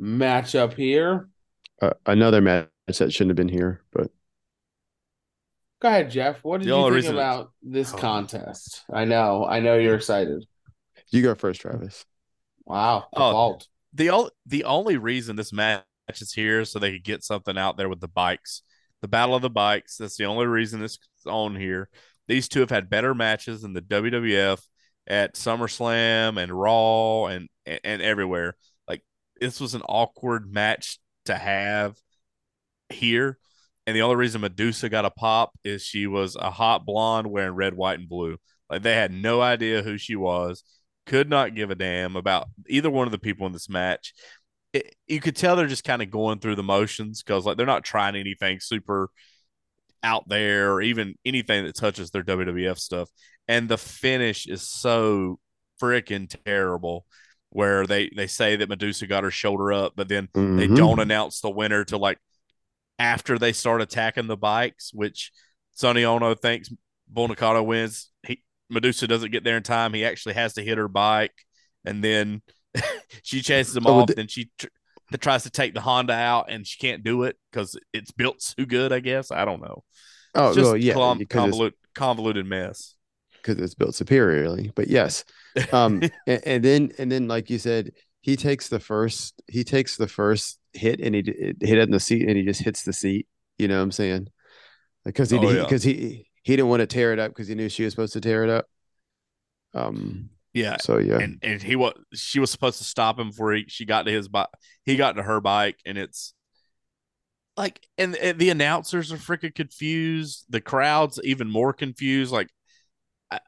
matchup 0.00 0.74
here. 0.74 1.28
Uh, 1.82 1.90
another 2.06 2.40
match 2.40 2.68
that 2.98 3.12
shouldn't 3.12 3.30
have 3.30 3.36
been 3.36 3.48
here, 3.48 3.82
but 3.92 4.10
Go 5.80 5.88
ahead, 5.88 6.10
Jeff. 6.10 6.42
What 6.42 6.60
did 6.60 6.68
The 6.70 6.76
you 6.76 6.82
think 6.84 6.94
reason 6.94 7.14
about 7.14 7.50
this 7.62 7.92
Oh. 7.92 7.98
contest? 7.98 8.82
I 8.92 9.04
know, 9.04 9.44
I 9.44 9.60
know 9.60 9.76
you're 9.76 9.96
excited. 9.96 10.44
you 11.10 11.20
go 11.22 11.34
first, 11.34 11.60
Travis. 11.60 12.04
Wow, 12.64 13.06
Oh. 13.14 13.58
the 13.92 14.10
o- 14.10 14.30
the 14.46 14.64
only 14.64 14.96
reason 14.96 15.36
this 15.36 15.52
match 15.52 15.84
is 16.08 16.32
here 16.32 16.60
is 16.60 16.70
so 16.72 16.78
they 16.78 16.92
could 16.92 17.04
get 17.04 17.22
something 17.22 17.58
out 17.58 17.76
there 17.76 17.88
with 17.90 18.00
the 18.00 18.08
bikes, 18.08 18.62
the 19.02 19.08
battle 19.08 19.34
of 19.34 19.42
the 19.42 19.50
bikes. 19.50 19.98
That's 19.98 20.16
the 20.16 20.24
only 20.24 20.46
reason 20.46 20.80
this 20.80 20.94
is 20.94 21.26
on 21.26 21.54
here. 21.56 21.90
These 22.28 22.48
two 22.48 22.60
have 22.60 22.70
had 22.70 22.90
better 22.90 23.14
matches 23.14 23.64
in 23.64 23.72
the 23.72 23.82
WWF 23.82 24.60
at 25.06 25.34
SummerSlam 25.34 26.42
and 26.42 26.52
Raw 26.52 27.26
and 27.26 27.48
and 27.66 28.02
everywhere. 28.02 28.56
Like 28.88 29.02
this 29.40 29.60
was 29.60 29.74
an 29.74 29.82
awkward 29.82 30.52
match 30.52 30.98
to 31.26 31.34
have 31.34 31.96
here. 32.90 33.38
And 33.86 33.94
the 33.94 34.02
only 34.02 34.16
reason 34.16 34.40
Medusa 34.40 34.88
got 34.88 35.04
a 35.04 35.10
pop 35.10 35.52
is 35.62 35.82
she 35.82 36.06
was 36.06 36.36
a 36.36 36.50
hot 36.50 36.86
blonde 36.86 37.26
wearing 37.30 37.54
red, 37.54 37.74
white, 37.74 37.98
and 37.98 38.08
blue. 38.08 38.38
Like 38.70 38.82
they 38.82 38.94
had 38.94 39.12
no 39.12 39.42
idea 39.42 39.82
who 39.82 39.98
she 39.98 40.16
was, 40.16 40.64
could 41.06 41.28
not 41.28 41.54
give 41.54 41.70
a 41.70 41.74
damn 41.74 42.16
about 42.16 42.48
either 42.66 42.90
one 42.90 43.06
of 43.06 43.12
the 43.12 43.18
people 43.18 43.46
in 43.46 43.52
this 43.52 43.68
match. 43.68 44.14
it, 44.72 44.94
you 45.06 45.20
could 45.20 45.36
tell 45.36 45.56
they're 45.56 45.66
just 45.66 45.84
kind 45.84 46.02
of 46.02 46.10
going 46.10 46.38
through 46.40 46.56
the 46.56 46.62
motions 46.62 47.22
because 47.22 47.44
like 47.46 47.56
they're 47.58 47.66
not 47.66 47.84
trying 47.84 48.16
anything 48.16 48.58
super 48.60 49.10
out 50.04 50.28
there 50.28 50.72
or 50.72 50.82
even 50.82 51.14
anything 51.24 51.64
that 51.64 51.74
touches 51.74 52.10
their 52.10 52.22
WWF 52.22 52.78
stuff. 52.78 53.08
And 53.48 53.68
the 53.68 53.78
finish 53.78 54.46
is 54.46 54.62
so 54.62 55.40
freaking 55.80 56.32
terrible 56.44 57.06
where 57.50 57.86
they 57.86 58.10
they 58.14 58.26
say 58.26 58.56
that 58.56 58.68
Medusa 58.68 59.06
got 59.06 59.24
her 59.24 59.30
shoulder 59.30 59.72
up, 59.72 59.94
but 59.96 60.08
then 60.08 60.28
mm-hmm. 60.34 60.56
they 60.56 60.66
don't 60.68 61.00
announce 61.00 61.40
the 61.40 61.50
winner 61.50 61.84
till 61.84 61.98
like 61.98 62.18
after 62.98 63.38
they 63.38 63.52
start 63.52 63.80
attacking 63.80 64.26
the 64.26 64.36
bikes, 64.36 64.92
which 64.92 65.32
Sonny 65.72 66.04
Onoo 66.04 66.34
thinks 66.34 66.68
Bull 67.08 67.28
Nakano 67.28 67.62
wins. 67.62 68.10
He 68.26 68.42
Medusa 68.70 69.06
doesn't 69.06 69.30
get 69.30 69.44
there 69.44 69.56
in 69.56 69.62
time. 69.62 69.94
He 69.94 70.04
actually 70.04 70.34
has 70.34 70.54
to 70.54 70.62
hit 70.62 70.78
her 70.78 70.88
bike, 70.88 71.34
and 71.84 72.02
then 72.02 72.42
she 73.22 73.40
chases 73.40 73.76
him 73.76 73.86
oh, 73.86 74.00
off. 74.00 74.08
The- 74.08 74.14
then 74.14 74.28
she 74.28 74.50
tr- 74.58 74.68
tries 75.18 75.44
to 75.44 75.50
take 75.50 75.74
the 75.74 75.80
Honda 75.80 76.12
out, 76.12 76.50
and 76.50 76.66
she 76.66 76.78
can't 76.78 77.02
do 77.02 77.24
it 77.24 77.36
because 77.50 77.78
it's 77.92 78.10
built 78.10 78.54
too 78.56 78.66
good. 78.66 78.92
I 78.92 79.00
guess 79.00 79.30
I 79.30 79.44
don't 79.44 79.60
know. 79.60 79.84
Oh, 80.34 80.48
it's 80.48 80.56
just 80.56 80.66
well, 80.66 80.76
yeah, 80.76 81.24
convoluted, 81.26 81.74
convoluted 81.94 82.46
mess 82.46 82.94
because 83.44 83.62
it's 83.62 83.74
built 83.74 83.94
superiorly. 83.94 84.72
But 84.74 84.88
yes, 84.88 85.24
um, 85.72 86.02
and, 86.26 86.42
and, 86.44 86.64
then 86.64 86.92
and 86.98 87.12
then 87.12 87.28
like 87.28 87.50
you 87.50 87.58
said, 87.58 87.92
he 88.20 88.36
takes 88.36 88.68
the 88.68 88.80
first 88.80 89.40
he 89.46 89.64
takes 89.64 89.96
the 89.96 90.08
first 90.08 90.58
hit 90.72 91.00
and 91.00 91.14
he 91.14 91.22
hit 91.22 91.56
it 91.60 91.78
in 91.78 91.90
the 91.90 92.00
seat 92.00 92.26
and 92.26 92.36
he 92.36 92.44
just 92.44 92.62
hits 92.62 92.82
the 92.82 92.92
seat. 92.92 93.28
You 93.58 93.68
know 93.68 93.76
what 93.76 93.84
I'm 93.84 93.92
saying? 93.92 94.28
Because 95.04 95.30
he 95.30 95.38
because 95.38 95.86
oh, 95.86 95.90
yeah. 95.90 95.96
he 95.96 96.30
he 96.42 96.56
didn't 96.56 96.68
want 96.68 96.80
to 96.80 96.86
tear 96.86 97.12
it 97.12 97.18
up 97.18 97.30
because 97.30 97.48
he 97.48 97.54
knew 97.54 97.68
she 97.68 97.84
was 97.84 97.92
supposed 97.92 98.14
to 98.14 98.20
tear 98.20 98.44
it 98.44 98.50
up. 98.50 98.66
Um. 99.74 100.30
Yeah. 100.54 100.76
So 100.80 100.98
yeah, 100.98 101.18
and 101.18 101.38
and 101.42 101.60
he 101.60 101.76
was 101.76 101.94
she 102.14 102.38
was 102.38 102.50
supposed 102.50 102.78
to 102.78 102.84
stop 102.84 103.18
him 103.18 103.30
before 103.30 103.52
he 103.52 103.64
she 103.68 103.84
got 103.84 104.04
to 104.06 104.12
his 104.12 104.28
bike. 104.28 104.48
He 104.84 104.96
got 104.96 105.16
to 105.16 105.22
her 105.22 105.40
bike, 105.40 105.78
and 105.84 105.98
it's 105.98 106.32
like, 107.56 107.86
and, 107.98 108.16
and 108.16 108.38
the 108.38 108.50
announcers 108.50 109.12
are 109.12 109.16
freaking 109.16 109.54
confused. 109.54 110.46
The 110.48 110.60
crowd's 110.60 111.20
even 111.22 111.50
more 111.50 111.72
confused. 111.72 112.32
Like, 112.32 112.48
I, 113.30 113.40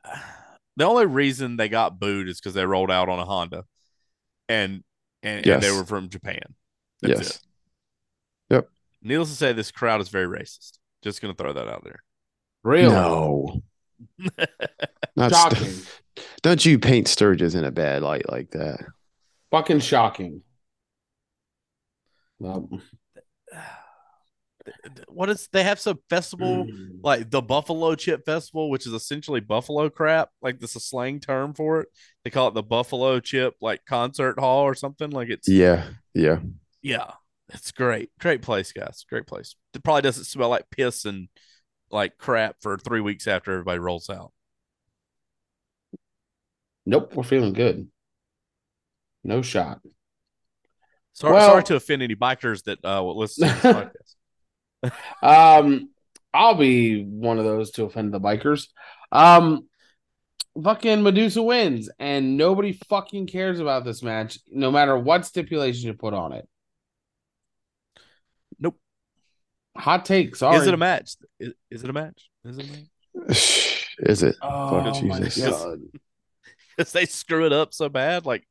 the 0.77 0.85
only 0.85 1.07
reason 1.07 1.57
they 1.57 1.69
got 1.69 1.99
booed 1.99 2.29
is 2.29 2.41
because 2.41 2.55
they 2.55 2.67
rolled 2.67 2.91
out 2.91 3.09
on 3.09 3.19
a 3.19 3.25
Honda, 3.25 3.65
and 4.49 4.83
and, 5.23 5.47
yes. 5.47 5.55
and 5.55 5.63
they 5.63 5.77
were 5.77 5.85
from 5.85 6.09
Japan. 6.09 6.43
That's 7.03 7.21
yes. 7.21 7.31
It. 7.31 7.41
Yep. 8.51 8.69
Needless 9.03 9.31
to 9.31 9.37
say, 9.37 9.53
this 9.53 9.71
crowd 9.71 10.01
is 10.01 10.09
very 10.09 10.27
racist. 10.27 10.79
Just 11.03 11.21
gonna 11.21 11.35
throw 11.35 11.53
that 11.53 11.69
out 11.69 11.85
there. 11.85 12.03
Really? 12.65 12.93
No. 12.93 13.63
Not 15.17 15.31
shocking. 15.31 15.67
St- 15.69 16.03
don't 16.43 16.65
you 16.65 16.79
paint 16.79 17.09
Sturgis 17.09 17.55
in 17.55 17.65
a 17.65 17.71
bad 17.71 18.03
light 18.03 18.29
like 18.29 18.51
that? 18.51 18.85
Fucking 19.51 19.81
shocking. 19.81 20.43
what 25.09 25.31
is 25.31 25.49
they 25.53 25.63
have 25.63 25.79
some 25.81 25.99
festival 26.11 26.67
mm. 26.67 26.99
like 27.03 27.31
the 27.31 27.43
Buffalo 27.43 27.95
Chip 27.95 28.25
Festival, 28.25 28.71
which 28.71 28.87
is 28.87 28.93
essentially 28.93 29.41
buffalo 29.41 29.89
crap. 29.89 30.31
Like 30.43 30.61
this 30.61 30.71
is 30.71 30.77
a 30.77 30.81
slang 30.81 31.21
term 31.21 31.55
for 31.55 31.81
it. 31.81 31.89
They 32.25 32.31
call 32.31 32.49
it 32.49 32.55
the 32.55 32.63
Buffalo 32.63 33.21
Chip 33.21 33.55
like 33.61 33.85
concert 33.87 34.39
hall 34.39 34.63
or 34.65 34.75
something. 34.75 35.11
Like 35.11 35.29
it's 35.29 35.49
yeah, 35.49 35.85
yeah, 36.15 36.41
yeah. 36.83 37.13
It's 37.51 37.71
great, 37.71 38.11
great 38.19 38.43
place, 38.43 38.73
guys. 38.73 39.05
Great 39.09 39.27
place. 39.27 39.55
It 39.73 39.85
probably 39.85 40.03
doesn't 40.03 40.25
smell 40.25 40.49
like 40.49 40.69
piss 40.71 41.05
and 41.05 41.29
like 41.91 42.19
crap 42.19 42.57
for 42.61 42.77
three 42.77 43.01
weeks 43.01 43.29
after 43.29 43.53
everybody 43.53 43.79
rolls 43.79 44.11
out. 44.11 44.33
Nope, 46.87 47.15
we're 47.15 47.25
feeling 47.25 47.53
good. 47.53 47.89
No 49.25 49.43
shot. 49.43 49.81
Sorry, 51.13 51.35
well, 51.35 51.49
sorry 51.49 51.65
to 51.65 51.77
offend 51.77 52.03
any 52.03 52.15
bikers 52.15 52.63
that 52.65 52.79
uh, 52.85 53.03
will 53.03 53.19
listen 53.19 53.49
to 53.49 53.55
this 53.55 53.63
podcast 53.75 54.17
um, 55.23 55.91
I'll 56.33 56.55
be 56.55 57.03
one 57.03 57.39
of 57.39 57.45
those 57.45 57.71
to 57.73 57.85
offend 57.85 58.13
the 58.13 58.21
bikers. 58.21 58.69
Um, 59.13 59.69
fucking 60.63 61.03
Medusa 61.03 61.43
wins, 61.43 61.91
and 61.99 62.37
nobody 62.37 62.73
fucking 62.89 63.27
cares 63.27 63.61
about 63.61 63.85
this 63.85 64.03
match, 64.03 64.39
no 64.51 64.71
matter 64.71 64.97
what 64.97 65.25
stipulation 65.25 65.89
you 65.89 65.95
put 65.95 66.15
on 66.15 66.33
it. 66.33 66.49
Nope. 68.59 68.79
Hot 69.77 70.05
take. 70.05 70.37
Sorry. 70.37 70.57
Is 70.57 70.67
it 70.67 70.75
a 70.75 70.79
match? 70.79 71.17
Is, 71.39 71.53
is 71.71 71.85
it 71.85 71.91
a 71.91 71.93
match? 71.93 72.29
Is 72.45 72.59
it 72.59 72.67
a 72.67 72.73
match? 72.73 73.83
Is 73.99 74.23
it? 74.23 74.37
Oh, 74.43 74.85
Fuck 74.85 75.01
Jesus. 75.01 75.39
Because 76.77 76.93
they 76.93 77.07
screw 77.07 77.47
it 77.47 77.53
up 77.53 77.73
so 77.73 77.89
bad. 77.89 78.27
Like, 78.27 78.47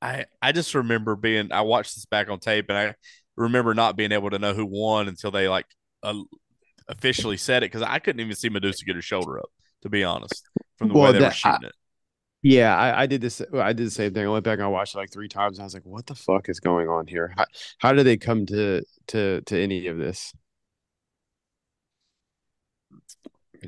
I 0.00 0.26
I 0.40 0.52
just 0.52 0.74
remember 0.74 1.16
being, 1.16 1.52
I 1.52 1.62
watched 1.62 1.94
this 1.94 2.06
back 2.06 2.30
on 2.30 2.38
tape 2.38 2.66
and 2.68 2.78
I 2.78 2.94
remember 3.36 3.74
not 3.74 3.96
being 3.96 4.12
able 4.12 4.30
to 4.30 4.38
know 4.38 4.54
who 4.54 4.66
won 4.66 5.08
until 5.08 5.30
they 5.30 5.48
like 5.48 5.66
uh, 6.02 6.14
officially 6.88 7.36
said 7.36 7.62
it 7.62 7.72
because 7.72 7.82
I 7.82 7.98
couldn't 7.98 8.20
even 8.20 8.34
see 8.36 8.48
Medusa 8.48 8.84
get 8.84 8.96
her 8.96 9.02
shoulder 9.02 9.38
up, 9.38 9.50
to 9.82 9.88
be 9.88 10.04
honest, 10.04 10.42
from 10.78 10.88
the 10.88 10.94
well, 10.94 11.04
way 11.04 11.12
they 11.12 11.18
that, 11.20 11.28
were 11.28 11.34
shooting 11.34 11.64
I, 11.64 11.68
it. 11.68 11.74
Yeah, 12.42 12.76
I, 12.76 13.02
I, 13.02 13.06
did 13.06 13.20
this. 13.20 13.42
I 13.54 13.72
did 13.72 13.86
the 13.86 13.90
same 13.90 14.14
thing. 14.14 14.24
I 14.24 14.28
went 14.28 14.44
back 14.44 14.58
and 14.58 14.66
I 14.66 14.68
watched 14.68 14.94
it 14.94 14.98
like 14.98 15.12
three 15.12 15.28
times. 15.28 15.58
And 15.58 15.64
I 15.64 15.66
was 15.66 15.74
like, 15.74 15.84
"What 15.84 16.06
the 16.06 16.14
fuck 16.14 16.48
is 16.48 16.60
going 16.60 16.88
on 16.88 17.06
here? 17.06 17.34
How, 17.36 17.44
how 17.78 17.92
did 17.92 18.06
they 18.06 18.16
come 18.16 18.46
to 18.46 18.82
to 19.08 19.40
to 19.40 19.60
any 19.60 19.88
of 19.88 19.98
this?" 19.98 20.32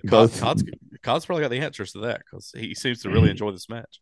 Both 0.05 0.41
Cod's 1.03 1.27
probably 1.27 1.43
got 1.43 1.51
the 1.51 1.61
answers 1.61 1.93
to 1.93 2.01
that 2.01 2.21
because 2.21 2.53
he 2.57 2.75
seems 2.75 3.03
to 3.03 3.11
really 3.11 3.31
enjoy 3.31 3.51
this 3.51 3.69
match. 3.69 4.01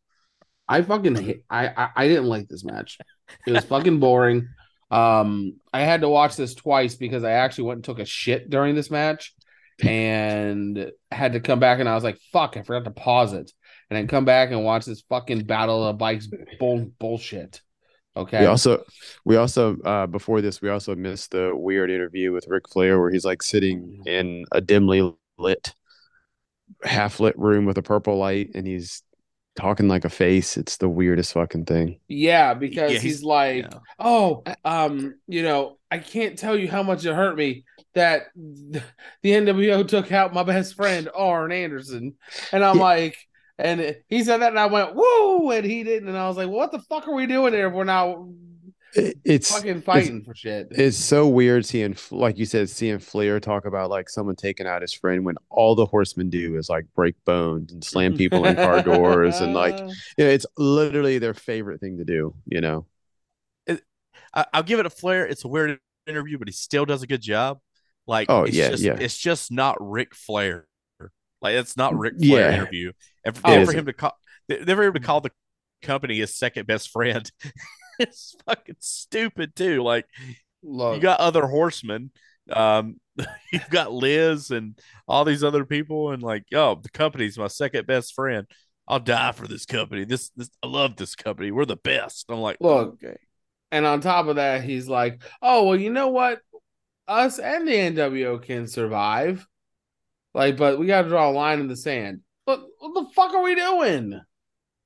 I 0.69 0.83
fucking 0.83 1.15
hate, 1.15 1.45
I, 1.49 1.69
I 1.69 1.89
I 1.97 2.09
didn't 2.09 2.27
like 2.27 2.49
this 2.49 2.65
match. 2.65 2.99
It 3.47 3.53
was 3.53 3.65
fucking 3.65 4.01
boring. 4.01 4.49
Um, 4.91 5.57
I 5.73 5.81
had 5.81 6.01
to 6.03 6.09
watch 6.09 6.37
this 6.37 6.55
twice 6.55 6.95
because 6.95 7.25
I 7.25 7.33
actually 7.33 7.65
went 7.65 7.79
and 7.79 7.85
took 7.85 7.99
a 7.99 8.05
shit 8.05 8.51
during 8.51 8.75
this 8.75 8.91
match 8.91 9.35
and 9.83 10.91
had 11.11 11.35
to 11.35 11.41
come 11.41 11.61
back 11.61 11.81
and 11.81 11.89
I 11.89 11.95
was 11.95 12.05
like, 12.05 12.19
fuck, 12.33 12.57
I 12.57 12.63
forgot 12.63 12.85
to 12.85 12.91
pause 12.91 13.33
it. 13.33 13.51
And 13.91 13.97
then 13.97 14.09
come 14.09 14.25
back 14.25 14.51
and 14.51 14.65
watch 14.65 14.85
this 14.85 15.03
fucking 15.09 15.45
battle 15.45 15.87
of 15.87 15.99
bikes 15.99 16.29
bull- 16.59 16.91
bullshit. 16.99 17.61
Okay. 18.17 18.41
We 18.41 18.47
also 18.47 18.83
we 19.25 19.37
also 19.37 19.77
uh 19.85 20.07
before 20.07 20.41
this 20.41 20.63
we 20.63 20.71
also 20.71 20.95
missed 20.95 21.33
the 21.33 21.53
weird 21.55 21.91
interview 21.91 22.33
with 22.33 22.49
Ric 22.49 22.69
Flair 22.69 22.99
where 22.99 23.11
he's 23.11 23.27
like 23.27 23.43
sitting 23.43 24.03
in 24.07 24.47
a 24.53 24.61
dimly 24.61 25.15
lit 25.39 25.75
half 26.83 27.21
lit 27.21 27.39
room 27.39 27.65
with 27.65 27.79
a 27.79 27.83
purple 27.83 28.17
light 28.19 28.51
and 28.55 28.67
he's 28.67 29.03
talking 29.57 29.89
like 29.89 30.05
a 30.05 30.11
face. 30.11 30.57
It's 30.57 30.77
the 30.77 30.89
weirdest 30.89 31.33
fucking 31.33 31.65
thing. 31.65 31.99
Yeah, 32.07 32.55
because 32.55 32.93
yeah, 32.93 32.99
he's, 32.99 33.17
he's, 33.17 33.23
like, 33.25 33.65
yeah. 33.65 33.79
"Oh, 33.99 34.45
um, 34.65 35.17
you 35.27 35.43
know, 35.43 35.79
I 35.91 35.99
can't 35.99 36.39
tell 36.39 36.57
you 36.57 36.69
how 36.69 36.83
much 36.83 37.05
it 37.05 37.15
hurt 37.15 37.37
me 37.37 37.65
that 37.95 38.27
the 38.37 38.83
NWO 39.25 39.87
took 39.89 40.13
out 40.13 40.35
my 40.35 40.43
best 40.45 40.77
friend 40.77 41.09
Arn 41.15 41.51
Anderson," 41.51 42.15
and 42.53 42.65
I'm 42.65 42.77
yeah. 42.77 42.83
like. 42.83 43.17
And 43.59 43.97
he 44.09 44.23
said 44.23 44.43
that, 44.43 44.51
and 44.51 44.59
I 44.59 44.67
went, 44.67 44.91
"Whoa!" 44.95 45.51
And 45.51 45.65
he 45.65 45.83
didn't, 45.83 46.11
and 46.11 46.19
I 46.19 46.29
was 46.29 46.37
like, 46.37 46.51
"What 46.51 46.73
the 46.73 46.79
fuck 46.79 47.09
are 47.09 47.15
we 47.15 47.27
doing 47.27 47.55
here? 47.55 47.71
We're 47.71 47.85
now 47.85 48.29
it's 49.25 49.51
fucking 49.51 49.83
fighting 49.83 50.23
for 50.23 50.35
shit. 50.35 50.69
It's 50.71 50.97
so 50.97 51.29
weird 51.29 51.65
seeing, 51.67 51.97
like 52.11 52.39
you 52.39 52.47
said, 52.47 52.69
seeing 52.69 52.99
Flair 52.99 53.41
talk 53.41 53.67
about 53.67 53.91
like 53.91 54.09
someone 54.09 54.37
taking 54.37 54.67
out 54.67 54.83
his 54.83 54.93
friend 54.93 55.25
when 55.25 55.37
all 55.51 55.75
the 55.75 55.87
horsemen 55.87 56.31
do 56.31 56.57
is 56.57 56.69
like 56.69 56.87
break 56.95 57.15
bones 57.25 57.73
and 57.73 57.83
slam 57.83 58.17
people 58.17 58.45
in 58.45 58.57
car 58.57 58.83
doors 58.85 59.41
and 59.41 59.55
like, 59.55 59.75
uh. 59.75 59.89
you 60.17 60.25
know, 60.25 60.31
it's 60.31 60.47
literally 60.57 61.19
their 61.19 61.35
favorite 61.35 61.81
thing 61.81 61.99
to 61.99 62.05
do. 62.05 62.35
You 62.47 62.61
know, 62.61 62.87
it, 63.67 63.83
I, 64.33 64.47
will 64.55 64.63
give 64.63 64.81
it 64.81 64.87
a 64.87 64.91
Flair. 64.91 65.27
It's 65.27 65.45
a 65.45 65.49
weird 65.49 65.79
interview, 66.07 66.39
but 66.39 66.49
he 66.49 66.53
still 66.53 66.85
does 66.85 67.03
a 67.03 67.07
good 67.07 67.23
job. 67.23 67.59
Like, 68.07 68.31
oh 68.31 68.47
yeah, 68.47 68.71
just, 68.71 68.83
yeah. 68.83 68.97
It's 68.99 69.17
just 69.17 69.51
not 69.51 69.77
Ric 69.81 70.15
Flair. 70.15 70.67
Like, 71.43 71.55
it's 71.55 71.77
not 71.77 71.93
mm, 71.93 72.01
Ric 72.01 72.15
Flair 72.19 72.51
yeah. 72.51 72.57
interview. 72.57 72.93
And 73.25 73.37
for, 73.37 73.47
and 73.49 73.67
for 73.67 73.73
him 73.73 73.87
to 73.87 73.93
call, 73.93 74.17
never 74.49 74.85
able 74.85 74.95
to 74.95 75.01
call 75.01 75.21
the 75.21 75.33
company 75.83 76.19
his 76.19 76.35
second 76.35 76.67
best 76.67 76.91
friend. 76.91 77.31
it's 78.01 78.37
fucking 78.47 78.77
stupid 78.81 79.55
too. 79.57 79.83
Like 79.83 80.07
Look. 80.63 80.97
you 80.97 81.03
got 81.03 81.21
other 81.21 81.47
horsemen. 81.47 82.11
Um, 82.53 83.01
you've 83.53 83.71
got 83.71 83.93
Liz 83.93 84.51
and 84.51 84.79
all 85.09 85.25
these 85.25 85.43
other 85.43 85.65
people, 85.65 86.11
and 86.13 86.23
like, 86.23 86.45
oh, 86.55 86.79
the 86.81 86.91
company's 86.91 87.39
my 87.39 87.49
second 87.49 87.87
best 87.87 88.15
friend. 88.15 88.47
I'll 88.89 89.01
die 89.01 89.33
for 89.33 89.49
this 89.49 89.67
company. 89.67 90.05
This, 90.05 90.31
this 90.37 90.51
I 90.63 90.69
love 90.69 90.97
this 90.97 91.17
company. 91.17 91.51
We're 91.51 91.65
the 91.65 91.77
best. 91.77 92.27
I'm 92.29 92.39
like, 92.39 92.59
look, 92.61 93.03
okay. 93.03 93.17
And 93.73 93.85
on 93.85 94.01
top 94.01 94.29
of 94.29 94.37
that, 94.37 94.63
he's 94.63 94.89
like, 94.89 95.23
oh 95.43 95.65
well, 95.65 95.77
you 95.77 95.91
know 95.91 96.09
what? 96.09 96.41
Us 97.09 97.39
and 97.39 97.67
the 97.67 97.73
NWO 97.73 98.43
can 98.43 98.67
survive. 98.67 99.47
Like, 100.35 100.57
but 100.57 100.79
we 100.79 100.87
got 100.87 101.03
to 101.03 101.09
draw 101.09 101.31
a 101.31 101.33
line 101.33 101.61
in 101.61 101.69
the 101.69 101.77
sand. 101.77 102.21
But 102.45 102.61
what 102.79 102.95
the 102.95 103.11
fuck 103.15 103.33
are 103.33 103.43
we 103.43 103.55
doing? 103.55 104.21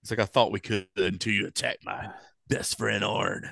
It's 0.02 0.10
like 0.10 0.20
I 0.20 0.24
thought 0.24 0.52
we 0.52 0.60
could 0.60 0.86
until 0.96 1.32
you 1.32 1.46
attacked 1.46 1.84
my 1.84 2.08
best 2.50 2.76
friend 2.76 3.02
Arn. 3.02 3.50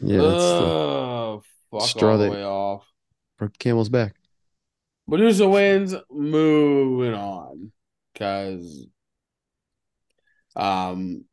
Yeah, 0.00 0.18
that's 0.18 0.42
oh, 0.42 1.42
the 1.72 1.78
fuck 1.78 1.88
straw 1.88 2.12
all 2.12 2.18
the 2.18 2.30
way 2.30 2.44
off. 2.44 2.86
Broke 3.38 3.56
camel's 3.58 3.88
back. 3.88 4.16
Medusa 5.06 5.48
wins. 5.48 5.94
Moving 6.10 7.14
on, 7.14 7.72
because 8.12 8.86
um, 10.54 11.24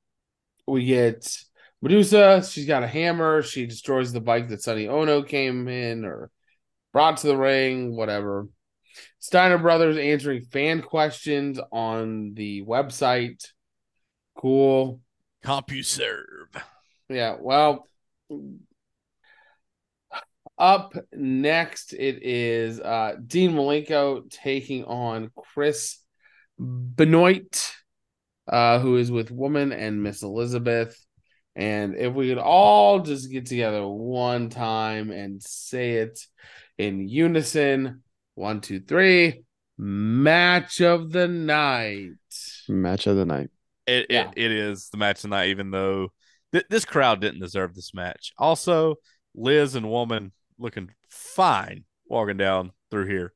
we 0.68 0.86
get 0.86 1.28
Medusa, 1.82 2.44
she's 2.44 2.66
got 2.66 2.84
a 2.84 2.88
hammer. 2.88 3.42
She 3.42 3.66
destroys 3.66 4.12
the 4.12 4.22
bike 4.22 4.50
that 4.50 4.62
Sonny 4.62 4.88
Onoo 4.88 5.24
came 5.24 5.68
in 5.68 6.06
or 6.06 6.30
brought 6.92 7.18
to 7.18 7.28
the 7.28 7.38
ring, 7.38 7.96
whatever. 7.96 8.48
Steiner 9.20 9.58
Brothers 9.58 9.98
answering 9.98 10.44
fan 10.44 10.82
questions 10.82 11.60
on 11.72 12.34
the 12.34 12.64
website. 12.64 13.46
Cool. 14.36 15.00
CompuServe. 15.44 16.62
Yeah, 17.10 17.38
well, 17.40 17.88
up 20.58 20.94
next 21.14 21.94
it 21.94 22.24
is 22.24 22.80
uh, 22.80 23.16
Dean 23.26 23.54
Malenko 23.54 24.30
taking 24.30 24.84
on 24.86 25.32
Chris 25.36 25.98
Benoit, 26.60 27.74
uh, 28.48 28.80
who 28.80 28.98
is 28.98 29.12
with 29.12 29.32
Woman 29.32 29.72
and 29.72 30.04
Miss 30.04 30.22
Elizabeth. 30.22 30.98
And 31.56 31.96
if 31.96 32.14
we 32.14 32.30
could 32.30 32.38
all 32.38 33.00
just 33.00 33.32
get 33.32 33.48
together 33.48 33.86
one 33.88 34.50
time 34.50 35.12
and 35.12 35.42
say 35.42 35.94
it 35.94 36.20
in 36.78 37.08
unison 37.08 38.04
one, 38.36 38.62
two, 38.62 38.80
three. 38.80 39.44
Match 39.78 40.82
of 40.82 41.12
the 41.12 41.28
night. 41.28 42.12
Match 42.68 43.08
of 43.08 43.16
the 43.16 43.26
night. 43.26 43.50
It, 43.88 44.08
Yeah. 44.10 44.30
it, 44.36 44.38
it 44.38 44.52
is 44.52 44.90
the 44.90 44.98
match 44.98 45.18
of 45.18 45.22
the 45.24 45.28
night, 45.30 45.50
even 45.50 45.72
though 45.72 46.12
th- 46.52 46.66
this 46.70 46.86
crowd 46.86 47.22
didn't 47.22 47.42
deserve 47.42 47.76
this 47.76 47.94
match. 47.94 48.34
Also, 48.38 48.96
Liz 49.36 49.76
and 49.76 49.90
Woman 49.90 50.32
looking 50.58 50.90
fine 51.10 51.84
walking 52.08 52.38
down 52.38 52.72
through 52.92 53.06
here. 53.08 53.34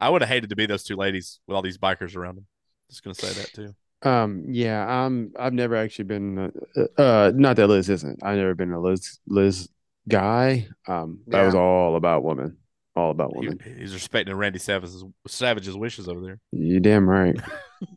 I 0.00 0.08
would 0.10 0.22
have 0.22 0.28
hated 0.28 0.50
to 0.50 0.56
be 0.56 0.66
those 0.66 0.82
two 0.84 0.96
ladies 0.96 1.40
with 1.46 1.54
all 1.54 1.62
these 1.62 1.78
bikers 1.78 2.16
around 2.16 2.36
them. 2.36 2.46
Just 2.90 3.02
gonna 3.04 3.14
say 3.14 3.32
that 3.40 3.52
too. 3.52 4.08
Um, 4.08 4.44
yeah, 4.48 5.04
um, 5.04 5.30
I've 5.38 5.52
never 5.52 5.76
actually 5.76 6.06
been, 6.06 6.52
uh, 6.76 7.00
uh, 7.00 7.32
not 7.34 7.54
that 7.56 7.68
Liz 7.68 7.88
isn't. 7.88 8.18
I've 8.22 8.36
never 8.36 8.54
been 8.54 8.72
a 8.72 8.80
Liz 8.80 9.20
Liz 9.28 9.68
guy. 10.08 10.66
Um, 10.88 11.20
that 11.28 11.44
was 11.44 11.54
all 11.54 11.94
about 11.94 12.24
women, 12.24 12.56
all 12.96 13.12
about 13.12 13.32
He- 13.40 13.72
he's 13.78 13.94
respecting 13.94 14.34
Randy 14.34 14.58
Savage's 14.58 15.04
Savage's 15.28 15.76
wishes 15.76 16.08
over 16.08 16.20
there. 16.20 16.40
You 16.50 16.80
damn 16.80 17.08
right. 17.08 17.36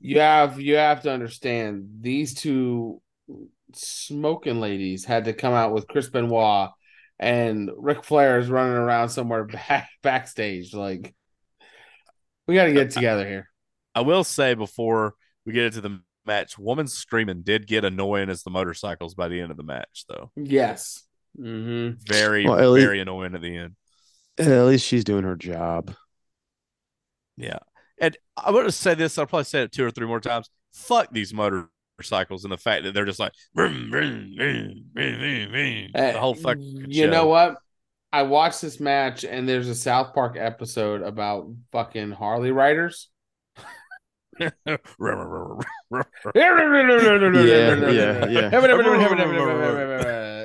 You 0.01 0.19
have 0.19 0.59
you 0.59 0.77
have 0.77 1.03
to 1.03 1.11
understand 1.11 1.87
these 2.01 2.33
two 2.33 3.01
smoking 3.77 4.59
ladies 4.59 5.05
had 5.05 5.25
to 5.25 5.33
come 5.33 5.53
out 5.53 5.73
with 5.73 5.87
Chris 5.87 6.09
Benoit 6.09 6.69
and 7.19 7.69
Ric 7.77 8.03
Flair 8.03 8.39
is 8.39 8.49
running 8.49 8.73
around 8.77 9.09
somewhere 9.09 9.43
back 9.45 9.89
backstage. 10.03 10.73
Like 10.73 11.13
we 12.47 12.55
got 12.55 12.65
to 12.65 12.73
get 12.73 12.91
together 12.91 13.27
here. 13.27 13.49
I 13.93 14.01
will 14.01 14.23
say 14.23 14.53
before 14.53 15.15
we 15.45 15.53
get 15.53 15.65
into 15.65 15.81
the 15.81 16.01
match, 16.25 16.57
woman 16.57 16.87
screaming 16.87 17.41
did 17.43 17.67
get 17.67 17.85
annoying 17.85 18.29
as 18.29 18.43
the 18.43 18.49
motorcycles 18.49 19.15
by 19.15 19.27
the 19.29 19.39
end 19.39 19.51
of 19.51 19.57
the 19.57 19.63
match, 19.63 20.05
though. 20.09 20.31
Yes. 20.35 21.03
hmm 21.37 21.91
Very, 22.07 22.45
Well, 22.45 22.59
at 22.59 22.67
least- 22.69 22.85
very 22.85 22.99
annoying 22.99 23.35
at 23.35 23.41
the 23.41 23.55
end. 23.57 23.75
At 24.37 24.65
least 24.65 24.85
she's 24.85 25.05
doing 25.05 25.23
her 25.23 25.37
job. 25.37 25.95
Yeah. 27.37 27.59
And 27.99 28.17
I 28.35 28.51
want 28.51 28.65
to 28.67 28.71
say 28.71 28.93
this, 28.93 29.17
I'll 29.17 29.25
probably 29.25 29.45
say 29.45 29.61
it 29.63 29.71
two 29.71 29.85
or 29.85 29.91
three 29.91 30.07
more 30.07 30.19
times. 30.19 30.49
Fuck 30.73 31.07
these 31.13 31.33
motorcycles 31.97 32.43
and 32.43 32.51
the 32.51 32.57
fact 32.57 32.83
that 32.83 32.93
they're 32.93 33.05
just 33.05 33.19
like 33.19 33.33
vroom, 33.55 33.89
vroom, 33.89 34.33
vroom, 34.37 34.85
vroom, 34.93 35.19
vroom, 35.19 35.49
vroom, 35.51 35.89
the 35.93 36.19
whole 36.19 36.35
fucking 36.35 36.85
You 36.89 37.05
show. 37.05 37.09
know 37.09 37.27
what? 37.27 37.57
I 38.11 38.23
watched 38.23 38.61
this 38.61 38.79
match 38.79 39.25
and 39.25 39.47
there's 39.47 39.67
a 39.67 39.75
South 39.75 40.13
Park 40.13 40.35
episode 40.37 41.01
about 41.01 41.49
fucking 41.71 42.11
Harley 42.11 42.51
riders. 42.51 43.09
yeah, 44.39 44.49
yeah, 44.65 44.75
yeah, 47.91 48.25
yeah. 48.25 48.49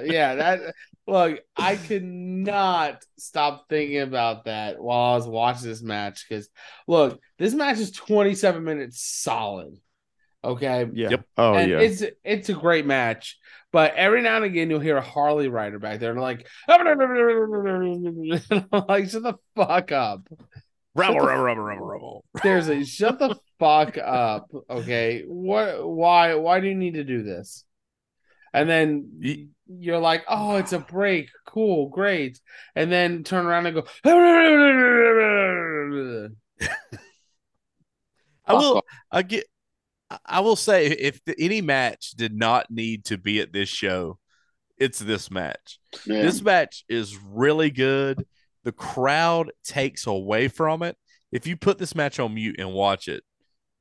yeah, 0.04 0.34
that 0.36 0.60
look, 1.06 1.40
I 1.56 1.76
could 1.76 2.04
not 2.04 3.04
stop 3.18 3.66
thinking 3.68 4.00
about 4.00 4.44
that 4.44 4.80
while 4.80 5.12
I 5.12 5.16
was 5.16 5.26
watching 5.26 5.68
this 5.68 5.82
match 5.82 6.24
because 6.28 6.48
look, 6.86 7.20
this 7.38 7.52
match 7.54 7.78
is 7.78 7.90
27 7.90 8.62
minutes 8.62 9.00
solid. 9.02 9.78
Okay. 10.42 10.88
Yeah. 10.92 11.10
Yep. 11.10 11.26
Oh 11.36 11.54
and 11.54 11.70
yeah. 11.70 11.80
it's 11.80 12.02
it's 12.24 12.48
a 12.48 12.54
great 12.54 12.86
match, 12.86 13.38
but 13.72 13.94
every 13.94 14.22
now 14.22 14.36
and 14.36 14.44
again 14.44 14.70
you'll 14.70 14.80
hear 14.80 14.96
a 14.96 15.02
Harley 15.02 15.48
rider 15.48 15.78
back 15.78 16.00
there 16.00 16.12
and 16.12 16.20
like, 16.20 16.46
like 16.68 16.88
shut 19.10 19.22
the 19.22 19.34
fuck 19.54 19.92
up. 19.92 20.26
Rubble, 20.94 21.20
rubble, 21.20 21.44
rubble, 21.44 21.62
rubble, 21.62 21.86
rubble. 21.86 22.24
Seriously, 22.42 22.84
shut 22.84 23.18
the 23.18 23.36
fuck 23.58 23.98
up. 23.98 24.50
Okay. 24.68 25.24
What 25.26 25.88
why 25.88 26.34
why 26.34 26.60
do 26.60 26.68
you 26.68 26.74
need 26.74 26.94
to 26.94 27.04
do 27.04 27.22
this? 27.22 27.64
And 28.52 28.68
then 28.68 29.46
you're 29.68 29.98
like, 29.98 30.24
oh, 30.28 30.56
it's 30.56 30.72
a 30.72 30.80
break. 30.80 31.30
Cool, 31.46 31.88
great. 31.88 32.40
And 32.74 32.90
then 32.90 33.22
turn 33.22 33.46
around 33.46 33.66
and 33.66 33.76
go, 33.76 33.84
I 38.46 38.54
will. 38.54 38.82
I 39.12 39.22
get. 39.22 39.44
I- 40.26 40.40
will 40.40 40.56
say, 40.56 40.86
if 40.88 41.22
the, 41.24 41.34
any 41.38 41.60
match 41.60 42.12
did 42.12 42.34
not 42.34 42.70
need 42.70 43.04
to 43.06 43.18
be 43.18 43.40
at 43.40 43.52
this 43.52 43.68
show, 43.68 44.18
it's 44.78 44.98
this 44.98 45.30
match. 45.30 45.78
This 46.06 46.40
match 46.42 46.84
is 46.88 47.16
really 47.16 47.70
good. 47.70 48.26
The 48.64 48.72
crowd 48.72 49.50
takes 49.64 50.06
away 50.06 50.48
from 50.48 50.82
it. 50.82 50.96
If 51.32 51.46
you 51.46 51.56
put 51.56 51.78
this 51.78 51.94
match 51.94 52.18
on 52.18 52.34
mute 52.34 52.56
and 52.58 52.72
watch 52.72 53.06
it, 53.08 53.22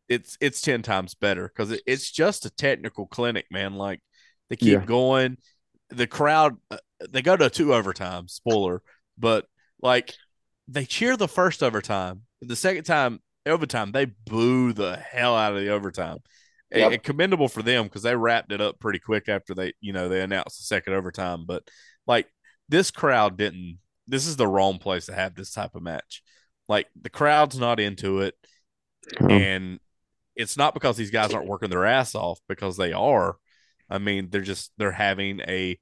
it's 0.07 0.37
it's 0.41 0.61
ten 0.61 0.81
times 0.81 1.13
better 1.15 1.47
because 1.47 1.71
it, 1.71 1.81
it's 1.85 2.11
just 2.11 2.45
a 2.45 2.49
technical 2.49 3.05
clinic, 3.07 3.45
man. 3.51 3.75
Like 3.75 4.01
they 4.49 4.55
keep 4.55 4.73
Yeah. 4.73 4.85
going. 4.85 5.37
The 5.89 6.07
crowd, 6.07 6.57
uh, 6.69 6.77
they 7.09 7.21
go 7.21 7.35
to 7.37 7.49
two 7.49 7.73
overtime. 7.73 8.27
Spoiler, 8.27 8.81
but 9.17 9.45
like 9.81 10.13
they 10.67 10.85
cheer 10.85 11.15
the 11.17 11.27
first 11.27 11.63
overtime. 11.63 12.23
The 12.41 12.55
second 12.55 12.83
time 12.83 13.19
overtime, 13.49 13.91
they 13.91 14.05
boo 14.05 14.73
the 14.73 14.97
hell 14.97 15.35
out 15.35 15.53
of 15.53 15.59
the 15.61 15.69
overtime. 15.69 16.17
And- 16.71 16.81
Yep. 16.81 16.91
and 16.91 17.03
commendable 17.03 17.47
for 17.49 17.63
them 17.63 17.85
because 17.85 18.03
they 18.03 18.15
wrapped 18.15 18.51
it 18.51 18.61
up 18.61 18.79
pretty 18.79 18.99
quick 18.99 19.27
after 19.27 19.55
they, 19.55 19.73
you 19.81 19.91
know, 19.91 20.07
they 20.07 20.21
announced 20.21 20.59
the 20.59 20.65
second 20.65 20.93
overtime. 20.93 21.45
But 21.47 21.63
like 22.05 22.27
this 22.67 22.91
crowd 22.91 23.37
didn't. 23.37 23.79
This 24.07 24.27
is 24.27 24.35
the 24.35 24.47
wrong 24.47 24.77
place 24.79 25.07
to 25.07 25.13
have 25.13 25.33
this 25.35 25.51
type 25.51 25.73
of 25.75 25.81
match. 25.81 26.21
Like 26.67 26.87
the 26.99 27.09
crowd's 27.09 27.57
not 27.57 27.79
into 27.79 28.21
it, 28.21 28.35
Um, 29.19 29.31
and 29.31 29.79
it's 30.35 30.57
not 30.57 30.73
because 30.75 30.95
these 30.97 31.09
guys 31.11 31.33
aren't 31.33 31.47
working 31.47 31.69
their 31.71 31.85
ass 31.85 32.13
off 32.15 32.39
because 32.47 32.77
they 32.77 32.93
are. 32.93 33.37
I 33.89 33.97
mean, 33.97 34.29
they're 34.29 34.41
just 34.41 34.71
they're 34.77 34.91
having 34.91 35.41
a 35.41 35.79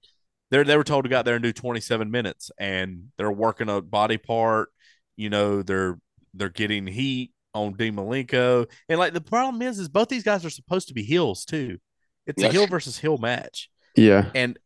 they're 0.49 0.64
they 0.64 0.77
were 0.77 0.84
told 0.85 1.03
to 1.03 1.10
go 1.10 1.18
out 1.18 1.26
there 1.26 1.35
and 1.35 1.44
do 1.44 1.52
27 1.52 2.10
minutes 2.10 2.49
and 2.57 3.11
they're 3.18 3.30
working 3.31 3.68
a 3.69 3.81
body 3.81 4.18
part, 4.18 4.69
you 5.18 5.30
know, 5.30 5.61
they're 5.64 5.99
they're 6.34 6.48
getting 6.49 6.88
heat 6.88 7.34
on 7.58 7.74
Dean 7.74 7.96
Malenko. 7.96 8.70
And 8.90 9.00
like 9.00 9.14
the 9.14 9.22
problem 9.22 9.62
is 9.62 9.80
is 9.80 9.90
both 9.90 10.10
these 10.10 10.24
guys 10.24 10.46
are 10.46 10.50
supposed 10.50 10.88
to 10.90 10.94
be 10.94 11.04
heels 11.04 11.46
too. 11.46 11.78
It's 12.26 12.42
a 12.42 12.46
Yes. 12.46 12.54
heel 12.54 12.68
versus 12.68 12.98
heel 12.98 13.18
match. 13.18 13.70
yeah. 13.96 14.32
And 14.36 14.58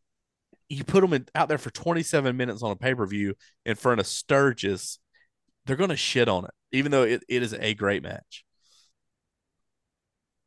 you 0.68 0.84
put 0.84 1.02
them 1.02 1.12
in, 1.12 1.26
out 1.34 1.48
there 1.48 1.58
for 1.58 1.70
27 1.70 2.36
minutes 2.36 2.62
on 2.62 2.70
a 2.70 2.76
pay-per-view 2.76 3.34
in 3.66 3.74
front 3.76 4.00
of 4.00 4.06
Sturgis, 4.06 4.98
they're 5.66 5.76
gonna 5.76 5.96
shit 5.96 6.28
on 6.28 6.44
it, 6.44 6.50
even 6.72 6.90
though 6.90 7.02
it, 7.02 7.22
it 7.28 7.42
is 7.42 7.52
a 7.54 7.74
great 7.74 8.02
match. 8.02 8.44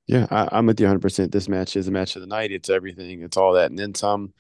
Yeah, 0.08 0.28
I, 0.30 0.50
I'm 0.52 0.66
with 0.68 0.80
you 0.80 0.88
100%. 0.88 1.32
This 1.32 1.48
match 1.50 1.76
is 1.76 1.88
a 1.88 1.92
match 1.92 2.16
of 2.16 2.22
the 2.22 2.28
night. 2.28 2.52
It's 2.52 2.70
everything. 2.70 3.22
It's 3.24 3.38
all 3.38 3.54
that 3.54 3.70
and 3.72 3.80
then 3.80 3.96
some. 3.96 4.34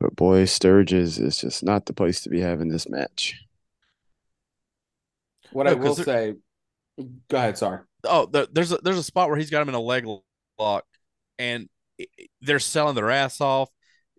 But 0.00 0.16
boy, 0.16 0.46
Sturgis 0.46 1.18
is 1.18 1.38
just 1.40 1.62
not 1.62 1.86
the 1.86 1.92
place 1.92 2.22
to 2.22 2.30
be 2.30 2.40
having 2.40 2.68
this 2.68 2.88
match. 2.88 3.34
What 5.52 5.64
No, 5.66 5.72
I 5.72 5.74
'cause 5.74 5.98
will 5.98 6.04
say, 6.04 6.34
go 6.98 7.36
ahead, 7.36 7.58
sorry. 7.58 7.80
oh, 8.04 8.26
the, 8.26 8.48
there's 8.52 8.72
a 8.72 8.78
there's 8.78 8.98
a 8.98 9.02
spot 9.02 9.28
where 9.28 9.38
he's 9.38 9.50
got 9.50 9.62
him 9.62 9.68
in 9.68 9.74
a 9.74 9.80
leg 9.80 10.06
lock, 10.58 10.84
and 11.38 11.68
i- 12.00 12.06
i- 12.20 12.26
they're 12.40 12.58
selling 12.58 12.94
their 12.94 13.10
ass 13.10 13.40
off. 13.40 13.68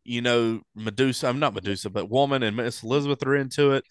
You 0.03 0.21
know, 0.21 0.61
Medusa. 0.75 1.27
I'm 1.27 1.39
not 1.39 1.53
Medusa, 1.53 1.89
but 1.89 2.09
woman 2.09 2.41
and 2.43 2.57
Miss 2.57 2.81
Elizabeth 2.83 3.25
are 3.25 3.35
into 3.35 3.71
it, 3.73 3.85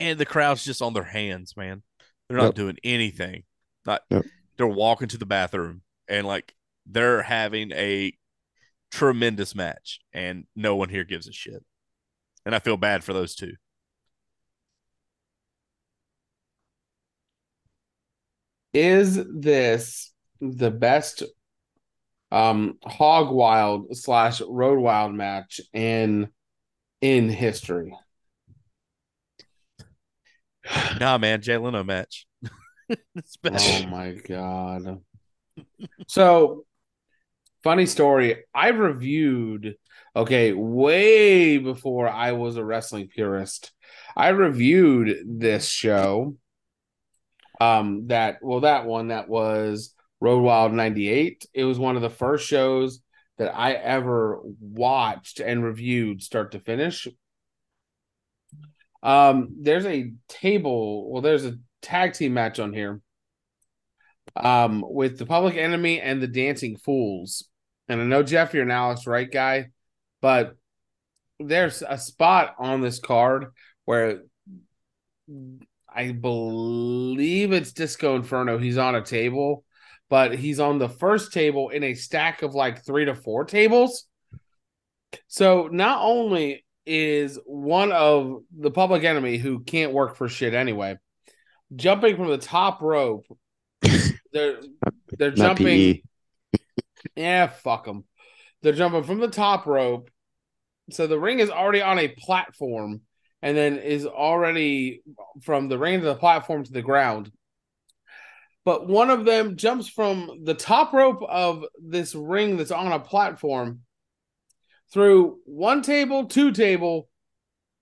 and 0.00 0.18
the 0.18 0.26
crowd's 0.26 0.64
just 0.64 0.82
on 0.82 0.94
their 0.94 1.04
hands, 1.04 1.56
man. 1.56 1.82
They're 2.28 2.38
not 2.38 2.46
Yep. 2.46 2.54
doing 2.54 2.76
anything. 2.82 3.44
Not 3.86 4.02
Yep. 4.10 4.24
they're 4.56 4.66
walking 4.66 5.08
to 5.08 5.16
the 5.18 5.26
bathroom 5.26 5.82
and 6.08 6.26
like 6.26 6.54
they're 6.86 7.22
having 7.22 7.70
a 7.72 8.12
tremendous 8.90 9.54
match, 9.54 10.00
and 10.12 10.46
no 10.56 10.74
one 10.76 10.88
here 10.88 11.04
gives 11.04 11.28
a 11.28 11.32
shit. 11.32 11.64
And 12.44 12.54
I 12.54 12.58
feel 12.58 12.76
bad 12.76 13.04
for 13.04 13.12
those 13.12 13.34
two. 13.34 13.52
Is 18.72 19.18
this 19.32 20.12
the 20.40 20.70
best 20.70 21.22
um 22.30 22.78
hog 22.84 23.30
wild 23.30 23.96
slash 23.96 24.40
road 24.42 24.78
wild 24.78 25.14
match 25.14 25.60
in 25.72 26.28
in 27.00 27.28
history? 27.28 27.94
Nah, 31.00 31.16
man, 31.18 31.40
Jay 31.40 31.56
Leno 31.56 31.82
match. 31.84 32.26
Oh 33.44 33.86
my 33.86 34.12
god. 34.12 35.02
So 36.06 36.64
funny 37.62 37.84
story. 37.84 38.44
I 38.54 38.68
reviewed 38.68 39.74
okay 40.16 40.52
way 40.52 41.58
before 41.58 42.08
I 42.08 42.32
was 42.32 42.56
a 42.56 42.64
wrestling 42.64 43.08
purist. 43.08 43.72
I 44.16 44.28
reviewed 44.28 45.18
this 45.26 45.68
show. 45.68 46.36
Um, 47.60 48.06
that 48.08 48.38
well, 48.42 48.60
that 48.60 48.86
one 48.86 49.08
that 49.08 49.28
was 49.28 49.94
Road 50.20 50.40
Wild 50.40 50.72
'98. 50.72 51.46
It 51.52 51.64
was 51.64 51.78
one 51.78 51.96
of 51.96 52.02
the 52.02 52.10
first 52.10 52.46
shows 52.46 53.00
that 53.38 53.54
I 53.54 53.72
ever 53.72 54.40
watched 54.60 55.40
and 55.40 55.64
reviewed 55.64 56.22
start 56.22 56.52
to 56.52 56.60
finish. 56.60 57.08
Um, 59.02 59.50
there's 59.60 59.86
a 59.86 60.12
table. 60.28 61.10
Well, 61.10 61.22
there's 61.22 61.44
a 61.44 61.58
tag 61.82 62.14
team 62.14 62.34
match 62.34 62.58
on 62.58 62.72
here. 62.72 63.00
Um, 64.36 64.84
with 64.86 65.18
the 65.18 65.26
Public 65.26 65.56
Enemy 65.56 66.00
and 66.00 66.20
the 66.20 66.28
Dancing 66.28 66.76
Fools, 66.76 67.48
and 67.88 68.00
I 68.00 68.04
know 68.04 68.22
Jeff, 68.22 68.54
you're 68.54 68.62
an 68.62 68.70
Alex 68.70 69.06
Wright 69.06 69.30
guy, 69.30 69.68
but 70.20 70.54
there's 71.40 71.82
a 71.86 71.96
spot 71.96 72.54
on 72.58 72.80
this 72.80 72.98
card 72.98 73.46
where 73.84 74.22
I 75.98 76.12
believe 76.12 77.52
it's 77.52 77.72
Disco 77.72 78.14
Inferno. 78.14 78.56
He's 78.56 78.78
on 78.78 78.94
a 78.94 79.02
table, 79.02 79.64
but 80.08 80.32
he's 80.32 80.60
on 80.60 80.78
the 80.78 80.88
first 80.88 81.32
table 81.32 81.70
in 81.70 81.82
a 81.82 81.94
stack 81.94 82.42
of 82.42 82.54
like 82.54 82.86
three 82.86 83.06
to 83.06 83.16
four 83.16 83.44
tables. 83.44 84.06
So 85.26 85.68
not 85.72 86.00
only 86.02 86.64
is 86.86 87.40
one 87.46 87.90
of 87.90 88.44
the 88.56 88.70
public 88.70 89.02
enemy 89.02 89.38
who 89.38 89.64
can't 89.64 89.92
work 89.92 90.14
for 90.14 90.28
shit 90.28 90.54
anyway, 90.54 90.98
jumping 91.74 92.14
from 92.14 92.28
the 92.28 92.38
top 92.38 92.80
rope. 92.80 93.26
They're 94.32 94.60
they're 95.18 95.30
Not 95.30 95.56
jumping. 95.56 96.02
Yeah, 97.16 97.46
fuck 97.48 97.86
them. 97.86 98.04
They're 98.62 98.72
jumping 98.72 99.02
from 99.02 99.18
the 99.18 99.28
top 99.28 99.66
rope. 99.66 100.10
So 100.90 101.06
the 101.06 101.18
ring 101.18 101.40
is 101.40 101.50
already 101.50 101.80
on 101.80 101.98
a 101.98 102.08
platform 102.08 103.00
and 103.42 103.56
then 103.56 103.78
is 103.78 104.06
already 104.06 105.02
from 105.42 105.68
the 105.68 105.78
ring 105.78 106.00
to 106.00 106.06
the 106.06 106.14
platform 106.14 106.64
to 106.64 106.72
the 106.72 106.82
ground. 106.82 107.30
But 108.64 108.86
one 108.86 109.10
of 109.10 109.24
them 109.24 109.56
jumps 109.56 109.88
from 109.88 110.40
the 110.44 110.54
top 110.54 110.92
rope 110.92 111.22
of 111.22 111.64
this 111.82 112.14
ring 112.14 112.56
that's 112.56 112.70
on 112.70 112.92
a 112.92 113.00
platform 113.00 113.80
through 114.92 115.38
one 115.44 115.82
table, 115.82 116.26
two 116.26 116.52
table, 116.52 117.08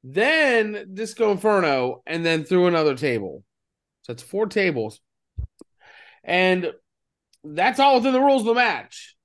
then 0.05 0.91
Disco 0.95 1.33
Inferno, 1.33 2.03
and 2.07 2.25
then 2.25 2.45
through 2.45 2.67
another 2.67 2.95
table. 2.95 3.43
So 4.03 4.13
it's 4.13 4.23
four 4.23 4.47
tables. 4.47 5.01
And 6.23 6.73
that's 7.43 7.81
all 7.81 7.97
within 7.97 8.13
the 8.13 8.21
rules 8.21 8.43
of 8.43 8.47
the 8.47 8.55
match. 8.55 9.17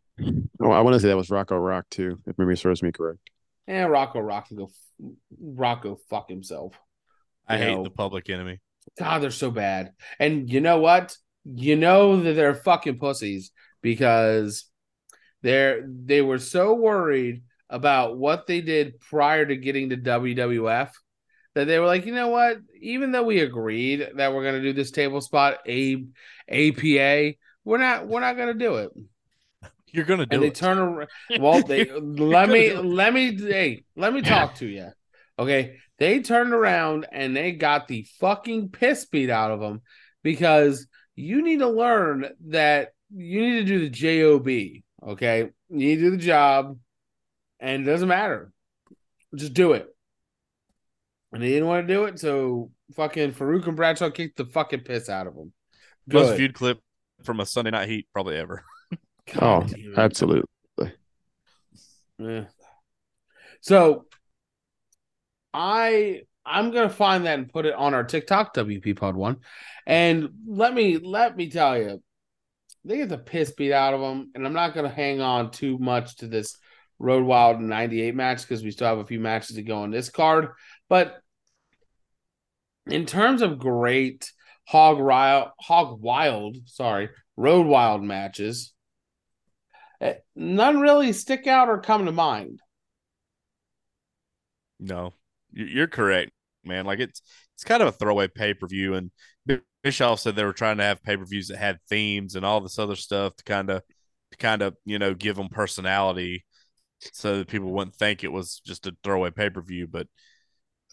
Oh, 0.63 0.71
I 0.71 0.81
want 0.81 0.95
to 0.95 1.01
say 1.01 1.09
that 1.09 1.17
was 1.17 1.31
Rocco 1.31 1.57
Rock 1.57 1.87
too, 1.91 2.21
if 2.27 2.39
memory 2.39 2.57
serves 2.57 2.83
me 2.83 2.93
correct. 2.93 3.31
And 3.67 3.91
Rocco 3.91 4.21
Rock 4.21 4.49
can 4.49 4.57
go 4.57 4.71
Rocco 5.41 5.97
fuck 6.09 6.29
himself. 6.29 6.75
I 7.47 7.57
You 7.57 7.65
hate 7.65 7.75
know. 7.77 7.85
the 7.85 7.91
public 7.91 8.29
enemy. 8.31 8.61
God, 8.99 9.23
they're 9.23 9.31
so 9.31 9.51
bad. 9.51 9.93
And 10.19 10.51
you 10.51 10.61
know 10.61 10.79
what? 10.79 11.17
You 11.45 11.77
know 11.77 12.23
that 12.23 12.35
they're 12.35 12.55
fucking 12.55 12.99
pussies 12.99 13.51
because 13.83 14.67
they're 15.43 15.83
they 15.87 16.21
were 16.21 16.39
so 16.39 16.75
worried 16.75 17.43
about 17.69 18.19
what 18.19 18.47
they 18.47 18.61
did 18.61 18.99
prior 19.01 19.47
to 19.47 19.57
getting 19.57 19.91
to 19.91 19.97
WWF 19.97 20.91
that 21.55 21.65
they 21.67 21.79
were 21.79 21.87
like, 21.87 22.05
you 22.05 22.15
know 22.15 22.29
what? 22.29 22.59
Even 22.81 23.13
though 23.13 23.23
we 23.23 23.41
agreed 23.41 24.07
that 24.17 24.35
we're 24.35 24.45
gonna 24.45 24.63
do 24.63 24.73
this 24.73 24.91
table 24.91 25.21
spot, 25.21 25.59
a 25.67 26.05
APA, 26.49 27.35
we're 27.65 27.79
not 27.79 28.07
we're 28.07 28.21
not 28.21 28.37
gonna 28.37 28.55
do 28.55 28.77
it. 28.77 28.91
You're 29.93 30.05
gonna 30.05 30.27
do 30.27 30.35
and 30.37 30.43
they 30.43 30.51
turn 30.51 30.79
around. 30.79 31.09
Well, 31.41 31.63
they 31.63 31.85
let 31.91 32.49
me 32.49 32.67
it. 32.67 32.85
let 32.85 33.13
me 33.13 33.37
hey 33.37 33.85
let 33.97 34.13
me 34.13 34.23
talk 34.23 34.57
to 34.57 34.67
you. 34.67 34.91
Okay, 35.39 35.79
they 35.99 36.21
turned 36.21 36.53
around 36.53 37.07
and 37.11 37.37
they 37.37 37.53
got 37.53 37.89
the 37.89 38.07
fucking 38.21 38.71
piss 38.71 39.07
beat 39.07 39.31
out 39.31 39.51
of 39.51 39.61
them 39.61 39.83
because 40.23 40.87
you 41.17 41.43
need 41.43 41.61
to 41.61 41.69
learn 41.69 42.27
that 42.49 42.91
you 43.15 43.41
need 43.41 43.61
to 43.61 43.65
do 43.65 43.79
the 43.81 43.91
job. 43.91 44.49
Okay, 44.49 45.39
you 45.41 45.77
need 45.77 45.97
to 45.97 46.03
do 46.03 46.11
the 46.13 46.17
job, 46.19 46.79
and 47.59 47.83
it 47.83 47.91
doesn't 47.91 48.09
matter. 48.09 48.53
Just 49.35 49.55
do 49.55 49.73
it. 49.73 49.89
And 51.33 51.43
they 51.43 51.49
didn't 51.49 51.69
want 51.69 51.87
to 51.87 51.95
do 51.95 52.05
it, 52.05 52.19
so 52.19 52.71
fucking 52.97 53.33
Farouk 53.33 53.67
and 53.67 53.77
Bradshaw 53.77 54.11
kicked 54.11 54.37
the 54.37 54.45
fucking 54.45 54.81
piss 54.81 55.09
out 55.09 55.27
of 55.27 55.35
them. 55.35 55.53
Most 56.07 56.31
Good. 56.31 56.37
viewed 56.39 56.55
clip 56.55 56.81
from 57.23 57.41
a 57.41 57.47
Sunday 57.47 57.71
Night 57.71 57.89
Heat 57.89 58.09
probably 58.13 58.37
ever. 58.37 58.65
Oh, 59.37 59.61
God 59.61 59.73
it. 59.73 59.99
absolutely. 59.99 60.47
Yeah. 62.19 62.45
So 63.63 64.07
I 65.55 66.23
I'm 66.45 66.71
gonna 66.71 66.91
find 66.91 67.27
that 67.27 67.39
and 67.39 67.53
put 67.53 67.67
it 67.67 67.75
on 67.75 67.95
our 67.95 68.05
TikTok 68.05 68.55
WP 68.55 68.97
Pod 68.97 69.17
one, 69.17 69.39
and 69.87 70.31
let 70.47 70.75
me 70.75 70.99
let 70.99 71.37
me 71.37 71.51
tell 71.51 71.79
you, 71.79 72.03
they 72.85 72.99
get 72.99 73.09
the 73.09 73.19
piss 73.19 73.53
beat 73.53 73.73
out 73.73 73.95
of 73.95 74.01
them, 74.01 74.31
and 74.35 74.47
I'm 74.47 74.53
not 74.53 74.75
gonna 74.75 74.89
hang 74.89 75.21
on 75.21 75.51
too 75.51 75.79
much 75.79 76.17
to 76.17 76.27
this 76.27 76.57
Road 76.99 77.25
Wild 77.25 77.61
'98 77.61 78.15
match 78.15 78.43
because 78.43 78.63
we 78.63 78.71
still 78.71 78.89
have 78.89 78.99
a 78.99 79.07
few 79.07 79.21
matches 79.21 79.57
to 79.57 79.63
go 79.63 79.79
on 79.79 79.91
this 79.91 80.11
card, 80.11 80.49
but 80.89 81.21
in 82.87 83.07
terms 83.07 83.43
of 83.43 83.59
great 83.59 84.31
hog 84.67 85.01
wild 85.01 85.49
hog 85.59 86.01
wild 86.01 86.57
sorry 86.67 87.09
road 87.37 87.67
wild 87.67 88.03
matches 88.03 88.73
none 90.35 90.81
really 90.81 91.13
stick 91.13 91.47
out 91.47 91.69
or 91.69 91.81
come 91.81 92.07
to 92.07 92.13
mind 92.13 92.61
No, 94.79 95.13
You- 95.53 95.67
you're 95.67 95.87
correct, 95.89 96.33
man. 96.65 96.87
Like 96.87 97.01
it's 97.01 97.23
it's 97.55 97.65
kind 97.65 97.83
of 97.83 97.89
a 97.89 97.93
throwaway 97.93 98.29
pay 98.29 98.55
per 98.55 98.67
view, 98.67 98.95
and 98.95 99.11
Bischoff 99.83 100.21
said 100.21 100.37
they 100.37 100.45
were 100.45 100.53
trying 100.53 100.79
to 100.79 100.85
have 100.85 101.03
pay 101.03 101.17
per 101.17 101.25
views 101.25 101.49
that 101.49 101.59
had 101.59 101.79
themes 101.89 102.35
and 102.37 102.45
all 102.45 102.61
this 102.61 102.79
other 102.79 102.97
stuff 102.97 103.37
to 103.37 103.45
kind 103.45 103.71
of 103.71 103.83
to 104.33 104.37
kind 104.39 104.63
of 104.63 104.77
you 104.85 104.99
know 104.99 105.15
give 105.15 105.37
them 105.37 105.49
personality, 105.49 106.45
so 107.13 107.39
that 107.39 107.49
people 107.49 107.73
wouldn't 107.73 107.97
think 107.97 108.25
it 108.25 108.33
was 108.33 108.61
just 108.67 108.87
a 108.87 108.97
throwaway 109.05 109.31
pay 109.31 109.51
per 109.51 109.63
view. 109.63 109.87
But 109.89 110.09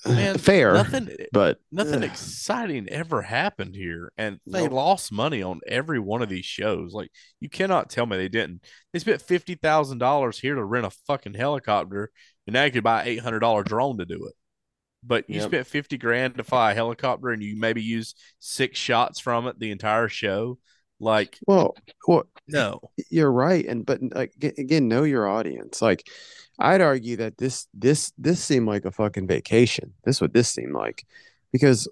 man, 0.05 0.37
Fair, 0.39 0.73
nothing 0.73 1.09
but 1.31 1.59
nothing 1.71 2.01
ugh. 2.01 2.09
exciting 2.11 2.87
ever 2.89 3.21
happened 3.23 3.75
here 3.75 4.11
and 4.17 4.39
they 4.47 4.67
Nope. 4.67 4.71
lost 4.71 5.11
money 5.11 5.41
on 5.43 5.59
every 5.67 5.99
one 5.99 6.21
of 6.21 6.29
these 6.29 6.45
shows 6.45 6.93
like 6.93 7.11
you 7.39 7.49
cannot 7.49 7.89
tell 7.89 8.05
me 8.05 8.17
they 8.17 8.29
didn't 8.29 8.63
they 8.93 8.99
spent 8.99 9.21
$50000 9.21 10.39
here 10.39 10.55
to 10.55 10.63
rent 10.63 10.85
a 10.85 10.91
fucking 11.07 11.33
helicopter 11.33 12.11
and 12.45 12.53
now 12.53 12.63
you 12.63 12.71
could 12.71 12.83
buy 12.83 13.01
an 13.03 13.07
$800 13.09 13.67
drone 13.67 13.97
to 13.97 14.05
do 14.05 14.25
it 14.27 14.33
but 15.03 15.29
you 15.29 15.39
Yep. 15.39 15.41
spent 15.41 15.67
50 15.67 15.97
grand 15.97 16.35
to 16.37 16.43
fly 16.43 16.71
a 16.71 16.75
helicopter 16.75 17.29
and 17.29 17.43
you 17.43 17.57
maybe 17.59 17.81
use 17.81 18.15
six 18.39 18.79
shots 18.79 19.19
from 19.19 19.47
it 19.47 19.59
the 19.59 19.71
entire 19.71 20.09
show 20.09 20.57
like 20.99 21.39
well, 21.47 21.75
well, 22.07 22.23
no 22.47 22.91
you're 23.09 23.31
right, 23.31 23.65
and 23.65 23.85
but 23.85 23.99
like 24.13 24.33
again, 24.41 24.87
know 24.87 25.03
your 25.03 25.27
audience. 25.27 25.81
Like, 25.81 26.07
I'd 26.59 26.81
argue 26.81 27.17
that 27.17 27.37
this 27.37 27.67
this 27.73 28.11
this 28.17 28.43
seemed 28.43 28.67
like 28.67 28.85
a 28.85 28.91
fucking 28.91 29.27
vacation. 29.27 29.93
This 30.03 30.17
is 30.17 30.21
what 30.21 30.33
this 30.33 30.49
seemed 30.49 30.73
like, 30.73 31.05
because 31.51 31.87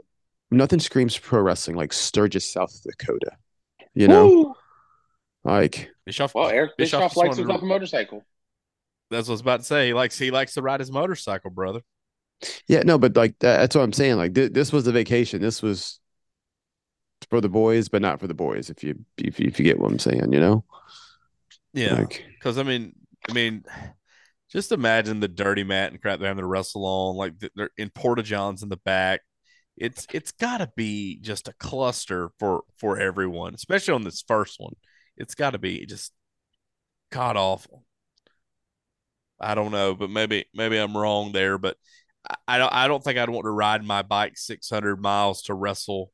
nothing 0.51 0.79
screams 0.79 1.17
pro 1.17 1.41
wrestling 1.41 1.77
like 1.77 1.93
Sturgis, 1.93 2.51
South 2.51 2.81
Dakota. 2.83 3.31
You 3.93 4.07
know, 4.07 4.27
Woo! 4.27 4.55
like 5.43 5.89
Bischoff, 6.05 6.35
Well, 6.35 6.49
Eric 6.49 6.71
Bischoff 6.77 7.01
Bischoff 7.01 7.17
likes 7.17 7.29
wanted 7.29 7.41
himself 7.41 7.61
a 7.61 7.65
motorcycle. 7.65 8.25
that's 9.11 9.27
what 9.27 9.33
I 9.33 9.35
was 9.35 9.41
about 9.41 9.59
to 9.61 9.65
say 9.65 9.87
he 9.87 9.93
likes 9.93 10.17
he 10.17 10.31
likes 10.31 10.53
to 10.55 10.61
ride 10.61 10.79
his 10.79 10.91
motorcycle 10.91 11.51
brother 11.51 11.81
yeah, 12.67 12.81
no, 12.83 12.97
but 12.97 13.15
like 13.15 13.37
that, 13.39 13.59
that's 13.59 13.75
what 13.75 13.83
I'm 13.83 13.93
saying. 13.93 14.17
Like 14.17 14.33
th- 14.33 14.53
this 14.53 14.71
was 14.71 14.85
the 14.85 14.91
vacation. 14.91 15.41
This 15.41 15.61
was 15.61 15.99
for 17.29 17.41
the 17.41 17.49
boys, 17.49 17.89
but 17.89 18.01
not 18.01 18.19
for 18.19 18.27
the 18.27 18.33
boys. 18.33 18.69
If 18.69 18.83
you 18.83 19.05
if 19.17 19.39
you, 19.39 19.47
if 19.47 19.59
you 19.59 19.65
get 19.65 19.79
what 19.79 19.91
I'm 19.91 19.99
saying, 19.99 20.31
you 20.33 20.39
know, 20.39 20.63
yeah 21.73 21.95
like 21.95 22.25
Because 22.37 22.57
I 22.57 22.63
mean, 22.63 22.95
I 23.29 23.33
mean, 23.33 23.63
just 24.55 24.71
imagine 24.71 25.19
the 25.19 25.27
dirty 25.27 25.63
mat 25.63 25.91
and 25.91 26.01
crap 26.01 26.19
they're 26.19 26.29
having 26.29 26.41
to 26.41 26.47
wrestle 26.47 26.85
on, 26.85 27.15
like 27.17 27.33
they're 27.55 27.69
in 27.77 27.89
porta 27.89 28.23
johns 28.23 28.63
in 28.63 28.69
the 28.69 28.77
back. 28.77 29.21
It's 29.77 30.07
it's 30.13 30.31
got 30.31 30.59
to 30.59 30.71
be 30.77 31.19
just 31.21 31.47
a 31.49 31.53
cluster 31.59 32.29
for 32.39 32.63
for 32.79 32.97
everyone, 32.97 33.53
especially 33.53 33.93
on 33.93 34.03
this 34.03 34.23
first 34.25 34.55
one. 34.59 34.73
It's 35.17 35.35
got 35.35 35.51
to 35.51 35.57
be 35.59 35.85
just 35.85 36.13
god 37.11 37.35
awful. 37.37 37.83
I 39.39 39.55
don't 39.55 39.71
know, 39.71 39.93
but 39.95 40.09
maybe 40.09 40.45
maybe 40.53 40.77
I'm 40.77 40.95
wrong 40.95 41.33
there. 41.33 41.57
But 41.57 41.75
I, 42.29 42.35
I 42.47 42.57
don't 42.57 42.73
I 42.73 42.87
don't 42.87 43.03
think 43.03 43.17
I'd 43.19 43.29
want 43.29 43.45
to 43.45 43.51
ride 43.51 43.83
my 43.83 44.01
bike 44.01 44.37
600 44.37 45.01
miles 45.01 45.41
to 45.43 45.53
wrestle 45.53 46.11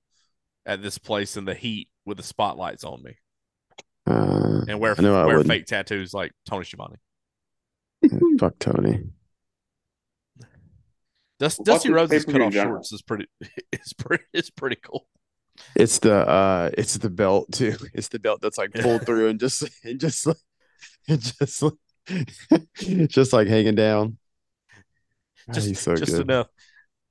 at 0.65 0.81
this 0.81 0.97
place 0.97 1.37
in 1.37 1.45
the 1.45 1.53
heat 1.53 1.89
with 2.05 2.17
the 2.17 2.23
spotlights 2.23 2.83
on 2.83 3.03
me 3.03 3.15
uh, 4.07 4.61
and 4.67 4.79
wear 4.79 4.95
I 4.97 5.01
know 5.01 5.15
I 5.15 5.25
wear 5.25 5.37
wouldn't. 5.37 5.47
fake 5.47 5.65
tattoos 5.65 6.13
like 6.13 6.31
Tony 6.45 6.65
Schiavone. 6.65 6.97
Fuck 8.39 8.57
Tony. 8.59 9.03
Dust, 11.39 11.63
Dusty 11.63 11.89
his 11.89 11.95
Rhodes' 11.95 12.11
pay-per-view 12.11 12.33
cut 12.33 12.41
off 12.41 12.53
genre? 12.53 12.73
shorts 12.75 12.91
is 12.91 13.01
pretty 13.01 13.25
is 13.71 13.93
pretty 13.93 14.23
is 14.33 14.49
pretty 14.49 14.77
cool. 14.77 15.07
It's 15.75 15.99
the 15.99 16.27
uh 16.27 16.69
it's 16.77 16.95
the 16.97 17.09
belt 17.09 17.51
too. 17.51 17.75
It's 17.93 18.07
the 18.09 18.19
belt 18.19 18.41
that's 18.41 18.57
like 18.57 18.71
pulled 18.73 19.05
through 19.05 19.27
and 19.29 19.39
just 19.39 19.63
and 19.83 19.99
just 19.99 20.25
like 20.27 20.37
and 21.07 21.21
just 21.21 21.61
like 21.63 21.73
just 23.07 23.33
like 23.33 23.47
hanging 23.47 23.75
down. 23.75 24.17
Ah, 25.49 25.53
Just, 25.53 25.67
he's 25.67 25.79
so 25.79 25.95
just 25.95 26.11
good. 26.11 26.21
enough. 26.21 26.47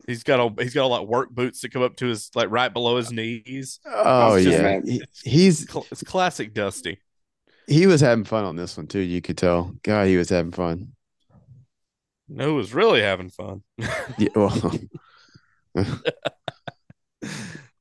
He's 0.07 0.23
got 0.23 0.41
all 0.41 0.55
he's 0.59 0.75
got 0.75 0.83
all 0.85 0.91
like 0.91 1.07
work 1.09 1.31
boots 1.31 1.61
that 1.61 1.71
come 1.73 1.83
up 1.83 1.97
to 1.97 2.07
his 2.07 2.31
like 2.35 2.51
right 2.51 2.73
below 2.73 2.97
his 2.97 3.12
knees. 3.12 3.81
Oh 3.85 4.35
It's 4.35 4.45
just, 4.45 4.57
yeah, 4.57 4.62
man, 4.62 4.87
He- 4.87 5.03
he's 5.25 5.65
It's 5.91 6.03
classic 6.05 6.55
Dusty. 6.55 7.01
He 7.71 7.87
was 7.87 8.01
having 8.01 8.25
fun 8.25 8.45
on 8.45 8.57
this 8.57 8.77
one 8.77 8.89
too. 8.89 8.99
You 8.99 9.23
could 9.23 9.39
tell. 9.39 9.73
God, 9.85 10.09
he 10.09 10.17
was 10.17 10.29
having 10.29 10.51
fun. 10.51 10.93
No, 12.29 12.55
was 12.55 12.75
really 12.75 13.01
having 13.01 13.31
fun. 13.31 13.63
Yeah, 14.19 14.29
well, 14.35 14.51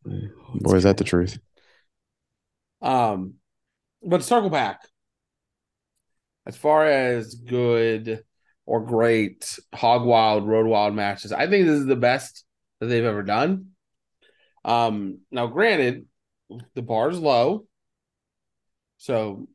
boy, 0.03 0.75
is 0.75 0.83
that 0.83 0.97
the 0.97 1.03
truth? 1.03 1.39
Um, 2.81 3.35
but 4.03 4.23
circle 4.23 4.49
back. 4.49 4.87
As 6.45 6.55
far 6.55 6.85
as 6.87 7.35
good 7.35 8.23
or 8.65 8.85
great 8.85 9.59
hog 9.73 10.05
wild, 10.05 10.47
road 10.47 10.67
wild 10.67 10.95
matches, 10.95 11.31
I 11.31 11.47
think 11.47 11.65
this 11.65 11.79
is 11.79 11.85
the 11.85 11.95
best 11.95 12.43
that 12.79 12.87
they've 12.87 13.03
ever 13.03 13.23
done. 13.23 13.69
Um, 14.63 15.19
now 15.31 15.47
granted, 15.47 16.05
the 16.75 16.81
bar 16.81 17.09
is 17.09 17.19
low, 17.19 17.65
so 18.97 19.47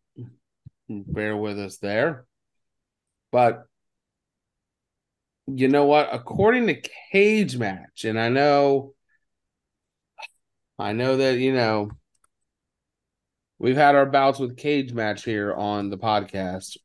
bear 0.89 1.37
with 1.37 1.59
us 1.59 1.79
there. 1.79 2.27
But 3.33 3.65
you 5.47 5.69
know 5.69 5.85
what? 5.85 6.09
According 6.13 6.67
to 6.69 6.83
Cage 7.13 7.57
Match, 7.57 8.05
and 8.05 8.19
I 8.19 8.29
know, 8.29 8.95
I 10.79 10.93
know 10.93 11.19
that 11.19 11.39
you 11.39 11.53
know 11.53 11.91
We've 13.65 13.77
had 13.77 13.95
our 13.95 14.05
bouts 14.05 14.39
with 14.39 14.59
cage 14.59 14.93
match 14.93 15.25
here 15.25 15.55
on 15.55 15.89
the 15.89 15.97
podcast. 15.97 16.77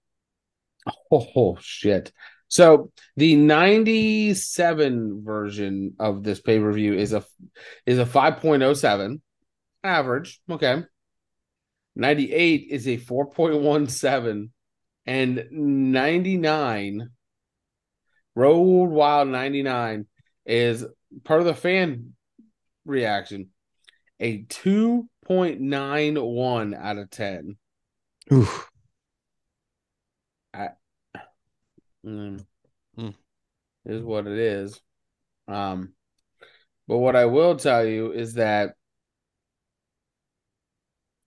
oh, 1.11 1.27
oh 1.35 1.57
shit. 1.61 2.11
So 2.49 2.91
the 3.15 3.35
97 3.35 5.23
version 5.23 5.93
of 5.99 6.23
this 6.23 6.41
pay-per-view 6.41 6.95
is 6.95 7.13
a 7.13 7.23
is 7.85 7.99
a 7.99 8.05
5.07 8.05 9.21
average. 9.83 10.41
Okay. 10.49 10.83
98 11.95 12.67
is 12.69 12.87
a 12.87 12.97
4.17 12.97 14.49
and 15.05 15.45
99 15.51 17.09
Road 18.35 18.89
Wild 18.89 19.27
99 19.27 20.07
is 20.45 20.85
part 21.23 21.41
of 21.41 21.45
the 21.45 21.53
fan 21.53 22.13
reaction 22.85 23.49
a 24.19 24.43
2.91 24.43 26.75
out 26.75 26.97
of 26.97 27.09
10. 27.09 27.55
Oof. 28.31 28.68
Mm. 32.05 32.45
Hmm. 32.95 33.09
Is 33.85 34.01
what 34.03 34.27
it 34.27 34.37
is. 34.37 34.79
Um, 35.47 35.93
but 36.87 36.97
what 36.97 37.15
I 37.15 37.25
will 37.25 37.55
tell 37.55 37.85
you 37.85 38.11
is 38.11 38.33
that 38.35 38.73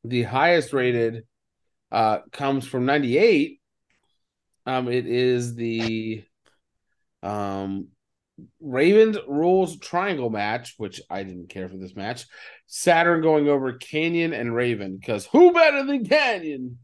the 0.05 0.23
highest 0.23 0.73
rated 0.73 1.25
uh 1.91 2.19
comes 2.33 2.67
from 2.67 2.87
98. 2.87 3.61
Um, 4.67 4.89
it 4.89 5.07
is 5.07 5.55
the 5.55 6.25
um 7.23 7.89
Ravens 8.61 9.19
rules 9.29 9.79
triangle 9.79 10.31
match, 10.31 10.75
which 10.79 11.01
I 11.11 11.23
didn't 11.23 11.49
care 11.49 11.69
for 11.69 11.77
this 11.77 11.95
match. 11.95 12.25
Saturn 12.67 13.21
going 13.21 13.49
over 13.49 13.75
Kanyon 13.75 14.33
and 14.33 14.55
Raven 14.55 14.97
because 14.97 15.27
who 15.27 15.53
better 15.53 15.85
than 15.85 16.05
Kanyon? 16.05 16.79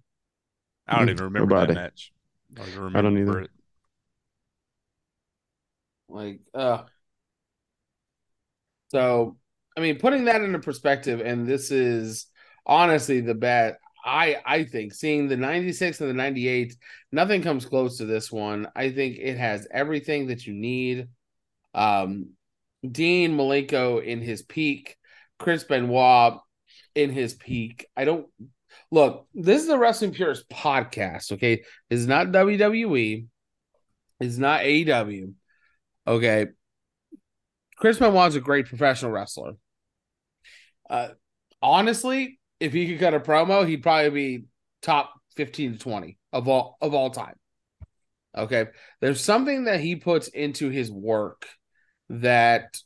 I 0.87 0.99
don't 0.99 1.11
even 1.11 1.25
remember 1.25 1.55
Nobody. 1.55 1.75
that 1.75 1.81
match. 1.81 2.13
I 2.57 2.61
don't, 2.61 2.69
even 2.73 2.97
I 2.97 3.03
don't 3.03 3.19
either. 3.19 3.41
it. 3.41 3.51
Like, 6.09 6.41
uh 6.55 6.85
so 8.89 9.37
I 9.77 9.81
mean, 9.81 9.99
putting 9.99 10.25
that 10.25 10.43
into 10.43 10.59
perspective, 10.59 11.21
and 11.21 11.47
this 11.47 11.71
is 11.71 12.27
honestly 12.67 13.21
the 13.21 13.35
bet. 13.35 13.79
I 14.05 14.37
I 14.45 14.65
think 14.65 14.95
seeing 14.95 15.29
the 15.29 15.37
96 15.37 16.01
and 16.01 16.11
the 16.11 16.15
98, 16.15 16.75
nothing 17.13 17.43
comes 17.43 17.67
close 17.67 17.99
to 17.99 18.07
this 18.07 18.33
one. 18.33 18.69
I 18.75 18.91
think 18.91 19.19
it 19.19 19.37
has 19.37 19.69
everything 19.71 20.29
that 20.29 20.47
you 20.47 20.55
need. 20.55 21.09
Um 21.75 22.31
Dean 22.89 23.37
Malenko 23.37 24.03
in 24.03 24.21
his 24.21 24.43
peak, 24.43 24.97
Chris 25.39 25.65
Benoit 25.65 26.39
in 26.95 27.11
his 27.11 27.35
peak. 27.35 27.87
I 27.97 28.05
don't 28.05 28.27
look, 28.91 29.27
this 29.35 29.63
is 29.63 29.69
the 29.69 29.79
Wrestling 29.79 30.13
Purist 30.13 30.49
podcast, 30.49 31.33
okay? 31.33 31.65
It's 31.91 32.07
not 32.07 32.33
WWE, 32.33 33.27
it's 34.21 34.39
not 34.39 34.63
AEW. 34.63 35.35
Okay. 36.09 36.47
Chris 37.77 37.99
Benoit's 37.99 38.35
a 38.35 38.41
great 38.41 38.67
professional 38.67 39.13
wrestler. 39.13 39.53
Uh, 40.89 41.09
honestly, 41.61 42.41
if 42.61 42.73
he 42.73 42.89
could 42.89 42.99
cut 42.99 43.15
a 43.15 43.21
promo, 43.21 43.69
he'd 43.69 43.83
probably 43.83 44.11
be 44.11 44.45
top 44.81 45.13
15 45.37 45.75
to 45.75 45.79
20 45.79 46.19
of 46.33 46.49
all 46.49 46.79
of 46.81 46.95
all 46.95 47.11
time. 47.11 47.35
Okay. 48.37 48.67
There's 49.01 49.21
something 49.21 49.65
that 49.65 49.81
he 49.81 49.97
puts 49.97 50.29
into 50.29 50.71
his 50.71 50.91
work 50.91 51.47
that 52.09 52.79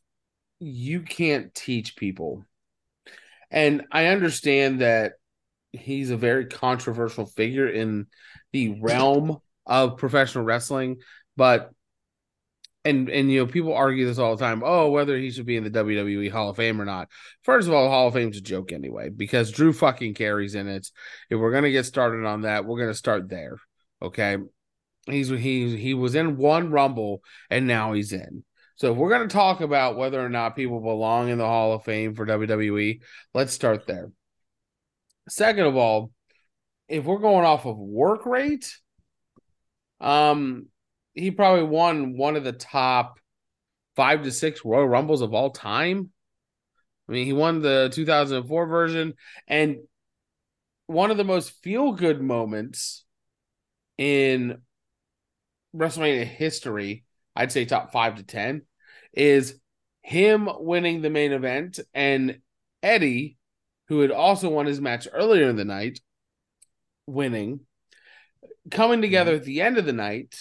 you 0.59 1.03
can't 1.03 1.55
teach 1.55 1.95
people. 1.95 2.45
And 3.53 3.85
I 3.93 4.07
understand 4.07 4.81
that 4.81 5.13
he's 5.71 6.11
a 6.11 6.17
very 6.17 6.47
controversial 6.47 7.27
figure 7.27 7.69
in 7.69 8.07
the 8.53 8.81
realm 8.81 9.39
of 9.65 9.97
professional 9.97 10.45
wrestling, 10.45 10.99
but 11.37 11.71
and 12.85 13.09
and 13.09 13.31
you 13.31 13.41
know 13.41 13.47
people 13.47 13.75
argue 13.75 14.07
this 14.07 14.19
all 14.19 14.37
the 14.37 14.45
time. 14.45 14.63
Oh, 14.65 14.91
whether 14.91 15.17
he 15.17 15.31
should 15.31 15.47
be 15.47 15.57
in 15.57 15.65
the 15.65 15.71
WWE 15.71 16.31
Hall 16.31 16.51
of 16.51 16.57
Fame 16.57 16.81
or 16.81 16.85
not. 16.85 17.09
First 17.43 17.69
of 17.69 17.75
all, 17.75 17.89
Hall 17.89 18.09
of 18.09 18.15
Fame's 18.15 18.37
a 18.39 18.41
joke 18.41 18.73
anyway 18.73 19.09
because 19.09 19.53
Drew 19.53 19.73
fucking 19.73 20.15
Carey's 20.15 20.55
in 20.55 20.69
it. 20.69 20.89
If 21.31 21.39
we're 21.39 21.53
gonna 21.53 21.71
get 21.71 21.87
started 21.87 22.27
on 22.27 22.43
that, 22.43 22.65
we're 22.65 22.81
gonna 22.81 22.95
start 22.95 23.29
there. 23.29 23.57
Okay, 24.01 24.37
he's 25.07 25.29
he 25.29 25.77
he 25.77 25.95
was 25.95 26.15
in 26.15 26.37
one 26.37 26.71
Rumble 26.71 27.23
and 27.51 27.67
now 27.67 27.93
he's 27.93 28.13
in. 28.13 28.45
So 28.77 28.93
if 28.93 28.99
we're 28.99 29.11
gonna 29.11 29.29
talk 29.29 29.61
about 29.61 29.97
whether 29.97 30.25
or 30.25 30.29
not 30.29 30.57
people 30.57 30.81
belong 30.81 31.29
in 31.29 31.39
the 31.39 31.47
Hall 31.47 31.73
of 31.75 31.85
Fame 31.85 32.15
for 32.15 32.27
WWE, 32.27 33.01
let's 33.33 33.53
start 33.53 33.87
there. 33.87 34.11
Second 35.29 35.67
of 35.67 35.77
all, 35.77 36.11
if 36.89 37.05
we're 37.05 37.19
going 37.19 37.45
off 37.45 37.65
of 37.65 37.79
work 37.79 38.27
rate, 38.27 38.77
um, 40.01 40.67
he 41.15 41.31
probably 41.31 41.65
won 41.65 42.17
one 42.17 42.37
of 42.37 42.45
the 42.45 42.53
top 42.53 43.19
five 43.97 44.23
to 44.23 44.31
six 44.31 44.65
Royal 44.65 44.89
Rumbles 44.89 45.23
of 45.23 45.35
all 45.35 45.51
time. 45.51 46.11
I 47.09 47.13
mean, 47.13 47.27
he 47.27 47.33
won 47.33 47.61
the 47.61 47.91
2004 47.93 48.67
version, 48.67 49.15
and 49.47 49.77
one 50.87 51.11
of 51.11 51.17
the 51.17 51.25
most 51.25 51.51
feel 51.63 51.93
good 51.93 52.23
moments 52.23 53.05
in 53.99 54.59
WrestleMania 55.75 56.25
history, 56.25 57.05
I'd 57.35 57.53
say 57.53 57.65
top 57.65 57.93
five 57.93 58.17
to 58.17 58.23
10, 58.23 58.63
is 59.13 59.59
him 60.03 60.49
winning 60.59 61.03
the 61.03 61.11
main 61.11 61.33
event 61.33 61.81
and 61.95 62.39
Eddie, 62.83 63.37
who 63.89 64.01
had 64.01 64.11
also 64.11 64.49
won 64.49 64.67
his 64.67 64.81
match 64.81 65.07
earlier 65.13 65.49
in 65.49 65.57
the 65.57 65.65
night, 65.65 66.01
winning, 67.07 67.61
coming 68.71 69.01
together 69.01 69.33
mm-hmm. 69.33 69.41
at 69.41 69.45
the 69.45 69.61
end 69.61 69.79
of 69.79 69.87
the 69.87 69.93
night 69.93 70.35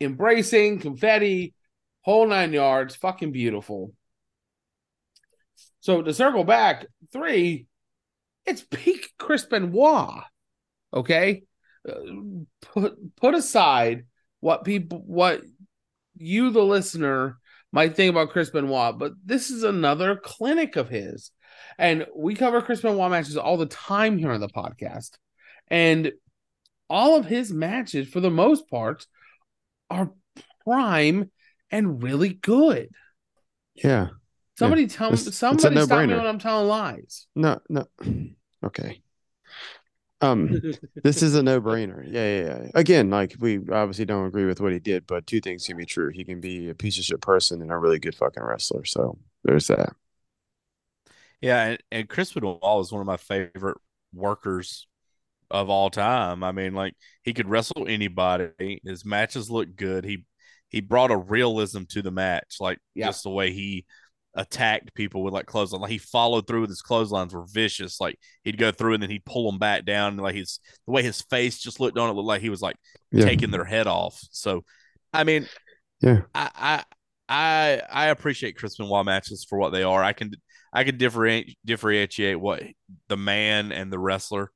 embracing 0.00 0.78
confetti, 0.80 1.54
whole 2.02 2.26
nine 2.26 2.52
yards, 2.52 2.96
fucking 2.96 3.32
beautiful. 3.32 3.92
So 5.80 6.02
to 6.02 6.12
circle 6.12 6.44
back, 6.44 6.86
three, 7.12 7.66
it's 8.46 8.62
peak 8.62 9.12
Chris 9.18 9.44
Benoit. 9.44 10.24
Okay, 10.92 11.42
Uh, 11.88 12.34
put 12.60 13.16
put 13.16 13.34
aside 13.34 14.04
what 14.40 14.64
people 14.64 14.98
what 15.06 15.40
you 16.16 16.50
the 16.50 16.62
listener 16.62 17.38
might 17.72 17.96
think 17.96 18.10
about 18.10 18.30
Chris 18.30 18.50
Benoit, 18.50 18.98
but 18.98 19.12
this 19.24 19.50
is 19.50 19.62
another 19.62 20.16
clinic 20.16 20.76
of 20.76 20.90
his. 20.90 21.30
And 21.78 22.06
we 22.14 22.34
cover 22.34 22.60
Chris 22.60 22.82
Benoit 22.82 23.10
matches 23.10 23.38
all 23.38 23.56
the 23.56 23.64
time 23.66 24.18
here 24.18 24.32
on 24.32 24.40
the 24.40 24.48
podcast. 24.48 25.12
And 25.68 26.12
all 26.90 27.16
of 27.16 27.24
his 27.24 27.52
matches, 27.52 28.08
for 28.08 28.20
the 28.20 28.30
most 28.30 28.68
part, 28.68 29.06
are 29.90 30.10
prime 30.64 31.30
and 31.70 32.02
really 32.02 32.30
good. 32.34 32.90
Yeah. 33.74 34.08
Somebody 34.58 34.86
tell 34.86 35.08
me 35.10 35.14
It's- 35.14 35.26
it's 35.26 35.36
somebody 35.38 35.60
stop 35.60 35.72
me 35.72 36.06
no-brainer. 36.06 36.16
when 36.18 36.26
I'm 36.26 36.38
telling 36.38 36.68
lies. 36.68 37.26
No, 37.34 37.58
no. 37.68 37.86
Okay. 38.62 39.00
Um, 40.20 40.60
this 41.02 41.22
is 41.22 41.34
a 41.34 41.42
no-brainer. 41.42 42.04
Yeah, 42.06 42.42
yeah, 42.42 42.44
yeah. 42.64 42.70
Again, 42.74 43.08
like 43.08 43.36
we 43.40 43.56
obviously 43.72 44.04
don't 44.04 44.26
agree 44.26 44.44
with 44.44 44.60
what 44.60 44.72
he 44.74 44.78
did, 44.78 45.06
but 45.06 45.26
two 45.26 45.40
things 45.40 45.66
can 45.66 45.78
be 45.78 45.86
true. 45.86 46.10
He 46.12 46.24
can 46.26 46.42
be 46.42 46.68
a 46.68 46.74
piece 46.74 46.98
of 46.98 47.04
shit 47.04 47.22
person 47.22 47.62
and 47.62 47.72
a 47.72 47.76
really 47.78 47.98
good 47.98 48.14
fucking 48.14 48.42
wrestler. 48.42 48.84
So 48.84 49.16
there's 49.44 49.68
that. 49.68 49.94
Yeah, 51.40 51.64
and, 51.68 51.82
and 51.90 52.08
Chris 52.08 52.34
Benoit 52.34 52.58
is 52.82 52.92
one 52.92 53.00
of 53.00 53.06
my 53.06 53.16
favorite 53.16 53.78
workers 54.12 54.86
of 55.50 55.68
all 55.70 55.90
time. 55.90 56.42
I 56.44 56.52
mean, 56.52 56.74
like 56.74 56.94
he 57.22 57.32
could 57.34 57.48
wrestle 57.48 57.86
anybody. 57.88 58.80
His 58.84 59.04
matches 59.04 59.50
look 59.50 59.74
good. 59.76 60.04
He 60.04 60.24
he 60.68 60.80
brought 60.80 61.10
a 61.10 61.16
realism 61.16 61.82
to 61.90 62.02
the 62.02 62.10
match, 62.12 62.56
like 62.60 62.78
Yeah. 62.94 63.06
just 63.06 63.24
the 63.24 63.30
way 63.30 63.52
he 63.52 63.86
attacked 64.34 64.94
people 64.94 65.24
with 65.24 65.34
like 65.34 65.46
clothesline. 65.46 65.82
Like 65.82 65.90
he 65.90 65.98
followed 65.98 66.46
through 66.46 66.60
with 66.62 66.70
his 66.70 66.82
clotheslines 66.82 67.34
were 67.34 67.46
vicious. 67.52 68.00
Like 68.00 68.18
he'd 68.44 68.58
go 68.58 68.70
through 68.70 68.94
and 68.94 69.02
then 69.02 69.10
he'd 69.10 69.24
pull 69.24 69.50
them 69.50 69.58
back 69.58 69.84
down. 69.84 70.16
Like 70.16 70.36
his 70.36 70.60
the 70.86 70.92
way 70.92 71.02
his 71.02 71.20
face 71.22 71.58
just 71.58 71.80
looked 71.80 71.98
on 71.98 72.08
it 72.10 72.12
looked 72.12 72.28
like 72.28 72.40
he 72.42 72.50
was 72.50 72.62
like 72.62 72.76
Yeah. 73.10 73.24
taking 73.24 73.50
their 73.50 73.64
head 73.64 73.86
off. 73.88 74.20
So, 74.30 74.64
I 75.12 75.24
mean, 75.24 75.48
Yeah. 76.00 76.22
I 76.34 76.50
I 76.54 76.84
I, 77.28 77.82
I 77.90 78.06
appreciate 78.08 78.56
Chris 78.56 78.76
Benoit 78.76 79.04
matches 79.06 79.44
for 79.48 79.58
what 79.58 79.70
they 79.70 79.82
are. 79.82 80.02
I 80.02 80.12
can 80.12 80.32
I 80.72 80.84
can 80.84 80.96
differentiate 80.98 81.58
differentiate 81.64 82.38
what 82.40 82.62
the 83.08 83.16
man 83.16 83.72
and 83.72 83.92
the 83.92 83.98
wrestler 83.98 84.50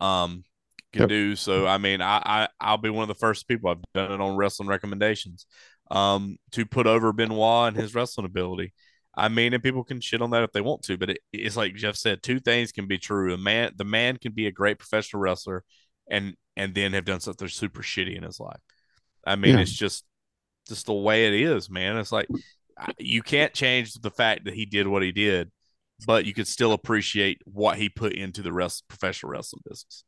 um 0.00 0.44
can 0.92 1.02
Yep. 1.02 1.08
do. 1.08 1.36
So 1.36 1.66
I 1.66 1.78
mean, 1.78 2.00
I, 2.00 2.22
I 2.24 2.48
I'll 2.60 2.78
be 2.78 2.90
one 2.90 3.02
of 3.02 3.08
the 3.08 3.14
first 3.20 3.48
people 3.48 3.70
I've 3.70 3.82
done 3.94 4.12
it 4.12 4.20
on 4.20 4.36
wrestling 4.36 4.68
recommendations 4.68 5.46
um 5.90 6.36
to 6.52 6.64
put 6.66 6.86
over 6.86 7.12
Benoit 7.12 7.68
and 7.68 7.76
his 7.76 7.94
wrestling 7.94 8.26
ability. 8.26 8.72
I 9.16 9.28
mean, 9.28 9.54
and 9.54 9.62
people 9.62 9.84
can 9.84 10.00
shit 10.00 10.22
on 10.22 10.30
that 10.30 10.42
if 10.42 10.52
they 10.52 10.60
want 10.60 10.82
to, 10.84 10.96
but 10.98 11.10
it, 11.10 11.18
it's 11.32 11.56
like 11.56 11.74
Jeff 11.76 11.94
said, 11.96 12.22
two 12.22 12.40
things 12.40 12.72
can 12.72 12.86
be 12.88 12.98
true. 12.98 13.32
A 13.32 13.38
man, 13.38 13.72
the 13.76 13.84
man 13.84 14.16
can 14.16 14.32
be 14.32 14.46
a 14.48 14.52
great 14.52 14.78
professional 14.78 15.22
wrestler, 15.22 15.62
and 16.10 16.34
and 16.56 16.74
then 16.74 16.92
have 16.94 17.04
done 17.04 17.20
something 17.20 17.48
super 17.48 17.82
shitty 17.82 18.16
in 18.16 18.24
his 18.24 18.40
life. 18.40 18.60
I 19.26 19.36
mean, 19.36 19.54
Yeah. 19.54 19.60
it's 19.60 19.72
just 19.72 20.04
just 20.68 20.86
the 20.86 20.92
way 20.94 21.26
it 21.28 21.34
is, 21.34 21.70
man. 21.70 21.96
It's 21.98 22.12
like 22.12 22.28
you 22.98 23.22
can't 23.22 23.54
change 23.54 23.94
the 23.94 24.10
fact 24.10 24.44
that 24.46 24.54
he 24.54 24.66
did 24.66 24.86
what 24.88 25.02
he 25.02 25.12
did, 25.12 25.50
but 26.06 26.24
you 26.26 26.34
could 26.34 26.48
still 26.48 26.72
appreciate 26.72 27.40
what 27.44 27.78
he 27.78 27.88
put 27.88 28.12
into 28.12 28.42
the 28.42 28.52
rest 28.52 28.84
professional 28.88 29.32
wrestling 29.32 29.62
business. 29.68 30.04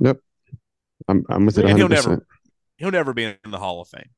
Yep, 0.00 0.18
I'm 1.08 1.24
I'm 1.28 1.46
with 1.46 1.58
it 1.58 1.64
And 1.66 1.78
he'll 1.78 1.88
100%. 1.88 1.90
never 1.90 2.26
he'll 2.76 2.90
never 2.90 3.12
be 3.14 3.24
in 3.24 3.50
the 3.50 3.58
Hall 3.58 3.80
of 3.80 3.88
Fame. 3.88 4.10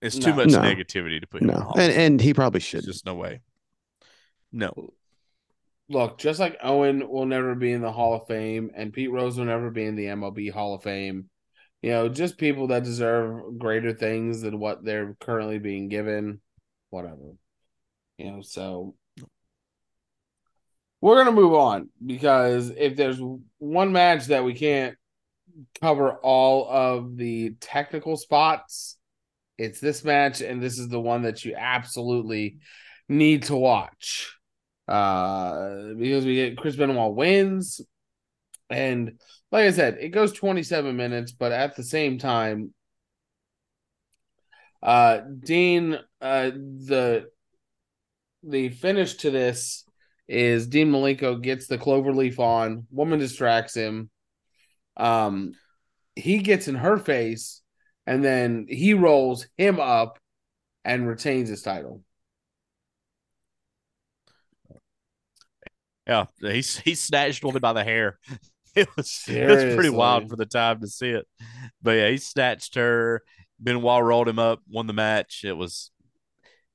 It's 0.00 0.18
too 0.18 0.30
No. 0.30 0.36
much 0.36 0.48
No. 0.48 0.60
negativity 0.60 1.20
to 1.20 1.26
put 1.26 1.42
him 1.42 1.50
in 1.50 1.56
No. 1.56 1.72
And 1.76 1.92
and 1.92 2.20
he 2.20 2.34
probably 2.34 2.58
There's 2.58 2.64
should. 2.68 2.84
just 2.84 3.06
no 3.06 3.14
way. 3.14 3.40
No. 4.52 4.92
Look, 5.88 6.18
just 6.18 6.40
like 6.40 6.58
Owen 6.62 7.08
will 7.08 7.26
never 7.26 7.54
be 7.54 7.72
in 7.72 7.82
the 7.82 7.92
Hall 7.92 8.14
of 8.14 8.26
Fame 8.26 8.70
and 8.74 8.92
Pete 8.92 9.10
Rose 9.10 9.36
will 9.36 9.44
never 9.44 9.70
be 9.70 9.84
in 9.84 9.94
the 9.96 10.06
MLB 10.06 10.50
Hall 10.50 10.74
of 10.74 10.82
Fame. 10.82 11.28
You 11.82 11.90
know, 11.90 12.08
just 12.08 12.38
people 12.38 12.68
that 12.68 12.84
deserve 12.84 13.58
greater 13.58 13.92
things 13.92 14.40
than 14.42 14.58
what 14.58 14.84
they're 14.84 15.16
currently 15.20 15.58
being 15.58 15.88
given. 15.88 16.40
Whatever. 16.90 17.36
You 18.18 18.30
know, 18.30 18.42
so 18.42 18.94
we're 21.02 21.16
gonna 21.16 21.32
move 21.36 21.52
on 21.52 21.90
because 22.04 22.70
if 22.70 22.96
there's 22.96 23.20
one 23.58 23.92
match 23.92 24.26
that 24.26 24.44
we 24.44 24.54
can't 24.54 24.96
cover 25.80 26.12
all 26.14 26.70
of 26.70 27.16
the 27.16 27.56
technical 27.60 28.16
spots, 28.16 28.96
it's 29.58 29.80
this 29.80 30.04
match, 30.04 30.40
and 30.40 30.62
this 30.62 30.78
is 30.78 30.88
the 30.88 31.00
one 31.00 31.22
that 31.22 31.44
you 31.44 31.56
absolutely 31.58 32.58
need 33.08 33.42
to 33.44 33.56
watch. 33.56 34.34
Uh 34.86 35.92
because 35.98 36.24
we 36.24 36.36
get 36.36 36.56
Chris 36.56 36.76
Benoit 36.76 37.14
wins, 37.14 37.80
and 38.70 39.18
like 39.50 39.66
I 39.66 39.70
said, 39.72 39.98
it 40.00 40.10
goes 40.10 40.32
27 40.32 40.96
minutes, 40.96 41.32
but 41.32 41.50
at 41.50 41.74
the 41.74 41.82
same 41.82 42.18
time, 42.18 42.72
uh 44.84 45.18
Dean 45.18 45.98
uh 46.20 46.50
the 46.50 47.26
the 48.44 48.68
finish 48.68 49.14
to 49.14 49.30
this 49.30 49.84
is 50.28 50.66
Dean 50.66 50.90
Malenko 50.90 51.40
gets 51.40 51.66
the 51.66 51.78
clover 51.78 52.12
leaf 52.12 52.38
on, 52.38 52.86
woman 52.90 53.18
distracts 53.18 53.74
him. 53.74 54.10
Um 54.96 55.54
he 56.14 56.38
gets 56.38 56.68
in 56.68 56.74
her 56.74 56.98
face 56.98 57.62
and 58.06 58.24
then 58.24 58.66
he 58.68 58.94
rolls 58.94 59.46
him 59.56 59.80
up 59.80 60.18
and 60.84 61.08
retains 61.08 61.48
his 61.48 61.62
title. 61.62 62.02
Yeah, 66.06 66.26
he 66.40 66.62
he 66.84 66.94
snatched 66.94 67.44
one 67.44 67.58
by 67.58 67.72
the 67.72 67.84
hair. 67.84 68.18
It 68.74 68.88
was 68.96 69.24
it 69.28 69.46
was 69.46 69.74
pretty 69.74 69.90
wild 69.90 70.30
for 70.30 70.36
the 70.36 70.46
time 70.46 70.80
to 70.80 70.86
see 70.86 71.10
it. 71.10 71.28
But 71.82 71.90
yeah, 71.90 72.08
he 72.08 72.16
snatched 72.16 72.76
her. 72.76 73.20
Benoit 73.60 74.02
rolled 74.02 74.28
him 74.28 74.38
up, 74.38 74.62
won 74.66 74.86
the 74.86 74.94
match. 74.94 75.42
It 75.44 75.52
was 75.52 75.90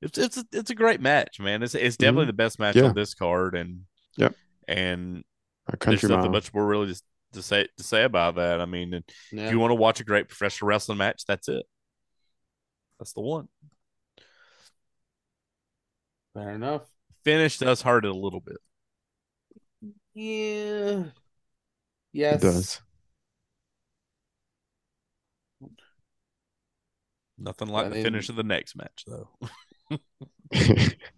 it's 0.02 0.18
it's 0.18 0.36
a, 0.36 0.44
it's 0.52 0.70
a 0.70 0.74
great 0.74 1.00
match, 1.00 1.40
man. 1.40 1.62
It's 1.62 1.74
it's 1.74 1.96
definitely 1.96 2.24
mhm. 2.24 2.28
the 2.28 2.32
best 2.34 2.58
match 2.58 2.76
Yeah. 2.76 2.84
on 2.84 2.94
this 2.94 3.14
card, 3.14 3.54
and 3.56 3.82
Yep. 4.16 4.34
and 4.68 5.24
A 5.68 5.76
there's 5.84 6.00
country 6.00 6.08
nothing 6.08 6.30
mile. 6.30 6.32
much 6.32 6.52
more 6.54 6.66
really 6.66 6.94
to, 6.94 7.02
to 7.34 7.42
say 7.42 7.68
to 7.76 7.82
say 7.82 8.04
about 8.04 8.36
that. 8.36 8.60
I 8.60 8.66
mean, 8.66 8.94
if 8.94 9.50
you 9.52 9.58
want 9.58 9.70
to 9.70 9.76
watch 9.76 10.00
a 10.00 10.04
great 10.04 10.28
professional 10.28 10.68
wrestling 10.68 10.98
match, 10.98 11.24
that's 11.26 11.48
it. 11.48 11.64
That's 12.98 13.12
the 13.12 13.20
one. 13.20 13.48
Fair 16.34 16.50
enough. 16.52 16.82
Finish 17.24 17.58
does 17.58 17.82
hurt 17.82 18.04
it 18.04 18.10
a 18.10 18.14
little 18.14 18.40
bit. 18.40 18.58
Yeah. 20.14 21.04
Yes. 22.12 22.36
It 22.36 22.46
does. 22.46 22.80
Nothing 27.36 27.68
like 27.68 27.86
I 27.86 27.88
the 27.90 28.02
finish 28.02 28.28
of 28.28 28.36
the 28.36 28.42
next 28.42 28.76
match, 28.76 29.04
though. 29.06 29.28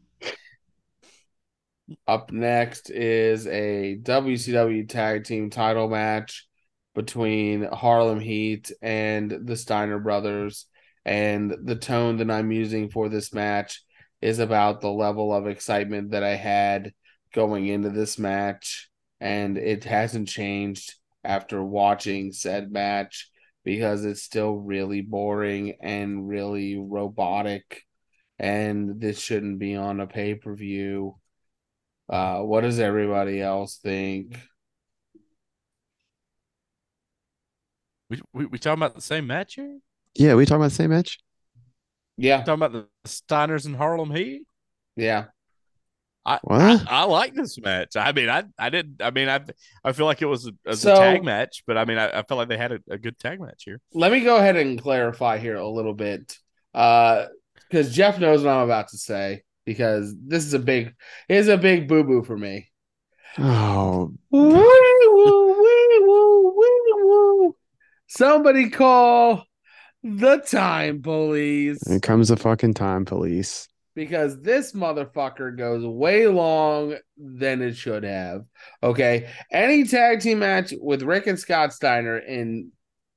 Up 2.06 2.30
next 2.30 2.90
is 2.90 3.46
a 3.46 3.96
WCW 3.96 4.84
tag 4.84 5.24
team 5.24 5.50
title 5.50 5.88
match 5.88 6.46
between 6.94 7.64
Harlem 7.64 8.20
Heat 8.20 8.70
and 8.82 9.30
the 9.46 9.56
Steiner 9.56 9.98
brothers. 9.98 10.66
And 11.04 11.54
the 11.64 11.76
tone 11.76 12.18
that 12.18 12.30
I'm 12.30 12.52
using 12.52 12.90
for 12.90 13.08
this 13.08 13.32
match 13.32 13.82
is 14.20 14.38
about 14.38 14.80
the 14.80 14.90
level 14.90 15.32
of 15.34 15.46
excitement 15.46 16.10
that 16.12 16.22
I 16.22 16.36
had 16.36 16.92
going 17.32 17.66
into 17.66 17.90
this 17.90 18.18
match. 18.18 18.88
And 19.20 19.58
it 19.58 19.84
hasn't 19.84 20.28
changed 20.28 20.94
after 21.24 21.62
watching 21.62 22.32
said 22.32 22.70
match 22.70 23.30
because 23.64 24.04
it's 24.04 24.22
still 24.22 24.54
really 24.54 25.00
boring 25.00 25.74
and 25.80 26.28
really 26.28 26.76
robotic. 26.78 27.82
And 28.40 28.98
this 29.00 29.20
shouldn't 29.20 29.58
be 29.58 29.76
on 29.76 30.00
a 30.00 30.06
pay 30.06 30.34
per 30.34 30.54
view. 30.54 31.16
Uh, 32.08 32.38
what 32.40 32.62
does 32.62 32.80
everybody 32.80 33.40
else 33.40 33.76
think? 33.76 34.36
We, 38.08 38.20
we 38.32 38.46
we 38.46 38.58
talking 38.58 38.82
about 38.82 38.94
the 38.94 39.02
same 39.02 39.26
match 39.26 39.54
here? 39.54 39.78
yeah, 40.14 40.34
we 40.34 40.44
talking 40.44 40.62
about 40.62 40.70
the 40.70 40.74
same 40.74 40.90
match? 40.90 41.18
Yeah, 42.16 42.38
talking 42.38 42.54
about 42.54 42.72
the 42.72 42.86
Steiners 43.06 43.66
and 43.66 43.76
Harlem 43.76 44.10
Heat? 44.14 44.42
yeah. 44.96 45.26
I, 46.26 46.38
What? 46.42 46.60
I 46.60 46.84
I 46.86 47.02
like 47.04 47.34
this 47.34 47.58
match. 47.58 47.96
I 47.96 48.12
mean, 48.12 48.28
I 48.28 48.44
I 48.58 48.68
didn't. 48.68 49.00
I 49.02 49.10
mean, 49.10 49.28
I 49.28 49.40
I 49.84 49.92
feel 49.92 50.04
like 50.06 50.20
it 50.22 50.26
was 50.26 50.50
a, 50.66 50.76
So- 50.76 50.92
a 50.94 50.96
tag 50.96 51.24
match, 51.24 51.62
but 51.66 51.78
I 51.78 51.84
mean, 51.84 51.96
I, 51.98 52.08
I 52.08 52.22
felt 52.22 52.32
like 52.38 52.48
they 52.48 52.58
had 52.58 52.72
a, 52.72 52.80
a 52.90 52.98
good 52.98 53.18
tag 53.18 53.40
match 53.40 53.62
here. 53.64 53.80
Let 53.94 54.12
me 54.12 54.20
go 54.20 54.36
ahead 54.36 54.56
and 54.56 54.80
clarify 54.80 55.38
here 55.38 55.56
a 55.56 55.68
little 55.68 55.94
bit, 55.94 56.36
uh, 56.74 57.26
because 57.70 57.94
Jeff 57.94 58.18
knows 58.18 58.42
what 58.42 58.50
I'm 58.52 58.64
about 58.64 58.88
to 58.88 58.98
say. 58.98 59.42
Because 59.64 60.14
this 60.26 60.44
is 60.44 60.54
a 60.54 60.58
big, 60.58 60.94
is 61.28 61.46
a 61.48 61.56
big 61.56 61.86
boo 61.86 62.02
boo 62.02 62.24
for 62.24 62.36
me. 62.36 62.70
Oh, 63.38 64.12
Wee 64.30 64.40
woo, 64.40 65.62
wee 65.62 66.00
woo, 66.00 66.54
wee 66.58 66.92
woo. 66.96 67.56
Somebody 68.08 68.70
call 68.70 69.44
the 70.02 70.38
time 70.38 71.02
police. 71.02 71.86
here 71.86 72.00
comes 72.00 72.28
the 72.28 72.36
fucking 72.36 72.74
time 72.74 73.04
police. 73.04 73.68
because 73.94 74.40
this 74.40 74.72
motherfucker 74.72 75.56
goes 75.56 75.84
way 75.86 76.26
long 76.26 76.96
than 77.16 77.62
it 77.62 77.76
should 77.76 78.02
have. 78.02 78.42
Okay. 78.82 79.28
Any 79.52 79.84
tag 79.84 80.20
team 80.20 80.40
match 80.40 80.72
with 80.80 81.02
Rick 81.02 81.26
and 81.28 81.38
Scott 81.38 81.72
Steiner 81.72 82.16
in 82.18 82.72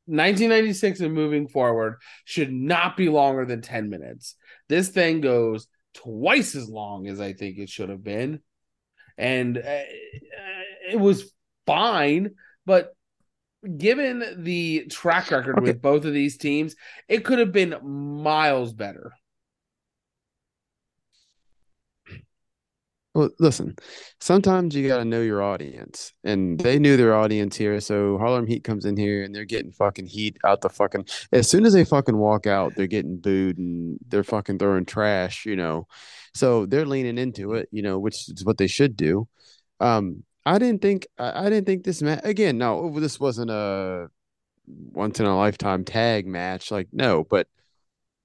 1996 0.06 1.00
and 1.00 1.14
moving 1.14 1.48
forward 1.48 2.00
should 2.26 2.52
not 2.52 2.98
be 2.98 3.08
longer 3.10 3.46
than 3.46 3.62
10 3.62 3.90
minutes. 3.90 4.36
This 4.70 4.90
thing 4.90 5.22
goes 5.22 5.68
twice 5.94 6.56
as 6.56 6.70
long 6.70 7.08
as 7.08 7.20
I 7.20 7.34
think 7.34 7.58
it 7.58 7.70
should 7.70 7.90
have 7.90 8.04
been. 8.04 8.42
And 9.18 9.58
uh, 9.58 9.62
it 10.92 11.00
was 11.00 11.32
fine, 11.66 12.32
but 12.66 12.96
given 13.78 14.24
the 14.44 14.86
track 14.90 15.32
record 15.32 15.58
Okay. 15.58 15.68
with 15.68 15.82
both 15.82 16.06
of 16.06 16.14
these 16.14 16.38
teams, 16.38 16.76
it 17.08 17.24
could 17.24 17.40
have 17.40 17.52
been 17.52 17.76
miles 17.84 18.74
better. 18.74 19.14
Well, 23.14 23.30
listen, 23.40 23.76
sometimes 24.20 24.76
you 24.76 24.88
got 24.88 24.98
to 24.98 25.06
know 25.06 25.22
your 25.22 25.44
audience, 25.44 26.14
and 26.24 26.60
they 26.60 26.80
knew 26.80 26.98
their 26.98 27.14
audience 27.14 27.56
here. 27.56 27.80
So 27.80 28.18
Harlem 28.18 28.48
Heat 28.48 28.64
comes 28.64 28.86
in 28.86 28.98
here, 28.98 29.24
and 29.24 29.36
they're 29.36 29.46
getting 29.46 29.72
fucking 29.72 30.08
heat 30.08 30.38
out 30.44 30.62
the 30.62 30.70
fucking. 30.70 31.06
As 31.32 31.48
soon 31.48 31.66
as 31.66 31.74
they 31.74 31.86
fucking 31.86 32.18
walk 32.18 32.48
out, 32.48 32.74
they're 32.76 32.88
getting 32.88 33.18
booed 33.18 33.60
and 33.60 34.00
they're 34.08 34.24
fucking 34.24 34.58
throwing 34.58 34.86
trash, 34.86 35.46
you 35.46 35.56
know. 35.56 35.88
So 36.34 36.66
they're 36.66 36.88
leaning 36.88 37.20
into 37.20 37.54
it, 37.54 37.70
you 37.72 37.84
know, 37.84 38.00
which 38.00 38.30
is 38.30 38.44
what 38.44 38.58
they 38.58 38.66
should 38.68 38.98
do. 38.98 39.28
Um, 39.80 40.24
I 40.46 40.58
didn't 40.58 40.82
think 40.82 41.06
I, 41.20 41.46
I 41.46 41.50
didn't 41.50 41.68
think 41.68 41.84
this 41.84 42.02
match 42.02 42.22
again. 42.24 42.58
No, 42.58 43.00
this 43.00 43.20
wasn't 43.20 43.52
a 43.52 44.08
once 44.66 45.20
in 45.20 45.28
a 45.28 45.38
lifetime 45.38 45.86
tag 45.86 46.26
match, 46.26 46.72
like 46.72 46.88
no, 46.92 47.26
but. 47.30 47.48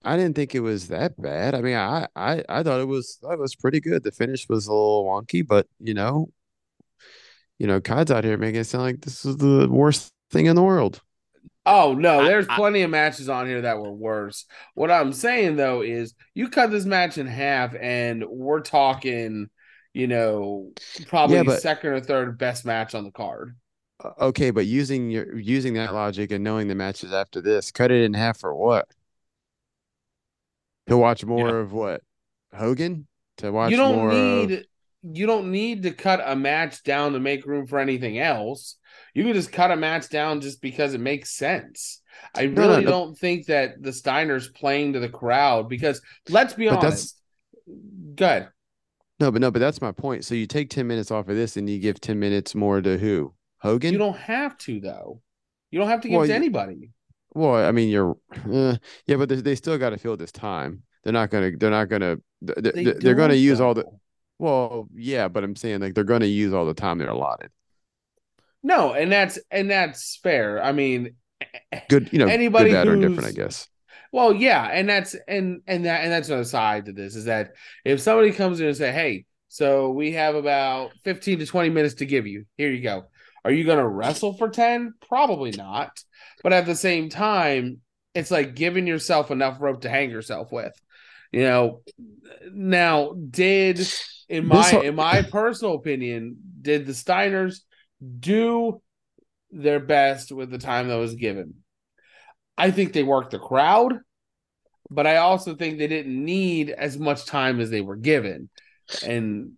I 0.04 0.16
didn't 0.16 0.36
think 0.36 0.54
it 0.54 0.60
was 0.60 0.88
that 0.88 1.20
bad. 1.20 1.54
I 1.54 1.60
mean, 1.60 1.76
I, 1.76 2.06
I, 2.14 2.42
I 2.48 2.62
thought 2.62 2.80
it 2.80 2.86
was 2.88 3.18
that 3.22 3.38
was 3.38 3.54
pretty 3.56 3.80
good. 3.80 4.04
The 4.04 4.12
finish 4.12 4.48
was 4.48 4.66
a 4.66 4.72
little 4.72 5.04
wonky, 5.04 5.46
but 5.46 5.66
you 5.80 5.94
know, 5.94 6.28
you 7.58 7.66
know, 7.66 7.80
Kod's 7.80 8.10
out 8.10 8.24
here 8.24 8.38
making 8.38 8.60
it 8.60 8.64
sound 8.64 8.84
like 8.84 9.00
this 9.00 9.24
is 9.24 9.36
the 9.36 9.68
worst 9.68 10.12
thing 10.30 10.46
in 10.46 10.56
the 10.56 10.62
world. 10.62 11.00
Oh 11.66 11.94
no, 11.94 12.20
I- 12.20 12.24
there's 12.28 12.46
I- 12.48 12.56
plenty 12.56 12.82
of 12.82 12.90
matches 12.90 13.28
on 13.28 13.46
here 13.46 13.62
that 13.62 13.78
were 13.78 13.92
worse. 13.92 14.46
What 14.74 14.90
I'm 14.90 15.12
saying 15.12 15.56
though 15.56 15.82
is 15.82 16.14
you 16.34 16.48
cut 16.48 16.70
this 16.70 16.84
match 16.84 17.18
in 17.18 17.26
half 17.26 17.74
and 17.74 18.24
we're 18.28 18.60
talking, 18.60 19.48
you 19.92 20.06
know, 20.06 20.70
probably 21.08 21.36
Yeah, 21.36 21.42
but- 21.42 21.60
second 21.60 21.90
or 21.90 22.00
third 22.00 22.38
best 22.38 22.64
match 22.64 22.94
on 22.94 23.04
the 23.04 23.10
card. 23.10 23.56
Okay, 24.20 24.52
but 24.52 24.64
using 24.64 25.10
your 25.10 25.36
using 25.36 25.74
that 25.74 25.92
logic 25.92 26.30
and 26.30 26.44
knowing 26.44 26.68
the 26.68 26.76
matches 26.76 27.12
after 27.12 27.40
this, 27.40 27.72
cut 27.72 27.90
it 27.90 28.04
in 28.04 28.14
half 28.14 28.38
for 28.38 28.54
what? 28.54 28.86
To 30.88 30.96
watch 30.98 31.24
more 31.24 31.48
Yeah. 31.48 31.56
of 31.56 31.72
what? 31.72 32.02
Hogan? 32.54 33.06
To 33.38 33.50
watch 33.52 33.70
you 33.70 33.76
don't 33.76 33.96
more 33.96 34.12
need 34.12 34.52
of 34.52 34.64
you 35.02 35.26
don't 35.26 35.52
need 35.52 35.84
to 35.84 35.92
cut 35.92 36.20
a 36.24 36.34
match 36.34 36.82
down 36.82 37.12
to 37.12 37.20
make 37.20 37.46
room 37.46 37.66
for 37.68 37.78
anything 37.78 38.18
else. 38.18 38.76
You 39.14 39.22
can 39.22 39.32
just 39.32 39.52
cut 39.52 39.70
a 39.70 39.76
match 39.76 40.08
down 40.08 40.40
just 40.40 40.60
because 40.60 40.92
it 40.92 41.00
makes 41.00 41.30
sense. 41.30 42.02
I 42.34 42.46
No, 42.46 42.62
really 42.68 42.84
no. 42.84 42.90
don't 42.90 43.16
think 43.18 43.46
that 43.46 43.80
the 43.80 43.90
Steiners 43.90 44.52
playing 44.52 44.94
to 44.94 45.00
the 45.00 45.08
crowd 45.08 45.68
because 45.68 46.02
let's 46.28 46.54
be 46.54 46.66
But 46.68 46.80
that's- 46.80 47.14
honest. 47.68 48.16
Good. 48.16 48.48
No, 49.20 49.30
but 49.30 49.40
no, 49.40 49.50
but 49.52 49.60
that's 49.60 49.80
my 49.80 49.92
point. 49.92 50.24
So 50.24 50.34
you 50.34 50.46
take 50.46 50.68
10 50.68 50.86
minutes 50.88 51.10
off 51.12 51.28
of 51.28 51.36
this 51.36 51.56
and 51.56 51.70
you 51.70 51.78
give 51.78 52.00
10 52.00 52.18
minutes 52.18 52.54
more 52.56 52.80
to 52.80 52.98
who? 52.98 53.34
Hogan? 53.58 53.92
You 53.92 53.98
don't 53.98 54.16
have 54.16 54.58
to 54.58 54.80
though. 54.80 55.20
You 55.70 55.78
don't 55.78 55.88
have 55.88 56.00
to 56.02 56.08
give 56.08 56.18
Well, 56.18 56.26
to 56.26 56.34
anybody. 56.34 56.90
Well, 57.34 57.54
I 57.54 57.72
mean, 57.72 57.88
you're, 57.88 58.16
uh, 58.50 58.76
yeah, 59.06 59.16
but 59.16 59.28
they, 59.28 59.36
they 59.36 59.54
still 59.54 59.78
got 59.78 59.90
to 59.90 59.98
fill 59.98 60.16
this 60.16 60.32
time. 60.32 60.82
They're 61.04 61.12
not 61.12 61.30
gonna. 61.30 61.52
They're 61.56 61.70
not 61.70 61.88
gonna. 61.88 62.16
They're, 62.42 62.72
They 62.72 62.84
they're, 62.84 62.94
they're 62.94 63.14
gonna 63.14 63.34
use 63.34 63.60
all 63.60 63.74
the. 63.74 63.84
Well, 64.38 64.88
yeah, 64.94 65.28
but 65.28 65.44
I'm 65.44 65.56
saying 65.56 65.80
like 65.80 65.94
they're 65.94 66.04
gonna 66.04 66.26
use 66.26 66.52
all 66.52 66.66
the 66.66 66.74
time 66.74 66.98
they're 66.98 67.08
allotted. 67.08 67.50
No, 68.62 68.92
and 68.92 69.10
that's 69.10 69.38
and 69.50 69.70
that's 69.70 70.16
fair. 70.22 70.62
I 70.62 70.72
mean, 70.72 71.14
Good, 71.88 72.12
you 72.12 72.18
know, 72.18 72.26
Anybody 72.26 72.70
good, 72.70 72.76
bad, 72.76 72.88
or 72.88 72.94
indifferent, 72.94 73.28
I 73.28 73.32
guess. 73.32 73.68
well, 74.12 74.32
yeah, 74.32 74.64
and 74.64 74.88
that's 74.88 75.14
and 75.26 75.62
and 75.66 75.84
that 75.86 76.02
and 76.02 76.12
that's 76.12 76.28
another 76.28 76.44
side 76.44 76.86
to 76.86 76.92
this 76.92 77.14
is 77.14 77.26
that 77.26 77.52
if 77.84 78.00
somebody 78.00 78.32
comes 78.32 78.60
in 78.60 78.66
and 78.66 78.76
say, 78.76 78.92
"Hey, 78.92 79.26
so 79.48 79.90
we 79.90 80.12
have 80.12 80.34
about 80.34 80.92
fifteen 81.04 81.38
to 81.38 81.46
twenty 81.46 81.70
minutes 81.70 81.96
to 81.96 82.06
give 82.06 82.26
you. 82.26 82.46
Here 82.56 82.70
you 82.70 82.82
go. 82.82 83.04
Are 83.48 83.52
you 83.52 83.64
going 83.64 83.78
to 83.78 83.88
wrestle 83.88 84.34
for 84.34 84.50
ten? 84.50 84.92
Probably 85.08 85.52
not. 85.52 85.98
But 86.42 86.52
at 86.52 86.66
the 86.66 86.74
same 86.76 87.08
time, 87.08 87.80
it's 88.14 88.30
like 88.30 88.54
giving 88.54 88.86
yourself 88.86 89.30
enough 89.30 89.56
rope 89.58 89.80
to 89.80 89.88
hang 89.88 90.10
yourself 90.10 90.52
with. 90.52 90.74
You 91.32 91.40
know. 91.40 91.82
Now, 92.52 93.14
did 93.14 93.80
in 94.28 94.46
my 94.46 94.70
in 94.84 94.94
my 94.94 95.22
personal 95.22 95.76
opinion, 95.76 96.36
did 96.60 96.84
the 96.84 96.92
Steiners 96.92 97.60
do 98.20 98.82
their 99.50 99.80
best 99.80 100.30
with 100.30 100.50
the 100.50 100.58
time 100.58 100.88
that 100.88 100.96
was 100.96 101.14
given? 101.14 101.54
I 102.58 102.70
think 102.70 102.92
they 102.92 103.02
worked 103.02 103.30
the 103.30 103.38
crowd, 103.38 103.98
but 104.90 105.06
I 105.06 105.16
also 105.16 105.54
think 105.54 105.78
they 105.78 105.88
didn't 105.88 106.22
need 106.22 106.68
as 106.68 106.98
much 106.98 107.24
time 107.24 107.60
as 107.60 107.70
they 107.70 107.80
were 107.80 107.96
given. 107.96 108.50
And 109.02 109.52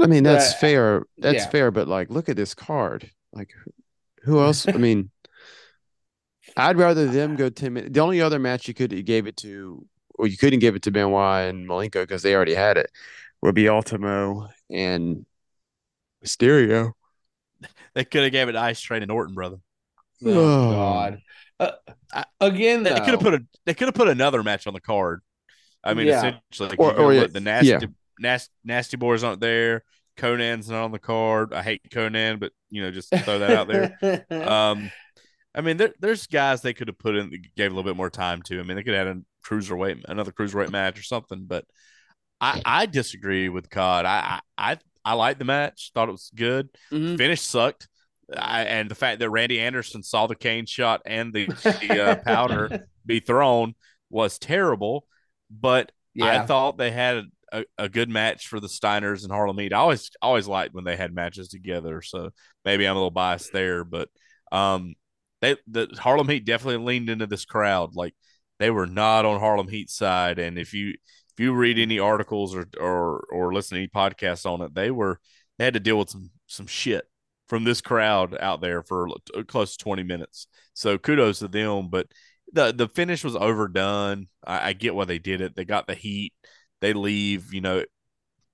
I 0.00 0.06
mean, 0.06 0.22
that's 0.22 0.52
Uh, 0.52 0.58
fair. 0.58 1.02
That's 1.18 1.44
yeah. 1.44 1.50
fair, 1.50 1.70
but 1.72 1.88
like, 1.88 2.08
look 2.08 2.28
at 2.28 2.36
this 2.36 2.54
card. 2.54 3.10
Like, 3.32 3.50
who 4.24 4.40
else? 4.40 4.66
I 4.68 4.72
mean, 4.72 5.10
I'd 6.56 6.76
rather 6.76 7.06
them 7.06 7.36
go 7.36 7.48
ten 7.48 7.72
minutes. 7.72 7.94
The 7.94 8.00
only 8.00 8.20
other 8.20 8.38
match 8.38 8.68
you 8.68 8.74
could 8.74 8.92
you 8.92 9.02
gave 9.02 9.26
it 9.26 9.36
to, 9.38 9.86
or 10.16 10.26
you 10.26 10.36
couldn't 10.36 10.58
give 10.60 10.74
it 10.76 10.82
to 10.82 10.90
Benoit 10.90 11.48
and 11.48 11.68
Malenko 11.68 12.02
because 12.02 12.22
they 12.22 12.34
already 12.34 12.54
had 12.54 12.76
it, 12.76 12.90
would 13.40 13.54
be 13.54 13.68
Ultimo 13.68 14.48
and 14.70 15.24
Mysterio. 16.24 16.92
They 17.94 18.04
could 18.04 18.22
have 18.22 18.32
gave 18.32 18.48
it 18.48 18.52
to 18.52 18.58
Ice 18.60 18.80
Train 18.80 19.02
and 19.02 19.08
Norton, 19.10 19.34
brother. 19.34 19.58
oh, 20.24 20.30
Oh. 20.30 20.70
God, 20.72 21.18
uh, 21.60 21.72
I- 22.12 22.24
again, 22.40 22.82
They 22.84 22.90
could 23.00 23.10
have 23.10 23.20
put 23.20 23.34
a 23.34 23.46
they 23.66 23.74
could 23.74 23.86
have 23.86 23.94
put 23.94 24.08
another 24.08 24.42
match 24.42 24.66
on 24.66 24.72
the 24.74 24.80
card. 24.80 25.20
I 25.84 25.94
mean, 25.94 26.06
Yeah. 26.06 26.18
essentially, 26.18 26.70
like, 26.70 26.80
Or- 26.80 26.94
or, 26.98 27.12
yeah, 27.12 27.26
the 27.26 27.40
nasty, 27.40 27.68
yeah. 27.68 27.78
nasty, 28.18 28.50
nasty 28.64 28.96
boys 28.96 29.22
aren't 29.22 29.40
there. 29.40 29.84
Konnan's 30.22 30.70
not 30.70 30.84
on 30.84 30.92
the 30.92 30.98
card. 30.98 31.52
I 31.52 31.62
hate 31.62 31.82
Konnan, 31.90 32.38
but 32.38 32.52
you 32.70 32.82
know, 32.82 32.90
just 32.90 33.10
throw 33.10 33.40
that 33.40 33.50
out 33.50 33.68
there. 33.68 34.24
Um, 34.30 34.90
I 35.54 35.60
mean, 35.60 35.76
there, 35.76 35.92
there's 36.00 36.26
guys 36.26 36.62
they 36.62 36.72
could 36.72 36.88
have 36.88 36.98
put 36.98 37.14
in, 37.14 37.30
gave 37.56 37.70
a 37.70 37.74
little 37.74 37.88
bit 37.88 37.96
more 37.96 38.08
time 38.08 38.40
to. 38.42 38.58
I 38.58 38.62
mean, 38.62 38.76
they 38.76 38.82
could 38.82 38.94
have 38.94 39.06
had 39.06 39.16
a 39.16 39.20
cruiserweight, 39.46 40.04
another 40.08 40.32
cruiserweight 40.32 40.70
match 40.70 40.98
or 40.98 41.02
something. 41.02 41.44
But 41.46 41.66
I, 42.40 42.62
I 42.64 42.86
disagree 42.86 43.48
with 43.50 43.68
Cod. 43.68 44.06
I, 44.06 44.40
I, 44.56 44.72
I, 44.72 44.78
I 45.04 45.12
liked 45.14 45.38
the 45.38 45.44
match. 45.44 45.90
Thought 45.94 46.08
it 46.08 46.12
was 46.12 46.30
good. 46.34 46.70
Mhm. 46.90 47.18
Finish 47.18 47.42
sucked. 47.42 47.88
I, 48.34 48.62
and 48.62 48.90
the 48.90 48.94
fact 48.94 49.20
that 49.20 49.28
Randy 49.28 49.60
Anderson 49.60 50.02
saw 50.02 50.26
the 50.26 50.34
cane 50.34 50.64
shot 50.64 51.02
and 51.04 51.34
the, 51.34 51.46
the 51.46 52.02
uh, 52.02 52.14
powder 52.24 52.86
be 53.04 53.20
thrown 53.20 53.74
was 54.08 54.38
terrible. 54.38 55.04
But 55.50 55.92
yeah, 56.14 56.42
I 56.42 56.46
thought 56.46 56.78
they 56.78 56.90
had 56.92 57.24
a, 57.52 57.64
a 57.78 57.88
good 57.88 58.08
match 58.08 58.48
for 58.48 58.58
the 58.60 58.68
Steiners 58.68 59.22
and 59.22 59.32
Harlem 59.32 59.58
Heat. 59.58 59.72
I 59.72 59.78
always 59.78 60.10
always 60.20 60.48
liked 60.48 60.74
when 60.74 60.84
they 60.84 60.96
had 60.96 61.14
matches 61.14 61.48
together. 61.48 62.02
So 62.02 62.30
maybe 62.64 62.86
I'm 62.86 62.96
a 62.96 62.98
little 62.98 63.10
biased 63.10 63.52
there, 63.52 63.84
but 63.84 64.08
um, 64.50 64.94
they 65.40 65.56
the 65.66 65.88
Harlem 65.98 66.28
Heat 66.28 66.44
definitely 66.44 66.84
leaned 66.84 67.10
into 67.10 67.26
this 67.26 67.44
crowd. 67.44 67.94
Like 67.94 68.14
they 68.58 68.70
were 68.70 68.86
not 68.86 69.24
on 69.24 69.40
Harlem 69.40 69.68
Heat 69.68 69.90
side, 69.90 70.38
and 70.38 70.58
if 70.58 70.72
you 70.74 70.90
if 70.90 71.40
you 71.40 71.52
read 71.54 71.78
any 71.78 71.98
articles 71.98 72.54
or 72.54 72.66
or 72.80 73.24
or 73.30 73.52
listen 73.52 73.76
to 73.76 73.82
any 73.82 73.88
podcasts 73.88 74.46
on 74.46 74.62
it, 74.62 74.74
they 74.74 74.90
were 74.90 75.20
they 75.58 75.64
had 75.64 75.74
to 75.74 75.80
deal 75.80 75.98
with 75.98 76.10
some 76.10 76.30
some 76.46 76.66
shit 76.66 77.04
from 77.48 77.64
this 77.64 77.80
crowd 77.80 78.36
out 78.40 78.60
there 78.60 78.82
for 78.82 79.08
close 79.46 79.76
to 79.76 79.84
20 79.84 80.02
minutes. 80.04 80.46
So 80.74 80.96
kudos 80.96 81.40
to 81.40 81.48
them, 81.48 81.88
but 81.90 82.06
the 82.52 82.72
the 82.72 82.88
finish 82.88 83.24
was 83.24 83.36
overdone. 83.36 84.28
I, 84.46 84.70
I 84.70 84.72
get 84.72 84.94
why 84.94 85.04
they 85.04 85.18
did 85.18 85.40
it. 85.40 85.56
They 85.56 85.64
got 85.64 85.86
the 85.86 85.94
heat. 85.94 86.32
They 86.82 86.92
leave. 86.92 87.54
You 87.54 87.62
know, 87.62 87.84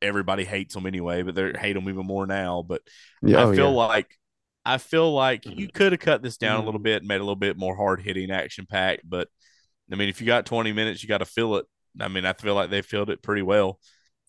everybody 0.00 0.44
hates 0.44 0.74
them 0.74 0.86
anyway, 0.86 1.22
but 1.22 1.34
they 1.34 1.52
hate 1.59 1.72
them 1.72 1.88
even 1.88 2.06
more 2.06 2.26
now. 2.26 2.62
But 2.62 2.82
Yeah, 3.22 3.40
I 3.40 3.42
oh, 3.44 3.55
feel 3.55 3.70
yeah. 3.72 3.76
like 3.76 4.16
I 4.64 4.78
feel 4.78 5.10
like 5.12 5.46
you 5.46 5.66
could 5.66 5.92
have 5.92 6.00
cut 6.00 6.22
this 6.22 6.36
down 6.36 6.60
a 6.60 6.64
little 6.64 6.78
Mhm. 6.80 6.84
bit, 6.84 6.96
and 7.02 7.09
made 7.09 7.16
a 7.16 7.24
little 7.24 7.34
bit 7.36 7.56
more 7.56 7.74
hard 7.74 8.00
hitting, 8.02 8.30
action 8.30 8.66
packed. 8.66 9.02
But 9.09 9.28
I 9.90 9.96
mean, 9.96 10.09
if 10.10 10.20
you 10.20 10.26
got 10.26 10.46
20 10.46 10.72
minutes, 10.72 11.02
you 11.02 11.09
got 11.09 11.18
to 11.18 11.24
fill 11.24 11.56
it. 11.56 11.66
I 11.98 12.09
mean, 12.09 12.24
I 12.26 12.34
feel 12.34 12.55
like 12.55 12.68
they 12.70 12.82
filled 12.82 13.09
it 13.10 13.22
pretty 13.22 13.42
well, 13.42 13.80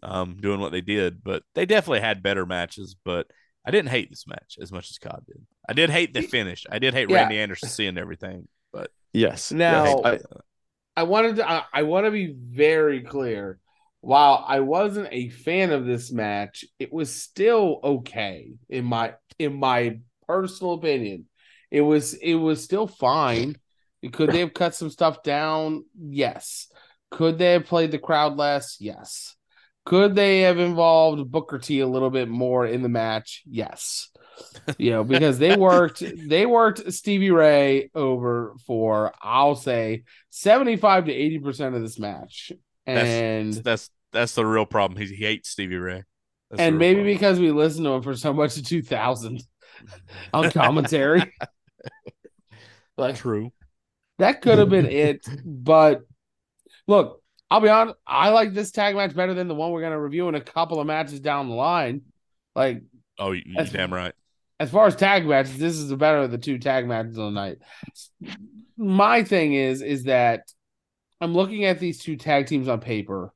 um, 0.01 0.37
doing 0.39 0.61
what 0.61 0.71
they 0.71 0.81
did. 0.81 1.21
But 1.23 1.43
they 1.55 1.65
definitely 1.65 1.99
had 1.99 2.23
better 2.23 2.45
matches. 2.45 2.95
But 3.03 3.27
I 3.65 3.71
didn't 3.71 3.89
hate 3.89 4.09
this 4.09 4.25
match 4.25 4.57
as 4.61 4.71
much 4.71 4.89
as 4.89 4.97
Cobb 4.97 5.25
did. 5.27 5.45
I 5.67 5.73
did 5.73 5.89
hate 5.89 6.13
the 6.13 6.21
finish. 6.21 6.65
I 6.71 6.79
did 6.79 6.93
hate 6.93 7.09
Yeah. 7.09 7.17
Randy 7.17 7.37
Anderson 7.37 7.67
seeing 7.69 7.97
everything. 7.97 8.47
But 8.71 8.91
yes. 9.13 9.51
Now- 9.51 10.01
yes. 10.05 10.23
I- 10.31 10.39
I 10.95 11.03
wanted 11.03 11.37
to. 11.37 11.49
I, 11.49 11.63
I 11.73 11.83
want 11.83 12.05
to 12.07 12.11
be 12.11 12.33
very 12.37 13.01
clear. 13.01 13.59
While 14.01 14.43
I 14.47 14.61
wasn't 14.61 15.09
a 15.11 15.29
fan 15.29 15.71
of 15.71 15.85
this 15.85 16.11
match, 16.11 16.65
it 16.79 16.91
was 16.91 17.13
still 17.13 17.79
okay 17.83 18.53
in 18.69 18.85
my 18.85 19.15
in 19.37 19.59
my 19.59 19.99
personal 20.27 20.73
opinion. 20.73 21.25
It 21.69 21.81
was 21.81 22.13
it 22.13 22.35
was 22.35 22.63
still 22.63 22.87
fine. 22.87 23.57
Could 24.11 24.31
they 24.31 24.39
have 24.39 24.53
cut 24.53 24.73
some 24.75 24.89
stuff 24.89 25.23
down? 25.23 25.83
Yes. 25.99 26.71
Could 27.11 27.37
they 27.37 27.53
have 27.53 27.65
played 27.65 27.91
the 27.91 27.97
crowd 27.97 28.37
less? 28.37 28.77
Yes. 28.79 29.35
Could 29.85 30.15
they 30.15 30.41
have 30.41 30.59
involved 30.59 31.31
Booker 31.31 31.57
T 31.57 31.79
a 31.79 31.87
little 31.87 32.09
bit 32.09 32.29
more 32.29 32.65
in 32.65 32.83
the 32.83 32.89
match? 32.89 33.43
Yes. 33.49 34.09
You 34.77 34.91
know, 34.91 35.03
because 35.03 35.39
they 35.39 35.55
worked 35.57 36.03
they 36.27 36.45
worked 36.45 36.93
Stevie 36.93 37.31
Ray 37.31 37.89
over 37.93 38.53
for 38.65 39.13
I'll 39.21 39.55
say 39.55 40.03
75 40.29 41.05
to 41.05 41.13
80% 41.13 41.75
of 41.75 41.81
this 41.81 41.99
match. 41.99 42.51
And 42.97 43.53
That's 43.53 43.61
that's 43.63 43.89
that's 44.11 44.35
the 44.35 44.45
real 44.45 44.65
problem. 44.65 44.99
He, 44.99 45.07
he 45.13 45.23
hates 45.23 45.49
Stevie 45.49 45.77
Ray. 45.77 46.03
That's 46.49 46.61
and 46.61 46.77
maybe 46.77 46.95
problem. 47.01 47.13
because 47.15 47.39
we 47.39 47.51
listened 47.51 47.85
to 47.85 47.91
him 47.91 48.01
for 48.01 48.15
so 48.15 48.33
much 48.33 48.57
of 48.57 48.65
2000 48.65 49.41
on 50.33 50.51
commentary. 50.51 51.21
like 52.97 53.15
true. 53.17 53.51
that 54.17 54.41
could 54.41 54.57
have 54.57 54.69
been 54.69 54.85
it. 54.89 55.25
But 55.45 56.01
look, 56.87 57.21
I'll 57.51 57.61
be 57.61 57.69
honest, 57.69 57.97
I 58.05 58.29
like 58.29 58.53
this 58.53 58.71
tag 58.71 58.95
match 58.95 59.15
better 59.15 59.33
than 59.33 59.47
the 59.47 59.55
one 59.55 59.71
we're 59.71 59.81
gonna 59.81 59.99
review 60.01 60.27
in 60.27 60.35
a 60.35 60.41
couple 60.41 60.79
of 60.79 60.87
matches 60.87 61.19
down 61.19 61.49
the 61.49 61.55
line. 61.55 62.01
Like 62.55 62.83
Oh, 63.17 63.31
you, 63.31 63.43
That's- 63.55 63.71
damn 63.73 63.93
right. 63.93 64.13
as 64.59 64.69
far 64.71 64.87
as 64.87 64.95
tag 64.95 65.25
matches, 65.25 65.57
this 65.57 65.73
is 65.75 65.89
the 65.89 65.97
better 65.97 66.19
of 66.19 66.31
the 66.31 66.37
two 66.37 66.57
tag 66.57 66.87
matches 66.87 67.17
of 67.17 67.25
the 67.25 67.31
night. 67.31 67.57
My 68.77 69.23
thing 69.23 69.53
is, 69.53 69.81
is 69.81 70.03
that 70.05 70.43
I'm 71.21 71.33
looking 71.33 71.65
at 71.65 71.79
these 71.79 71.99
two 71.99 72.15
tag 72.15 72.47
teams 72.47 72.67
on 72.67 72.79
paper, 72.79 73.33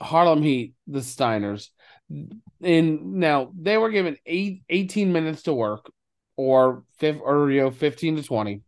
Harlem 0.00 0.42
Heat, 0.42 0.74
the 0.86 1.00
Steiners, 1.00 1.68
and 2.62 3.14
now 3.14 3.52
they 3.58 3.76
were 3.76 3.90
given 3.90 4.16
eight, 4.26 4.62
18 4.68 5.12
minutes 5.12 5.42
to 5.42 5.54
work, 5.54 5.90
or 6.36 6.84
fifth, 6.98 7.20
or 7.22 7.50
you 7.50 7.60
know, 7.62 7.70
15 7.70 8.16
to 8.16 8.22
20. 8.22 8.62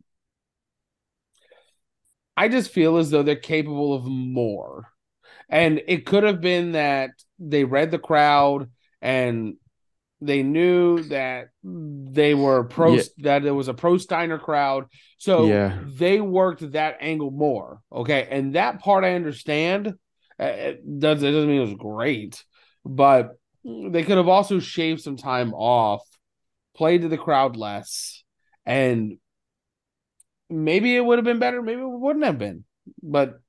I 2.37 2.49
just 2.49 2.71
feel 2.71 2.97
as 2.97 3.09
though 3.09 3.23
they're 3.23 3.35
capable 3.35 3.93
of 3.93 4.05
more. 4.05 4.91
And 5.49 5.81
it 5.87 6.05
could 6.05 6.23
have 6.23 6.41
been 6.41 6.73
that 6.73 7.11
they 7.39 7.63
read 7.63 7.91
the 7.91 7.99
crowd 7.99 8.69
and 9.01 9.55
they 10.25 10.43
knew 10.43 11.03
that 11.03 11.49
they 11.63 12.33
were 12.33 12.63
pro 12.63 12.93
Yeah. 12.95 13.03
that 13.19 13.43
there 13.43 13.53
was 13.53 13.67
a 13.67 13.73
pro 13.73 13.97
Steiner 13.97 14.39
crowd. 14.39 14.85
So 15.17 15.45
Yeah. 15.47 15.79
they 15.85 16.21
worked 16.21 16.71
that 16.71 16.97
angle 16.99 17.31
more. 17.31 17.81
Okay. 17.91 18.27
And 18.29 18.55
that 18.55 18.79
part 18.79 19.03
I 19.03 19.13
understand. 19.15 19.93
Uh, 20.39 20.43
It 20.43 20.99
does 20.99 21.23
it 21.23 21.31
doesn't 21.31 21.49
mean 21.49 21.61
it 21.61 21.65
was 21.71 21.75
great, 21.75 22.43
but 22.83 23.31
they 23.63 24.03
could 24.03 24.17
have 24.17 24.27
also 24.27 24.59
shaved 24.59 25.01
some 25.01 25.17
time 25.17 25.53
off, 25.53 26.01
played 26.75 27.01
to 27.01 27.07
the 27.07 27.17
crowd 27.17 27.55
less, 27.55 28.23
and 28.65 29.17
maybe 30.49 30.95
it 30.95 31.01
would 31.03 31.17
have 31.17 31.25
been 31.25 31.39
better, 31.39 31.61
maybe 31.61 31.81
it 31.81 31.87
wouldn't 31.87 32.25
have 32.25 32.37
been. 32.37 32.63
But 33.01 33.39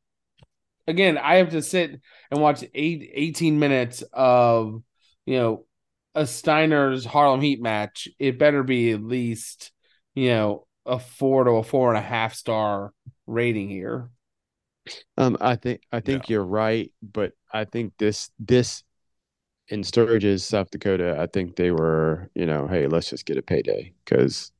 again, 0.86 1.18
I 1.18 1.36
have 1.36 1.50
to 1.50 1.60
sit 1.60 2.00
and 2.30 2.40
watch 2.40 2.64
eight, 2.72 3.10
18 3.12 3.58
minutes 3.58 4.02
of, 4.12 4.82
you 5.26 5.36
know, 5.38 5.65
a 6.16 6.26
Steiner's 6.26 7.06
Harlem 7.06 7.42
Heat 7.42 7.62
match. 7.62 8.08
It 8.20 8.40
better 8.40 8.64
be 8.64 8.92
at 8.92 9.02
least, 9.04 9.72
you 10.16 10.30
know, 10.30 10.68
a 10.86 11.00
four 11.00 11.44
to 11.44 11.52
a 11.52 11.64
four 11.64 11.90
and 11.90 11.98
a 11.98 12.02
half 12.08 12.34
star 12.34 12.92
rating 13.28 13.70
here. 13.70 14.10
Um, 15.16 15.36
I 15.40 15.56
think 15.56 15.82
I 15.92 16.00
think 16.00 16.28
you're 16.28 16.44
right, 16.44 16.92
but 17.02 17.32
I 17.52 17.64
think 17.64 17.94
this 17.98 18.30
this 18.38 18.82
in 19.68 19.84
Sturgis, 19.84 20.44
South 20.44 20.70
Dakota, 20.70 21.18
I 21.20 21.26
think 21.28 21.56
they 21.56 21.70
were, 21.72 22.30
you 22.34 22.46
know, 22.46 22.68
hey, 22.68 22.86
let's 22.88 23.10
just 23.10 23.26
get 23.26 23.38
a 23.38 23.42
payday 23.42 23.94
because 24.04 24.52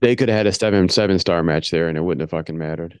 they 0.00 0.16
could 0.16 0.28
have 0.28 0.38
had 0.38 0.46
a 0.46 0.52
seven 0.52 0.88
seven 0.88 1.18
star 1.18 1.42
match 1.42 1.70
there 1.70 1.88
and 1.88 1.96
it 1.98 2.02
wouldn't 2.02 2.20
have 2.22 2.30
fucking 2.30 2.58
mattered. 2.58 3.00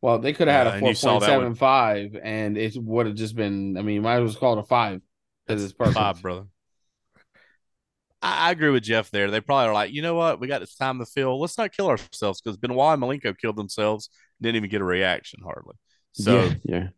Well, 0.00 0.18
they 0.18 0.32
could 0.32 0.48
have 0.48 0.56
Yeah, 0.56 0.72
had 0.72 0.78
and 0.78 0.86
a 0.86 0.88
you 0.88 0.94
saw 0.94 1.18
four 1.18 1.20
that 1.20 1.34
point 1.34 1.44
one. 1.44 1.48
seven 1.48 1.54
five, 1.54 2.16
and 2.22 2.56
it 2.56 2.76
would 2.76 3.06
have 3.06 3.14
just 3.16 3.36
been. 3.36 3.76
I 3.76 3.82
mean, 3.82 3.96
you 3.96 4.02
was 4.02 4.34
as 4.36 4.40
well 4.40 4.40
call 4.40 4.58
it 4.58 4.62
a 4.62 4.66
five 4.66 5.02
because 5.46 5.62
it's 5.64 5.72
perfect. 5.72 5.96
Five, 5.96 6.22
brother. 6.22 6.44
I, 8.22 8.48
I 8.48 8.50
agree 8.50 8.70
with 8.70 8.82
Jeff 8.82 9.10
there. 9.10 9.30
They 9.30 9.40
probably 9.40 9.68
are 9.68 9.74
like, 9.74 9.92
you 9.92 10.02
know 10.02 10.14
what? 10.14 10.40
We 10.40 10.46
got 10.48 10.60
this 10.60 10.74
time 10.74 10.98
to 10.98 11.06
fill. 11.06 11.40
Let's 11.40 11.56
not 11.58 11.72
kill 11.72 11.88
ourselves 11.88 12.40
because 12.40 12.56
Benoit 12.56 12.94
and 12.94 13.02
Malenko 13.02 13.36
killed 13.38 13.56
themselves. 13.56 14.10
Didn't 14.40 14.56
even 14.56 14.70
get 14.70 14.80
a 14.80 14.84
reaction 14.84 15.40
hardly. 15.42 15.74
So 16.12 16.34
yeah, 16.44 16.54
yeah. 16.64 16.88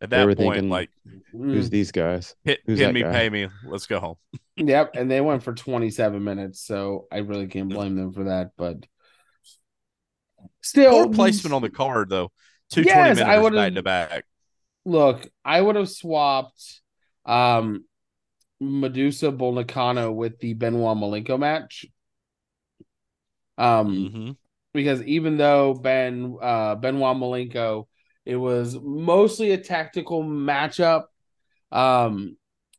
at 0.00 0.10
that 0.10 0.24
point, 0.24 0.38
thinking, 0.38 0.68
like, 0.70 0.90
Who's 1.32 1.68
Mm, 1.68 1.70
these 1.70 1.92
guys? 1.92 2.34
hit, 2.44 2.60
who's 2.66 2.78
hit 2.78 2.92
me, 2.92 3.02
guy? 3.02 3.12
pay 3.12 3.30
me. 3.30 3.48
Let's 3.64 3.86
go 3.86 3.98
home. 4.00 4.16
yep, 4.56 4.90
and 4.94 5.10
they 5.10 5.20
went 5.20 5.42
for 5.42 5.54
twenty 5.54 5.90
seven 5.90 6.22
minutes, 6.24 6.60
so 6.60 7.06
I 7.10 7.18
really 7.18 7.46
can't 7.46 7.68
blame 7.68 7.96
them 7.96 8.12
for 8.12 8.24
that. 8.24 8.50
But 8.56 8.84
still, 10.60 10.90
Poor 11.04 11.08
placement 11.08 11.54
on 11.54 11.62
the 11.62 11.70
card 11.70 12.10
though. 12.10 12.30
Two 12.70 12.82
Yes, 12.82 12.94
20 13.18 13.22
I 13.22 13.24
minutes 13.24 13.42
would've- 13.42 13.56
back 13.56 13.74
to 13.74 13.82
back. 13.82 14.24
Look, 14.84 15.28
I 15.44 15.60
would 15.60 15.76
have 15.76 15.88
swapped 15.88 16.80
um 17.24 17.84
Madusa 18.62 19.36
Bolnicano 19.36 20.14
with 20.14 20.38
the 20.40 20.54
Benoit 20.54 20.96
Malenko 20.96 21.38
match. 21.38 21.86
Um, 23.56 24.10
hmm 24.12 24.30
because 24.74 25.02
even 25.04 25.36
though 25.38 25.74
Ben 25.74 26.36
uh 26.40 26.74
Benoit 26.74 27.16
Malenko, 27.16 27.86
it 28.24 28.36
was 28.36 28.78
mostly 28.80 29.50
a 29.52 29.58
tactical 29.58 30.22
matchup. 30.22 31.04
Um, 31.72 32.36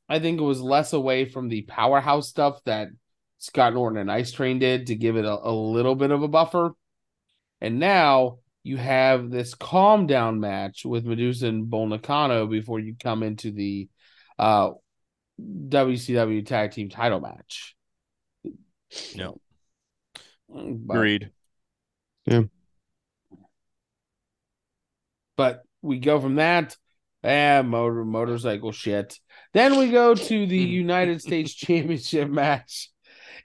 I 0.08 0.20
think 0.20 0.40
it 0.40 0.44
was 0.44 0.62
less 0.62 0.94
away 0.94 1.26
from 1.26 1.50
the 1.50 1.64
powerhouse 1.64 2.30
stuff 2.30 2.64
that 2.66 2.90
Scott 3.40 3.74
Norton 3.74 4.00
and 4.00 4.12
Ice 4.12 4.32
Train 4.32 4.60
did 4.60 4.88
to 4.88 4.96
give 4.96 5.18
it 5.18 5.26
a, 5.26 5.34
a 5.34 5.52
little 5.52 5.96
bit 5.96 6.12
of 6.12 6.24
a 6.24 6.28
buffer. 6.28 6.74
And 7.62 7.80
now 7.80 8.40
you 8.64 8.78
have 8.78 9.30
this 9.30 9.54
calm 9.54 10.08
down 10.08 10.40
match 10.40 10.86
with 10.86 11.06
Madusa 11.06 11.50
and 11.50 11.70
Bull 11.70 11.88
Nakano 11.88 12.48
before 12.48 12.80
you 12.80 12.96
come 13.00 13.24
into 13.24 13.52
the 13.52 13.90
uh 14.38 14.72
WCW 15.70 16.46
tag 16.46 16.72
team 16.72 16.90
title 16.90 17.20
match. 17.20 17.76
No. 19.16 19.40
But- 20.48 20.94
Agreed. 20.96 21.32
Yeah. 22.26 22.44
But 25.38 25.64
we 25.82 26.00
go 26.00 26.20
from 26.20 26.36
that, 26.36 26.76
ah, 27.24 27.62
motor 27.64 28.04
motorcycle 28.04 28.72
shit. 28.74 29.18
Then 29.54 29.78
we 29.80 29.90
go 29.90 30.14
to 30.14 30.48
the 30.48 30.58
United 30.58 31.22
States 31.22 31.54
Championship 31.56 32.30
match. 32.30 32.92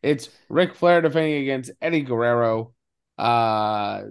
It's 0.02 0.28
Ric 0.48 0.74
Flair 0.74 1.00
defending 1.00 1.42
against 1.42 1.70
Eddie 1.80 2.02
Guerrero. 2.02 2.74
Uh, 3.16 4.02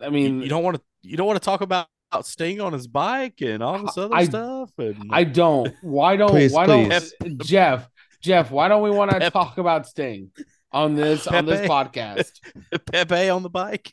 I 0.00 0.08
mean, 0.10 0.42
you 0.42 0.48
don't 0.48 0.64
want 0.64 0.76
to. 0.76 0.82
You 1.02 1.16
don't 1.16 1.26
want 1.26 1.40
to 1.40 1.44
talk 1.44 1.60
about, 1.60 1.86
about 1.86 1.91
Sting 2.20 2.60
on 2.60 2.72
his 2.72 2.86
bike 2.86 3.40
and 3.40 3.62
all 3.62 3.78
this 3.84 3.96
other 3.98 4.14
I- 4.14 4.24
stuff. 4.24 4.70
And 4.78 5.10
I 5.10 5.24
don't. 5.24 5.74
Why 5.82 6.16
don't? 6.16 6.30
Please, 6.30 6.52
why 6.52 6.66
please. 6.66 7.12
don't? 7.20 7.38
Jeff, 7.42 7.88
Jeff, 8.20 8.50
why 8.50 8.68
don't 8.68 8.82
we 8.82 8.90
want 8.90 9.10
to 9.10 9.18
Pep- 9.18 9.32
talk 9.32 9.58
about 9.58 9.86
Sting 9.86 10.30
on 10.72 10.94
this 10.94 11.26
on 11.26 11.46
this 11.46 11.66
podcast? 11.68 12.30
Pepe 12.92 13.28
on 13.28 13.42
the 13.42 13.50
bike. 13.50 13.92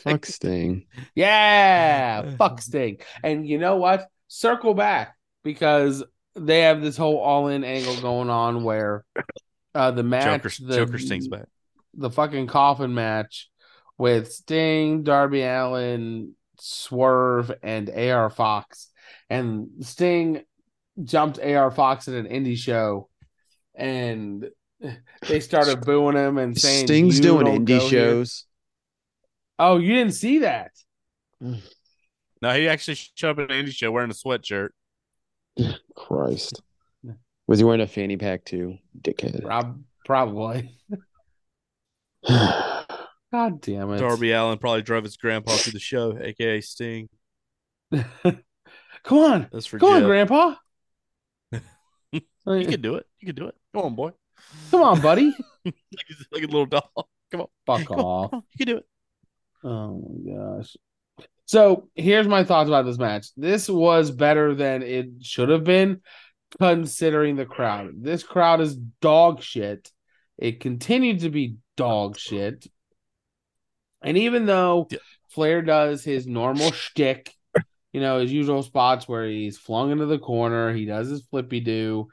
Fuck 0.00 0.26
Sting. 0.26 0.86
Yeah, 1.14 2.36
fuck 2.36 2.60
Sting. 2.60 2.98
And 3.22 3.46
you 3.48 3.58
know 3.58 3.76
what? 3.76 4.06
Circle 4.28 4.74
back 4.74 5.16
because 5.42 6.04
they 6.36 6.60
have 6.60 6.80
this 6.82 6.96
whole 6.96 7.18
all-in 7.18 7.64
angle 7.64 8.00
going 8.00 8.30
on 8.30 8.62
where 8.62 9.04
uh 9.74 9.90
the 9.90 10.02
match 10.02 10.42
Joker, 10.42 10.66
the, 10.66 10.76
Joker 10.76 10.98
Sting's 10.98 11.28
back. 11.28 11.46
the 11.94 12.10
fucking 12.10 12.46
coffin 12.46 12.94
match 12.94 13.48
with 13.98 14.32
Sting, 14.32 15.02
Darby 15.02 15.42
Allin, 15.42 16.34
Swerve, 16.60 17.52
and 17.62 17.90
AR 17.90 18.30
Fox. 18.30 18.88
And 19.28 19.68
Sting 19.80 20.42
jumped 21.02 21.38
AR 21.38 21.70
Fox 21.70 22.08
at 22.08 22.14
an 22.14 22.26
indie 22.26 22.56
show 22.56 23.08
and 23.74 24.50
they 25.28 25.40
started 25.40 25.80
booing 25.82 26.16
him 26.16 26.38
and 26.38 26.58
saying 26.58 26.86
Sting's 26.86 27.16
"You 27.18 27.22
doing 27.22 27.46
don't 27.46 27.64
indie 27.64 27.78
go 27.78 27.88
here." 27.88 27.88
shows. 27.88 28.44
Oh, 29.58 29.78
you 29.78 29.94
didn't 29.94 30.14
see 30.14 30.38
that? 30.40 30.72
No, 31.40 32.54
he 32.54 32.68
actually 32.68 32.94
showed 32.94 33.38
up 33.38 33.38
at 33.40 33.50
an 33.50 33.66
indie 33.66 33.74
show 33.74 33.90
wearing 33.90 34.10
a 34.10 34.14
sweatshirt. 34.14 34.70
Christ. 35.96 36.62
Was 37.46 37.58
he 37.58 37.64
wearing 37.64 37.80
a 37.80 37.86
fanny 37.86 38.16
pack 38.16 38.44
too? 38.44 38.78
Dickhead. 39.00 39.42
Prob- 39.42 39.82
probably. 40.04 40.78
God 43.32 43.60
damn 43.60 43.92
it. 43.92 43.98
Darby 43.98 44.32
Allin 44.32 44.58
probably 44.58 44.82
drove 44.82 45.04
his 45.04 45.16
grandpa 45.16 45.56
to 45.56 45.70
the 45.70 45.78
show, 45.78 46.18
aka 46.20 46.60
Sting. 46.60 47.08
Come 47.92 49.18
on. 49.18 49.48
That's 49.52 49.66
for 49.66 49.78
Come 49.78 49.90
on, 49.90 50.02
Grandpa. 50.04 50.54
You 52.12 52.66
can 52.66 52.80
do 52.80 52.96
it. 52.96 53.06
You 53.20 53.26
can 53.26 53.36
do 53.36 53.46
it. 53.46 53.54
Come 53.74 53.84
on, 53.84 53.94
boy. 53.94 54.10
Come 54.70 54.82
on, 54.82 55.00
buddy. 55.00 55.32
Like, 55.64 55.74
a- 56.10 56.34
like 56.34 56.42
a 56.42 56.46
little 56.46 56.64
doll. 56.66 57.08
Come 57.30 57.42
on. 57.42 57.46
Fuck 57.66 57.86
Come 57.86 58.00
off. 58.00 58.32
on. 58.32 58.42
You 58.52 58.66
can 58.66 58.74
do 58.74 58.76
it. 58.78 58.86
Oh 59.62 60.18
my 60.24 60.32
gosh. 60.32 60.76
So 61.44 61.88
here's 61.94 62.26
my 62.26 62.44
thoughts 62.44 62.68
about 62.68 62.86
this 62.86 62.96
match. 62.98 63.26
This 63.36 63.68
was 63.68 64.10
better 64.10 64.54
than 64.54 64.82
it 64.82 65.08
should 65.20 65.50
have 65.50 65.64
been, 65.64 66.00
considering 66.58 67.36
the 67.36 67.44
crowd. 67.44 67.90
This 68.02 68.22
crowd 68.22 68.60
is 68.62 68.74
dog 68.76 69.42
shit. 69.42 69.90
It 70.38 70.60
continued 70.60 71.20
to 71.20 71.30
be 71.30 71.56
dog 71.76 72.18
shit. 72.18 72.66
And 74.02 74.16
even 74.18 74.46
though 74.46 74.88
Yeah. 74.90 74.98
Flair 75.30 75.62
does 75.62 76.04
his 76.04 76.26
normal 76.26 76.72
shtick, 76.72 77.34
you 77.92 78.00
know, 78.00 78.20
his 78.20 78.32
usual 78.32 78.62
spots 78.62 79.08
where 79.08 79.26
he's 79.26 79.58
flung 79.58 79.90
into 79.90 80.06
the 80.06 80.18
corner, 80.18 80.72
he 80.72 80.86
does 80.86 81.08
his 81.08 81.22
flippy 81.30 81.60
do, 81.60 82.08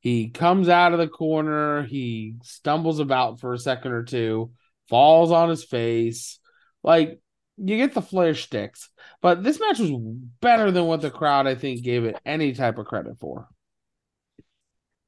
He 0.00 0.30
comes 0.30 0.68
out 0.68 0.92
of 0.92 0.98
the 0.98 1.08
corner, 1.08 1.82
he 1.84 2.36
stumbles 2.42 3.00
about 3.00 3.40
for 3.40 3.52
a 3.54 3.58
second 3.58 3.92
or 3.92 4.02
two, 4.04 4.52
falls 4.88 5.30
on 5.32 5.48
his 5.50 5.64
face. 5.64 6.38
Like 6.82 7.20
you 7.58 7.76
get 7.76 7.94
the 7.94 8.02
Flair 8.02 8.34
sticks, 8.34 8.88
but 9.20 9.42
this 9.42 9.60
match 9.60 9.78
was 9.78 9.92
better 10.40 10.70
than 10.70 10.86
what 10.86 11.02
the 11.02 11.10
crowd 11.10 11.46
I 11.46 11.54
think 11.54 11.82
gave 11.82 12.04
it 12.04 12.20
any 12.26 12.54
type 12.54 12.78
of 12.78 12.86
credit 12.86 13.18
for. 13.20 13.48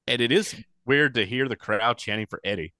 And 0.06 0.20
it 0.20 0.30
is 0.32 0.54
weird 0.84 1.14
to 1.14 1.26
hear 1.26 1.48
the 1.48 1.56
crowd 1.56 1.98
chanting 1.98 2.26
for 2.26 2.40
Eddie. 2.44 2.72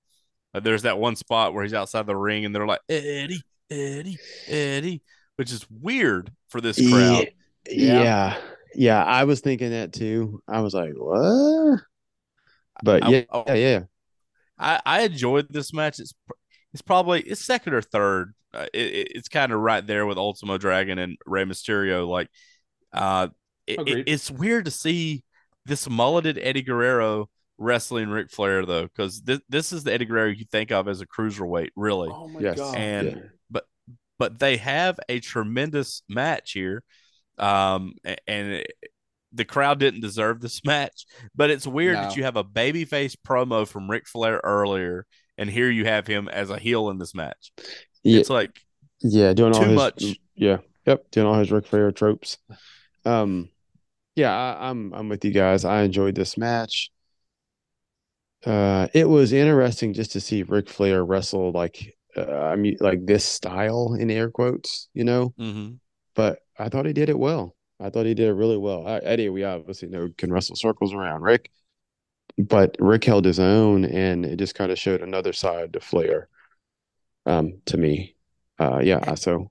Uh, 0.55 0.61
there's 0.61 0.83
that 0.83 0.99
one 0.99 1.17
spot 1.17 1.55
where 1.55 1.63
he's 1.63 1.75
outside 1.75 2.07
the 2.07 2.17
ring 2.17 2.45
and 2.45 2.55
they're 2.55 2.67
like 2.67 2.81
Eddie, 2.89 3.43
Eddie, 3.71 4.19
Eddie, 4.47 5.03
which 5.37 5.53
is 5.53 5.67
weird 5.71 6.31
for 6.49 6.61
this 6.61 6.77
crowd. 6.77 7.29
Yeah. 7.69 8.03
yeah. 8.03 8.37
yeah. 8.75 9.05
I 9.05 9.25
was 9.25 9.41
thinking 9.41 9.71
that 9.71 9.93
too. 9.93 10.43
I 10.49 10.61
was 10.61 10.75
like, 10.75 10.93
what? 10.95 11.81
But 12.83 13.09
yeah, 13.09 13.23
I, 13.31 13.45
yeah, 13.49 13.55
yeah. 13.55 13.81
I, 14.59 14.81
I 14.85 15.03
enjoyed 15.03 15.47
this 15.51 15.73
match. 15.73 15.99
It's 15.99 16.15
it's 16.73 16.83
probably 16.83 17.21
it's 17.21 17.45
second 17.45 17.75
or 17.75 17.83
third. 17.83 18.35
Uh, 18.55 18.67
it, 18.73 19.13
it's 19.15 19.29
kind 19.29 19.53
of 19.53 19.61
right 19.61 19.87
there 19.87 20.07
with 20.07 20.19
Ultimo 20.19 20.59
Dragon 20.59 20.99
and 20.99 21.17
Rey 21.27 21.45
Mysterio. 21.45 22.07
Like, 22.07 22.29
uh, 22.93 23.29
it, 23.67 23.81
it, 23.89 24.05
it's 24.09 24.31
weird 24.31 24.67
to 24.67 24.71
see 24.71 25.23
this 25.65 25.89
mulleted 25.89 26.39
Eddie 26.41 26.63
Guerrero 26.63 27.29
wrestling 27.63 28.09
Ric 28.09 28.31
Flair 28.31 28.67
though, 28.67 28.83
because 28.83 29.23
this 29.23 29.41
this 29.49 29.73
is 29.73 29.85
the 29.85 29.93
Eddie 29.93 30.05
Guerrero 30.05 30.29
you 30.29 30.45
think 30.51 30.71
of 30.73 30.89
as 30.89 31.01
a 31.01 31.07
cruiserweight, 31.07 31.71
really. 31.77 32.11
Oh 32.13 32.29
my 32.29 32.41
yes. 32.41 32.59
god! 32.59 32.77
And 32.77 33.07
yeah. 33.09 33.23
but 33.51 33.65
but 34.19 34.39
they 34.39 34.57
have 34.59 34.99
a 35.09 35.21
tremendous 35.21 36.03
match 36.09 36.53
here, 36.53 36.83
um, 37.39 37.95
and 38.27 38.65
the 39.33 39.45
crowd 39.45 39.79
didn't 39.79 40.01
deserve 40.01 40.41
this 40.41 40.65
match. 40.65 41.07
But 41.35 41.51
it's 41.51 41.67
weird 41.67 41.95
no. 41.95 42.03
that 42.03 42.17
you 42.17 42.25
have 42.25 42.37
a 42.37 42.45
babyface 42.45 43.17
promo 43.27 43.67
from 43.67 43.91
Ric 43.91 44.07
Flair 44.07 44.41
earlier, 44.43 45.07
and 45.39 45.49
here 45.49 45.71
you 45.71 45.85
have 45.85 46.07
him 46.07 46.29
as 46.29 46.51
a 46.51 46.59
heel 46.59 46.91
in 46.91 46.99
this 46.99 47.15
match. 47.15 47.53
Yeah. 48.03 48.21
It's 48.21 48.31
like 48.31 48.61
yeah, 49.01 49.33
doing 49.33 49.53
too 49.53 49.59
all 49.59 49.65
his, 49.65 49.75
much. 49.77 50.05
Yeah, 50.35 50.59
yep, 50.87 51.11
doing 51.11 51.27
all 51.27 51.39
his 51.39 51.53
Ric 51.53 51.67
Flair 51.67 51.93
tropes. 51.93 52.39
Um, 53.05 53.49
yeah, 54.15 54.33
I, 54.33 54.71
I'm 54.71 54.93
I'm 54.93 55.09
with 55.09 55.25
you 55.25 55.31
guys. 55.31 55.65
I 55.65 55.83
enjoyed 55.83 56.15
this 56.15 56.37
match. 56.37 56.91
Uh, 58.45 58.89
it 58.93 59.09
was 59.09 59.33
interesting 59.33 59.93
just 59.93 60.13
to 60.13 60.21
see 60.21 60.43
Ric 60.43 60.69
Flair 60.69 61.05
wrestle 61.05 61.53
like 61.53 61.97
uh, 62.17 62.31
I 62.31 62.57
mean 62.57 62.77
like 62.81 63.07
this 63.07 63.25
style 63.25 63.95
in 63.95 64.11
air 64.11 64.31
quotes, 64.31 64.89
you 64.95 65.05
know. 65.05 65.33
Mm-hmm. 65.39 65.75
But 66.15 66.41
I 66.59 66.69
thought 66.69 66.87
he 66.87 66.93
did 66.93 67.09
it 67.09 67.19
well. 67.19 67.57
I 67.81 67.91
thought 67.91 68.07
he 68.07 68.15
did 68.15 68.29
it 68.29 68.35
really 68.35 68.59
well. 68.59 68.87
I, 68.87 68.99
Eddie, 68.99 69.29
we 69.29 69.45
obviously 69.45 69.89
know 69.89 70.09
can 70.17 70.33
wrestle 70.33 70.57
circles 70.57 70.93
around 70.93 71.23
Ric, 71.23 71.51
but 72.39 72.77
Ric 72.79 73.05
held 73.05 73.25
his 73.25 73.41
own, 73.41 73.85
and 73.85 74.25
it 74.25 74.37
just 74.39 74.55
kind 74.55 74.71
of 74.71 74.79
showed 74.79 75.03
another 75.03 75.33
side 75.33 75.73
to 75.73 75.81
Flair. 75.81 76.29
Um, 77.27 77.61
to 77.67 77.77
me, 77.77 78.17
uh, 78.59 78.81
yeah. 78.83 79.15
So, 79.15 79.51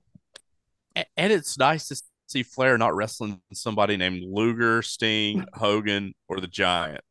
and 0.94 1.32
it's 1.32 1.58
nice 1.58 1.88
to 1.88 2.00
see 2.26 2.42
Flair 2.42 2.78
not 2.78 2.94
wrestling 2.94 3.40
somebody 3.52 3.96
named 3.96 4.22
Luger, 4.26 4.82
Sting, 4.82 5.44
Hogan, 5.54 6.14
or 6.28 6.40
the 6.40 6.46
Giant. 6.46 7.02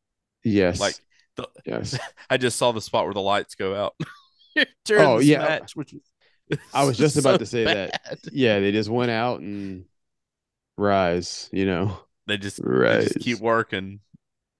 Yes, 0.44 0.80
like 0.80 0.96
the, 1.36 1.48
yes. 1.64 1.98
I 2.30 2.36
just 2.36 2.58
saw 2.58 2.72
the 2.72 2.80
spot 2.80 3.04
where 3.04 3.14
the 3.14 3.20
lights 3.20 3.54
go 3.54 3.74
out. 3.74 3.94
oh 4.90 5.18
yeah, 5.18 5.38
match, 5.38 5.76
which 5.76 5.94
I 6.74 6.84
was 6.84 6.96
just 6.98 7.14
so 7.14 7.20
about 7.20 7.40
to 7.40 7.46
say 7.46 7.64
bad. 7.64 7.92
that. 7.92 8.18
Yeah, 8.32 8.60
they 8.60 8.72
just 8.72 8.90
went 8.90 9.10
out 9.10 9.40
and 9.40 9.84
rise. 10.76 11.48
You 11.52 11.66
know, 11.66 11.98
they 12.26 12.36
just, 12.36 12.60
rise. 12.62 13.04
They 13.04 13.08
just 13.14 13.20
keep 13.20 13.40
working. 13.40 14.00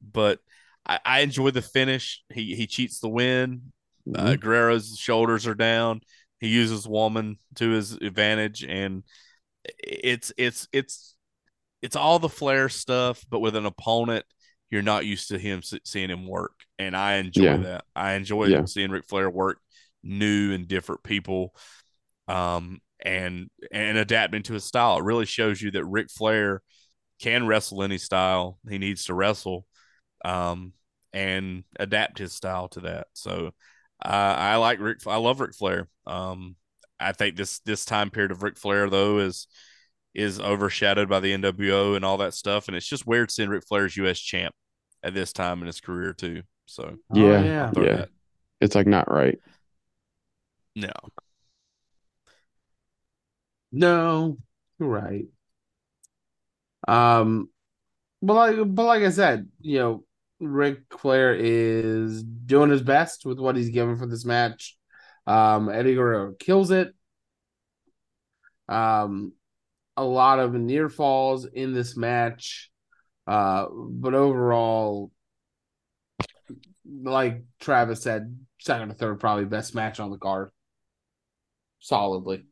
But 0.01 0.41
I, 0.87 0.99
I, 1.05 1.21
enjoy 1.21 1.51
the 1.51 1.63
finish. 1.63 2.23
He 2.33 2.55
he 2.55 2.67
cheats 2.67 3.01
the 3.01 3.09
win. 3.09 3.73
Uh, 4.07 4.19
mm-hmm. 4.19 4.27
Uh, 4.27 4.37
Guerrero's 4.37 4.97
shoulders 4.99 5.47
are 5.47 5.55
down. 5.55 6.01
He 6.41 6.49
uses 6.49 6.89
woman 6.89 7.37
to 7.57 7.71
his 7.71 7.93
advantage, 7.93 8.65
and 8.65 9.05
it's 9.79 10.33
it's 10.37 10.67
it's 10.73 11.15
it's 11.83 11.97
all 11.97 12.19
the 12.19 12.29
Flair 12.29 12.69
stuff, 12.69 13.25
but 13.29 13.41
with 13.41 13.55
an 13.55 13.67
opponent 13.67 14.25
you're 14.73 14.81
not 14.81 15.05
used 15.05 15.29
to 15.29 15.39
him 15.39 15.61
seeing 15.85 16.09
him 16.09 16.27
work, 16.27 16.55
and 16.79 16.97
I 16.97 17.17
enjoy 17.17 17.43
yeah. 17.43 17.57
that. 17.59 17.85
I 17.95 18.15
enjoy 18.15 18.47
yeah. 18.47 18.65
seeing 18.65 18.91
Ric 18.91 19.05
Flair 19.07 19.29
work 19.29 19.59
new 20.03 20.53
and 20.55 20.67
different 20.67 21.03
people, 21.03 21.55
um, 22.27 22.81
and 22.99 23.51
and 23.71 23.99
adapting 23.99 24.43
to 24.45 24.55
his 24.55 24.65
style. 24.65 24.97
It 24.97 25.05
really 25.05 25.27
shows 25.27 25.61
you 25.61 25.73
that 25.73 25.85
Ric 25.85 26.11
Flair 26.11 26.63
can 27.21 27.47
wrestle 27.47 27.83
any 27.83 27.99
style 27.99 28.59
he 28.67 28.79
needs 28.79 29.05
to 29.05 29.15
wrestle, 29.15 29.67
um, 30.25 30.73
and 31.13 31.65
adapt 31.79 32.17
his 32.17 32.33
style 32.33 32.69
to 32.69 32.81
that. 32.81 33.09
So 33.13 33.51
uh, 34.03 34.09
I 34.09 34.57
like 34.57 34.81
Ric. 34.81 35.07
I 35.07 35.17
love 35.17 35.41
Ric 35.41 35.55
Flair. 35.55 35.87
Um, 36.07 36.57
I 36.99 37.13
think 37.13 37.37
this 37.37 37.59
this 37.59 37.85
time 37.85 38.09
period 38.09 38.31
of 38.31 38.43
Ric 38.43 38.57
Flair 38.57 38.89
though 38.89 39.19
is 39.19 39.49
is 40.15 40.41
overshadowed 40.41 41.11
by 41.11 41.21
the 41.21 41.37
NWO 41.37 41.95
and 41.95 42.07
all 42.07 42.17
that 42.19 42.33
stuff, 42.33 42.69
and 42.69 42.77
it's 42.77 42.89
just 42.89 43.07
weird 43.07 43.31
seeing 43.31 43.51
Ric 43.51 43.67
Flair's 43.69 43.99
U.S. 43.99 44.19
champ 44.19 44.55
at 45.03 45.15
this 45.15 45.33
time 45.33 45.61
in 45.61 45.67
his 45.67 45.81
career 45.81 46.13
too. 46.13 46.43
So 46.67 46.97
yeah, 47.13 47.25
oh, 47.25 47.43
yeah, 47.45 47.71
yeah. 47.77 47.97
That. 47.97 48.09
it's 48.61 48.75
like 48.75 48.87
not 48.87 49.11
right. 49.11 49.39
No, 50.75 50.93
no, 53.73 54.39
you're 54.79 54.89
right. 54.89 55.27
Um, 56.87 57.49
but 58.21 58.35
like, 58.35 58.57
but 58.75 58.85
like 58.85 59.03
I 59.03 59.11
said, 59.11 59.49
you 59.61 59.79
know, 59.79 60.05
Ric 60.41 60.81
Flair 60.99 61.35
is 61.35 62.23
doing 62.23 62.71
his 62.71 62.83
best 62.83 63.25
with 63.25 63.39
what 63.39 63.57
he's 63.57 63.71
given 63.71 63.97
for 63.97 64.07
this 64.07 64.25
match. 64.25 64.77
Um, 65.27 65.69
Eddie 65.69 65.95
Guerrero 65.95 66.33
kills 66.39 66.71
it. 66.71 66.95
Um, 68.69 69.33
a 69.97 70.05
lot 70.05 70.39
of 70.39 70.55
near 70.55 70.89
falls 70.89 71.45
in 71.45 71.73
this 71.73 71.97
match. 71.97 72.72
Uh, 73.27 73.67
but 73.71 74.15
overall, 74.15 75.11
like 76.85 77.43
Travis 77.61 78.03
said, 78.03 78.37
second 78.61 78.91
or 78.91 78.95
third, 78.95 79.21
probably 79.21 79.45
best 79.45 79.75
match 79.75 80.01
on 80.01 80.11
the 80.11 80.19
card. 80.19 80.51
Solidly. 81.79 82.45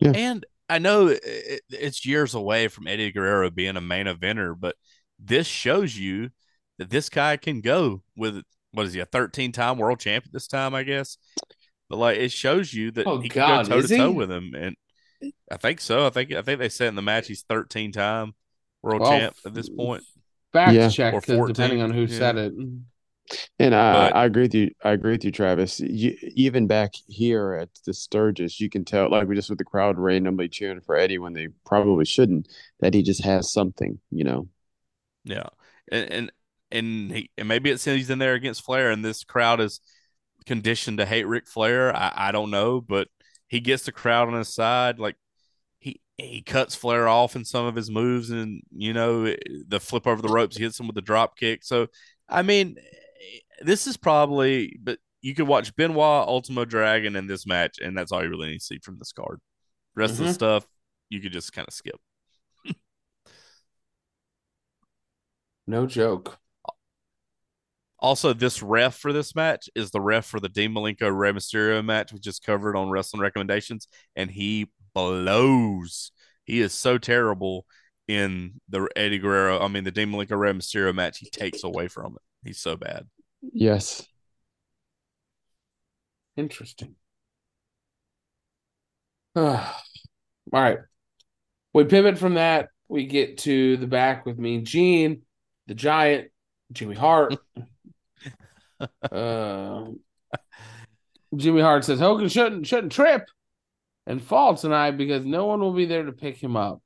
Yeah. 0.00 0.12
And 0.14 0.46
I 0.68 0.78
know 0.78 1.08
it, 1.08 1.62
it's 1.70 2.06
years 2.06 2.34
away 2.34 2.68
from 2.68 2.86
Eddie 2.86 3.12
Guerrero 3.12 3.50
being 3.50 3.76
a 3.76 3.80
main 3.80 4.06
eventer, 4.06 4.54
but 4.58 4.76
this 5.18 5.46
shows 5.46 5.96
you 5.96 6.30
that 6.78 6.90
this 6.90 7.08
guy 7.08 7.36
can 7.36 7.60
go 7.60 8.02
with 8.16 8.42
what 8.72 8.86
is 8.86 8.92
he 8.92 9.00
a 9.00 9.04
13 9.04 9.52
time 9.52 9.78
world 9.78 10.00
champion 10.00 10.30
this 10.32 10.46
time, 10.46 10.74
I 10.74 10.82
guess. 10.84 11.18
But 11.88 11.98
like 11.98 12.18
it 12.18 12.32
shows 12.32 12.72
you 12.72 12.92
that 12.92 13.06
oh, 13.06 13.20
he 13.20 13.28
God, 13.28 13.66
can 13.66 13.70
go 13.70 13.82
toe 13.82 13.86
to 13.86 13.96
toe 13.96 14.10
with 14.12 14.30
him, 14.30 14.54
and 14.56 14.76
I 15.50 15.56
think 15.56 15.80
so. 15.80 16.06
I 16.06 16.10
think 16.10 16.32
I 16.32 16.42
think 16.42 16.58
they 16.58 16.68
said 16.68 16.88
in 16.88 16.94
the 16.94 17.02
match 17.02 17.26
he's 17.26 17.42
13 17.42 17.92
time 17.92 18.34
world 18.82 19.02
well, 19.02 19.10
champ 19.10 19.36
at 19.44 19.54
this 19.54 19.68
point. 19.68 20.02
Fact 20.52 20.72
yeah. 20.72 20.88
check 20.88 21.14
depending 21.24 21.82
on 21.82 21.90
who 21.90 22.02
yeah. 22.02 22.18
said 22.18 22.36
it. 22.36 22.52
And 23.58 23.74
I, 23.74 23.92
but, 23.92 24.16
I 24.16 24.24
agree 24.24 24.42
with 24.42 24.54
you. 24.54 24.70
I 24.82 24.90
agree 24.90 25.12
with 25.12 25.24
you, 25.24 25.30
Travis. 25.30 25.78
You, 25.80 26.16
even 26.34 26.66
back 26.66 26.94
here 27.06 27.54
at 27.54 27.68
the 27.86 27.94
Sturgis, 27.94 28.58
you 28.58 28.68
can 28.68 28.84
tell, 28.84 29.08
like 29.08 29.28
we 29.28 29.36
just 29.36 29.48
with 29.48 29.58
the 29.58 29.64
crowd 29.64 29.98
randomly 29.98 30.48
cheering 30.48 30.80
for 30.80 30.96
Eddie 30.96 31.18
when 31.18 31.32
they 31.32 31.48
probably 31.64 32.04
shouldn't, 32.04 32.48
that 32.80 32.92
he 32.92 33.02
just 33.02 33.22
has 33.22 33.52
something, 33.52 34.00
you 34.10 34.24
know. 34.24 34.48
Yeah, 35.24 35.48
and 35.92 36.10
and 36.10 36.32
and, 36.72 37.12
he, 37.12 37.30
and 37.36 37.46
maybe 37.46 37.70
it's 37.70 37.84
he's 37.84 38.10
in 38.10 38.18
there 38.18 38.34
against 38.34 38.64
Flair, 38.64 38.90
and 38.90 39.04
this 39.04 39.22
crowd 39.22 39.60
is 39.60 39.80
conditioned 40.46 40.98
to 40.98 41.06
hate 41.06 41.26
Ric 41.26 41.46
Flair. 41.46 41.94
I, 41.94 42.12
I 42.16 42.32
don't 42.32 42.50
know, 42.50 42.80
but 42.80 43.08
he 43.50 43.58
gets 43.58 43.82
the 43.82 43.92
crowd 43.92 44.28
on 44.28 44.34
his 44.34 44.54
side. 44.54 45.00
Like 45.00 45.16
he 45.80 46.00
he 46.16 46.40
cuts 46.40 46.76
Flair 46.76 47.08
off 47.08 47.34
in 47.34 47.44
some 47.44 47.66
of 47.66 47.74
his 47.74 47.90
moves, 47.90 48.30
and 48.30 48.62
you 48.70 48.92
know 48.92 49.34
the 49.66 49.80
flip 49.80 50.06
over 50.06 50.22
the 50.22 50.28
ropes. 50.28 50.56
He 50.56 50.62
hits 50.62 50.78
him 50.78 50.86
with 50.86 50.94
the 50.94 51.02
drop 51.02 51.36
kick. 51.36 51.64
So 51.64 51.88
I 52.28 52.42
mean, 52.42 52.76
this 53.60 53.88
is 53.88 53.96
probably. 53.96 54.78
But 54.80 55.00
you 55.20 55.34
could 55.34 55.48
watch 55.48 55.74
Benoit, 55.74 56.28
Ultimo 56.28 56.64
Dragon 56.64 57.16
in 57.16 57.26
this 57.26 57.44
match, 57.44 57.78
and 57.80 57.98
that's 57.98 58.12
all 58.12 58.22
you 58.22 58.30
really 58.30 58.50
need 58.50 58.60
to 58.60 58.64
see 58.64 58.78
from 58.78 58.98
this 58.98 59.12
card. 59.12 59.40
Rest 59.96 60.14
mm-hmm. 60.14 60.22
of 60.22 60.26
the 60.26 60.30
mm-hmm. 60.30 60.34
stuff 60.34 60.66
you 61.10 61.20
could 61.20 61.32
just 61.32 61.52
kind 61.52 61.66
of 61.66 61.74
skip. 61.74 62.00
no 65.66 65.86
joke. 65.86 66.38
Also, 68.00 68.32
this 68.32 68.62
ref 68.62 68.96
for 68.96 69.12
this 69.12 69.34
match 69.34 69.68
is 69.74 69.90
the 69.90 70.00
ref 70.00 70.24
for 70.24 70.40
the 70.40 70.48
Dean 70.48 70.72
Malenko 70.72 71.10
Rey 71.16 71.32
Mysterio 71.32 71.84
match, 71.84 72.12
which 72.12 72.26
is 72.26 72.38
covered 72.38 72.76
on 72.76 72.90
Wrestling 72.90 73.20
Recommendations, 73.20 73.88
and 74.16 74.30
he 74.30 74.70
blows. 74.94 76.12
He 76.44 76.60
is 76.60 76.72
so 76.72 76.98
terrible 76.98 77.66
in 78.08 78.60
the 78.68 78.88
Eddie 78.96 79.18
Guerrero, 79.18 79.60
I 79.60 79.68
mean, 79.68 79.84
the 79.84 79.90
Dean 79.90 80.10
Malenko 80.10 80.38
Rey 80.38 80.52
Mysterio 80.52 80.94
match. 80.94 81.18
He 81.18 81.28
takes 81.30 81.62
away 81.62 81.88
from 81.88 82.14
it. 82.14 82.22
He's 82.48 82.60
so 82.60 82.76
bad. 82.76 83.06
Yes. 83.52 84.06
Interesting. 86.36 86.96
All 89.36 89.64
right. 90.52 90.78
We 91.72 91.84
pivot 91.84 92.18
from 92.18 92.34
that. 92.34 92.68
We 92.88 93.06
get 93.06 93.38
to 93.38 93.76
the 93.76 93.86
back 93.86 94.26
with 94.26 94.38
me, 94.38 94.62
Gene 94.62 95.22
the 95.70 95.74
Giant, 95.74 96.30
Jimmy 96.72 96.96
Hart. 96.96 97.36
uh, 99.10 99.84
Jimmy 101.36 101.60
Hart 101.60 101.84
says 101.84 102.00
Hogan 102.00 102.28
shouldn't 102.28 102.66
shouldn't 102.66 102.92
trip 102.92 103.28
and 104.06 104.22
fall 104.22 104.56
tonight 104.56 104.92
because 104.92 105.24
no 105.24 105.46
one 105.46 105.60
will 105.60 105.72
be 105.72 105.86
there 105.86 106.04
to 106.04 106.12
pick 106.12 106.36
him 106.36 106.56
up. 106.56 106.80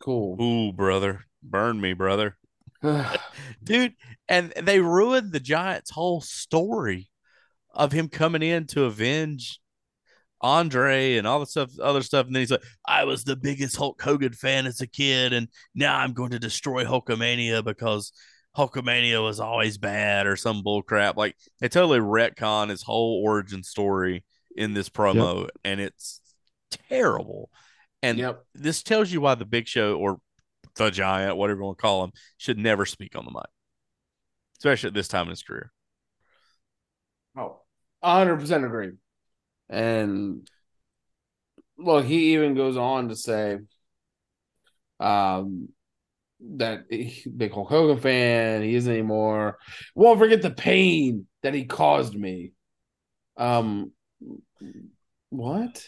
Cool. 0.00 0.40
Ooh, 0.40 0.72
brother. 0.72 1.24
Burn 1.42 1.80
me, 1.80 1.92
brother. 1.92 2.36
Dude, 3.62 3.94
and 4.28 4.52
they 4.62 4.80
ruined 4.80 5.32
the 5.32 5.40
Giants' 5.40 5.90
whole 5.90 6.20
story 6.20 7.08
of 7.72 7.92
him 7.92 8.08
coming 8.08 8.42
in 8.42 8.66
to 8.68 8.84
avenge 8.84 9.60
Andre 10.40 11.16
and 11.16 11.26
all 11.26 11.40
the 11.40 11.46
stuff, 11.46 11.70
other 11.80 12.02
stuff. 12.02 12.26
And 12.26 12.34
then 12.34 12.42
he's 12.42 12.50
like, 12.50 12.64
I 12.86 13.04
was 13.04 13.24
the 13.24 13.36
biggest 13.36 13.76
Hulk 13.76 14.00
Hogan 14.00 14.32
fan 14.32 14.66
as 14.66 14.80
a 14.80 14.86
kid, 14.86 15.32
and 15.32 15.48
now 15.74 15.98
I'm 15.98 16.12
going 16.12 16.30
to 16.30 16.38
destroy 16.38 16.84
Hulkamania 16.84 17.64
because 17.64 18.12
Hulkamania 18.56 19.22
was 19.22 19.40
always 19.40 19.78
bad 19.78 20.26
or 20.26 20.36
some 20.36 20.62
bull 20.62 20.82
crap. 20.82 21.16
Like 21.16 21.36
they 21.60 21.68
totally 21.68 21.98
retcon 21.98 22.70
his 22.70 22.82
whole 22.82 23.22
origin 23.24 23.62
story 23.62 24.24
in 24.56 24.74
this 24.74 24.88
promo, 24.88 25.42
yep. 25.42 25.50
and 25.64 25.80
it's 25.80 26.20
terrible. 26.88 27.50
And 28.02 28.18
yep. 28.18 28.44
this 28.54 28.82
tells 28.82 29.10
you 29.10 29.20
why 29.20 29.34
the 29.34 29.44
Big 29.44 29.66
Show 29.66 29.96
or 29.96 30.20
the 30.76 30.90
Giant, 30.90 31.36
whatever 31.36 31.60
you 31.60 31.64
want 31.66 31.78
to 31.78 31.82
call 31.82 32.04
him, 32.04 32.12
should 32.38 32.58
never 32.58 32.86
speak 32.86 33.16
on 33.16 33.24
the 33.24 33.30
mic, 33.30 33.46
especially 34.58 34.88
at 34.88 34.94
this 34.94 35.08
time 35.08 35.24
in 35.24 35.30
his 35.30 35.42
career. 35.42 35.72
Oh, 37.36 37.60
100% 38.02 38.64
agree. 38.64 38.92
And 39.68 40.48
well, 41.76 42.00
he 42.00 42.34
even 42.34 42.54
goes 42.54 42.76
on 42.76 43.08
to 43.08 43.16
say 43.16 43.58
um, 45.00 45.68
that 46.56 46.84
he, 46.90 47.24
big 47.36 47.52
Hulk 47.52 47.68
Hogan 47.68 47.98
fan, 47.98 48.62
he 48.62 48.74
isn't 48.74 48.92
anymore. 48.92 49.58
Won't 49.94 50.18
forget 50.18 50.42
the 50.42 50.50
pain 50.50 51.26
that 51.42 51.54
he 51.54 51.64
caused 51.64 52.14
me. 52.14 52.52
Um, 53.36 53.92
what? 55.30 55.86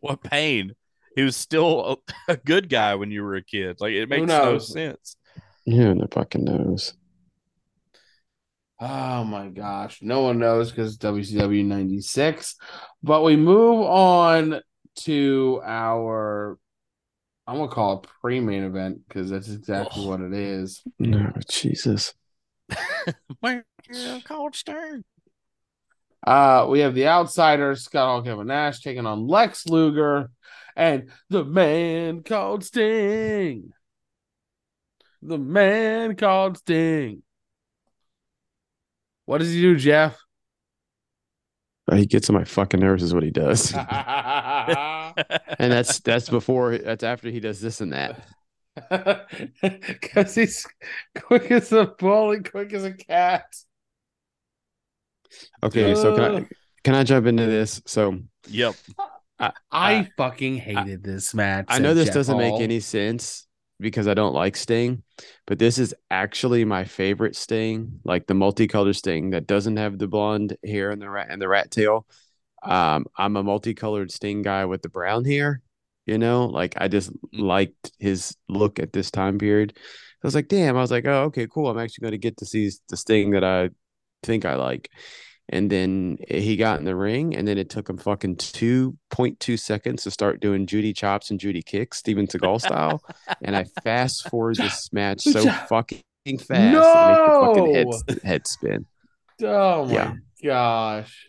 What 0.00 0.22
pain? 0.22 0.74
He 1.14 1.22
was 1.22 1.36
still 1.36 2.00
a, 2.28 2.32
a 2.32 2.36
good 2.36 2.68
guy 2.68 2.94
when 2.94 3.10
you 3.10 3.22
were 3.22 3.36
a 3.36 3.44
kid. 3.44 3.76
Like 3.80 3.92
it 3.92 4.08
makes 4.08 4.26
no 4.26 4.58
sense. 4.58 5.16
Yeah, 5.64 5.92
no 5.92 6.06
fucking 6.10 6.44
knows. 6.44 6.94
Oh 8.80 9.22
my 9.22 9.48
gosh. 9.48 10.00
No 10.02 10.22
one 10.22 10.40
knows 10.40 10.70
because 10.70 10.98
WCW 10.98 11.64
96. 11.64 12.56
But 13.00 13.22
we 13.22 13.36
move 13.36 13.86
on 13.86 14.60
to 14.96 15.60
our, 15.64 16.58
I'm 17.46 17.56
going 17.56 17.68
to 17.68 17.74
call 17.74 17.98
it 17.98 18.08
pre 18.20 18.40
main 18.40 18.62
event 18.62 19.00
because 19.06 19.30
that's 19.30 19.48
exactly 19.48 20.04
oh. 20.04 20.08
what 20.08 20.20
it 20.20 20.32
is. 20.32 20.82
No, 20.98 21.32
Jesus. 21.48 22.14
called 24.24 24.54
Stern. 24.54 25.04
Uh, 26.24 26.66
we 26.70 26.80
have 26.80 26.94
the 26.94 27.08
outsiders, 27.08 27.82
Scott 27.82 28.06
Hall, 28.06 28.22
Kevin 28.22 28.46
Nash 28.46 28.80
taking 28.80 29.06
on 29.06 29.26
Lex 29.26 29.66
Luger 29.66 30.30
and 30.76 31.10
the 31.28 31.44
man 31.44 32.22
called 32.22 32.64
Sting. 32.64 33.72
The 35.20 35.38
man 35.38 36.16
called 36.16 36.58
Sting. 36.58 37.22
What 39.24 39.38
does 39.38 39.52
he 39.52 39.60
do, 39.60 39.76
Jeff? 39.76 40.18
Uh, 41.90 41.96
he 41.96 42.06
gets 42.06 42.30
on 42.30 42.36
my 42.36 42.44
fucking 42.44 42.80
nerves, 42.80 43.02
is 43.02 43.14
what 43.14 43.22
he 43.22 43.30
does. 43.30 43.72
and 45.58 45.72
that's 45.72 46.00
that's 46.00 46.28
before 46.28 46.78
that's 46.78 47.04
after 47.04 47.30
he 47.30 47.40
does 47.40 47.60
this 47.60 47.80
and 47.80 47.92
that. 47.92 48.26
Because 49.60 50.34
he's 50.34 50.66
quick 51.14 51.50
as 51.50 51.72
a 51.72 51.86
bull 51.86 52.32
and 52.32 52.50
quick 52.50 52.72
as 52.72 52.84
a 52.84 52.92
cat. 52.92 53.44
Okay, 55.62 55.94
so 55.94 56.14
can 56.14 56.24
I 56.24 56.46
can 56.84 56.94
I 56.94 57.04
jump 57.04 57.26
into 57.26 57.46
this? 57.46 57.82
So 57.86 58.18
Yep. 58.48 58.74
I, 59.38 59.52
I 59.70 60.08
fucking 60.16 60.56
hated 60.56 61.00
I, 61.06 61.10
this 61.10 61.34
match. 61.34 61.66
I 61.68 61.78
know 61.78 61.94
this 61.94 62.06
Jeff 62.06 62.14
doesn't 62.14 62.38
Hall. 62.38 62.52
make 62.52 62.62
any 62.62 62.80
sense, 62.80 63.46
because 63.82 64.06
I 64.08 64.14
don't 64.14 64.34
like 64.34 64.56
Sting, 64.56 65.02
but 65.46 65.58
this 65.58 65.78
is 65.78 65.94
actually 66.10 66.64
my 66.64 66.84
favorite 66.84 67.36
Sting, 67.36 68.00
like 68.04 68.26
the 68.26 68.34
multicolored 68.34 68.96
Sting 68.96 69.30
that 69.30 69.46
doesn't 69.46 69.76
have 69.76 69.98
the 69.98 70.06
blonde 70.06 70.56
hair 70.64 70.90
and 70.90 71.02
the 71.02 71.10
rat 71.10 71.26
and 71.28 71.42
the 71.42 71.48
rat 71.48 71.70
tail. 71.70 72.06
Um, 72.64 73.06
I'm 73.16 73.36
a 73.36 73.42
multicolored 73.42 74.12
Sting 74.12 74.42
guy 74.42 74.64
with 74.64 74.82
the 74.82 74.88
brown 74.88 75.24
hair, 75.24 75.60
you 76.06 76.18
know, 76.18 76.46
like 76.46 76.74
I 76.76 76.88
just 76.88 77.10
liked 77.32 77.92
his 77.98 78.36
look 78.48 78.78
at 78.78 78.92
this 78.92 79.10
time 79.10 79.38
period. 79.38 79.76
I 79.76 80.26
was 80.26 80.34
like, 80.34 80.48
damn, 80.48 80.76
I 80.76 80.80
was 80.80 80.90
like, 80.90 81.06
oh, 81.06 81.24
okay, 81.24 81.48
cool. 81.48 81.68
I'm 81.68 81.78
actually 81.78 82.02
going 82.02 82.12
to 82.12 82.18
get 82.18 82.36
to 82.38 82.46
see 82.46 82.70
the 82.88 82.96
Sting 82.96 83.30
that 83.32 83.42
I 83.42 83.70
think 84.22 84.44
I 84.44 84.54
like. 84.54 84.88
And 85.48 85.68
then 85.68 86.18
he 86.28 86.56
got 86.56 86.78
in 86.78 86.84
the 86.84 86.94
ring, 86.94 87.34
and 87.34 87.46
then 87.46 87.58
it 87.58 87.68
took 87.68 87.90
him 87.90 87.98
fucking 87.98 88.36
2.2 88.36 89.58
seconds 89.58 90.04
to 90.04 90.10
start 90.10 90.40
doing 90.40 90.66
Judy 90.66 90.92
chops 90.92 91.30
and 91.30 91.40
Judy 91.40 91.62
kicks, 91.62 91.98
Steven 91.98 92.28
Seagal 92.28 92.60
style. 92.60 93.02
and 93.42 93.56
I 93.56 93.64
fast 93.82 94.30
forward 94.30 94.56
this 94.56 94.88
match 94.92 95.22
so 95.22 95.42
fucking 95.68 96.00
fast. 96.38 96.72
No! 96.72 97.54
Make 97.56 97.66
the 97.66 97.92
fucking 98.06 98.14
head, 98.14 98.22
head 98.22 98.46
spin. 98.46 98.86
Oh 99.42 99.86
my 99.86 99.92
yeah. 99.92 100.14
Gosh. 100.42 101.28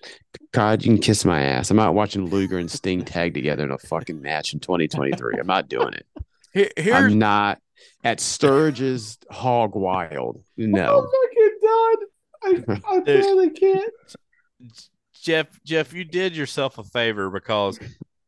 God, 0.51 0.83
you 0.83 0.91
can 0.91 1.01
kiss 1.01 1.25
my 1.25 1.41
ass. 1.41 1.71
I'm 1.71 1.77
not 1.77 1.93
watching 1.93 2.29
Luger 2.29 2.57
and 2.57 2.69
Sting 2.69 3.03
tag 3.03 3.33
together 3.33 3.63
in 3.63 3.71
a 3.71 3.77
fucking 3.77 4.21
match 4.21 4.53
in 4.53 4.59
2023. 4.59 5.37
I'm 5.39 5.47
not 5.47 5.67
doing 5.67 5.93
it. 5.93 6.73
Here, 6.77 6.93
I'm 6.93 7.17
not 7.17 7.59
at 8.03 8.19
Sturgis 8.19 9.17
Hog 9.29 9.75
Wild. 9.75 10.43
No. 10.57 10.99
I'm 10.99 11.05
fucking 11.05 11.59
done. 11.61 12.81
I, 12.87 12.97
I 12.97 12.99
barely 13.01 13.49
can't. 13.49 13.93
Jeff, 15.21 15.47
Jeff, 15.63 15.93
you 15.93 16.03
did 16.03 16.35
yourself 16.35 16.77
a 16.77 16.83
favor 16.83 17.29
because 17.29 17.79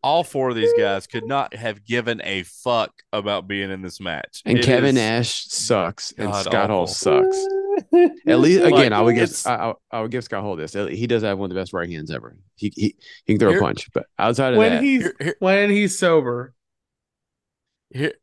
all 0.01 0.23
four 0.23 0.49
of 0.49 0.55
these 0.55 0.71
guys 0.77 1.07
could 1.07 1.25
not 1.25 1.53
have 1.55 1.83
given 1.83 2.21
a 2.23 2.43
fuck 2.43 2.91
about 3.11 3.47
being 3.47 3.71
in 3.71 3.81
this 3.81 3.99
match. 3.99 4.41
And 4.45 4.59
it 4.59 4.65
Kevin 4.65 4.89
is... 4.89 4.95
Nash 4.95 5.45
sucks, 5.47 6.13
and 6.17 6.31
God 6.31 6.45
Scott 6.45 6.69
awful. 6.69 6.75
Hall 6.75 6.87
sucks. 6.87 7.47
At 8.27 8.39
least, 8.39 8.61
again, 8.61 8.71
like, 8.71 8.91
I 8.91 9.01
would 9.01 9.15
give 9.15 9.31
I, 9.45 9.73
I, 9.91 10.01
would 10.01 10.11
give 10.11 10.23
Scott 10.23 10.41
Hall 10.41 10.55
this. 10.55 10.73
He 10.73 11.07
does 11.07 11.23
have 11.23 11.37
one 11.37 11.51
of 11.51 11.55
the 11.55 11.61
best 11.61 11.73
right 11.73 11.89
hands 11.89 12.11
ever. 12.11 12.37
He 12.55 12.71
he, 12.75 12.95
he 13.25 13.33
can 13.33 13.39
throw 13.39 13.49
here, 13.49 13.59
a 13.59 13.61
punch, 13.61 13.89
but 13.93 14.05
outside 14.17 14.53
of 14.53 14.59
when 14.59 14.73
that, 14.73 14.83
he's 14.83 15.01
here, 15.03 15.15
here, 15.19 15.35
when 15.39 15.69
he's 15.69 15.97
sober, 15.97 16.53
here, 17.89 18.13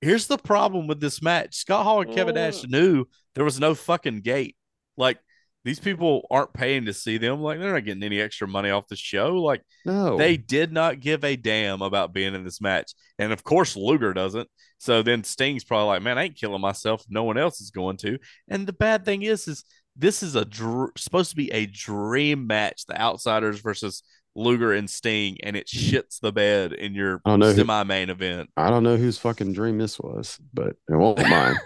here's 0.00 0.26
the 0.26 0.38
problem 0.38 0.86
with 0.86 1.00
this 1.00 1.22
match. 1.22 1.56
Scott 1.56 1.84
Hall 1.84 2.02
and 2.02 2.14
Kevin 2.14 2.34
Nash 2.34 2.64
oh. 2.64 2.68
knew 2.68 3.04
there 3.34 3.44
was 3.44 3.60
no 3.60 3.74
fucking 3.74 4.20
gate. 4.20 4.56
Like 4.96 5.18
these 5.66 5.80
people 5.80 6.28
aren't 6.30 6.52
paying 6.52 6.84
to 6.84 6.92
see 6.92 7.18
them. 7.18 7.40
Like 7.40 7.58
they're 7.58 7.72
not 7.72 7.84
getting 7.84 8.04
any 8.04 8.20
extra 8.20 8.46
money 8.46 8.70
off 8.70 8.86
the 8.86 8.94
show. 8.94 9.34
Like 9.42 9.62
no, 9.84 10.16
they 10.16 10.36
did 10.36 10.70
not 10.70 11.00
give 11.00 11.24
a 11.24 11.34
damn 11.34 11.82
about 11.82 12.12
being 12.12 12.36
in 12.36 12.44
this 12.44 12.60
match. 12.60 12.92
And 13.18 13.32
of 13.32 13.42
course, 13.42 13.74
Luger 13.74 14.14
doesn't. 14.14 14.48
So 14.78 15.02
then 15.02 15.24
Sting's 15.24 15.64
probably 15.64 15.88
like, 15.88 16.02
man, 16.02 16.18
I 16.18 16.24
ain't 16.26 16.36
killing 16.36 16.60
myself. 16.60 17.02
No 17.08 17.24
one 17.24 17.36
else 17.36 17.60
is 17.60 17.72
going 17.72 17.96
to. 17.98 18.16
And 18.46 18.64
the 18.64 18.72
bad 18.72 19.04
thing 19.04 19.22
is, 19.22 19.48
is 19.48 19.64
this 19.96 20.22
is 20.22 20.36
a 20.36 20.44
dr- 20.44 20.92
supposed 20.96 21.30
to 21.30 21.36
be 21.36 21.52
a 21.52 21.66
dream 21.66 22.46
match. 22.46 22.86
The 22.86 23.00
Outsiders 23.00 23.58
versus 23.58 24.04
Luger 24.36 24.72
and 24.72 24.88
Sting, 24.88 25.38
and 25.42 25.56
it 25.56 25.66
shits 25.66 26.20
the 26.20 26.30
bed 26.30 26.74
in 26.74 26.94
your 26.94 27.20
semi 27.26 27.82
main 27.82 28.10
event. 28.10 28.50
I 28.56 28.70
don't 28.70 28.84
know 28.84 28.96
whose 28.96 29.18
fucking 29.18 29.52
dream 29.52 29.78
this 29.78 29.98
was, 29.98 30.38
but 30.54 30.76
it 30.88 30.94
won't 30.94 31.18
mine. 31.28 31.56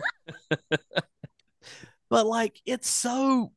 but 2.08 2.26
like, 2.26 2.58
it's 2.64 2.88
so 2.88 3.52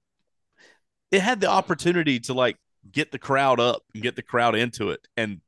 it 1.13 1.21
had 1.21 1.39
the 1.39 1.47
opportunity 1.47 2.19
to 2.19 2.33
like 2.33 2.57
get 2.91 3.11
the 3.11 3.19
crowd 3.19 3.59
up 3.59 3.83
and 3.93 4.01
get 4.01 4.15
the 4.15 4.23
crowd 4.23 4.55
into 4.55 4.89
it, 4.89 5.07
and 5.15 5.41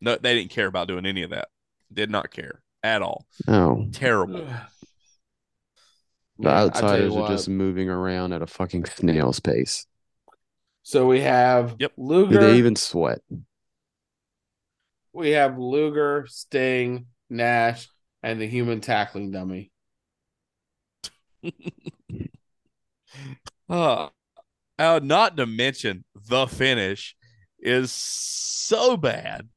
no, 0.00 0.16
they 0.16 0.36
didn't 0.36 0.52
care 0.52 0.68
about 0.68 0.86
doing 0.86 1.04
any 1.04 1.22
of 1.22 1.30
that. 1.30 1.48
Did 1.92 2.10
not 2.10 2.30
care 2.30 2.62
at 2.84 3.02
all. 3.02 3.26
Oh, 3.48 3.88
terrible. 3.92 4.46
The 6.38 6.48
outsiders 6.48 7.14
are 7.16 7.28
just 7.28 7.48
moving 7.48 7.88
around 7.88 8.32
at 8.32 8.40
a 8.40 8.46
fucking 8.46 8.84
snail's 8.96 9.40
pace. 9.40 9.84
So 10.84 11.06
we 11.06 11.22
have 11.22 11.74
yep. 11.80 11.92
Luger. 11.96 12.38
Do 12.38 12.46
they 12.46 12.56
even 12.58 12.76
sweat? 12.76 13.20
We 15.12 15.30
have 15.30 15.58
Luger, 15.58 16.26
Sting, 16.28 17.06
Nash, 17.28 17.88
and 18.22 18.40
the 18.40 18.46
human 18.46 18.80
tackling 18.80 19.32
dummy. 19.32 19.72
uh, 23.68 24.08
uh, 24.80 25.00
not 25.02 25.36
to 25.36 25.46
mention 25.46 26.04
the 26.28 26.46
finish 26.46 27.14
is 27.60 27.92
so 27.92 28.96
bad. 28.96 29.48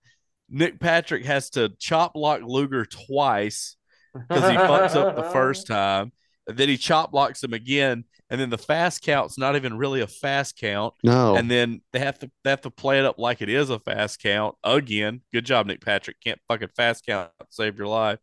Nick 0.50 0.80
Patrick 0.80 1.26
has 1.26 1.50
to 1.52 1.70
chop 1.80 2.14
block 2.14 2.42
Luger 2.44 2.86
twice 2.86 3.78
because 4.14 4.52
he 4.52 4.58
fucks 4.58 4.96
up 4.96 5.16
the 5.16 5.24
first 5.32 5.66
time. 5.68 6.12
And 6.46 6.58
Then 6.58 6.68
he 6.68 6.78
chop 6.78 7.12
blocks 7.12 7.42
him 7.42 7.54
again, 7.54 8.04
and 8.30 8.40
then 8.40 8.50
the 8.50 8.58
fast 8.58 9.02
count's 9.02 9.38
not 9.38 9.56
even 9.56 9.78
really 9.78 10.02
a 10.02 10.08
fast 10.08 10.58
count. 10.58 10.94
No. 11.02 11.38
And 11.38 11.50
then 11.50 11.82
they 11.94 12.00
have 12.00 12.20
to 12.20 12.30
they 12.44 12.50
have 12.50 12.62
to 12.62 12.70
play 12.70 13.00
it 13.00 13.06
up 13.06 13.18
like 13.18 13.42
it 13.42 13.48
is 13.48 13.70
a 13.70 13.80
fast 13.80 14.22
count 14.22 14.56
again. 14.62 15.22
Good 15.32 15.46
job, 15.46 15.68
Nick 15.68 15.80
Patrick. 15.80 16.18
Can't 16.22 16.40
fucking 16.50 16.70
fast 16.76 17.06
count 17.06 17.32
save 17.50 17.78
your 17.78 17.88
life. 17.88 18.20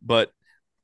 But 0.00 0.30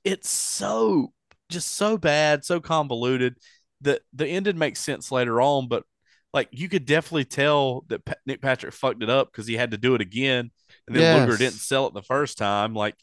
it's 0.03 0.29
so 0.29 1.13
just 1.49 1.75
so 1.75 1.97
bad, 1.97 2.45
so 2.45 2.61
convoluted. 2.61 3.37
The 3.85 4.01
the 4.13 4.27
ending 4.27 4.59
makes 4.59 4.81
sense 4.81 5.11
later 5.13 5.41
on, 5.41 5.69
but 5.69 5.85
like 6.33 6.49
you 6.51 6.69
could 6.69 6.85
definitely 6.85 7.27
tell 7.27 7.85
that 7.89 8.05
Pa- 8.05 8.15
Nick 8.27 8.43
Patrick 8.43 8.75
fucked 8.75 9.03
it 9.03 9.09
up 9.11 9.31
because 9.31 9.47
he 9.47 9.55
had 9.55 9.71
to 9.71 9.79
do 9.79 9.95
it 9.95 10.01
again, 10.01 10.51
and 10.87 10.97
then 10.97 11.03
Yes. 11.03 11.27
Luger 11.29 11.39
didn't 11.39 11.61
sell 11.61 11.87
it 11.87 11.95
the 11.95 12.03
first 12.03 12.37
time. 12.39 12.75
Like 12.75 12.97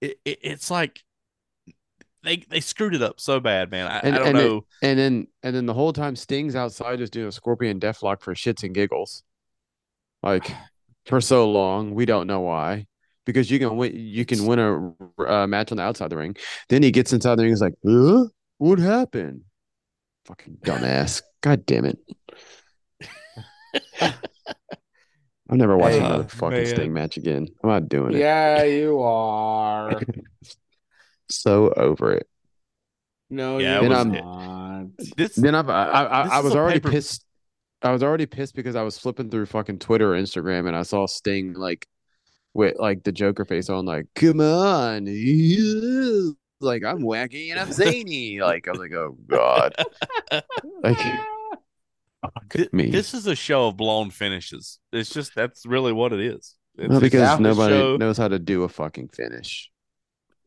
it, 0.00 0.18
it 0.24 0.38
it's 0.42 0.70
like 0.70 1.00
they 2.22 2.38
they 2.48 2.60
screwed 2.60 2.94
it 2.94 3.02
up 3.02 3.20
so 3.20 3.38
bad, 3.40 3.70
man. 3.70 3.86
I, 3.90 3.98
And- 4.00 4.14
I 4.14 4.18
don't 4.18 4.28
and 4.28 4.38
it- 4.38 4.42
know. 4.42 4.66
And 4.82 4.98
then 4.98 5.26
and 5.42 5.54
then 5.56 5.66
the 5.66 5.74
whole 5.74 5.92
time 5.92 6.16
Sting's 6.16 6.56
outside 6.56 6.98
just 6.98 7.12
doing 7.12 7.28
a 7.28 7.32
scorpion 7.32 7.80
deathlock 7.80 8.22
for 8.22 8.34
shits 8.34 8.62
and 8.62 8.74
giggles. 8.74 9.22
Like 10.22 10.50
for 11.06 11.20
so 11.20 11.50
long, 11.50 11.94
we 11.94 12.06
don't 12.06 12.26
know 12.26 12.40
why. 12.40 12.86
Because 13.26 13.50
you 13.50 13.58
can 13.58 13.76
win 13.76 13.92
you 13.94 14.24
can 14.26 14.44
win 14.46 14.58
a 14.58 15.22
uh, 15.22 15.46
match 15.46 15.70
on 15.70 15.76
the 15.78 15.82
outside 15.82 16.10
the 16.10 16.16
ring. 16.16 16.36
Then 16.68 16.82
he 16.82 16.90
gets 16.90 17.12
inside 17.12 17.36
the 17.36 17.42
ring, 17.44 17.52
he's 17.52 17.60
like, 17.62 17.74
huh? 17.86 18.24
What 18.58 18.78
happened? 18.78 19.42
Fucking 20.26 20.58
dumbass. 20.64 21.22
God 21.42 21.66
damn 21.66 21.84
it. 21.84 21.98
I'm 25.50 25.58
never 25.58 25.76
watching 25.76 26.00
Hey, 26.00 26.06
another 26.06 26.28
fucking 26.28 26.56
man. 26.58 26.66
Sting 26.66 26.92
match 26.92 27.16
again. 27.18 27.46
I'm 27.62 27.68
not 27.70 27.88
doing 27.88 28.14
it. 28.14 28.18
Yeah, 28.20 28.62
you 28.64 29.00
are. 29.00 30.00
So 31.30 31.72
over 31.72 32.12
it. 32.12 32.28
No, 33.30 33.56
Yeah, 33.58 33.80
you're 33.80 33.86
it 33.86 33.88
was- 33.96 34.06
not. 34.06 34.84
This 35.16 35.34
Then 35.34 35.54
I've, 35.54 35.70
I 35.70 35.84
I, 36.04 36.22
This 36.24 36.32
I 36.32 36.40
was 36.40 36.54
already 36.54 36.80
paper- 36.80 36.90
pissed. 36.90 37.24
I 37.82 37.90
was 37.92 38.02
already 38.02 38.26
pissed 38.26 38.54
because 38.54 38.76
I 38.76 38.82
was 38.82 38.98
flipping 38.98 39.30
through 39.30 39.46
fucking 39.46 39.78
Twitter 39.78 40.14
or 40.14 40.18
Instagram 40.20 40.66
and 40.68 40.76
I 40.76 40.82
saw 40.82 41.06
Sting 41.06 41.54
like 41.54 41.86
with 42.52 42.76
like 42.78 43.04
the 43.04 43.10
Joker 43.12 43.44
face 43.46 43.70
on, 43.70 43.86
like, 43.86 44.06
come 44.14 44.40
on, 44.40 45.06
like 46.64 46.84
I'm 46.84 47.00
wacky 47.00 47.50
and 47.50 47.60
I'm 47.60 47.72
zany. 47.72 48.40
like 48.40 48.66
I 48.66 48.70
was 48.72 48.80
like, 48.80 48.92
oh 48.92 49.16
god, 49.28 49.74
like 50.82 50.98
fuck 52.22 52.72
me. 52.72 52.90
This 52.90 53.14
is 53.14 53.26
a 53.26 53.34
show 53.34 53.68
of 53.68 53.76
blown 53.76 54.10
finishes. 54.10 54.78
It's 54.92 55.10
just 55.10 55.34
that's 55.34 55.66
really 55.66 55.92
what 55.92 56.12
it 56.12 56.20
is. 56.20 56.56
It's 56.76 56.92
no, 56.92 57.00
because 57.00 57.38
nobody 57.38 57.74
show- 57.74 57.96
knows 57.96 58.16
how 58.18 58.28
to 58.28 58.38
do 58.38 58.64
a 58.64 58.68
fucking 58.68 59.08
finish. 59.08 59.70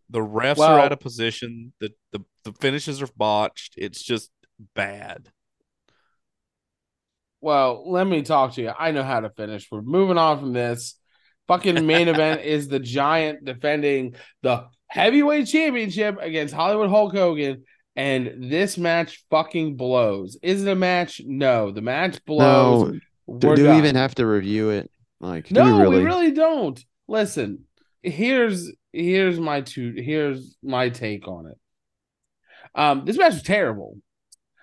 the 0.10 0.20
refs 0.20 0.58
Well- 0.58 0.74
are 0.74 0.80
out 0.80 0.92
of 0.92 1.00
position. 1.00 1.74
The, 1.80 1.92
the 2.12 2.20
the 2.44 2.54
finishes 2.54 3.02
are 3.02 3.08
botched. 3.16 3.76
It's 3.78 4.02
just 4.02 4.30
bad. 4.76 5.30
Well, 7.42 7.90
let 7.90 8.08
me 8.08 8.24
talk 8.24 8.54
to 8.54 8.62
you. 8.62 8.72
I 8.78 8.92
know 8.92 9.04
how 9.04 9.20
to 9.20 9.30
finish. 9.30 9.68
We're 9.72 9.82
moving 9.82 10.18
on 10.18 10.40
from 10.40 10.54
this. 10.54 10.96
Fucking 11.48 11.86
main 11.86 12.08
event 12.14 12.42
is 12.42 12.68
the 12.68 12.80
Giant 12.80 13.46
defending 13.46 14.16
the 14.42 14.66
heavyweight 14.88 15.48
championship 15.48 16.18
against 16.22 16.54
Hollywood 16.54 16.90
Hulk 16.90 17.14
Hogan. 17.14 17.64
And 17.96 18.52
this 18.52 18.78
match 18.78 19.24
fucking 19.32 19.76
blows. 19.76 20.38
Is 20.44 20.64
it 20.64 20.72
a 20.72 20.76
match? 20.76 21.20
No. 21.26 21.72
The 21.72 21.82
match 21.82 22.24
blows. 22.26 22.94
No, 22.94 23.00
We're 23.26 23.56
do, 23.56 23.64
do 23.64 23.70
we 23.72 23.78
even 23.78 23.96
have 23.96 24.14
to 24.16 24.26
review 24.28 24.70
it? 24.70 24.92
Like, 25.20 25.50
No, 25.50 25.64
we 25.64 25.82
really? 25.82 25.98
we 25.98 26.04
really 26.06 26.32
don't. 26.32 26.84
Listen, 27.08 27.66
here's 28.04 28.72
here's 28.94 29.40
my 29.40 29.62
two 29.62 29.94
here's 29.98 30.56
my 30.62 30.90
take 30.90 31.28
on 31.28 31.48
it. 31.48 31.58
Um, 32.76 33.04
this 33.06 33.18
match 33.18 33.34
was 33.34 33.44
terrible. 33.44 33.98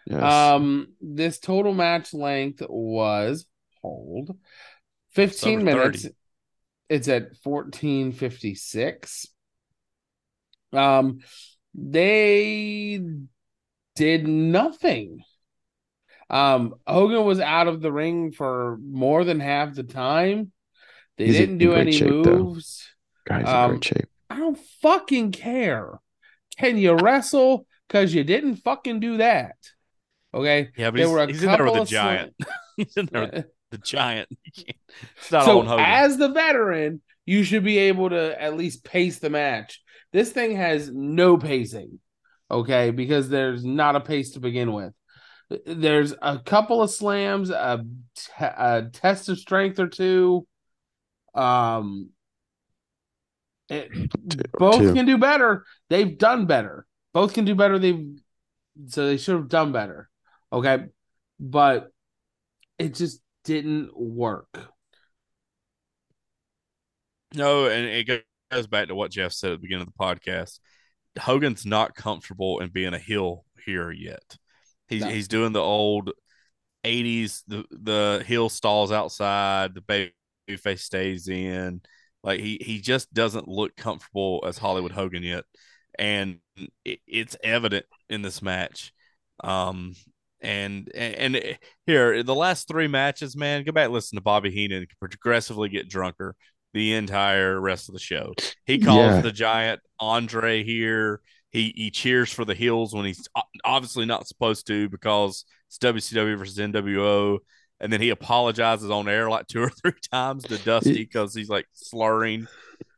Yes. 0.07 0.23
Um, 0.23 0.89
this 1.01 1.39
total 1.41 1.75
match 1.75 2.15
length 2.15 2.63
was 2.69 3.47
hold 3.83 4.37
15 5.13 5.65
minutes. 5.65 6.03
30. 6.03 6.15
It's 6.91 7.09
at 7.09 7.31
1456. 7.43 9.27
Um, 10.77 11.21
they 11.75 13.01
did 13.97 14.27
nothing. 14.27 15.23
Um, 16.31 16.75
Hogan 16.87 17.25
was 17.25 17.41
out 17.41 17.69
of 17.69 17.81
the 17.81 17.93
ring 17.93 18.33
for 18.33 18.79
more 18.83 19.25
than 19.25 19.41
half 19.41 19.75
the 19.75 19.83
time. 19.83 20.53
They 21.17 21.27
He's 21.27 21.37
didn't 21.37 21.59
do 21.59 21.75
any 21.75 21.93
shape, 21.93 22.23
though. 22.23 22.39
moves. 22.39 22.89
Guys 23.27 23.43
in 23.43 23.49
um, 23.49 23.71
great 23.71 23.85
shape. 23.85 24.09
I 24.31 24.39
don't 24.39 24.59
fucking 24.83 25.33
care. 25.33 26.01
Can 26.59 26.77
you 26.79 26.95
wrestle? 26.95 27.67
Because 27.89 28.15
you 28.15 28.25
didn't 28.25 28.57
fucking 28.57 29.01
do 29.01 29.19
that. 29.19 29.57
Okay. 30.33 30.71
Yeah, 30.77 30.91
but 30.91 30.97
There 30.97 31.07
he's, 31.07 31.13
were 31.13 31.23
a 31.23 31.27
he's 31.27 31.43
in 31.43 31.51
there 31.51 31.65
with 31.65 31.77
of 31.77 31.89
the 31.89 31.93
giant. 31.93 32.35
he's 32.77 32.97
in 32.97 33.09
there 33.13 33.31
with 33.33 33.47
the 33.71 33.79
giant. 33.79 34.29
It's 35.19 35.33
not 35.33 35.45
so 35.45 35.59
on 35.61 35.67
Hogan. 35.67 35.85
as 35.85 36.17
the 36.19 36.29
veteran, 36.29 37.03
you 37.27 37.43
should 37.43 37.65
be 37.65 37.79
able 37.79 38.11
to 38.11 38.41
at 38.41 38.57
least 38.57 38.85
pace 38.85 39.19
the 39.19 39.29
match. 39.31 39.83
This 40.15 40.31
thing 40.31 40.55
has 40.55 40.93
no 40.93 41.37
pacing, 41.37 41.99
okay, 42.49 42.93
because 42.93 43.29
there's 43.29 43.65
not 43.65 43.97
a 43.97 44.01
pace 44.01 44.31
to 44.31 44.41
begin 44.41 44.73
with. 44.73 44.93
There's 45.67 46.15
a 46.23 46.39
couple 46.39 46.83
of 46.83 46.93
slams, 46.93 47.51
a, 47.51 47.85
test 48.93 49.29
of 49.29 49.41
strength 49.41 49.81
or 49.81 49.89
two. 49.89 50.47
Um, 51.35 52.11
it- 53.69 53.91
both 54.53 54.79
two. 54.79 54.95
can 54.95 55.05
do 55.05 55.19
better. 55.19 55.65
They've 55.91 56.17
done 56.17 56.47
better. 56.47 56.87
Both 57.13 57.35
can 57.35 57.45
do 57.45 57.57
better. 57.57 57.81
They've 57.81 58.07
so 58.87 59.07
they 59.07 59.17
should 59.17 59.35
have 59.35 59.49
done 59.49 59.73
better. 59.73 60.09
Okay, 60.53 60.85
but 61.41 61.91
it 62.79 62.95
just 62.95 63.21
didn't 63.43 63.91
work. 63.97 64.61
No, 67.35 67.67
and 67.67 67.85
it 67.87 68.07
go- 68.07 68.21
goes 68.51 68.67
back 68.67 68.89
to 68.89 68.95
what 68.95 69.11
Jeff 69.11 69.33
said 69.33 69.53
at 69.53 69.55
the 69.55 69.63
beginning 69.63 69.87
of 69.87 69.93
the 69.93 70.05
podcast. 70.05 70.59
Hogan's 71.19 71.65
not 71.65 71.95
comfortable 71.95 72.61
in 72.61 72.71
being 72.71 72.95
a 72.95 72.99
heel 72.99 73.45
here 73.65 73.91
yet. 73.91 74.37
He's 74.89 75.03
No. 75.03 75.09
he's 75.09 75.29
doing 75.29 75.53
the 75.53 75.61
old 75.61 76.11
'80s. 76.85 77.43
The 77.47 77.65
the 77.71 78.25
heel 78.27 78.49
stalls 78.49 78.93
outside. 78.93 79.75
The 79.75 79.81
baby 79.81 80.13
face 80.57 80.83
stays 80.83 81.29
in. 81.29 81.81
Like 82.23 82.41
he 82.41 82.59
he 82.61 82.81
just 82.81 83.13
doesn't 83.13 83.49
look 83.49 83.77
comfortable 83.77 84.45
as 84.47 84.59
Hollywood 84.59 84.93
Hogan 84.93 85.23
yet, 85.23 85.45
and 85.99 86.39
it, 86.85 87.01
it's 87.07 87.37
evident 87.43 87.87
in 88.09 88.23
this 88.23 88.43
match. 88.43 88.93
Um, 89.43 89.95
and 90.41 90.91
and 90.95 91.37
and 91.37 91.59
here 91.87 92.23
the 92.23 92.35
last 92.35 92.69
three 92.69 92.89
matches, 92.89 93.37
man, 93.37 93.65
go 93.65 93.73
back 93.73 93.87
and 93.87 93.95
listen 93.95 94.17
to 94.17 94.23
Bobby 94.23 94.51
Heenan 94.51 94.87
progressively 95.01 95.69
get 95.69 95.89
drunker 95.89 96.35
the 96.75 96.93
entire 96.95 97.59
rest 97.59 97.89
of 97.89 97.95
the 97.95 97.99
show. 98.01 98.35
He 98.67 98.79
calls 98.79 99.15
Yeah. 99.15 99.21
the 99.23 99.33
giant 99.33 99.81
Andre 99.99 100.63
here. 100.65 101.21
He 101.51 101.73
he 101.77 101.91
cheers 101.91 102.31
for 102.33 102.45
the 102.45 102.55
heels 102.55 102.93
when 102.93 103.07
he's 103.07 103.27
obviously 103.65 104.05
not 104.05 104.27
supposed 104.27 104.67
to 104.67 104.89
because 104.91 105.45
it's 105.69 105.79
WCW 105.79 106.37
versus 106.37 106.59
NWO. 106.59 107.39
And 107.81 107.93
then 107.93 108.01
he 108.01 108.11
apologizes 108.11 108.91
on 108.91 109.09
air 109.09 109.31
like 109.31 109.47
two 109.47 109.63
or 109.63 109.71
three 109.83 109.93
times 110.13 110.45
to 110.45 110.59
Dusty 110.59 110.93
because 110.95 111.35
he's 111.35 111.49
like 111.49 111.67
slurring. 111.73 112.47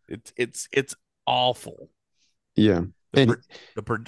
It's 0.08 0.32
it's 0.36 0.68
it's 0.72 0.94
awful. 1.26 1.90
Yeah. 2.56 2.82
The, 3.12 3.20
And- 3.20 3.30
pro- 3.30 3.40
the 3.76 3.82
pro- 3.82 4.04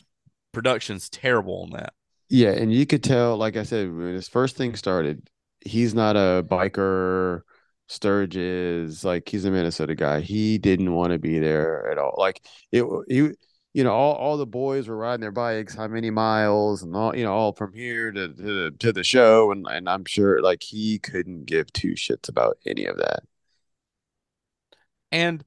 production's 0.52 1.08
terrible 1.10 1.62
on 1.64 1.70
that. 1.78 1.92
Yeah, 2.30 2.50
and 2.50 2.70
you 2.72 2.84
could 2.84 3.02
tell, 3.02 3.38
like 3.38 3.56
I 3.56 3.62
said, 3.62 3.90
when 3.90 4.12
his 4.14 4.28
first 4.28 4.54
thing 4.56 4.76
started, 4.76 5.28
he's 5.64 5.94
not 5.94 6.14
a 6.16 6.42
biker. 6.46 7.40
Sturgis, 7.88 9.02
like 9.02 9.28
he's 9.28 9.44
a 9.46 9.50
Minnesota 9.50 9.94
guy. 9.94 10.20
He 10.20 10.58
didn't 10.58 10.94
want 10.94 11.12
to 11.12 11.18
be 11.18 11.38
there 11.38 11.90
at 11.90 11.98
all. 11.98 12.14
Like 12.18 12.44
it, 12.70 12.84
he, 13.08 13.30
you 13.72 13.84
know, 13.84 13.92
all, 13.92 14.14
all 14.14 14.36
the 14.36 14.46
boys 14.46 14.88
were 14.88 14.96
riding 14.96 15.22
their 15.22 15.32
bikes, 15.32 15.74
how 15.74 15.88
many 15.88 16.10
miles, 16.10 16.82
and 16.82 16.94
all, 16.94 17.16
you 17.16 17.24
know, 17.24 17.32
all 17.32 17.52
from 17.52 17.72
here 17.72 18.12
to 18.12 18.28
to 18.28 18.34
the, 18.34 18.74
to 18.78 18.92
the 18.92 19.04
show, 19.04 19.50
and 19.50 19.66
and 19.66 19.88
I'm 19.88 20.04
sure 20.04 20.42
like 20.42 20.62
he 20.62 20.98
couldn't 20.98 21.46
give 21.46 21.72
two 21.72 21.92
shits 21.92 22.28
about 22.28 22.58
any 22.66 22.84
of 22.84 22.98
that. 22.98 23.20
And 25.10 25.44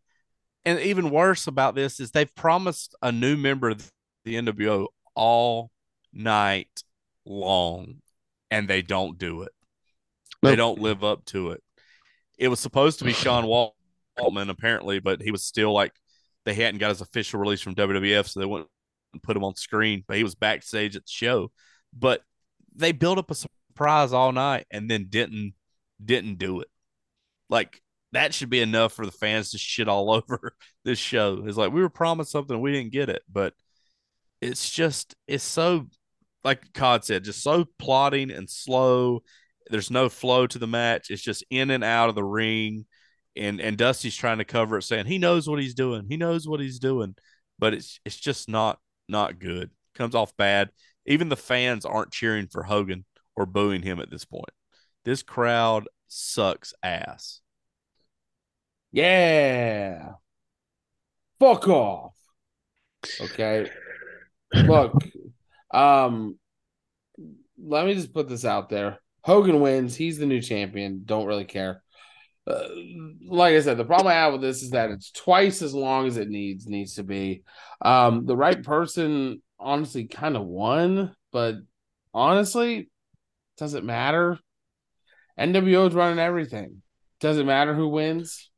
and 0.66 0.80
even 0.80 1.12
worse 1.12 1.46
about 1.48 1.76
this 1.76 2.00
is 2.00 2.12
they've 2.12 2.34
promised 2.36 2.96
a 3.02 3.12
new 3.12 3.38
member 3.38 3.70
of 3.70 3.92
the 4.26 4.36
NWO 4.36 4.88
all 5.16 5.72
night 6.12 6.84
long, 7.26 8.02
and 8.50 8.68
they 8.68 8.82
don't 8.82 9.18
do 9.18 9.44
it. 9.44 9.52
They 10.42 10.56
don't 10.56 10.80
live 10.80 11.04
up 11.04 11.26
to 11.26 11.52
it. 11.52 11.64
It 12.42 12.48
was 12.48 12.60
supposed 12.60 12.98
to 13.00 13.06
be 13.06 13.14
Sean 13.14 13.46
Wal- 13.46 13.76
Waltman 14.20 14.50
apparently, 14.50 15.00
but 15.00 15.22
he 15.22 15.30
was 15.30 15.46
still 15.46 15.72
like 15.72 15.94
they 16.44 16.56
hadn't 16.56 16.80
got 16.80 16.90
his 16.90 17.02
official 17.02 17.40
release 17.40 17.62
from 17.62 17.76
WWF, 17.76 18.28
so 18.28 18.40
they 18.40 18.48
wouldn't 18.48 18.68
put 19.22 19.38
him 19.38 19.44
on 19.44 19.56
screen. 19.56 20.04
But 20.08 20.18
he 20.18 20.24
was 20.24 20.34
backstage 20.34 20.96
at 20.96 21.04
the 21.04 21.12
show. 21.12 21.52
But 21.94 22.24
they 22.76 22.94
built 22.94 23.20
up 23.20 23.30
a 23.30 23.36
surprise 23.36 24.12
all 24.12 24.32
night 24.32 24.66
and 24.72 24.90
then 24.90 25.06
didn't 25.08 25.54
didn't 26.04 26.40
do 26.40 26.62
it. 26.62 26.68
Like 27.48 27.80
that 28.12 28.34
should 28.34 28.50
be 28.50 28.62
enough 28.62 28.94
for 28.94 29.06
the 29.06 29.12
fans 29.12 29.52
to 29.52 29.60
shit 29.60 29.88
all 29.88 30.12
over 30.12 30.56
this 30.84 30.98
show. 30.98 31.44
It's 31.46 31.58
like 31.58 31.72
we 31.72 31.82
were 31.82 31.90
promised 31.90 32.32
something 32.32 32.60
we 32.60 32.72
didn't 32.72 32.92
get 32.92 33.10
it, 33.10 33.22
but 33.32 33.54
it's 34.42 34.68
just 34.68 35.16
it's 35.28 35.44
so 35.44 35.88
like 36.44 36.74
Cod 36.74 37.06
said, 37.06 37.24
just 37.24 37.44
so 37.44 37.66
plotting 37.78 38.32
and 38.32 38.50
slow. 38.50 39.22
There's 39.72 39.92
no 39.92 40.10
flow 40.10 40.48
to 40.48 40.60
the 40.60 40.68
match. 40.68 41.10
It's 41.10 41.22
just 41.22 41.44
in 41.50 41.72
and 41.72 41.84
out 41.84 42.10
of 42.10 42.16
the 42.16 42.24
ring. 42.24 42.86
And 43.36 43.62
and 43.62 43.78
Dusty's 43.78 44.16
trying 44.16 44.40
to 44.40 44.46
cover 44.46 44.78
it, 44.78 44.84
saying 44.84 45.06
he 45.06 45.18
knows 45.18 45.48
what 45.48 45.62
he's 45.62 45.74
doing. 45.74 46.06
He 46.10 46.18
knows 46.18 46.48
what 46.48 46.60
he's 46.60 46.80
doing, 46.80 47.16
but 47.58 47.74
it's 47.74 48.00
it's 48.06 48.18
just 48.18 48.50
not 48.50 48.78
not 49.08 49.40
good. 49.40 49.72
comes 49.96 50.16
off 50.16 50.36
bad. 50.38 50.70
Even 51.06 51.30
the 51.30 51.38
fans 51.38 51.86
aren't 51.86 52.12
cheering 52.12 52.48
for 52.48 52.64
Hogan 52.64 53.06
or 53.36 53.46
booing 53.46 53.82
him 53.82 54.00
at 54.00 54.12
this 54.12 54.26
point. 54.26 54.52
This 55.06 55.24
crowd 55.24 55.88
sucks 56.08 56.74
ass. 56.84 57.42
Yeah. 58.92 60.14
Fuck 61.40 61.68
off. 61.70 62.14
Okay. 63.20 63.70
Look, 64.54 64.94
um, 65.74 66.38
let 67.58 67.86
me 67.86 67.94
just 67.96 68.14
put 68.14 68.28
this 68.28 68.46
out 68.46 68.70
there. 68.70 69.00
Hogan 69.24 69.60
wins. 69.62 69.96
He's 69.96 70.18
the 70.18 70.26
new 70.26 70.42
champion. 70.42 71.04
Don't 71.06 71.28
really 71.28 71.46
care. 71.46 71.84
Uh, 72.48 72.68
like 73.28 73.54
I 73.54 73.62
said, 73.62 73.78
the 73.78 73.86
problem 73.86 74.08
I 74.08 74.16
have 74.16 74.34
with 74.34 74.42
this 74.42 74.64
is 74.64 74.72
that 74.72 74.90
it's 74.90 75.12
twice 75.12 75.62
as 75.62 75.74
long 75.76 76.08
as 76.08 76.18
it 76.18 76.28
needs 76.28 76.66
needs 76.68 76.96
to 76.96 77.04
be. 77.04 77.44
Um, 77.82 78.26
the 78.26 78.36
right 78.36 78.62
person 78.62 79.42
honestly 79.60 80.06
kind 80.06 80.36
of 80.36 80.44
won, 80.46 81.16
but 81.32 81.56
honestly, 82.14 82.90
doesn't 83.58 83.86
matter. 83.86 84.40
NWO 85.40 85.88
is 85.88 85.94
running 85.94 86.20
everything. 86.20 86.82
Doesn't 87.20 87.46
matter 87.46 87.76
who 87.76 87.88
wins. 87.90 88.50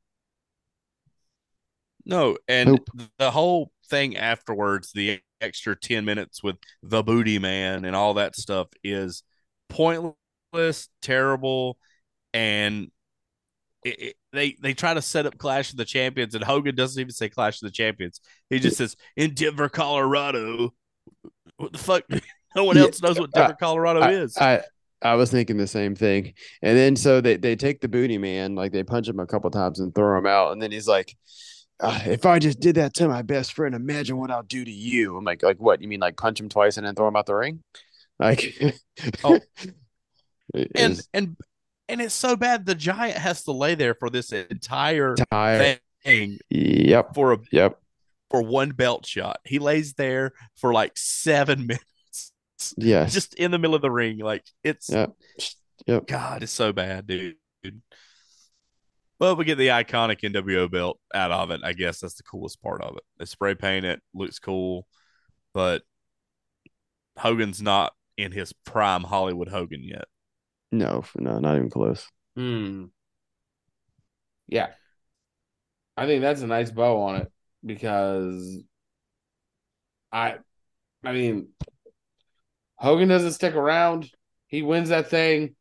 No, 2.05 2.37
and 2.47 2.69
Nope. 2.69 2.89
the 3.17 3.31
whole 3.31 3.71
thing 3.89 4.17
afterwards, 4.17 4.91
the 4.93 5.19
extra 5.39 5.75
10 5.75 6.05
minutes 6.05 6.41
with 6.41 6.55
the 6.81 7.03
booty 7.03 7.39
man 7.39 7.85
and 7.85 7.95
all 7.95 8.15
that 8.15 8.35
stuff 8.35 8.67
is 8.83 9.23
pointless, 9.69 10.15
terrible, 11.01 11.77
and 12.33 12.91
it, 13.83 14.01
it- 14.01 14.15
they 14.31 14.55
they 14.61 14.73
try 14.73 14.95
to 14.95 15.01
set 15.01 15.27
up 15.27 15.37
Clash 15.37 15.69
of 15.71 15.77
the 15.77 15.85
Champions, 15.85 16.33
and 16.33 16.43
Hogan 16.43 16.73
doesn't 16.75 16.99
even 16.99 17.11
say 17.11 17.29
Clash 17.29 17.61
of 17.61 17.67
the 17.67 17.71
Champions. 17.71 18.19
He 18.49 18.57
just 18.59 18.77
says 18.77 18.95
in 19.15 19.35
Denver, 19.35 19.69
Colorado. 19.69 20.73
What 21.57 21.73
the 21.73 21.79
fuck? 21.79 22.03
No 22.55 22.65
one 22.65 22.77
else 22.77 23.01
knows 23.01 23.19
what 23.19 23.31
Denver, 23.31 23.57
Colorado 23.59 23.99
I, 24.01 24.11
is. 24.11 24.37
I 24.37 24.61
I 25.01 25.15
was 25.15 25.31
thinking 25.31 25.57
the 25.57 25.65
same 25.65 25.95
thing. 25.95 26.35
And 26.61 26.77
then 26.77 26.95
so 26.95 27.19
they, 27.19 27.35
they 27.35 27.55
take 27.55 27.81
the 27.81 27.87
booty 27.87 28.19
man, 28.19 28.53
like 28.53 28.71
they 28.71 28.83
punch 28.83 29.07
him 29.07 29.19
a 29.19 29.25
couple 29.25 29.49
times 29.49 29.79
and 29.79 29.93
throw 29.95 30.19
him 30.19 30.27
out. 30.27 30.51
And 30.51 30.61
then 30.61 30.71
he's 30.71 30.87
like, 30.87 31.15
uh, 31.79 31.99
if 32.05 32.27
I 32.27 32.37
just 32.37 32.59
did 32.59 32.75
that 32.75 32.93
to 32.95 33.07
my 33.07 33.23
best 33.23 33.53
friend, 33.53 33.73
imagine 33.73 34.17
what 34.17 34.29
I'll 34.29 34.43
do 34.43 34.63
to 34.63 34.71
you. 34.71 35.17
I'm 35.17 35.25
like, 35.25 35.41
like 35.41 35.57
what? 35.57 35.81
You 35.81 35.87
mean 35.87 35.99
like 35.99 36.15
punch 36.15 36.39
him 36.39 36.47
twice 36.47 36.77
and 36.77 36.85
then 36.85 36.93
throw 36.93 37.07
him 37.07 37.15
out 37.15 37.25
the 37.25 37.33
ring? 37.33 37.63
Like, 38.19 38.53
Oh. 39.23 39.39
It 40.53 40.71
and 40.75 40.93
is 40.93 41.07
and 41.13 41.35
and 41.89 42.01
it's 42.01 42.13
so 42.13 42.35
bad 42.35 42.65
the 42.65 42.75
giant 42.75 43.17
has 43.17 43.43
to 43.43 43.51
lay 43.51 43.75
there 43.75 43.93
for 43.95 44.09
this 44.09 44.31
entire 44.31 45.15
tired. 45.31 45.79
thing 46.03 46.37
Yep. 46.49 47.13
for 47.15 47.33
a 47.33 47.37
Yep. 47.51 47.79
for 48.29 48.41
one 48.41 48.71
belt 48.71 49.05
shot. 49.05 49.39
He 49.45 49.59
lays 49.59 49.93
there 49.93 50.31
for 50.57 50.73
like 50.73 50.93
seven 50.95 51.67
minutes, 51.67 52.31
Yes. 52.77 53.13
just 53.13 53.33
in 53.35 53.51
the 53.51 53.57
middle 53.59 53.75
of 53.75 53.81
the 53.81 53.91
ring. 53.91 54.19
Like 54.19 54.43
it's 54.63 54.89
Yep. 54.89 55.11
Yep. 55.87 56.07
God, 56.07 56.43
it's 56.43 56.51
so 56.51 56.71
bad, 56.71 57.07
dude. 57.07 57.35
Well, 59.19 59.35
we 59.35 59.45
get 59.45 59.57
the 59.57 59.67
iconic 59.67 60.19
NWO 60.21 60.69
belt 60.69 60.99
out 61.13 61.31
of 61.31 61.51
it. 61.51 61.61
I 61.63 61.73
guess 61.73 61.99
that's 61.99 62.15
the 62.15 62.23
coolest 62.23 62.61
part 62.61 62.81
of 62.81 62.95
it. 62.97 63.03
They 63.17 63.25
spray 63.25 63.55
paint 63.55 63.85
it, 63.85 64.01
looks 64.13 64.39
cool, 64.39 64.85
but 65.53 65.83
Hogan's 67.17 67.61
not 67.61 67.93
in 68.17 68.31
his 68.31 68.51
prime 68.65 69.03
Hollywood 69.03 69.47
Hogan 69.49 69.83
yet. 69.83 70.05
No, 70.73 71.03
no, 71.15 71.37
not 71.37 71.55
even 71.55 71.69
close. 71.69 72.09
Hmm. 72.35 72.85
Yeah. 74.47 74.71
I 75.95 76.07
think 76.07 76.23
that's 76.23 76.41
a 76.41 76.47
nice 76.47 76.71
bow 76.71 76.99
on 76.99 77.17
it 77.17 77.31
because 77.63 78.57
I 80.11 80.37
I 81.03 81.11
mean 81.13 81.49
Hogan 82.77 83.07
doesn't 83.07 83.33
stick 83.33 83.53
around. 83.53 84.09
He 84.47 84.63
wins 84.63 84.89
that 84.89 85.11
thing. 85.11 85.55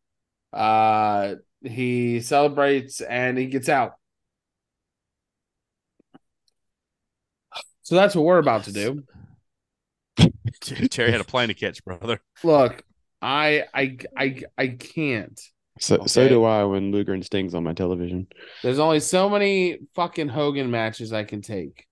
Uh 0.50 1.34
he 1.62 2.20
celebrates 2.22 3.02
and 3.02 3.36
he 3.36 3.46
gets 3.46 3.68
out. 3.68 3.96
So 7.82 7.96
that's 7.96 8.14
what 8.14 8.24
we're 8.24 8.38
about 8.38 8.64
to 8.64 8.72
do. 8.72 9.04
Terry 10.88 11.12
had 11.12 11.20
a 11.20 11.24
plane 11.24 11.48
to 11.48 11.54
catch, 11.54 11.84
brother. 11.84 12.22
Look, 12.42 12.82
I 13.22 13.64
I 13.72 13.96
I 14.16 14.42
I 14.58 14.66
can't. 14.68 15.40
So 15.78 16.04
so 16.06 16.28
do 16.28 16.44
I 16.44 16.64
when 16.64 16.92
Luger 16.92 17.12
and 17.14 17.24
Sting's 17.24 17.54
on 17.54 17.64
my 17.64 17.72
television. 17.72 18.26
There's 18.62 18.78
only 18.78 19.00
so 19.00 19.30
many 19.30 19.78
fucking 19.94 20.28
Hogan 20.28 20.70
matches 20.70 21.12
I 21.12 21.24
can 21.24 21.40
take, 21.40 21.86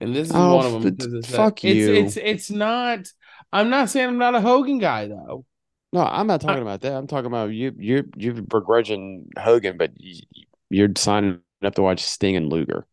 and 0.00 0.14
this 0.14 0.28
is 0.28 0.34
Oh, 0.34 0.56
one 0.56 0.66
of 0.66 0.72
them. 0.72 0.96
it's 0.98 1.28
fuck 1.30 1.64
it's, 1.64 1.74
you. 1.74 1.94
It's 1.94 2.16
it's 2.16 2.50
not. 2.50 3.08
I'm 3.52 3.70
not 3.70 3.90
saying 3.90 4.08
I'm 4.08 4.18
not 4.18 4.34
a 4.34 4.40
Hogan 4.40 4.78
guy 4.78 5.08
though. 5.08 5.44
No, 5.92 6.00
I'm 6.00 6.26
not 6.26 6.40
talking 6.40 6.62
about 6.62 6.82
that. 6.82 6.92
I'm 6.92 7.06
talking 7.06 7.26
about 7.26 7.50
you. 7.52 7.72
You're 7.78 8.04
you're 8.16 8.34
begrudging 8.34 9.30
Hogan, 9.38 9.76
but 9.76 9.92
you, 9.96 10.22
you're 10.68 10.88
signing 10.96 11.40
up 11.62 11.74
to 11.76 11.82
watch 11.82 12.04
Sting 12.04 12.36
and 12.36 12.48
Luger. 12.48 12.86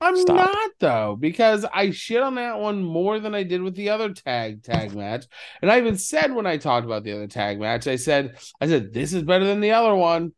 I'm 0.00 0.16
Stop. 0.16 0.36
not 0.36 0.70
though 0.78 1.16
because 1.18 1.64
I 1.64 1.90
shit 1.90 2.22
on 2.22 2.36
that 2.36 2.58
one 2.60 2.82
more 2.84 3.18
than 3.18 3.34
I 3.34 3.42
did 3.42 3.62
with 3.62 3.74
the 3.74 3.90
other 3.90 4.12
tag 4.12 4.62
tag 4.62 4.94
match, 4.94 5.26
and 5.60 5.70
I 5.70 5.78
even 5.78 5.98
said 5.98 6.32
when 6.32 6.46
I 6.46 6.56
talked 6.56 6.86
about 6.86 7.02
the 7.02 7.12
other 7.12 7.26
tag 7.26 7.58
match, 7.58 7.86
I 7.88 7.96
said 7.96 8.36
I 8.60 8.68
said 8.68 8.92
this 8.92 9.12
is 9.12 9.24
better 9.24 9.44
than 9.44 9.60
the 9.60 9.72
other 9.72 9.94
one, 9.94 10.32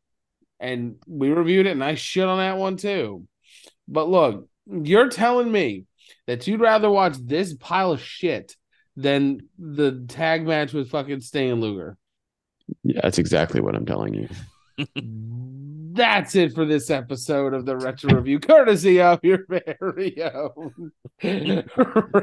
and 0.58 0.96
we 1.06 1.30
reviewed 1.30 1.66
it, 1.66 1.72
and 1.72 1.84
I 1.84 1.94
shit 1.94 2.24
on 2.24 2.38
that 2.38 2.56
one 2.56 2.76
too. 2.76 3.26
But 3.86 4.08
look, 4.08 4.48
you're 4.66 5.10
telling 5.10 5.52
me 5.52 5.84
that 6.26 6.46
you'd 6.46 6.60
rather 6.60 6.90
watch 6.90 7.16
this 7.18 7.54
pile 7.54 7.92
of 7.92 8.00
shit 8.00 8.56
than 8.96 9.40
the 9.58 10.04
tag 10.08 10.46
match 10.46 10.72
with 10.72 10.90
fucking 10.90 11.20
Sting 11.20 11.50
and 11.50 11.60
Luger. 11.60 11.98
Yeah, 12.82 13.00
that's 13.02 13.18
exactly 13.18 13.60
what 13.60 13.74
I'm 13.74 13.86
telling 13.86 14.14
you. 14.14 14.28
That's 16.00 16.34
it 16.34 16.54
for 16.54 16.64
this 16.64 16.88
episode 16.88 17.52
of 17.52 17.66
the 17.66 17.76
Retro 17.76 18.14
Review, 18.14 18.40
courtesy 18.40 19.02
of 19.02 19.20
your 19.22 19.44
very 19.46 20.22
own 20.22 20.92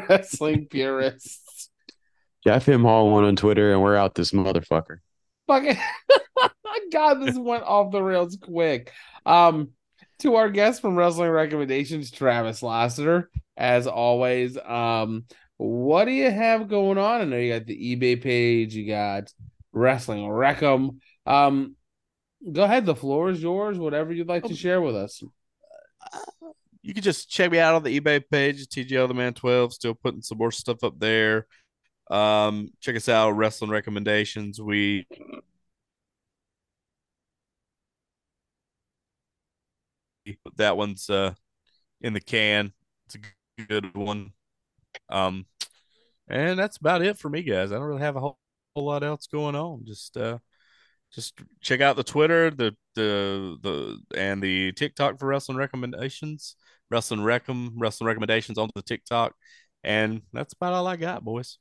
wrestling 0.09 0.65
purists. 0.65 1.69
Jeff 2.43 2.67
M 2.69 2.81
Hall 2.81 3.11
one 3.11 3.23
on 3.23 3.35
Twitter, 3.35 3.71
and 3.71 3.83
we're 3.83 3.95
out 3.95 4.15
this 4.15 4.31
motherfucker. 4.31 4.97
Fucking 5.45 5.77
God, 6.91 7.21
this 7.21 7.37
went 7.37 7.65
off 7.65 7.91
the 7.91 8.01
rails 8.01 8.39
quick. 8.41 8.91
Um, 9.27 9.69
to 10.21 10.37
our 10.37 10.49
guest 10.49 10.81
from 10.81 10.95
Wrestling 10.95 11.29
Recommendations, 11.29 12.09
Travis 12.09 12.63
Lassiter, 12.63 13.29
as 13.55 13.85
always. 13.85 14.57
Um, 14.57 15.25
what 15.57 16.05
do 16.05 16.11
you 16.13 16.31
have 16.31 16.67
going 16.67 16.97
on? 16.97 17.21
I 17.21 17.25
know 17.25 17.37
you 17.37 17.53
got 17.53 17.67
the 17.67 17.95
eBay 17.95 18.19
page, 18.19 18.73
you 18.73 18.87
got 18.87 19.31
Wrestling 19.71 20.23
Recom. 20.23 20.97
Um, 21.27 21.75
go 22.51 22.63
ahead, 22.63 22.85
the 22.85 22.95
floor 22.95 23.29
is 23.29 23.41
yours. 23.41 23.77
Whatever 23.77 24.13
you'd 24.13 24.27
like 24.27 24.43
to 24.45 24.55
share 24.55 24.81
with 24.81 24.95
us. 24.95 25.21
you 26.81 26.93
can 26.93 27.03
just 27.03 27.29
check 27.29 27.51
me 27.51 27.59
out 27.59 27.75
on 27.75 27.83
the 27.83 27.99
eBay 27.99 28.23
page, 28.29 28.65
TGO 28.67 29.07
the 29.07 29.13
Man 29.13 29.33
12, 29.33 29.73
still 29.73 29.93
putting 29.93 30.21
some 30.21 30.37
more 30.37 30.51
stuff 30.51 30.83
up 30.83 30.99
there. 30.99 31.47
Um, 32.09 32.69
check 32.79 32.95
us 32.95 33.09
out, 33.09 33.31
wrestling 33.31 33.71
recommendations. 33.71 34.61
We 34.61 35.05
that 40.57 40.77
one's 40.77 41.09
uh 41.09 41.33
in 42.01 42.13
the 42.13 42.21
can. 42.21 42.73
It's 43.05 43.15
a 43.15 43.63
good 43.65 43.93
one. 43.95 44.31
Um, 45.09 45.45
and 46.27 46.59
that's 46.59 46.77
about 46.77 47.01
it 47.01 47.17
for 47.17 47.29
me, 47.29 47.43
guys. 47.43 47.71
I 47.71 47.75
don't 47.75 47.83
really 47.85 48.01
have 48.01 48.15
a 48.15 48.19
whole, 48.19 48.39
whole 48.75 48.85
lot 48.85 49.03
else 49.03 49.27
going 49.27 49.55
on. 49.55 49.85
Just 49.85 50.15
uh 50.17 50.39
just 51.13 51.39
check 51.61 51.81
out 51.81 51.95
the 51.95 52.03
Twitter, 52.03 52.51
the 52.51 52.75
the 52.95 53.57
the 53.61 53.99
and 54.17 54.41
the 54.41 54.71
TikTok 54.73 55.19
for 55.19 55.27
wrestling 55.27 55.57
recommendations, 55.57 56.55
wrestling 56.91 57.21
recom, 57.21 57.71
wrestling 57.77 58.07
recommendations 58.07 58.57
on 58.57 58.69
the 58.75 58.81
TikTok, 58.81 59.33
and 59.83 60.21
that's 60.33 60.53
about 60.53 60.73
all 60.73 60.87
I 60.87 60.95
got, 60.97 61.23
boys. 61.23 61.57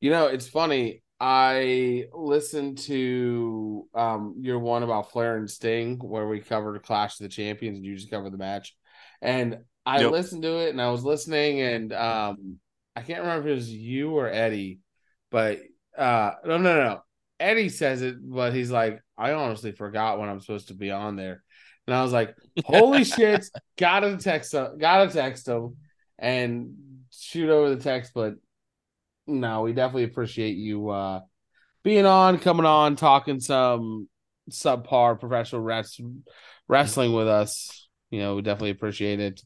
You 0.00 0.10
know, 0.10 0.26
it's 0.26 0.48
funny. 0.48 1.02
I 1.20 2.06
listened 2.12 2.78
to 2.78 3.88
um 3.94 4.34
your 4.40 4.58
one 4.58 4.82
about 4.82 5.10
Flair 5.12 5.36
and 5.36 5.50
Sting 5.50 5.98
where 5.98 6.28
we 6.28 6.40
covered 6.40 6.82
Clash 6.82 7.18
of 7.18 7.24
the 7.24 7.28
Champions 7.30 7.78
and 7.78 7.86
you 7.86 7.96
just 7.96 8.10
covered 8.10 8.32
the 8.32 8.38
match. 8.38 8.76
And 9.22 9.60
I 9.86 10.02
Yep. 10.02 10.02
listened 10.02 10.42
to 10.42 10.58
it 10.66 10.70
and 10.70 10.80
I 10.82 10.90
was 10.90 11.04
listening 11.04 11.60
and 11.62 11.92
um 11.92 12.60
I 12.94 13.02
can't 13.02 13.20
remember 13.22 13.48
if 13.48 13.52
it 13.52 13.54
was 13.56 13.72
you 13.72 14.10
or 14.16 14.28
Eddie, 14.28 14.80
but 15.30 15.60
uh 15.96 16.32
no 16.44 16.58
no 16.58 16.74
no. 16.76 17.02
Eddie 17.38 17.68
says 17.68 18.02
it, 18.02 18.16
but 18.20 18.54
he's 18.54 18.70
like, 18.70 19.02
I 19.16 19.32
honestly 19.32 19.72
forgot 19.72 20.18
when 20.18 20.28
I'm 20.28 20.40
supposed 20.40 20.68
to 20.68 20.74
be 20.74 20.90
on 20.90 21.16
there. 21.16 21.42
And 21.86 21.94
I 21.94 22.02
was 22.02 22.12
like, 22.12 22.34
holy 22.64 23.04
shit, 23.04 23.46
gotta 23.76 24.16
text 24.16 24.54
him, 24.54 24.78
gotta 24.78 25.10
text 25.12 25.46
him 25.48 25.76
and 26.18 26.74
shoot 27.10 27.50
over 27.50 27.74
the 27.74 27.82
text, 27.82 28.12
but 28.14 28.34
no, 29.26 29.62
we 29.62 29.72
definitely 29.72 30.04
appreciate 30.04 30.56
you 30.56 30.88
uh 30.88 31.20
being 31.82 32.06
on, 32.06 32.38
coming 32.38 32.66
on, 32.66 32.96
talking 32.96 33.38
some 33.38 34.08
subpar 34.50 35.20
professional 35.20 35.60
res- 35.60 36.00
wrestling 36.68 37.12
with 37.12 37.28
us. 37.28 37.88
You 38.10 38.20
know, 38.20 38.36
we 38.36 38.42
definitely 38.42 38.70
appreciate 38.70 39.20
it. 39.20 39.42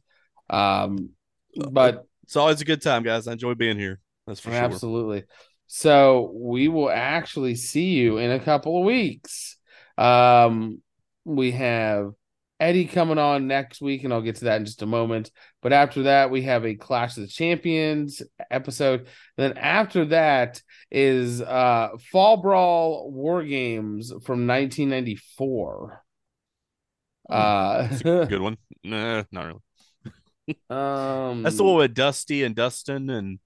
Um 0.48 1.10
but 1.54 2.06
It's 2.24 2.36
always 2.36 2.60
a 2.60 2.64
good 2.64 2.82
time, 2.82 3.02
guys. 3.02 3.26
I 3.26 3.32
enjoy 3.32 3.54
being 3.54 3.78
here. 3.78 4.00
That's 4.26 4.40
for 4.40 4.50
sure. 4.50 4.58
Absolutely. 4.58 5.24
So 5.72 6.32
we 6.34 6.66
will 6.66 6.90
actually 6.90 7.54
see 7.54 7.90
you 7.90 8.18
in 8.18 8.32
a 8.32 8.40
couple 8.40 8.76
of 8.76 8.84
weeks. 8.84 9.56
Um, 9.96 10.82
we 11.24 11.52
have 11.52 12.10
Eddie 12.58 12.86
coming 12.86 13.18
on 13.18 13.46
next 13.46 13.80
week, 13.80 14.02
and 14.02 14.12
I'll 14.12 14.20
get 14.20 14.34
to 14.36 14.46
that 14.46 14.56
in 14.56 14.64
just 14.64 14.82
a 14.82 14.86
moment. 14.86 15.30
But 15.62 15.72
after 15.72 16.02
that, 16.02 16.32
we 16.32 16.42
have 16.42 16.66
a 16.66 16.74
Clash 16.74 17.16
of 17.16 17.22
the 17.22 17.28
Champions 17.28 18.20
episode. 18.50 19.06
Then 19.36 19.58
after 19.58 20.06
that 20.06 20.60
is 20.90 21.40
uh 21.40 21.90
Fall 22.10 22.38
Brawl 22.38 23.08
War 23.12 23.44
Games 23.44 24.08
from 24.08 24.48
1994. 24.48 26.04
Uh, 27.30 27.96
Good 28.02 28.40
one. 28.40 28.56
Nah, 28.82 29.22
not 29.30 29.44
really. 29.44 30.56
um, 30.70 31.44
That's 31.44 31.58
the 31.58 31.62
one 31.62 31.76
with 31.76 31.94
Dusty 31.94 32.42
and 32.42 32.56
Dustin 32.56 33.08
and 33.08 33.38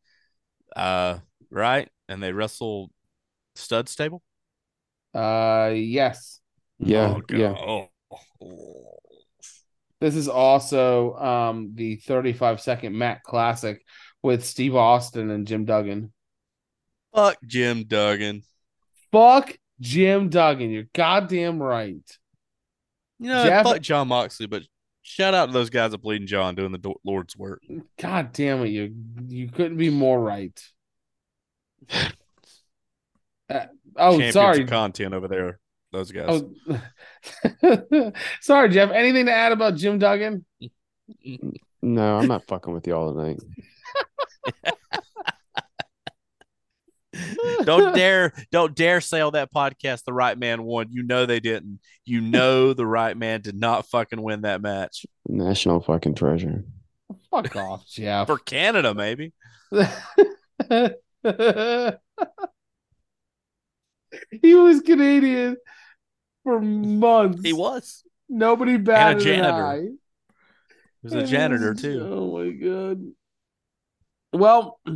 uh 0.75 1.19
right? 1.51 1.89
And 2.09 2.23
they 2.23 2.33
wrestle 2.33 2.91
stud 3.55 3.89
stable. 3.89 4.23
Uh, 5.15 5.73
yes. 5.75 6.41
Yeah, 6.79 7.15
Oh, 7.17 7.21
God. 7.21 7.39
yeah. 7.39 7.55
Oh, 7.57 7.89
oh. 8.43 8.91
This 10.01 10.17
is 10.17 10.29
also 10.29 11.15
um 11.15 11.71
the 11.75 11.97
35 11.97 12.61
second 12.61 12.99
Matt 12.99 13.23
Classic 13.23 13.83
with 14.23 14.45
Steve 14.45 14.75
Austin 14.77 15.31
and 15.31 15.47
Jim 15.47 15.65
Duggan. 15.65 16.13
Fuck 17.15 17.39
Jim 17.47 17.85
Duggan. 17.85 18.43
Fuck 19.13 19.57
Jim 19.81 20.29
Duggan. 20.29 20.71
You're 20.71 20.89
goddamn 20.95 21.63
right. 21.63 22.03
You 23.21 23.29
know, 23.29 23.45
Jeff- 23.45 23.65
fuck 23.65 23.81
Jon 23.81 24.09
Moxley, 24.09 24.47
but 24.47 24.65
shout 25.03 25.33
out 25.33 25.47
to 25.47 25.53
those 25.53 25.71
guys 25.71 25.95
at 25.95 26.03
Bleeding 26.03 26.27
John 26.27 26.55
doing 26.55 26.73
the 26.73 26.95
Lord's 27.05 27.37
work. 27.37 27.63
God 27.99 28.33
damn 28.33 28.63
it. 28.65 28.69
You 28.71 28.95
you 29.29 29.49
couldn't 29.49 29.79
be 29.79 29.91
more 29.91 30.21
right. 30.21 30.61
Uh, 33.51 33.67
oh, 33.97 34.13
Champions 34.13 34.35
sorry. 34.35 34.63
of 34.63 34.69
content 34.69 35.15
over 35.15 35.29
there. 35.29 35.59
Those 35.93 36.11
guys. 36.11 36.43
Oh, 37.63 38.13
sorry, 38.41 38.69
Jeff. 38.71 38.91
Anything 38.91 39.27
to 39.27 39.33
add 39.33 39.53
about 39.53 39.77
Jim 39.77 39.99
Duggan? 39.99 40.45
No, 41.83 42.17
I'm 42.17 42.27
not 42.27 42.47
fucking 42.47 42.73
with 42.73 42.87
y'all 42.87 43.15
tonight. 43.15 43.39
don't 47.65 47.95
dare, 47.95 48.33
don't 48.51 48.75
dare 48.75 49.01
say 49.01 49.21
on 49.21 49.35
that 49.35 49.53
podcast 49.53 50.05
the 50.05 50.13
right 50.13 50.37
man 50.39 50.65
won. 50.65 50.89
You 50.91 51.03
know 51.03 51.27
they 51.27 51.41
didn't. 51.41 51.81
You 52.05 52.21
know 52.21 52.73
the 52.75 52.87
right 52.87 53.17
man 53.17 53.41
did 53.41 53.55
not 53.55 53.87
fucking 53.87 54.21
win 54.21 54.43
that 54.43 54.61
match 54.63 55.07
National 55.29 55.81
fucking 55.81 56.15
treasure. 56.15 56.65
Fuck 57.31 57.55
off, 57.57 57.87
Jeff. 57.87 58.27
for 58.27 58.39
Canada, 58.39 58.95
maybe. 58.95 59.33
he 64.43 64.55
was 64.55 64.81
Canadian 64.83 65.57
for 66.43 66.61
months. 66.61 67.41
He 67.43 67.53
was. 67.53 68.05
Nobody 68.29 68.77
batted 68.77 69.19
an 69.19 69.25
janitor. 69.25 69.67
eye. 69.67 69.81
He 69.81 69.89
was 71.03 71.13
a 71.15 71.27
janitor 71.27 71.73
was- 71.73 71.83
too. 71.83 72.01
Oh 72.03 72.39
my 72.39 72.51
god. 72.51 73.03
Well, 74.33 74.81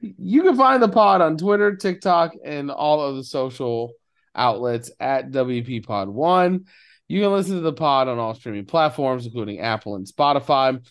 you 0.00 0.42
can 0.42 0.56
find 0.56 0.82
the 0.82 0.88
pod 0.88 1.20
on 1.20 1.36
Twitter, 1.36 1.76
TikTok, 1.76 2.32
and 2.44 2.70
all 2.70 3.00
of 3.00 3.16
the 3.16 3.24
social 3.24 3.92
outlets 4.34 4.90
at 5.00 5.30
WP 5.30 5.84
Pod 5.84 6.08
One. 6.08 6.66
You 7.08 7.22
can 7.22 7.32
listen 7.32 7.56
to 7.56 7.60
the 7.60 7.72
pod 7.72 8.08
on 8.08 8.18
all 8.18 8.34
streaming 8.34 8.66
platforms, 8.66 9.26
including 9.26 9.60
Apple 9.60 9.96
and 9.96 10.06
Spotify. 10.06 10.84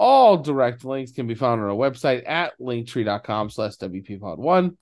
All 0.00 0.38
direct 0.38 0.82
links 0.82 1.12
can 1.12 1.26
be 1.26 1.34
found 1.34 1.60
on 1.60 1.68
our 1.68 1.76
website 1.76 2.26
at 2.26 2.58
linktree.com 2.58 3.50
slash 3.50 3.76
WPPod1. 3.76 4.74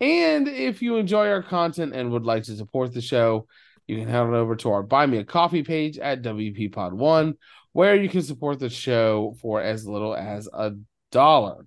And 0.00 0.48
if 0.48 0.82
you 0.82 0.96
enjoy 0.96 1.30
our 1.30 1.42
content 1.42 1.94
and 1.94 2.10
would 2.10 2.26
like 2.26 2.42
to 2.42 2.56
support 2.56 2.92
the 2.92 3.00
show, 3.00 3.46
you 3.86 3.96
can 3.96 4.06
head 4.06 4.20
on 4.20 4.34
over 4.34 4.56
to 4.56 4.70
our 4.72 4.82
Buy 4.82 5.06
Me 5.06 5.16
a 5.16 5.24
Coffee 5.24 5.62
page 5.62 5.98
at 5.98 6.20
WPPod1, 6.20 7.36
where 7.72 7.96
you 7.96 8.10
can 8.10 8.20
support 8.20 8.58
the 8.58 8.68
show 8.68 9.34
for 9.40 9.62
as 9.62 9.86
little 9.86 10.14
as 10.14 10.46
a 10.52 10.72
dollar. 11.10 11.64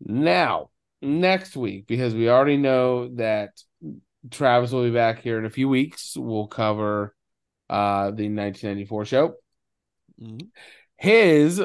Now, 0.00 0.70
next 1.02 1.58
week, 1.58 1.86
because 1.86 2.14
we 2.14 2.30
already 2.30 2.56
know 2.56 3.14
that 3.16 3.50
Travis 4.30 4.72
will 4.72 4.84
be 4.84 4.92
back 4.92 5.20
here 5.20 5.38
in 5.38 5.44
a 5.44 5.50
few 5.50 5.68
weeks, 5.68 6.16
we'll 6.16 6.46
cover 6.46 7.14
uh, 7.68 8.12
the 8.12 8.30
1994 8.30 9.04
show. 9.04 9.34
Mhm. 10.20 10.48
His 11.00 11.62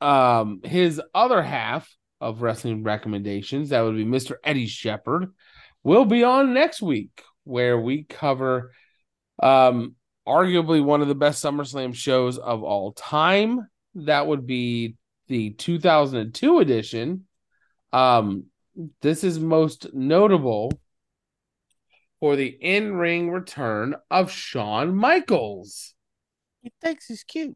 um 0.00 0.60
his 0.64 1.00
other 1.14 1.42
half 1.42 1.94
of 2.22 2.40
wrestling 2.40 2.82
recommendations, 2.84 3.68
that 3.68 3.82
would 3.82 3.96
be 3.96 4.04
Mr. 4.06 4.36
Eddie 4.42 4.66
Shepard, 4.66 5.26
will 5.84 6.06
be 6.06 6.24
on 6.24 6.54
next 6.54 6.80
week, 6.80 7.22
where 7.44 7.78
we 7.78 8.04
cover 8.04 8.72
um 9.42 9.94
arguably 10.26 10.82
one 10.82 11.02
of 11.02 11.08
the 11.08 11.14
best 11.14 11.44
SummerSlam 11.44 11.94
shows 11.94 12.38
of 12.38 12.62
all 12.62 12.92
time. 12.92 13.68
That 13.94 14.26
would 14.26 14.46
be 14.46 14.96
the 15.28 15.50
2002 15.50 16.58
edition. 16.58 17.26
Um, 17.92 18.46
this 19.02 19.22
is 19.22 19.38
most 19.38 19.92
notable 19.92 20.72
for 22.20 22.36
the 22.36 22.46
in-ring 22.46 23.30
return 23.30 23.96
of 24.10 24.30
Shawn 24.30 24.96
Michaels. 24.96 25.94
He 26.62 26.72
thinks 26.80 27.06
he's 27.06 27.22
cute. 27.22 27.54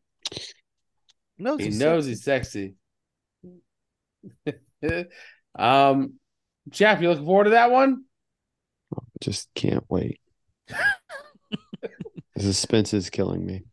Knows 1.41 1.59
He 1.59 1.67
he's 1.67 1.79
knows 1.79 2.05
sexy. 2.23 2.75
he's 4.43 4.45
sexy. 4.85 5.07
um, 5.59 6.15
Jeff, 6.69 7.01
you 7.01 7.09
looking 7.09 7.25
forward 7.25 7.45
to 7.45 7.51
that 7.51 7.71
one? 7.71 8.05
Just 9.21 9.53
can't 9.55 9.85
wait. 9.89 10.21
the 10.69 10.79
suspense 12.39 12.95
is 12.95 13.11
killing 13.11 13.45
me. 13.45 13.65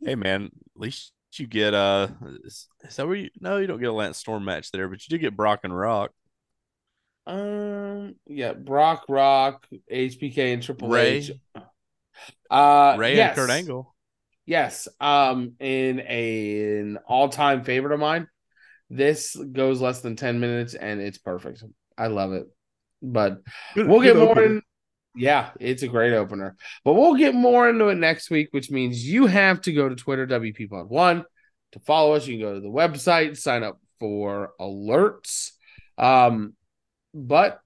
Hey 0.00 0.14
man, 0.14 0.44
at 0.44 0.80
least 0.80 1.12
you 1.34 1.46
get 1.46 1.74
uh 1.74 2.08
is, 2.44 2.68
is 2.84 2.96
that 2.96 3.06
where 3.06 3.16
you 3.16 3.30
no 3.40 3.58
you 3.58 3.66
don't 3.66 3.80
get 3.80 3.88
a 3.88 3.92
Lance 3.92 4.18
Storm 4.18 4.44
match 4.44 4.70
there, 4.70 4.88
but 4.88 5.06
you 5.06 5.16
do 5.16 5.20
get 5.20 5.36
Brock 5.36 5.60
and 5.64 5.76
Rock. 5.76 6.10
Um, 7.26 8.16
yeah, 8.26 8.52
Brock, 8.52 9.04
Rock, 9.08 9.66
HBK, 9.90 10.52
and 10.52 10.62
Triple 10.62 10.88
Ray. 10.88 11.16
H. 11.16 11.32
Uh, 12.50 12.96
Ray 12.98 13.16
yes. 13.16 13.30
and 13.30 13.36
Kurt 13.36 13.50
Angle. 13.50 13.93
Yes. 14.46 14.88
Um, 15.00 15.54
in 15.58 16.00
a, 16.00 16.80
an 16.80 16.98
all-time 17.06 17.64
favorite 17.64 17.94
of 17.94 18.00
mine. 18.00 18.28
This 18.90 19.34
goes 19.34 19.80
less 19.80 20.02
than 20.02 20.16
10 20.16 20.40
minutes 20.40 20.74
and 20.74 21.00
it's 21.00 21.18
perfect. 21.18 21.64
I 21.96 22.08
love 22.08 22.32
it. 22.32 22.46
But 23.02 23.42
we'll 23.76 24.00
get 24.00 24.16
more 24.16 24.40
in 24.42 24.62
yeah, 25.16 25.50
it's 25.60 25.82
a 25.82 25.88
great 25.88 26.12
opener. 26.12 26.56
But 26.84 26.94
we'll 26.94 27.14
get 27.14 27.34
more 27.34 27.68
into 27.68 27.88
it 27.88 27.96
next 27.96 28.30
week, 28.30 28.48
which 28.50 28.70
means 28.70 29.06
you 29.06 29.26
have 29.26 29.60
to 29.62 29.72
go 29.72 29.88
to 29.88 29.94
Twitter 29.94 30.26
WPPod1 30.26 31.24
to 31.72 31.80
follow 31.80 32.14
us. 32.14 32.26
You 32.26 32.34
can 32.34 32.46
go 32.46 32.54
to 32.54 32.60
the 32.60 32.68
website, 32.68 33.36
sign 33.36 33.62
up 33.62 33.78
for 34.00 34.52
alerts. 34.60 35.52
Um, 35.96 36.54
but 37.12 37.60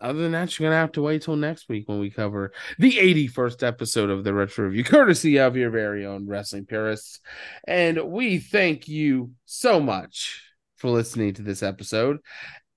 other 0.00 0.22
than 0.22 0.32
that, 0.32 0.58
you're 0.58 0.68
gonna 0.68 0.80
have 0.80 0.92
to 0.92 1.02
wait 1.02 1.22
till 1.22 1.36
next 1.36 1.68
week 1.68 1.88
when 1.88 1.98
we 1.98 2.10
cover 2.10 2.52
the 2.78 2.98
81st 2.98 3.62
episode 3.62 4.10
of 4.10 4.24
the 4.24 4.34
Retro 4.34 4.66
Review, 4.66 4.84
courtesy 4.84 5.38
of 5.38 5.56
your 5.56 5.70
very 5.70 6.04
own 6.04 6.26
wrestling 6.26 6.66
purists. 6.66 7.20
And 7.66 8.10
we 8.10 8.38
thank 8.38 8.88
you 8.88 9.32
so 9.44 9.80
much 9.80 10.42
for 10.76 10.90
listening 10.90 11.34
to 11.34 11.42
this 11.42 11.62
episode. 11.62 12.18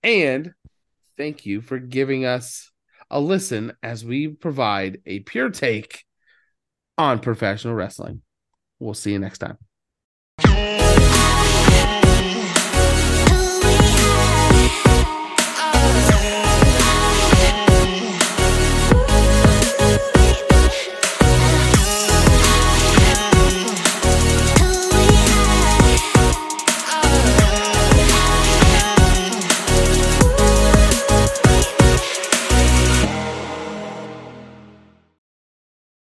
And 0.03 0.53
thank 1.17 1.45
you 1.45 1.61
for 1.61 1.79
giving 1.79 2.25
us 2.25 2.71
a 3.09 3.19
listen 3.19 3.73
as 3.83 4.05
we 4.05 4.29
provide 4.29 5.01
a 5.05 5.19
pure 5.19 5.49
take 5.49 6.05
on 6.97 7.19
professional 7.19 7.73
wrestling. 7.73 8.21
We'll 8.79 8.93
see 8.93 9.11
you 9.11 9.19
next 9.19 9.39
time. 9.39 10.78